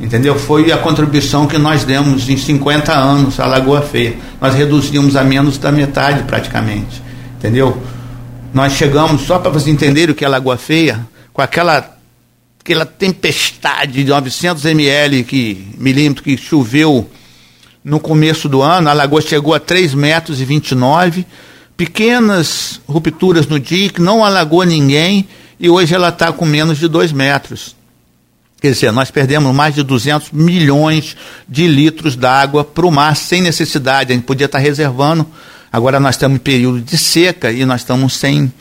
Entendeu? 0.00 0.38
Foi 0.38 0.70
a 0.70 0.78
contribuição 0.78 1.46
que 1.46 1.58
nós 1.58 1.84
demos 1.84 2.28
em 2.28 2.36
50 2.36 2.92
anos 2.92 3.40
à 3.40 3.46
Lagoa 3.46 3.82
Feia. 3.82 4.16
Nós 4.40 4.54
reduzimos 4.54 5.16
a 5.16 5.24
menos 5.24 5.58
da 5.58 5.72
metade 5.72 6.22
praticamente. 6.22 7.02
Entendeu? 7.36 7.82
Nós 8.54 8.74
chegamos, 8.74 9.22
só 9.22 9.38
para 9.38 9.50
vocês 9.50 9.74
entenderem 9.74 10.12
o 10.12 10.14
que 10.14 10.24
é 10.24 10.28
Lagoa 10.28 10.56
Feia, 10.56 11.06
com 11.32 11.42
aquela 11.42 11.96
aquela 12.60 12.84
tempestade 12.84 14.04
de 14.04 14.10
900 14.10 14.66
ml 14.66 15.24
que 15.24 15.68
milímetro 15.78 16.22
que 16.22 16.36
choveu 16.36 17.08
no 17.82 17.98
começo 17.98 18.46
do 18.46 18.60
ano, 18.60 18.90
a 18.90 18.92
lagoa 18.92 19.22
chegou 19.22 19.54
a 19.54 19.60
3 19.60 19.94
metros 19.94 20.38
e 20.38 20.44
29, 20.44 21.24
pequenas 21.78 22.78
rupturas 22.86 23.46
no 23.46 23.58
dia 23.58 23.88
que 23.88 24.02
não 24.02 24.22
alagou 24.22 24.64
ninguém 24.64 25.26
e 25.58 25.70
hoje 25.70 25.94
ela 25.94 26.10
está 26.10 26.30
com 26.30 26.44
menos 26.44 26.76
de 26.78 26.88
2 26.88 27.10
metros. 27.12 27.74
Quer 28.60 28.72
dizer, 28.72 28.92
nós 28.92 29.10
perdemos 29.10 29.54
mais 29.54 29.74
de 29.74 29.82
200 29.82 30.32
milhões 30.32 31.16
de 31.48 31.66
litros 31.68 32.16
d'água 32.16 32.64
para 32.64 32.86
o 32.86 32.90
mar 32.90 33.14
sem 33.14 33.40
necessidade. 33.40 34.12
A 34.12 34.16
gente 34.16 34.24
podia 34.24 34.46
estar 34.46 34.58
reservando. 34.58 35.24
Agora 35.72 36.00
nós 36.00 36.16
estamos 36.16 36.36
em 36.36 36.40
período 36.40 36.80
de 36.80 36.98
seca 36.98 37.52
e 37.52 37.64
nós 37.64 37.82
estamos 37.82 38.16
sem 38.16 38.52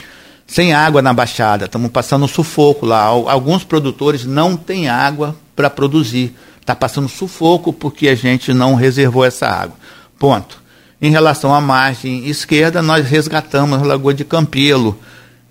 sem 0.48 0.74
água 0.74 1.02
na 1.02 1.14
Baixada, 1.14 1.66
estamos 1.66 1.92
passando 1.92 2.26
sufoco 2.26 2.86
lá. 2.86 3.02
Alguns 3.04 3.66
produtores 3.66 4.24
não 4.24 4.56
têm 4.56 4.88
água 4.88 5.36
para 5.54 5.70
produzir. 5.70 6.34
Está 6.62 6.74
passando 6.74 7.10
sufoco 7.10 7.74
porque 7.74 8.08
a 8.08 8.16
gente 8.16 8.54
não 8.54 8.74
reservou 8.74 9.26
essa 9.26 9.46
água. 9.46 9.76
Ponto. 10.18 10.62
Em 11.02 11.12
relação 11.12 11.54
à 11.54 11.60
margem 11.60 12.28
esquerda, 12.28 12.82
nós 12.82 13.06
resgatamos 13.06 13.80
a 13.80 13.86
Lagoa 13.86 14.14
de 14.14 14.24
Campelo. 14.24 14.98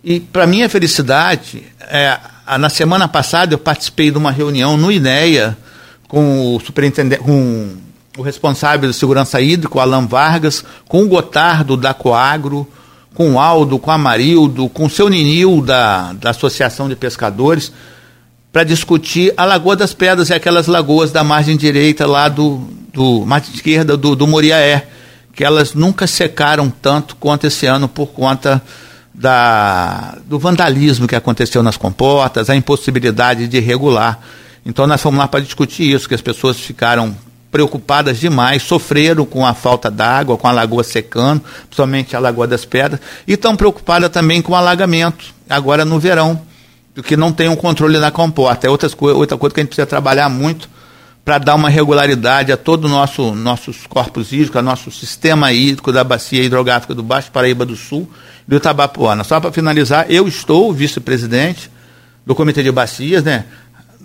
E, 0.03 0.19
para 0.19 0.47
minha 0.47 0.69
felicidade, 0.69 1.63
é, 1.81 2.19
na 2.59 2.69
semana 2.69 3.09
passada 3.09 3.55
eu 3.55 3.59
participei 3.59 4.11
de 4.11 4.19
uma 4.19 4.31
reunião 4.31 4.77
no 4.77 4.91
INEA 4.93 5.57
com 6.07 6.55
o 6.55 6.61
superintendente, 6.61 7.23
com 7.23 7.75
o 8.17 8.23
responsável 8.23 8.89
de 8.89 8.97
segurança 8.97 9.41
hídrica, 9.41 9.81
Alan 9.81 10.07
Vargas, 10.07 10.65
com 10.87 11.03
o 11.03 11.09
Gotardo 11.09 11.77
da 11.77 11.93
Coagro, 11.93 12.67
com 13.15 13.33
o 13.33 13.41
Aldo, 13.41 13.79
com 13.79 13.91
o 13.91 13.95
Amarildo, 13.95 14.69
com 14.69 14.87
o 14.87 14.91
seu 14.91 15.09
Ninil 15.09 15.61
da, 15.61 16.13
da 16.13 16.31
Associação 16.31 16.89
de 16.89 16.95
Pescadores, 16.95 17.73
para 18.53 18.63
discutir 18.63 19.35
a 19.37 19.45
Lagoa 19.45 19.77
das 19.77 19.93
Pedras 19.93 20.31
e 20.31 20.35
aquelas 20.35 20.67
lagoas 20.67 21.11
da 21.11 21.25
margem 21.25 21.57
direita 21.57 22.07
lá 22.07 22.29
do, 22.29 22.67
do 22.93 23.27
margem 23.27 23.55
esquerda 23.55 23.97
do, 23.97 24.17
do 24.17 24.27
Moriaé, 24.27 24.89
que 25.35 25.45
elas 25.45 25.75
nunca 25.75 26.07
secaram 26.07 26.71
tanto 26.71 27.17
quanto 27.17 27.47
esse 27.47 27.67
ano 27.67 27.89
por 27.89 28.07
conta 28.07 28.63
da, 29.17 30.19
do 30.27 30.39
vandalismo 30.39 31.09
que 31.09 31.17
aconteceu 31.17 31.63
nas 31.63 31.77
comportas, 31.77 32.51
a 32.51 32.55
impossibilidade 32.55 33.49
de 33.49 33.59
regular. 33.61 34.21
Então 34.65 34.87
nós 34.87 35.01
fomos 35.01 35.19
lá 35.19 35.27
para 35.27 35.41
discutir 35.41 35.91
isso, 35.95 36.09
que 36.09 36.15
as 36.15 36.21
pessoas 36.21 36.59
ficaram 36.59 37.17
preocupadas 37.51 38.21
demais, 38.21 38.63
sofreram 38.63 39.25
com 39.25 39.47
a 39.47 39.55
falta 39.55 39.91
d'água, 39.91 40.37
com 40.37 40.47
a 40.47 40.53
lagoa 40.53 40.85
secando, 40.85 41.43
principalmente 41.63 42.15
a 42.15 42.19
Lagoa 42.19 42.47
das 42.47 42.67
Pedras, 42.67 43.01
e 43.27 43.33
estão 43.33 43.57
preocupadas 43.57 44.11
também 44.11 44.43
com 44.43 44.53
o 44.53 44.57
alagamento, 44.57 45.25
agora 45.49 45.85
no 45.85 45.99
verão, 45.99 46.39
porque 46.95 47.17
não 47.17 47.33
tem 47.33 47.49
um 47.49 47.57
controle 47.57 47.99
na 47.99 48.11
comporta. 48.11 48.67
É 48.67 48.71
outras 48.71 48.95
outra 49.01 49.39
coisa 49.39 49.55
que 49.55 49.61
a 49.61 49.63
gente 49.63 49.71
precisa 49.71 49.87
trabalhar 49.87 50.29
muito 50.29 50.69
para 51.27 51.39
dar 51.39 51.57
uma 51.57 51.69
regularidade 51.69 52.53
a 52.53 52.57
todo 52.57 52.85
o 52.85 52.89
nosso 52.89 53.35
nossos 53.35 53.85
corpos 53.85 54.33
hídricos, 54.33 54.55
a 54.55 54.63
nosso 54.63 54.93
sistema 54.93 55.53
hídrico 55.53 55.91
da 55.91 56.05
bacia 56.05 56.45
hidrográfica 56.45 56.95
do 56.95 57.03
Baixo 57.03 57.33
Paraíba 57.33 57.67
do 57.67 57.75
Sul 57.75 58.09
e 58.47 58.51
do 58.51 58.57
Itabapuana. 58.57 59.25
Só 59.25 59.41
para 59.41 59.51
finalizar, 59.51 60.07
eu 60.09 60.29
estou 60.29 60.73
vice-presidente 60.73 61.69
do 62.25 62.33
Comitê 62.33 62.63
de 62.63 62.71
Bacias, 62.71 63.25
né? 63.25 63.45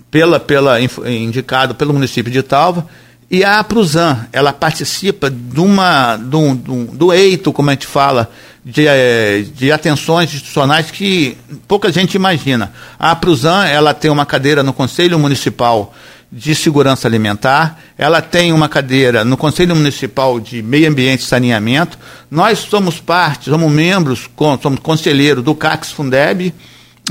Pela, 0.10 0.40
pela, 0.40 0.80
indicado 0.82 1.76
pelo 1.76 1.94
município 1.94 2.32
de 2.32 2.42
Talva, 2.42 2.88
e 3.30 3.46
a 3.46 3.64
Pruzan, 3.64 4.28
ela 4.34 4.52
participa 4.52 5.30
de 5.30 5.60
uma, 5.60 6.18
do, 6.18 6.56
do, 6.56 6.86
do 6.86 7.14
eito, 7.14 7.54
como 7.54 7.70
a 7.70 7.74
gente 7.74 7.86
fala, 7.86 8.32
de, 8.66 8.88
eh, 8.88 9.46
de 9.56 9.72
atenções 9.72 10.34
institucionais 10.34 10.90
que 10.90 11.38
pouca 11.68 11.92
gente 11.92 12.16
imagina. 12.16 12.74
A 12.98 13.16
Pruzan, 13.16 13.64
ela 13.66 13.94
tem 13.94 14.10
uma 14.10 14.26
cadeira 14.26 14.64
no 14.64 14.74
Conselho 14.74 15.20
Municipal 15.20 15.94
de 16.32 16.56
Segurança 16.56 17.08
Alimentar, 17.08 17.78
ela 17.98 18.22
tem 18.22 18.54
uma 18.54 18.70
cadeira 18.70 19.26
no 19.26 19.36
Conselho 19.36 19.76
Municipal 19.76 20.40
de 20.40 20.62
Meio 20.62 20.90
Ambiente 20.90 21.22
e 21.22 21.26
Saneamento. 21.26 22.00
Nós 22.30 22.60
somos 22.60 23.02
parte, 23.02 23.50
somos 23.50 23.70
membros, 23.70 24.30
somos 24.62 24.80
conselheiros 24.80 25.44
do 25.44 25.54
CAX 25.54 25.92
Fundeb, 25.92 26.54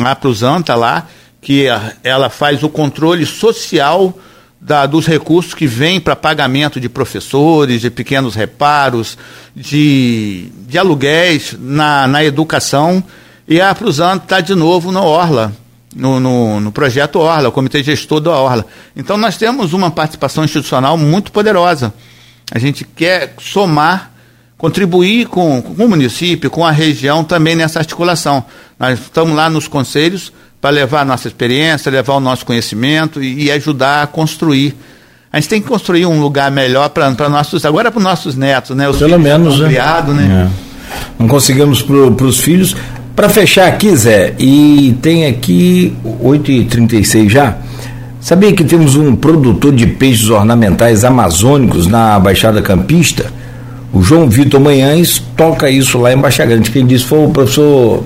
a 0.01 0.17
Pruzan 0.17 0.61
está 0.61 0.75
lá, 0.75 1.07
que 1.43 1.67
ela 2.03 2.31
faz 2.31 2.63
o 2.63 2.69
controle 2.69 3.27
social 3.27 4.19
da, 4.61 4.87
dos 4.87 5.07
recursos 5.07 5.55
que 5.55 5.67
vêm 5.67 6.01
para 6.01 6.15
pagamento 6.15 6.81
de 6.81 6.89
professores, 6.89 7.81
de 7.81 7.91
pequenos 7.91 8.35
reparos, 8.35 9.19
de, 9.55 10.51
de 10.67 10.79
aluguéis 10.79 11.55
na, 11.59 12.07
na 12.07 12.25
educação. 12.25 13.03
E 13.49 13.61
a 13.61 13.75
Prusano 13.75 14.21
está 14.23 14.41
de 14.41 14.55
novo 14.55 14.93
no 14.93 15.03
Orla, 15.03 15.53
no, 15.95 16.21
no, 16.21 16.61
no, 16.61 16.73
projeto 16.73 17.19
Orla, 17.19 17.49
o 17.49 17.53
Comitê 17.53 17.83
Gestor 17.83 18.21
da 18.21 18.31
Orla. 18.33 18.65
Então 18.97 19.17
nós 19.17 19.37
temos 19.37 19.73
uma 19.73 19.91
participação 19.91 20.45
institucional 20.45 20.97
muito 20.97 21.33
poderosa. 21.33 21.93
A 22.53 22.59
gente 22.59 22.85
quer 22.85 23.35
somar, 23.41 24.11
contribuir 24.57 25.27
com, 25.27 25.63
com 25.63 25.85
o 25.85 25.89
município, 25.89 26.51
com 26.51 26.65
a 26.65 26.71
região 26.71 27.25
também 27.25 27.57
nessa 27.57 27.79
articulação. 27.79 28.45
Nós 28.79 28.99
estamos 28.99 29.35
lá 29.35 29.49
nos 29.51 29.69
conselhos 29.69 30.33
para 30.61 30.71
levar 30.71 31.01
a 31.01 31.05
nossa 31.05 31.27
experiência, 31.27 31.91
levar 31.91 32.15
o 32.15 32.21
nosso 32.21 32.45
conhecimento 32.45 33.23
e, 33.23 33.45
e, 33.45 33.51
ajudar 33.51 34.03
a 34.03 34.07
construir. 34.07 34.77
A 35.33 35.39
gente 35.41 35.49
tem 35.49 35.63
que 35.63 35.69
construir 35.69 36.07
um 36.07 36.21
lugar 36.21 36.51
melhor 36.51 36.91
para 36.91 37.29
nossos, 37.29 37.65
agora 37.65 37.91
para 37.91 37.99
os 37.99 38.05
nossos 38.05 38.37
netos, 38.37 38.77
né? 38.77 38.89
Os 38.89 38.99
Pelo 38.99 39.19
menos, 39.19 39.61
né? 39.61 39.69
Criado, 39.69 40.13
né? 40.13 40.49
É. 40.49 40.71
Não 41.19 41.29
conseguimos 41.29 41.83
para 41.83 42.27
os 42.27 42.41
filhos. 42.41 42.75
Para 43.21 43.29
fechar 43.29 43.69
aqui, 43.69 43.95
Zé, 43.95 44.33
e 44.39 44.97
tem 45.03 45.27
aqui 45.27 45.95
8h36 46.25 47.29
já. 47.29 47.59
Sabia 48.19 48.51
que 48.51 48.65
temos 48.65 48.97
um 48.97 49.15
produtor 49.15 49.75
de 49.75 49.87
peixes 49.87 50.31
ornamentais 50.31 51.05
amazônicos 51.05 51.87
na 51.87 52.19
Baixada 52.19 52.63
Campista? 52.63 53.31
O 53.93 54.01
João 54.01 54.27
Vitor 54.27 54.59
Manhães 54.59 55.23
toca 55.37 55.69
isso 55.69 55.99
lá 55.99 56.15
em 56.15 56.17
Baixa 56.17 56.47
Grande. 56.47 56.71
Quem 56.71 56.87
disse 56.87 57.05
foi 57.05 57.27
o 57.27 57.29
professor 57.29 58.03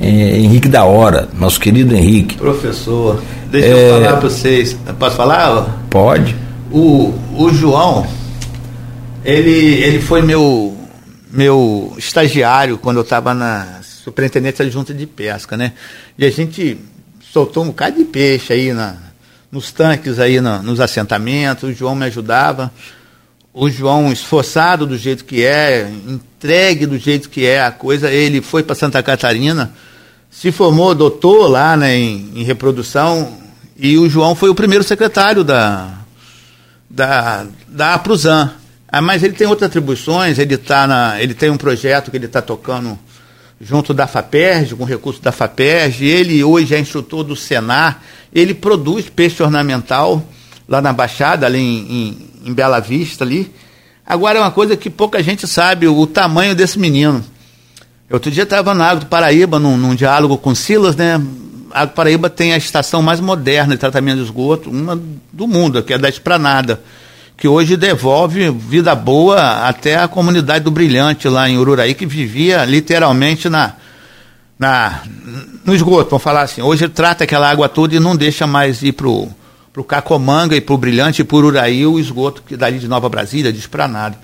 é, 0.00 0.38
Henrique 0.40 0.68
da 0.68 0.82
Hora, 0.82 1.28
nosso 1.38 1.60
querido 1.60 1.94
Henrique. 1.94 2.36
Professor, 2.36 3.22
deixa 3.52 3.68
é, 3.68 3.70
eu 3.70 3.94
falar 3.94 4.16
para 4.16 4.28
vocês. 4.28 4.76
Posso 4.98 5.14
falar? 5.14 5.84
Pode. 5.88 6.34
O, 6.72 7.14
o 7.36 7.48
João, 7.54 8.04
ele, 9.24 9.84
ele 9.84 10.00
foi 10.00 10.20
meu, 10.20 10.76
meu 11.32 11.94
estagiário 11.96 12.76
quando 12.76 12.96
eu 12.96 13.04
estava 13.04 13.32
na 13.32 13.77
superintendência 14.08 14.64
adjunta 14.64 14.94
de 14.94 15.06
pesca, 15.06 15.56
né? 15.56 15.72
E 16.16 16.24
a 16.24 16.30
gente 16.30 16.78
soltou 17.32 17.62
um 17.62 17.68
bocado 17.68 17.96
de 17.98 18.04
peixe 18.04 18.52
aí 18.52 18.72
na, 18.72 18.96
nos 19.52 19.70
tanques 19.70 20.18
aí 20.18 20.40
na, 20.40 20.62
nos 20.62 20.80
assentamentos, 20.80 21.68
o 21.68 21.72
João 21.72 21.94
me 21.94 22.06
ajudava. 22.06 22.72
O 23.52 23.68
João, 23.68 24.12
esforçado 24.12 24.86
do 24.86 24.96
jeito 24.96 25.24
que 25.24 25.44
é, 25.44 25.90
entregue 26.06 26.86
do 26.86 26.98
jeito 26.98 27.28
que 27.28 27.44
é 27.44 27.62
a 27.62 27.70
coisa, 27.70 28.10
ele 28.10 28.40
foi 28.40 28.62
para 28.62 28.74
Santa 28.74 29.02
Catarina, 29.02 29.72
se 30.30 30.52
formou 30.52 30.94
doutor 30.94 31.48
lá 31.48 31.76
né, 31.76 31.96
em, 31.96 32.30
em 32.36 32.42
reprodução, 32.44 33.36
e 33.76 33.98
o 33.98 34.08
João 34.08 34.34
foi 34.34 34.48
o 34.48 34.54
primeiro 34.54 34.84
secretário 34.84 35.42
da, 35.42 35.92
da, 36.88 37.46
da 37.66 37.94
APRUSAN. 37.94 38.52
Ah, 38.90 39.02
mas 39.02 39.22
ele 39.22 39.34
tem 39.34 39.46
outras 39.46 39.68
atribuições, 39.68 40.38
ele, 40.38 40.56
tá 40.56 40.86
na, 40.86 41.20
ele 41.20 41.34
tem 41.34 41.50
um 41.50 41.56
projeto 41.56 42.10
que 42.10 42.16
ele 42.16 42.26
está 42.26 42.40
tocando 42.40 42.98
junto 43.60 43.92
da 43.92 44.06
FAPERJ, 44.06 44.74
com 44.76 44.84
recurso 44.84 45.20
da 45.20 45.32
FAPERJ, 45.32 46.06
ele 46.06 46.44
hoje 46.44 46.74
é 46.74 46.78
instrutor 46.78 47.24
do 47.24 47.34
Senar, 47.34 48.02
ele 48.32 48.54
produz 48.54 49.08
peixe 49.08 49.42
ornamental 49.42 50.22
lá 50.68 50.80
na 50.80 50.92
Baixada, 50.92 51.46
ali 51.46 51.58
em, 51.58 51.92
em, 52.44 52.50
em 52.50 52.52
Bela 52.52 52.78
Vista 52.80 53.24
ali. 53.24 53.52
Agora 54.06 54.38
é 54.38 54.40
uma 54.40 54.50
coisa 54.50 54.76
que 54.76 54.88
pouca 54.88 55.22
gente 55.22 55.46
sabe, 55.46 55.86
o, 55.88 55.98
o 55.98 56.06
tamanho 56.06 56.54
desse 56.54 56.78
menino. 56.78 57.24
Outro 58.10 58.30
dia 58.30 58.44
estava 58.44 58.74
na 58.74 58.86
Água 58.86 59.00
do 59.00 59.06
Paraíba, 59.06 59.58
num, 59.58 59.76
num 59.76 59.94
diálogo 59.94 60.38
com 60.38 60.54
Silas, 60.54 60.96
né? 60.96 61.20
A 61.70 61.82
Água 61.82 61.92
do 61.92 61.96
Paraíba 61.96 62.30
tem 62.30 62.54
a 62.54 62.56
estação 62.56 63.02
mais 63.02 63.20
moderna 63.20 63.74
de 63.74 63.80
tratamento 63.80 64.18
de 64.18 64.24
esgoto, 64.24 64.70
uma 64.70 64.98
do 65.32 65.46
mundo, 65.46 65.82
que 65.82 65.92
é 65.92 65.98
da 65.98 66.08
Esplanada 66.08 66.80
que 67.38 67.46
hoje 67.46 67.76
devolve 67.76 68.50
vida 68.50 68.92
boa 68.96 69.68
até 69.68 69.96
a 69.96 70.08
comunidade 70.08 70.64
do 70.64 70.72
Brilhante 70.72 71.28
lá 71.28 71.48
em 71.48 71.56
Ururaí, 71.56 71.94
que 71.94 72.04
vivia 72.04 72.64
literalmente 72.64 73.48
na, 73.48 73.74
na, 74.58 75.02
no 75.64 75.72
esgoto, 75.72 76.10
vamos 76.10 76.22
falar 76.24 76.42
assim. 76.42 76.60
Hoje 76.60 76.88
trata 76.88 77.22
aquela 77.22 77.48
água 77.48 77.68
toda 77.68 77.94
e 77.94 78.00
não 78.00 78.16
deixa 78.16 78.44
mais 78.44 78.82
ir 78.82 78.92
para 78.92 79.06
o 79.06 79.84
Cacomanga 79.86 80.56
e 80.56 80.60
para 80.60 80.74
o 80.74 80.78
Brilhante 80.78 81.22
e 81.22 81.24
para 81.24 81.36
Ururaí 81.36 81.86
o 81.86 82.00
esgoto 82.00 82.42
que 82.42 82.56
dali 82.56 82.80
de 82.80 82.88
Nova 82.88 83.08
Brasília, 83.08 83.52
de 83.52 83.60
Esplanada. 83.60 84.18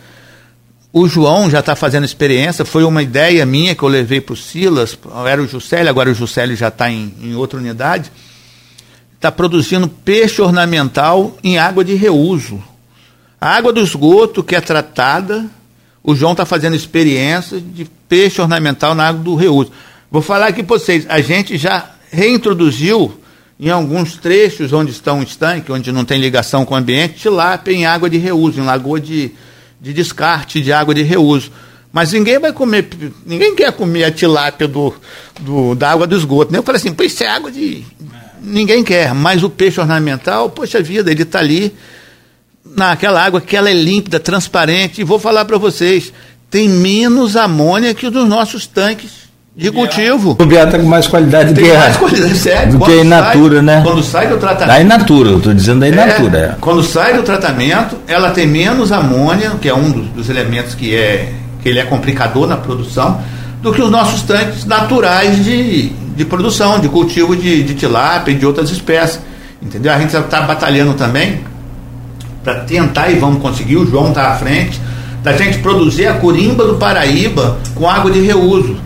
O 0.92 1.06
João 1.06 1.48
já 1.48 1.60
está 1.60 1.76
fazendo 1.76 2.04
experiência, 2.04 2.64
foi 2.64 2.82
uma 2.82 3.02
ideia 3.02 3.46
minha 3.46 3.76
que 3.76 3.84
eu 3.84 3.88
levei 3.88 4.20
para 4.20 4.32
o 4.32 4.36
Silas, 4.36 4.98
era 5.24 5.40
o 5.40 5.46
Juscelio, 5.46 5.88
agora 5.88 6.10
o 6.10 6.14
Juscelio 6.14 6.56
já 6.56 6.68
está 6.68 6.90
em, 6.90 7.14
em 7.22 7.34
outra 7.36 7.60
unidade, 7.60 8.10
está 9.14 9.30
produzindo 9.30 9.86
peixe 9.86 10.42
ornamental 10.42 11.36
em 11.44 11.58
água 11.58 11.84
de 11.84 11.94
reuso 11.94 12.60
a 13.44 13.56
água 13.56 13.74
do 13.74 13.80
esgoto 13.82 14.42
que 14.42 14.56
é 14.56 14.60
tratada, 14.62 15.44
o 16.02 16.14
João 16.14 16.32
está 16.32 16.46
fazendo 16.46 16.74
experiência 16.74 17.60
de 17.60 17.84
peixe 18.08 18.40
ornamental 18.40 18.94
na 18.94 19.08
água 19.08 19.22
do 19.22 19.34
reuso. 19.34 19.70
Vou 20.10 20.22
falar 20.22 20.46
aqui 20.46 20.62
para 20.62 20.78
vocês, 20.78 21.04
a 21.10 21.20
gente 21.20 21.58
já 21.58 21.90
reintroduziu 22.10 23.20
em 23.60 23.68
alguns 23.68 24.16
trechos 24.16 24.72
onde 24.72 24.92
estão 24.92 25.22
estanque, 25.22 25.70
onde 25.70 25.92
não 25.92 26.06
tem 26.06 26.18
ligação 26.18 26.64
com 26.64 26.72
o 26.72 26.76
ambiente, 26.78 27.16
tilápia 27.20 27.72
em 27.72 27.84
água 27.84 28.08
de 28.08 28.16
reuso, 28.16 28.58
em 28.58 28.64
lagoa 28.64 28.98
de, 28.98 29.32
de 29.78 29.92
descarte 29.92 30.62
de 30.62 30.72
água 30.72 30.94
de 30.94 31.02
reuso. 31.02 31.52
Mas 31.92 32.12
ninguém 32.12 32.38
vai 32.38 32.50
comer, 32.50 32.88
ninguém 33.26 33.54
quer 33.54 33.72
comer 33.72 34.04
a 34.04 34.10
tilápia 34.10 34.66
do, 34.66 34.94
do, 35.40 35.74
da 35.74 35.90
água 35.90 36.06
do 36.06 36.16
esgoto. 36.16 36.50
Né? 36.50 36.60
Eu 36.60 36.62
falei 36.62 36.78
assim, 36.80 36.94
pô, 36.94 37.02
isso 37.02 37.22
é 37.22 37.26
água 37.26 37.52
de. 37.52 37.84
Ninguém 38.40 38.82
quer, 38.82 39.12
mas 39.12 39.42
o 39.42 39.50
peixe 39.50 39.78
ornamental, 39.78 40.48
poxa 40.48 40.80
vida, 40.80 41.10
ele 41.10 41.24
está 41.24 41.40
ali 41.40 41.74
naquela 42.64 43.22
água 43.22 43.40
que 43.40 43.56
ela 43.56 43.70
é 43.70 43.74
límpida, 43.74 44.18
transparente, 44.18 45.00
e 45.00 45.04
vou 45.04 45.18
falar 45.18 45.44
para 45.44 45.58
vocês, 45.58 46.12
tem 46.50 46.68
menos 46.68 47.36
amônia 47.36 47.94
que 47.94 48.06
os 48.06 48.12
dos 48.12 48.28
nossos 48.28 48.66
tanques 48.66 49.24
de 49.56 49.70
cultivo. 49.70 50.36
O 50.38 50.46
Biá 50.46 50.64
está 50.64 50.78
com 50.78 50.86
mais 50.86 51.06
qualidade 51.06 51.54
tem 51.54 51.64
que 51.64 51.72
mais 51.72 51.96
qualidade, 51.96 52.36
sério. 52.36 52.72
do 52.72 52.84
que 52.84 52.90
a 52.90 52.96
Inatura, 52.96 53.56
sai, 53.56 53.62
né? 53.62 53.82
Quando 53.84 54.02
sai 54.02 54.26
do 54.26 54.36
tratamento. 54.36 54.68
Da 54.68 54.80
Inatura, 54.80 55.30
eu 55.30 55.38
estou 55.38 55.54
dizendo 55.54 55.80
da 55.80 55.88
Inatura. 55.88 56.38
É, 56.38 56.42
é. 56.42 56.56
Quando 56.60 56.82
sai 56.82 57.14
do 57.14 57.22
tratamento, 57.22 57.96
ela 58.08 58.30
tem 58.30 58.46
menos 58.46 58.90
amônia, 58.90 59.52
que 59.60 59.68
é 59.68 59.74
um 59.74 59.90
dos, 59.90 60.06
dos, 60.08 60.28
elementos 60.28 60.74
que 60.74 60.94
é 60.94 61.32
que 61.62 61.68
ele 61.68 61.78
é 61.78 61.84
complicador 61.84 62.46
na 62.46 62.56
produção, 62.56 63.20
do 63.62 63.72
que 63.72 63.80
os 63.80 63.90
nossos 63.90 64.22
tanques 64.22 64.64
naturais 64.64 65.42
de, 65.42 65.88
de 65.88 66.24
produção, 66.24 66.78
de 66.78 66.88
cultivo 66.88 67.34
de, 67.34 67.62
de 67.62 67.74
tilápia 67.74 68.32
e 68.32 68.34
de 68.34 68.44
outras 68.44 68.70
espécies. 68.70 69.20
Entendeu? 69.62 69.92
A 69.92 69.98
gente 69.98 70.14
está 70.14 70.42
batalhando 70.42 70.92
também 70.94 71.40
para 72.44 72.56
tentar 72.60 73.10
e 73.10 73.14
vamos 73.14 73.40
conseguir, 73.40 73.78
o 73.78 73.86
João 73.90 74.10
está 74.10 74.28
à 74.28 74.34
frente, 74.34 74.78
da 75.22 75.32
gente 75.32 75.58
produzir 75.58 76.06
a 76.06 76.12
corimba 76.14 76.66
do 76.66 76.74
Paraíba 76.74 77.56
com 77.74 77.88
água 77.88 78.10
de 78.10 78.20
reuso. 78.20 78.76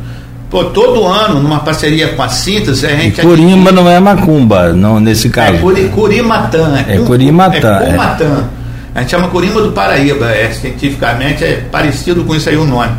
Pô, 0.49 0.65
todo 0.65 1.05
ano, 1.05 1.43
numa 1.43 1.59
parceria 1.59 2.09
com 2.09 2.23
a 2.23 2.29
Síntese, 2.29 2.87
a 2.87 2.91
gente. 2.91 3.21
E 3.21 3.23
corimba 3.23 3.71
não 3.71 3.91
é 3.91 4.01
macumba, 4.01 4.73
não, 4.73 4.99
nesse 4.99 5.29
caso. 5.29 5.57
É 5.57 5.59
curi, 5.59 5.89
curimatã. 5.89 6.85
É, 6.89 6.95
é 6.95 6.99
curimatã. 7.01 7.81
É 7.83 7.91
cumatã. 7.91 8.47
É. 8.55 8.99
A 8.99 9.01
gente 9.03 9.11
chama 9.11 9.29
corimba 9.29 9.61
do 9.61 9.73
Paraíba, 9.73 10.31
é, 10.31 10.51
cientificamente 10.51 11.45
é 11.45 11.65
parecido 11.71 12.25
com 12.25 12.35
isso 12.35 12.49
aí 12.49 12.57
o 12.57 12.65
nome. 12.65 12.93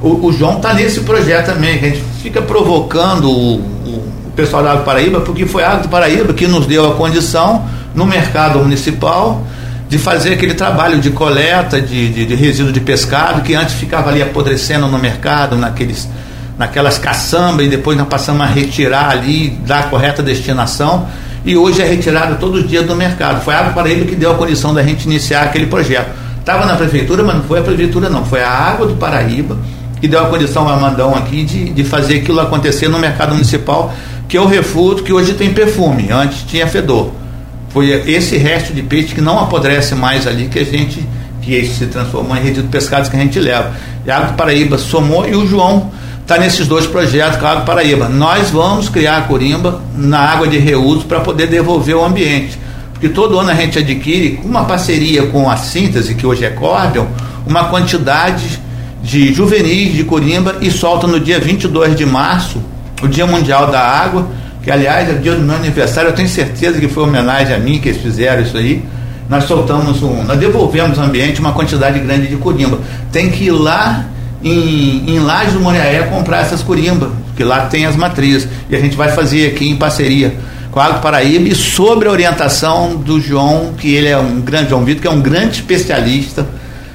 O, 0.00 0.26
o 0.26 0.32
João 0.32 0.56
está 0.56 0.74
nesse 0.74 1.00
projeto 1.00 1.46
também, 1.52 1.78
que 1.78 1.84
a 1.84 1.88
gente 1.90 2.02
fica 2.20 2.42
provocando 2.42 3.30
o, 3.30 3.56
o, 3.56 4.04
o 4.26 4.32
pessoal 4.34 4.62
da 4.62 4.70
Água 4.70 4.82
do 4.82 4.86
Paraíba, 4.86 5.20
porque 5.20 5.46
foi 5.46 5.62
a 5.62 5.70
Água 5.70 5.82
do 5.82 5.88
Paraíba 5.88 6.32
que 6.32 6.48
nos 6.48 6.66
deu 6.66 6.90
a 6.90 6.94
condição 6.94 7.64
no 7.94 8.06
mercado 8.06 8.58
municipal 8.58 9.44
de 9.88 9.98
fazer 9.98 10.34
aquele 10.34 10.54
trabalho 10.54 11.00
de 11.00 11.10
coleta 11.10 11.80
de, 11.80 12.10
de, 12.10 12.26
de 12.26 12.34
resíduo 12.34 12.72
de 12.72 12.80
pescado 12.80 13.40
que 13.40 13.54
antes 13.54 13.74
ficava 13.74 14.10
ali 14.10 14.22
apodrecendo 14.22 14.86
no 14.86 14.98
mercado, 14.98 15.56
naqueles, 15.56 16.08
naquelas 16.58 16.98
caçambas, 16.98 17.66
e 17.66 17.68
depois 17.68 17.96
nós 17.96 18.06
passamos 18.06 18.42
a 18.42 18.46
retirar 18.46 19.10
ali, 19.10 19.50
dar 19.66 19.80
a 19.80 19.82
correta 19.84 20.22
destinação, 20.22 21.08
e 21.44 21.56
hoje 21.56 21.80
é 21.80 21.86
retirado 21.86 22.36
todos 22.36 22.62
os 22.62 22.68
dias 22.68 22.84
do 22.84 22.94
mercado. 22.94 23.42
Foi 23.42 23.54
a 23.54 23.60
Água 23.60 23.72
Paraíba 23.72 24.04
que 24.04 24.14
deu 24.14 24.32
a 24.32 24.34
condição 24.34 24.74
da 24.74 24.82
gente 24.82 25.06
iniciar 25.06 25.44
aquele 25.44 25.66
projeto. 25.66 26.10
Estava 26.38 26.66
na 26.66 26.76
prefeitura, 26.76 27.22
mas 27.22 27.36
não 27.36 27.44
foi 27.44 27.60
a 27.60 27.62
prefeitura, 27.62 28.10
não, 28.10 28.24
foi 28.24 28.42
a 28.42 28.50
Água 28.50 28.86
do 28.86 28.94
Paraíba 28.96 29.56
que 30.00 30.06
deu 30.06 30.20
a 30.20 30.26
condição 30.26 30.68
ao 30.68 30.78
Mandão 30.80 31.14
aqui 31.14 31.44
de, 31.44 31.70
de 31.70 31.84
fazer 31.84 32.18
aquilo 32.18 32.40
acontecer 32.40 32.88
no 32.88 32.98
mercado 32.98 33.32
municipal, 33.32 33.92
que 34.28 34.38
eu 34.38 34.46
refuto 34.46 35.02
que 35.02 35.12
hoje 35.12 35.34
tem 35.34 35.52
perfume, 35.52 36.08
antes 36.10 36.42
tinha 36.42 36.66
fedor. 36.66 37.10
Foi 37.70 37.90
esse 38.10 38.36
resto 38.36 38.72
de 38.72 38.82
peixe 38.82 39.14
que 39.14 39.20
não 39.20 39.38
apodrece 39.38 39.94
mais 39.94 40.26
ali 40.26 40.48
que 40.48 40.58
a 40.58 40.64
gente 40.64 41.06
que 41.42 41.66
se 41.66 41.86
transformou 41.86 42.36
em 42.36 42.40
resíduo 42.40 42.68
pescados 42.68 43.08
que 43.08 43.16
a 43.16 43.20
gente 43.20 43.38
leva. 43.38 43.72
E 44.04 44.10
a 44.10 44.16
Água 44.16 44.28
do 44.28 44.34
Paraíba 44.34 44.76
somou 44.76 45.26
e 45.26 45.34
o 45.34 45.46
João 45.46 45.90
está 46.20 46.36
nesses 46.36 46.66
dois 46.66 46.86
projetos 46.86 47.38
com 47.38 47.46
a 47.46 47.50
Água 47.50 47.62
do 47.62 47.66
Paraíba. 47.66 48.08
Nós 48.08 48.50
vamos 48.50 48.88
criar 48.88 49.16
a 49.16 49.22
corimba 49.22 49.80
na 49.96 50.18
água 50.18 50.46
de 50.46 50.58
reuso 50.58 51.06
para 51.06 51.20
poder 51.20 51.46
devolver 51.46 51.94
ao 51.94 52.04
ambiente. 52.04 52.58
Porque 52.92 53.08
todo 53.08 53.38
ano 53.38 53.50
a 53.50 53.54
gente 53.54 53.78
adquire, 53.78 54.40
uma 54.44 54.64
parceria 54.64 55.26
com 55.26 55.48
a 55.48 55.56
Síntese, 55.56 56.14
que 56.14 56.26
hoje 56.26 56.44
é 56.44 56.50
Corbion, 56.50 57.06
uma 57.46 57.64
quantidade 57.64 58.60
de 59.02 59.32
juvenis 59.32 59.94
de 59.94 60.04
corimba 60.04 60.56
e 60.60 60.70
solta 60.70 61.06
no 61.06 61.18
dia 61.18 61.38
22 61.38 61.96
de 61.96 62.04
março, 62.04 62.60
o 63.00 63.06
Dia 63.06 63.26
Mundial 63.26 63.70
da 63.70 63.80
Água, 63.80 64.28
que 64.68 64.72
aliás 64.72 65.08
é 65.08 65.14
dia 65.14 65.34
do 65.34 65.40
meu 65.40 65.56
aniversário, 65.56 66.10
eu 66.10 66.14
tenho 66.14 66.28
certeza 66.28 66.78
que 66.78 66.88
foi 66.88 67.04
homenagem 67.04 67.54
a 67.54 67.58
mim 67.58 67.78
que 67.78 67.88
eles 67.88 68.02
fizeram 68.02 68.42
isso 68.42 68.54
aí. 68.54 68.84
Nós 69.26 69.44
soltamos 69.44 70.02
um, 70.02 70.22
nós 70.24 70.38
devolvemos 70.38 70.98
ao 70.98 71.06
ambiente 71.06 71.40
uma 71.40 71.52
quantidade 71.52 71.98
grande 72.00 72.26
de 72.26 72.36
corimba. 72.36 72.78
Tem 73.10 73.30
que 73.30 73.44
ir 73.44 73.50
lá 73.50 74.04
em, 74.44 75.04
em 75.08 75.20
Laje 75.20 75.52
do 75.52 75.60
Moriaé 75.60 76.02
comprar 76.10 76.42
essas 76.42 76.62
corimbas, 76.62 77.08
porque 77.28 77.42
lá 77.42 77.60
tem 77.60 77.86
as 77.86 77.96
matrizes. 77.96 78.46
E 78.68 78.76
a 78.76 78.78
gente 78.78 78.94
vai 78.94 79.08
fazer 79.08 79.46
aqui 79.46 79.70
em 79.70 79.76
parceria 79.76 80.34
com 80.70 80.78
a 80.78 80.84
Água 80.84 80.98
Paraíba 80.98 81.48
e 81.48 81.54
sobre 81.54 82.06
a 82.06 82.12
orientação 82.12 82.94
do 82.94 83.18
João, 83.18 83.72
que 83.72 83.94
ele 83.94 84.08
é 84.08 84.18
um 84.18 84.38
grande 84.42 84.68
João 84.68 84.84
Vitor, 84.84 85.00
que 85.00 85.08
é 85.08 85.10
um 85.10 85.22
grande 85.22 85.52
especialista 85.52 86.46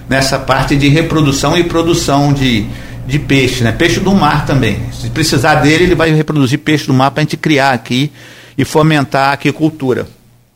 nessa 0.08 0.38
parte 0.38 0.76
de 0.76 0.90
reprodução 0.90 1.58
e 1.58 1.64
produção 1.64 2.34
de, 2.34 2.68
de 3.06 3.20
peixe, 3.20 3.64
né? 3.64 3.72
Peixe 3.72 4.00
do 4.00 4.14
mar 4.14 4.46
também. 4.46 4.80
Se 4.92 5.10
precisar 5.10 5.56
dele, 5.56 5.86
ele 5.86 5.96
vai 5.96 6.12
reproduzir 6.14 6.60
peixe 6.60 6.88
do 6.88 6.94
mar 6.94 7.12
para 7.12 7.22
a 7.22 7.24
gente 7.24 7.38
criar 7.38 7.72
aqui 7.72 8.12
e 8.58 8.64
fomentar 8.64 9.30
a 9.30 9.34
aquicultura. 9.34 10.08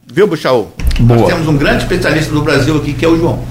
Viu, 0.06 0.28
Buchaú? 0.28 0.68
Nós 1.00 1.28
temos 1.28 1.48
um 1.48 1.58
grande 1.58 1.84
especialista 1.84 2.32
do 2.32 2.42
Brasil 2.42 2.78
aqui, 2.78 2.94
que 2.94 3.04
é 3.04 3.08
o 3.08 3.18
João. 3.18 3.44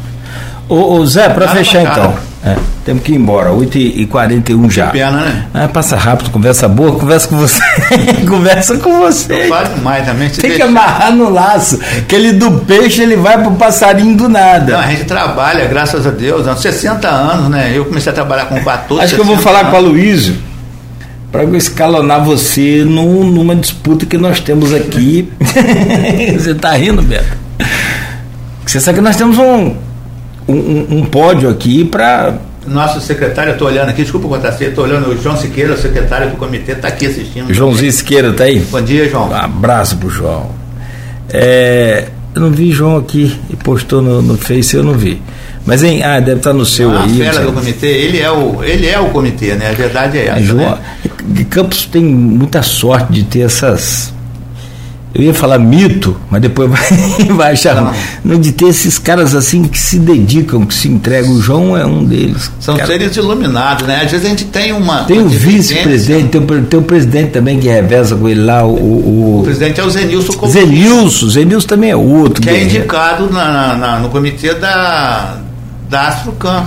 Ô, 0.68 0.94
ô 0.94 1.06
Zé, 1.06 1.28
para 1.28 1.48
fechar 1.48 1.82
então. 1.82 2.14
É, 2.44 2.56
temos 2.84 3.02
que 3.02 3.10
ir 3.12 3.16
embora, 3.16 3.50
8h41 3.50 4.70
já. 4.70 4.86
Pena, 4.88 5.10
né? 5.10 5.46
É, 5.52 5.66
passa 5.66 5.96
rápido, 5.96 6.30
conversa 6.30 6.68
boa, 6.68 6.92
conversa 6.92 7.26
com 7.26 7.36
você. 7.36 7.60
conversa 8.28 8.78
com 8.78 8.98
você. 9.00 9.42
Não 9.42 9.48
faz 9.48 9.82
mais 9.82 10.06
também. 10.06 10.28
Tem 10.28 10.42
deixa... 10.42 10.56
que 10.56 10.62
amarrar 10.62 11.12
no 11.12 11.28
laço. 11.28 11.80
Aquele 11.98 12.32
do 12.32 12.60
peixe, 12.60 13.02
ele 13.02 13.16
vai 13.16 13.42
pro 13.42 13.52
passarinho 13.52 14.16
do 14.16 14.28
nada. 14.28 14.74
Não, 14.74 14.80
a 14.80 14.86
gente 14.86 15.04
trabalha, 15.04 15.66
graças 15.66 16.06
a 16.06 16.10
Deus, 16.10 16.46
há 16.46 16.54
60 16.54 17.08
anos, 17.08 17.50
né? 17.50 17.72
Eu 17.74 17.84
comecei 17.84 18.12
a 18.12 18.14
trabalhar 18.14 18.46
com 18.46 18.62
14 18.62 19.04
Acho 19.04 19.14
que 19.16 19.20
eu 19.20 19.24
vou 19.24 19.38
falar 19.38 19.60
anos. 19.60 19.70
com 19.72 19.76
a 19.76 19.80
Luísio 19.80 20.36
para 21.32 21.44
escalonar 21.56 22.24
você 22.24 22.84
num, 22.84 23.24
numa 23.24 23.56
disputa 23.56 24.06
que 24.06 24.16
nós 24.16 24.38
temos 24.38 24.72
aqui. 24.72 25.28
você 26.38 26.54
tá 26.54 26.72
rindo, 26.72 27.02
Beto? 27.02 27.36
Você 28.64 28.78
sabe 28.78 28.98
que 28.98 29.04
nós 29.04 29.16
temos 29.16 29.36
um 29.36 29.85
um, 30.52 30.98
um 30.98 31.04
pódio 31.04 31.48
aqui 31.48 31.84
para 31.84 32.34
nosso 32.66 33.00
secretário, 33.00 33.50
eu 33.50 33.54
estou 33.54 33.68
olhando 33.68 33.90
aqui, 33.90 34.02
desculpa 34.02 34.28
contar 34.28 34.52
você, 34.52 34.64
estou 34.66 34.84
olhando 34.84 35.10
o 35.10 35.22
João 35.22 35.36
Siqueira, 35.36 35.72
o 35.74 35.76
secretário 35.76 36.30
do 36.30 36.36
comitê, 36.36 36.72
está 36.72 36.88
aqui 36.88 37.06
assistindo. 37.06 37.52
Joãozinho 37.54 37.92
Siqueira, 37.92 38.32
tá 38.32 38.44
aí? 38.44 38.58
Bom 38.58 38.82
dia, 38.82 39.08
João. 39.08 39.30
Um 39.30 39.34
abraço 39.34 39.96
pro 39.96 40.10
João. 40.10 40.50
É, 41.30 42.08
eu 42.34 42.40
não 42.40 42.50
vi 42.50 42.72
João 42.72 42.96
aqui 42.96 43.38
e 43.48 43.56
postou 43.56 44.02
no, 44.02 44.20
no 44.20 44.36
Face, 44.36 44.74
eu 44.74 44.82
não 44.82 44.94
vi. 44.94 45.22
Mas 45.64 45.82
em, 45.82 46.02
ah, 46.02 46.20
deve 46.20 46.38
estar 46.38 46.52
no 46.52 46.64
seu 46.64 46.90
ah, 46.90 47.04
aí. 47.04 47.22
A 47.22 47.32
fera 47.32 47.46
do 47.46 47.52
comitê, 47.52 47.86
ele 47.86 48.20
é 48.20 48.30
o, 48.30 48.62
ele 48.62 48.86
é 48.86 48.98
o 48.98 49.10
comitê, 49.10 49.54
né? 49.54 49.70
A 49.70 49.72
verdade 49.72 50.18
é 50.18 50.26
essa. 50.26 50.40
João, 50.40 50.78
né? 51.28 51.46
Campos 51.50 51.86
tem 51.86 52.04
muita 52.04 52.62
sorte 52.62 53.12
de 53.12 53.24
ter 53.24 53.40
essas 53.40 54.12
eu 55.16 55.24
ia 55.24 55.32
falar 55.32 55.58
mito, 55.58 56.14
mas 56.30 56.42
depois 56.42 56.68
vai, 56.68 57.28
vai 57.30 57.52
achar. 57.52 57.74
Não. 57.74 57.92
não. 58.22 58.40
de 58.40 58.52
ter 58.52 58.66
esses 58.66 58.98
caras 58.98 59.34
assim 59.34 59.64
que 59.64 59.78
se 59.78 59.98
dedicam, 59.98 60.66
que 60.66 60.74
se 60.74 60.88
entregam. 60.88 61.32
O 61.32 61.40
João 61.40 61.74
é 61.76 61.86
um 61.86 62.04
deles. 62.04 62.50
São 62.60 62.76
cara. 62.76 62.86
seres 62.86 63.16
iluminados, 63.16 63.86
né? 63.86 64.02
Às 64.04 64.10
vezes 64.10 64.26
a 64.26 64.28
gente 64.28 64.44
tem 64.44 64.72
uma. 64.72 65.04
Tem 65.04 65.18
o 65.18 65.28
vice-presidente, 65.28 66.28
tem, 66.28 66.40
o, 66.40 66.62
tem 66.64 66.78
o 66.78 66.82
presidente 66.82 67.30
também 67.30 67.58
que 67.58 67.66
reveza 67.66 68.14
com 68.14 68.28
ele 68.28 68.44
lá. 68.44 68.62
O, 68.62 68.74
o, 68.74 69.40
o 69.40 69.42
presidente 69.42 69.80
é 69.80 69.84
o 69.84 69.88
Zenilson 69.90 70.46
Zenilson, 70.46 71.28
Zenilson 71.28 71.66
também 71.66 71.90
é 71.90 71.96
outro. 71.96 72.42
Que 72.42 72.50
é 72.50 72.62
indicado 72.62 73.30
na, 73.30 73.74
na, 73.74 73.98
no 74.00 74.10
comitê 74.10 74.52
da, 74.54 75.38
da 75.88 76.08
Astrocam. 76.08 76.66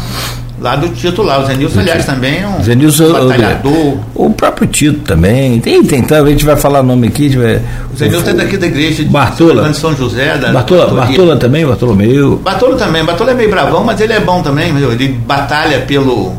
Lá 0.60 0.76
do 0.76 0.90
Tito 0.90 1.22
lá, 1.22 1.40
o 1.40 1.46
Zenilson, 1.46 1.80
aliás, 1.80 2.06
também 2.06 2.42
é 2.42 2.48
um 2.48 2.62
Zenilson, 2.62 3.14
batalhador. 3.14 3.98
O, 4.14 4.30
próprio 4.32 4.68
Tito 4.68 5.00
também. 5.02 5.60
Tem, 5.60 5.84
tem, 5.84 6.06
a 6.10 6.26
gente 6.26 6.46
vai 6.46 6.58
falar 6.58 6.84
nome 6.84 7.08
aqui. 7.08 7.30
Vai, 7.30 7.62
o 7.94 7.98
Zenilson 7.98 8.32
é 8.32 8.34
daqui 8.34 8.58
da 8.58 8.68
igreja 8.68 9.04
de 9.04 9.10
Bartola. 9.10 9.74
São 9.74 9.96
José. 9.96 10.38
Da 10.38 10.52
Bartola, 10.52 10.94
Bartola 10.94 11.38
também, 11.38 11.66
Bartolomeu. 11.66 12.38
Bartola 12.38 12.76
também, 12.76 13.06
Bartola 13.06 13.32
é 13.32 13.34
meio 13.34 13.50
bravão, 13.50 13.84
mas 13.84 14.02
ele 14.02 14.14
é 14.14 14.20
bom 14.20 14.42
também, 14.42 14.76
ele 14.76 15.08
batalha 15.08 15.80
pelo 15.82 16.34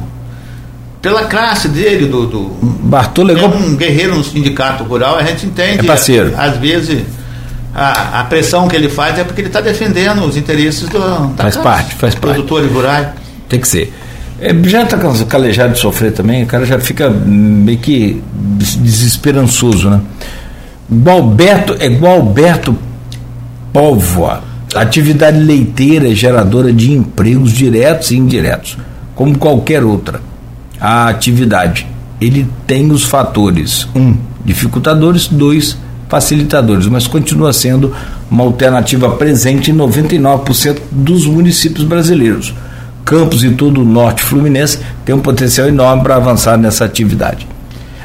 pela 1.00 1.24
classe 1.24 1.68
dele, 1.68 2.06
do. 2.06 2.26
do 2.26 2.50
Bartola 2.62 3.32
é, 3.32 3.42
é 3.42 3.46
um 3.46 3.74
guerreiro 3.74 4.14
no 4.14 4.22
sindicato 4.24 4.84
rural, 4.84 5.16
a 5.16 5.22
gente 5.22 5.46
entende. 5.46 5.80
É 5.80 5.82
parceiro. 5.82 6.34
Às 6.36 6.58
vezes 6.58 7.02
a, 7.74 8.20
a 8.20 8.24
pressão 8.24 8.68
que 8.68 8.76
ele 8.76 8.88
faz 8.88 9.18
é 9.18 9.24
porque 9.24 9.40
ele 9.40 9.48
está 9.48 9.60
defendendo 9.60 10.24
os 10.24 10.36
interesses 10.36 10.88
do, 10.88 10.98
da 10.98 11.44
faz 11.44 11.56
classe, 11.56 11.58
parte, 11.58 11.94
faz 11.94 12.14
parte. 12.14 12.34
produtores 12.34 12.70
rurais. 12.70 13.08
Tem 13.48 13.60
que 13.60 13.68
ser. 13.68 13.92
É, 14.40 14.54
já 14.64 14.82
está 14.82 14.96
calejado 15.26 15.74
de 15.74 15.78
sofrer 15.78 16.12
também, 16.12 16.42
o 16.44 16.46
cara 16.46 16.64
já 16.64 16.80
fica 16.80 17.10
meio 17.10 17.78
que 17.78 18.22
desesperançoso, 18.78 19.90
né? 19.90 20.00
Gualberto, 20.90 21.76
é 21.78 21.88
Gualberto 21.88 22.76
Póvoa. 23.72 24.42
Atividade 24.74 25.38
leiteira 25.38 26.10
é 26.10 26.14
geradora 26.14 26.72
de 26.72 26.92
empregos 26.92 27.52
diretos 27.52 28.10
e 28.10 28.16
indiretos, 28.16 28.78
como 29.14 29.36
qualquer 29.36 29.84
outra. 29.84 30.20
A 30.80 31.08
atividade, 31.08 31.86
ele 32.20 32.48
tem 32.66 32.90
os 32.90 33.04
fatores, 33.04 33.86
um, 33.94 34.16
dificultadores, 34.44 35.26
dois, 35.28 35.76
facilitadores, 36.08 36.86
mas 36.86 37.06
continua 37.06 37.52
sendo 37.52 37.94
uma 38.30 38.44
alternativa 38.44 39.10
presente 39.10 39.70
em 39.70 39.76
99% 39.76 40.78
dos 40.90 41.26
municípios 41.26 41.84
brasileiros. 41.84 42.54
Campos 43.10 43.42
e 43.42 43.50
todo 43.50 43.80
o 43.80 43.84
norte 43.84 44.22
fluminense 44.22 44.78
tem 45.04 45.12
um 45.12 45.18
potencial 45.18 45.66
enorme 45.66 46.00
para 46.00 46.14
avançar 46.14 46.56
nessa 46.56 46.84
atividade. 46.84 47.44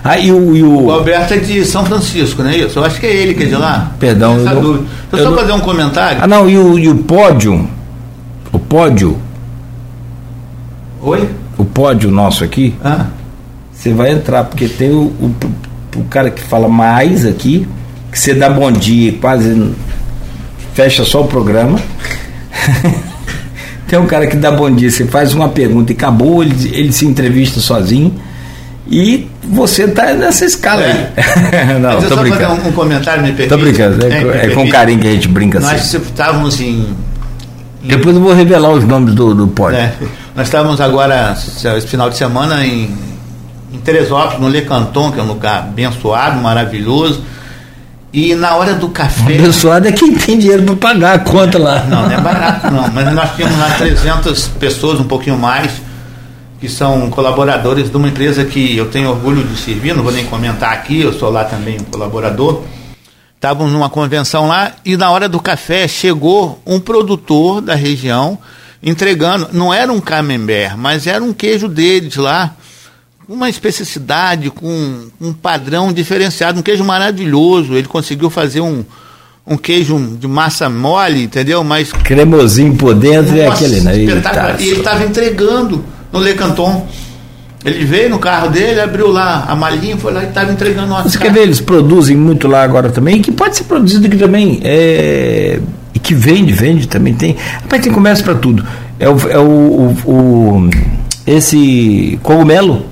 Ah, 0.03 0.17
e 0.17 0.31
o, 0.31 0.55
e 0.55 0.63
o... 0.63 0.85
o 0.85 0.91
Alberto 0.91 1.35
é 1.35 1.37
de 1.37 1.63
São 1.63 1.85
Francisco, 1.85 2.41
não 2.41 2.49
é 2.49 2.57
isso? 2.57 2.79
Eu 2.79 2.83
acho 2.83 2.99
que 2.99 3.05
é 3.05 3.15
ele 3.15 3.35
que 3.35 3.43
é 3.43 3.45
de 3.45 3.55
lá. 3.55 3.91
Perdão, 3.99 4.35
eu, 4.35 4.45
não, 4.45 4.73
Deixa 4.73 4.87
eu, 5.11 5.19
só 5.19 5.29
não... 5.29 5.37
fazer 5.37 5.51
um 5.51 5.59
comentário. 5.59 6.17
Ah, 6.23 6.25
não, 6.25 6.49
e 6.49 6.57
o, 6.57 6.79
e 6.79 6.89
o 6.89 6.97
pódio? 7.03 7.69
O 8.51 8.57
pódio? 8.57 9.15
Oi? 11.03 11.29
O 11.55 11.65
pódio 11.65 12.09
nosso 12.09 12.43
aqui? 12.43 12.73
Ah. 12.83 13.05
Você 13.71 13.93
vai 13.93 14.11
entrar, 14.11 14.45
porque 14.45 14.67
tem 14.67 14.89
o, 14.89 15.03
o, 15.21 15.35
o 15.97 16.03
cara 16.05 16.31
que 16.31 16.41
fala 16.41 16.67
mais 16.67 17.27
aqui, 17.27 17.67
que 18.11 18.17
você 18.17 18.33
dá 18.33 18.49
bom 18.49 18.71
dia 18.71 19.13
quase 19.21 19.71
fecha 20.73 21.05
só 21.05 21.21
o 21.21 21.27
programa. 21.27 21.79
Tem 23.87 23.99
um 23.99 24.07
cara 24.07 24.25
que 24.25 24.35
dá 24.35 24.51
bom 24.51 24.69
dia, 24.71 24.89
você 24.89 25.05
faz 25.05 25.33
uma 25.33 25.49
pergunta 25.49 25.91
e 25.91 25.95
acabou, 25.95 26.43
ele, 26.43 26.71
ele 26.73 26.91
se 26.91 27.05
entrevista 27.05 27.59
sozinho. 27.59 28.13
E 28.87 29.27
você 29.43 29.83
está 29.83 30.13
nessa 30.13 30.45
escala 30.45 30.83
é. 30.83 31.11
aí. 31.17 31.79
Não, 31.81 31.93
Mas 31.95 32.07
tô 32.07 32.17
brincando. 32.17 32.61
Um, 32.61 32.67
um, 32.67 32.71
comentário, 32.71 33.23
me 33.23 33.31
permite. 33.31 33.49
Tô 33.49 33.57
brincando, 33.57 34.05
é, 34.05 34.09
é, 34.09 34.45
é 34.45 34.49
com 34.49 34.67
carinho 34.69 34.99
que 34.99 35.07
a 35.07 35.11
gente 35.11 35.27
brinca 35.27 35.59
Nós 35.59 35.71
assim. 35.71 35.97
Nós 35.97 36.07
estávamos 36.07 36.61
em, 36.61 36.95
em, 37.83 37.87
Depois 37.87 38.15
eu 38.15 38.21
vou 38.21 38.33
revelar 38.33 38.69
os 38.69 38.83
nomes 38.83 39.15
do, 39.15 39.33
do 39.33 39.47
pódio. 39.47 39.79
É, 39.79 39.91
nós 40.35 40.47
estávamos 40.47 40.79
agora, 40.79 41.35
esse 41.35 41.87
final 41.87 42.09
de 42.11 42.17
semana, 42.17 42.63
em, 42.63 42.95
em 43.73 43.77
Teresópolis, 43.79 44.39
no 44.39 44.49
Le 44.49 44.61
Canton, 44.61 45.11
que 45.11 45.19
é 45.19 45.23
um 45.23 45.27
lugar 45.27 45.59
abençoado, 45.59 46.39
maravilhoso 46.41 47.23
e 48.15 48.33
na 48.33 48.55
hora 48.55 48.73
do 48.75 48.87
café. 48.87 49.23
Abençoado 49.23 49.89
é 49.89 49.91
quem 49.91 50.15
tem 50.15 50.39
dinheiro 50.39 50.63
para 50.63 50.75
pagar 50.77 51.15
a 51.15 51.19
conta 51.19 51.59
lá. 51.59 51.83
Não, 51.83 52.03
não 52.03 52.11
é 52.11 52.21
barato, 52.21 52.71
não. 52.71 52.89
Mas 52.93 53.13
nós 53.13 53.35
tínhamos 53.35 53.59
lá 53.59 53.71
300 53.71 54.47
pessoas, 54.57 55.01
um 55.01 55.03
pouquinho 55.03 55.37
mais, 55.37 55.81
que 56.57 56.69
são 56.69 57.09
colaboradores 57.09 57.89
de 57.89 57.97
uma 57.97 58.07
empresa 58.07 58.45
que 58.45 58.77
eu 58.77 58.89
tenho 58.89 59.09
orgulho 59.09 59.43
de 59.43 59.57
servir, 59.57 59.93
não 59.93 60.01
vou 60.01 60.13
nem 60.13 60.25
comentar 60.27 60.71
aqui, 60.71 61.01
eu 61.01 61.11
sou 61.11 61.29
lá 61.29 61.43
também 61.43 61.77
um 61.77 61.83
colaborador. 61.83 62.63
Estávamos 63.35 63.73
numa 63.73 63.89
convenção 63.89 64.47
lá 64.47 64.71
e 64.85 64.95
na 64.95 65.11
hora 65.11 65.27
do 65.27 65.41
café 65.41 65.85
chegou 65.85 66.61
um 66.65 66.79
produtor 66.79 67.59
da 67.59 67.75
região 67.75 68.39
entregando, 68.81 69.49
não 69.51 69.73
era 69.73 69.91
um 69.91 69.99
camembert, 69.99 70.77
mas 70.77 71.05
era 71.05 71.21
um 71.21 71.33
queijo 71.33 71.67
deles 71.67 72.15
lá 72.15 72.55
uma 73.27 73.49
especificidade, 73.49 74.49
com 74.49 75.07
um 75.19 75.33
padrão 75.33 75.91
diferenciado, 75.91 76.59
um 76.59 76.63
queijo 76.63 76.83
maravilhoso. 76.83 77.73
Ele 77.73 77.87
conseguiu 77.87 78.29
fazer 78.29 78.61
um, 78.61 78.83
um 79.45 79.57
queijo 79.57 80.17
de 80.19 80.27
massa 80.27 80.69
mole, 80.69 81.23
entendeu? 81.23 81.63
Mas 81.63 81.91
cremosinho 81.91 82.75
por 82.75 82.93
dentro 82.93 83.35
é 83.37 83.47
aquele, 83.47 83.81
né? 83.81 83.97
E 83.97 84.01
ele 84.01 84.77
estava 84.77 85.03
entregando 85.03 85.83
no 86.11 86.19
Le 86.19 86.33
Canton. 86.33 86.87
Ele 87.63 87.83
veio 87.83 88.11
no 88.11 88.19
carro 88.19 88.49
dele, 88.49 88.79
abriu 88.79 89.07
lá 89.07 89.45
a 89.47 89.55
malinha, 89.55 89.97
foi 89.97 90.13
lá 90.13 90.23
e 90.23 90.27
estava 90.27 90.51
entregando 90.51 90.87
uma 90.87 91.01
Você 91.01 91.17
quer 91.17 91.33
ver, 91.33 91.41
eles 91.41 91.59
produzem 91.59 92.15
muito 92.15 92.47
lá 92.47 92.61
agora 92.61 92.89
também, 92.89 93.23
que 93.23 93.31
pode 93.31 93.57
ser 93.57 93.63
produzido 93.63 94.05
aqui 94.05 94.17
também. 94.17 94.59
É, 94.63 95.59
e 95.91 95.97
que 95.97 96.13
vende, 96.13 96.53
vende 96.53 96.87
também 96.87 97.15
tem. 97.15 97.35
Rapaz, 97.63 97.81
tem 97.81 97.91
comércio 97.91 98.23
para 98.23 98.35
tudo. 98.35 98.63
É 98.99 99.09
o, 99.09 99.17
é 99.29 99.39
o, 99.39 99.95
o, 100.05 100.11
o 100.11 100.69
esse 101.25 102.19
cogumelo 102.21 102.85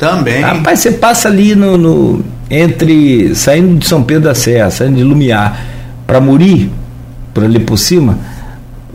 também. 0.00 0.40
Rapaz, 0.40 0.80
você 0.80 0.92
passa 0.92 1.28
ali 1.28 1.54
no, 1.54 1.76
no, 1.76 2.24
entre 2.50 3.34
saindo 3.34 3.78
de 3.78 3.86
São 3.86 4.02
Pedro 4.02 4.24
da 4.24 4.34
Serra, 4.34 4.70
saindo 4.70 4.96
de 4.96 5.04
Lumiar 5.04 5.60
para 6.06 6.20
Muri, 6.20 6.72
por 7.34 7.44
ali 7.44 7.60
por 7.60 7.76
cima. 7.76 8.18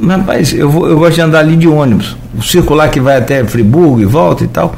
Rapaz, 0.04 0.52
eu, 0.52 0.70
vou, 0.70 0.90
eu 0.90 0.98
gosto 0.98 1.14
de 1.14 1.22
andar 1.22 1.40
ali 1.40 1.56
de 1.56 1.68
ônibus. 1.68 2.18
O 2.36 2.42
circular 2.42 2.90
que 2.90 3.00
vai 3.00 3.18
até 3.18 3.46
Friburgo 3.46 4.02
e 4.02 4.06
volta 4.06 4.44
e 4.44 4.48
tal. 4.48 4.76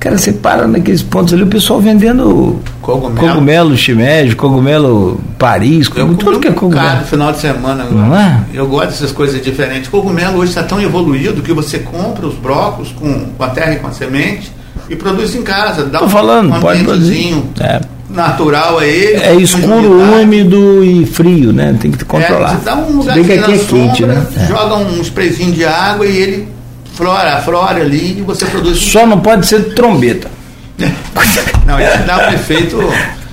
Cara, 0.00 0.18
você 0.18 0.32
para 0.32 0.66
naqueles 0.66 1.02
pontos 1.02 1.34
ali, 1.34 1.42
o 1.42 1.46
pessoal 1.46 1.78
vendendo 1.78 2.58
cogumelo, 2.80 3.28
cogumelo 3.28 3.76
shimeji, 3.76 4.34
cogumelo 4.34 5.20
Paris, 5.38 5.90
eu 5.94 6.14
tudo 6.14 6.40
que 6.40 6.48
é 6.48 6.52
cogumelo. 6.52 7.00
no 7.00 7.04
final 7.04 7.32
de 7.32 7.38
semana. 7.38 7.84
Não 7.84 8.16
é? 8.16 8.40
Eu 8.52 8.66
gosto 8.66 8.88
dessas 8.88 9.12
coisas 9.12 9.40
diferentes. 9.42 9.88
Cogumelo 9.88 10.38
hoje 10.38 10.50
está 10.50 10.62
tão 10.62 10.80
evoluído 10.80 11.42
que 11.42 11.52
você 11.52 11.78
compra 11.80 12.26
os 12.26 12.34
brocos 12.34 12.92
com, 12.92 13.26
com 13.26 13.44
a 13.44 13.50
terra 13.50 13.74
e 13.74 13.76
com 13.76 13.88
a 13.88 13.92
semente 13.92 14.50
e 14.90 14.96
produz 14.96 15.34
em 15.34 15.42
casa. 15.42 15.84
Dá 15.84 16.00
Tô 16.00 16.06
um, 16.06 16.10
falando, 16.10 16.54
um 16.54 16.60
pode 16.60 16.82
produzir. 16.82 17.42
É. 17.60 17.80
Natural 18.10 18.78
a 18.80 18.84
ele. 18.84 19.22
É 19.22 19.34
escuro, 19.36 20.00
úmido 20.20 20.84
e 20.84 21.06
frio, 21.06 21.52
né? 21.52 21.76
Tem 21.80 21.92
que 21.92 22.04
controlar. 22.04 22.54
É, 22.54 22.56
você 22.56 22.64
dá 22.64 22.74
um 22.74 22.96
lugar 22.96 23.14
que 23.14 23.32
aqui 23.32 23.52
é 23.52 23.58
quente, 23.58 24.04
né? 24.04 24.26
Joga 24.48 24.76
um 24.76 25.00
sprayzinho 25.00 25.52
de 25.52 25.64
água 25.64 26.04
e 26.04 26.16
ele 26.16 26.48
flora, 26.94 27.40
flora 27.40 27.80
ali 27.80 28.18
e 28.18 28.22
você 28.22 28.44
produz. 28.46 28.78
Só 28.78 29.06
não 29.06 29.20
pode 29.20 29.46
ser 29.46 29.74
trombeta. 29.74 30.28
não, 31.64 31.78
ele 31.78 31.98
dá 31.98 32.28
um 32.28 32.34
efeito 32.34 32.78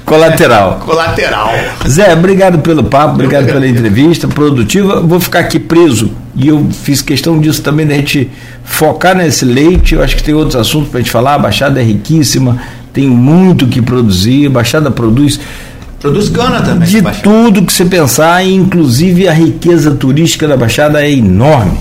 Colateral. 0.05 0.79
Colateral. 0.85 1.49
Zé, 1.85 2.13
obrigado 2.13 2.59
pelo 2.59 2.84
papo, 2.84 3.15
obrigado 3.15 3.45
pela 3.45 3.67
entrevista 3.67 4.25
produtiva. 4.25 5.01
Vou 5.01 5.19
ficar 5.19 5.39
aqui 5.39 5.59
preso 5.59 6.11
e 6.38 6.49
eu 6.49 6.68
fiz 6.72 7.01
questão 7.01 7.39
disso 7.39 7.64
também, 7.64 7.88
da 7.88 7.95
gente 7.95 8.30
focar 8.64 9.18
nesse 9.18 9.43
leite. 9.43 9.95
Eu 9.95 10.03
acho 10.03 10.15
que 10.15 10.22
tem 10.22 10.35
outros 10.35 10.55
assuntos 10.55 10.89
para 10.89 10.99
a 10.99 11.01
gente 11.01 11.11
falar. 11.11 11.34
A 11.34 11.39
Baixada 11.39 11.81
é 11.81 11.84
riquíssima, 11.84 12.57
tem 12.93 13.07
muito 13.07 13.65
que 13.65 13.81
produzir. 13.81 14.45
A 14.45 14.49
Baixada 14.51 14.91
produz. 14.91 15.39
Produz 15.99 16.30
cana 16.30 16.61
também. 16.61 16.88
De 16.88 17.01
tudo 17.23 17.64
que 17.64 17.73
você 17.73 17.85
pensar, 17.85 18.45
inclusive 18.45 19.27
a 19.27 19.34
riqueza 19.34 19.91
turística 19.95 20.47
da 20.47 20.55
Baixada 20.55 21.03
é 21.03 21.11
enorme. 21.11 21.80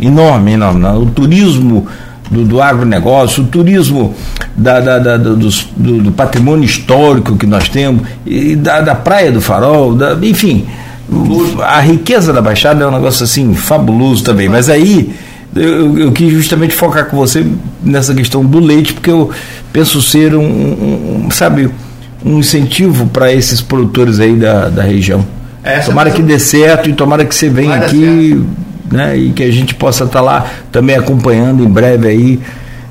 Enorme, 0.00 0.52
enorme. 0.52 0.84
O 0.86 1.06
turismo 1.06 1.88
do, 2.30 2.44
do 2.44 2.62
agronegócio, 2.62 3.42
o 3.42 3.46
turismo 3.48 4.14
da, 4.56 4.78
da, 4.78 4.98
da 5.00 5.16
do, 5.16 5.36
do, 5.36 6.02
do, 6.02 6.12
patrimônio 6.12 6.64
histórico 6.64 7.36
que 7.36 7.46
nós 7.46 7.68
temos, 7.68 8.02
e 8.24 8.54
da, 8.54 8.80
da 8.80 8.94
Praia 8.94 9.32
do 9.32 9.40
Farol, 9.40 9.92
da, 9.94 10.16
enfim, 10.22 10.68
a 11.62 11.80
riqueza 11.80 12.32
da 12.32 12.42
Baixada 12.42 12.84
é 12.84 12.86
um 12.86 12.90
negócio 12.90 13.24
assim 13.24 13.54
fabuloso 13.54 14.22
também. 14.24 14.48
Mas 14.48 14.68
aí 14.68 15.14
eu, 15.54 15.98
eu, 15.98 16.12
quis 16.12 16.30
justamente 16.32 16.74
focar 16.74 17.06
com 17.06 17.16
você 17.16 17.46
nessa 17.82 18.14
questão 18.14 18.44
do 18.44 18.58
leite, 18.58 18.92
porque 18.92 19.10
eu 19.10 19.30
penso 19.72 20.00
ser 20.02 20.34
um, 20.34 20.42
um, 20.42 21.24
um 21.26 21.30
sabe, 21.30 21.70
um 22.24 22.38
incentivo 22.38 23.06
para 23.06 23.32
esses 23.32 23.60
produtores 23.60 24.20
aí 24.20 24.34
da, 24.34 24.68
da 24.68 24.82
região. 24.82 25.24
Essa 25.62 25.90
tomara 25.90 26.10
que 26.10 26.22
dê 26.22 26.38
certo 26.38 26.88
e 26.88 26.92
tomara 26.92 27.24
que 27.24 27.34
você 27.34 27.48
venha 27.48 27.74
aqui 27.76 28.42
né, 28.90 29.16
e 29.16 29.30
que 29.30 29.42
a 29.42 29.50
gente 29.50 29.74
possa 29.74 30.04
estar 30.04 30.18
tá 30.18 30.24
lá 30.24 30.46
também 30.70 30.96
acompanhando 30.96 31.64
em 31.64 31.68
breve 31.68 32.08
aí. 32.08 32.40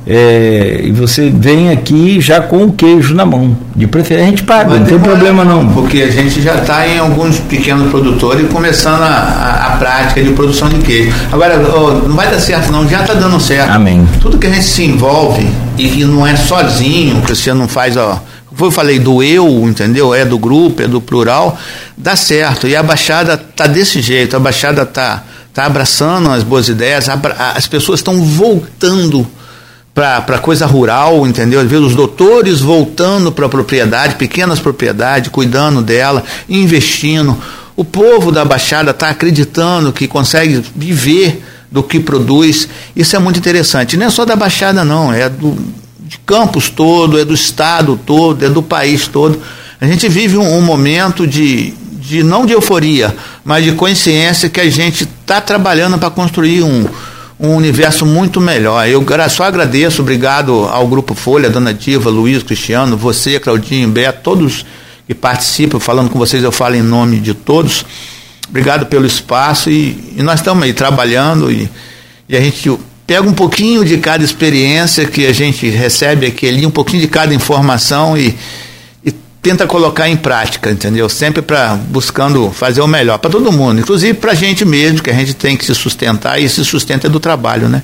É, 0.09 0.84
e 0.85 0.91
você 0.91 1.29
vem 1.29 1.69
aqui 1.69 2.21
já 2.21 2.39
com 2.39 2.63
o 2.63 2.71
queijo 2.71 3.13
na 3.13 3.25
mão. 3.25 3.57
De 3.75 3.85
preferência 3.88 4.27
a 4.27 4.29
gente 4.29 4.43
paga, 4.43 4.69
Mas 4.69 4.79
não 4.79 4.88
tem 4.88 4.99
problema 4.99 5.43
não. 5.43 5.67
Porque 5.73 6.01
a 6.01 6.09
gente 6.09 6.41
já 6.41 6.55
está 6.55 6.88
em 6.88 6.97
alguns 6.97 7.39
pequenos 7.41 7.89
produtores 7.89 8.49
começando 8.49 9.01
a, 9.01 9.07
a, 9.07 9.73
a, 9.73 9.77
prática 9.77 10.23
de 10.23 10.31
produção 10.31 10.69
de 10.69 10.77
queijo. 10.77 11.13
Agora, 11.29 11.61
oh, 11.75 12.07
não 12.07 12.15
vai 12.15 12.31
dar 12.31 12.39
certo 12.39 12.71
não, 12.71 12.88
já 12.88 13.01
está 13.01 13.15
dando 13.15 13.38
certo. 13.38 13.69
Amém. 13.69 14.07
Tudo 14.21 14.38
que 14.38 14.47
a 14.47 14.49
gente 14.49 14.65
se 14.65 14.85
envolve 14.85 15.45
e 15.77 15.89
que 15.89 16.05
não 16.05 16.25
é 16.25 16.38
sozinho, 16.38 17.21
que 17.23 17.35
você 17.35 17.53
não 17.53 17.67
faz, 17.67 17.97
ó, 17.97 18.23
eu 18.57 18.71
falei 18.71 18.99
do 18.99 19.21
eu, 19.21 19.45
entendeu? 19.67 20.13
É 20.13 20.23
do 20.23 20.39
grupo, 20.39 20.81
é 20.81 20.88
do 20.88 21.01
plural, 21.01 21.59
dá 21.97 22.15
certo. 22.15 22.65
E 22.65 22.77
a 22.77 22.81
Baixada 22.81 23.35
tá 23.35 23.67
desse 23.67 24.01
jeito, 24.01 24.38
a 24.38 24.39
Baixada 24.39 24.85
tá, 24.85 25.23
tá 25.53 25.65
abraçando 25.65 26.29
as 26.31 26.43
boas 26.43 26.69
ideias, 26.69 27.09
as 27.09 27.67
pessoas 27.67 27.99
estão 27.99 28.23
voltando 28.23 29.27
para 29.98 30.38
coisa 30.38 30.68
rural, 30.68 31.26
entendeu? 31.26 31.60
Às 31.60 31.68
vezes 31.68 31.88
os 31.88 31.95
doutores 31.95 32.60
voltando 32.60 33.32
para 33.32 33.48
a 33.48 33.49
propriedade, 33.49 34.14
pequenas 34.14 34.60
propriedades, 34.60 35.32
cuidando 35.32 35.82
dela, 35.82 36.24
investindo. 36.48 37.36
O 37.76 37.84
povo 37.84 38.32
da 38.32 38.45
Baixada 38.45 38.91
está 38.91 39.10
acreditando 39.10 39.91
que 39.91 40.07
consegue 40.07 40.64
viver 40.76 41.44
do 41.72 41.82
que 41.82 41.99
produz. 41.99 42.69
Isso 42.95 43.15
é 43.15 43.19
muito 43.19 43.40
interessante. 43.40 43.98
Não 43.98 44.06
é 44.06 44.10
só 44.11 44.24
da 44.24 44.36
Baixada, 44.36 44.86
não, 44.86 45.11
é 45.11 45.28
do, 45.30 45.57
de 45.99 46.19
Campos 46.19 46.69
todo, 46.69 47.19
é 47.19 47.26
do 47.26 47.34
estado 47.34 47.99
todo, 48.06 48.45
é 48.45 48.49
do 48.49 48.61
país 48.61 49.07
todo. 49.07 49.41
A 49.82 49.88
gente 49.88 50.07
vive 50.07 50.38
um, 50.38 50.57
um 50.57 50.61
momento 50.61 51.26
de, 51.26 51.74
de, 51.99 52.22
não 52.22 52.45
de 52.45 52.53
euforia, 52.53 53.15
mas 53.44 53.65
de 53.65 53.72
consciência 53.72 54.48
que 54.48 54.60
a 54.60 54.69
gente 54.69 55.06
está 55.06 55.41
trabalhando 55.41 55.98
para 55.98 56.11
construir 56.11 56.61
um, 56.61 56.86
um 57.39 57.55
universo 57.55 58.05
muito 58.05 58.41
melhor. 58.41 58.88
Eu 58.88 59.05
só 59.30 59.43
agradeço, 59.43 60.01
obrigado 60.01 60.65
ao 60.65 60.88
Grupo 60.88 61.14
Folha, 61.14 61.49
Dona 61.49 61.73
Diva, 61.73 62.09
Luiz, 62.09 62.41
Cristiano, 62.41 62.97
você, 62.97 63.39
Claudinho, 63.39 63.89
Beto, 63.89 64.22
todos 64.23 64.65
que 65.05 65.14
participam, 65.14 65.80
falando 65.80 66.09
com 66.09 66.19
vocês, 66.19 66.43
eu 66.43 66.51
falo 66.51 66.76
em 66.76 66.81
nome 66.81 67.19
de 67.19 67.34
todos. 67.34 67.85
Obrigado 68.49 68.88
pelo 68.88 69.05
espaço 69.05 69.69
e, 69.69 70.14
e 70.18 70.23
nós 70.23 70.39
estamos 70.39 70.64
aí 70.64 70.73
trabalhando 70.73 71.51
e, 71.51 71.69
e 72.27 72.35
a 72.35 72.41
gente 72.41 72.77
pega 73.05 73.27
um 73.27 73.34
pouquinho 73.34 73.85
de 73.85 73.97
cada 73.97 74.23
experiência 74.23 75.05
que 75.05 75.26
a 75.26 75.34
gente 75.34 75.69
recebe 75.69 76.26
aqui 76.26 76.47
ali, 76.47 76.65
um 76.65 76.72
pouquinho 76.72 77.01
de 77.01 77.07
cada 77.07 77.34
informação 77.34 78.18
e 78.18 78.35
tenta 79.41 79.65
colocar 79.65 80.09
em 80.09 80.18
prática, 80.18 80.69
entendeu? 80.72 81.07
Sempre 81.07 81.41
para 81.41 81.76
buscando 81.76 82.51
fazer 82.51 82.81
o 82.81 82.88
melhor 82.88 83.18
para 83.18 83.30
todo 83.30 83.51
mundo, 83.51 83.80
inclusive 83.80 84.14
para 84.14 84.31
a 84.31 84.35
gente 84.35 84.65
mesmo, 84.65 85.01
que 85.01 85.09
a 85.09 85.14
gente 85.14 85.34
tem 85.34 85.55
que 85.55 85.65
se 85.65 85.73
sustentar 85.73 86.39
e 86.39 86.45
esse 86.45 86.64
sustento 86.65 87.07
é 87.07 87.09
do 87.09 87.19
trabalho, 87.19 87.69
né? 87.69 87.81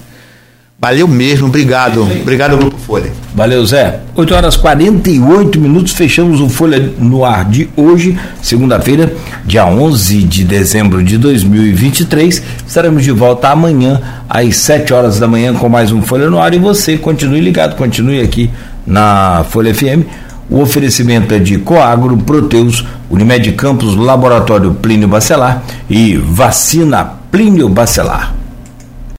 Valeu 0.84 1.07
mesmo, 1.07 1.47
obrigado. 1.47 2.01
Obrigado, 2.01 2.57
Grupo 2.57 2.77
Folha. 2.77 3.09
Valeu, 3.34 3.65
Zé. 3.65 4.01
8 4.17 4.35
horas 4.35 4.57
48 4.57 5.57
minutos, 5.57 5.93
fechamos 5.93 6.41
o 6.41 6.49
Folha 6.49 6.91
no 6.99 7.23
ar 7.23 7.45
de 7.45 7.69
hoje, 7.77 8.19
segunda-feira, 8.41 9.13
dia 9.45 9.65
11 9.65 10.23
de 10.23 10.43
dezembro 10.43 11.01
de 11.01 11.17
2023. 11.17 12.43
Estaremos 12.67 13.01
de 13.01 13.11
volta 13.11 13.47
amanhã, 13.47 14.01
às 14.27 14.57
7 14.57 14.93
horas 14.93 15.19
da 15.19 15.27
manhã, 15.27 15.53
com 15.53 15.69
mais 15.69 15.93
um 15.93 16.01
Folha 16.01 16.30
no 16.30 16.38
ar. 16.38 16.53
E 16.53 16.59
você 16.59 16.97
continue 16.97 17.39
ligado, 17.39 17.77
continue 17.77 18.19
aqui 18.19 18.49
na 18.85 19.45
Folha 19.49 19.73
FM. 19.73 20.03
O 20.49 20.61
oferecimento 20.61 21.33
é 21.33 21.39
de 21.39 21.57
Coagro, 21.57 22.17
Proteus, 22.17 22.85
Unimed 23.09 23.51
Campos, 23.53 23.95
Laboratório 23.95 24.73
Plínio 24.73 25.07
Bacelar 25.07 25.63
e 25.89 26.15
Vacina 26.17 27.05
Plínio 27.31 27.69
Bacelar. 27.69 28.42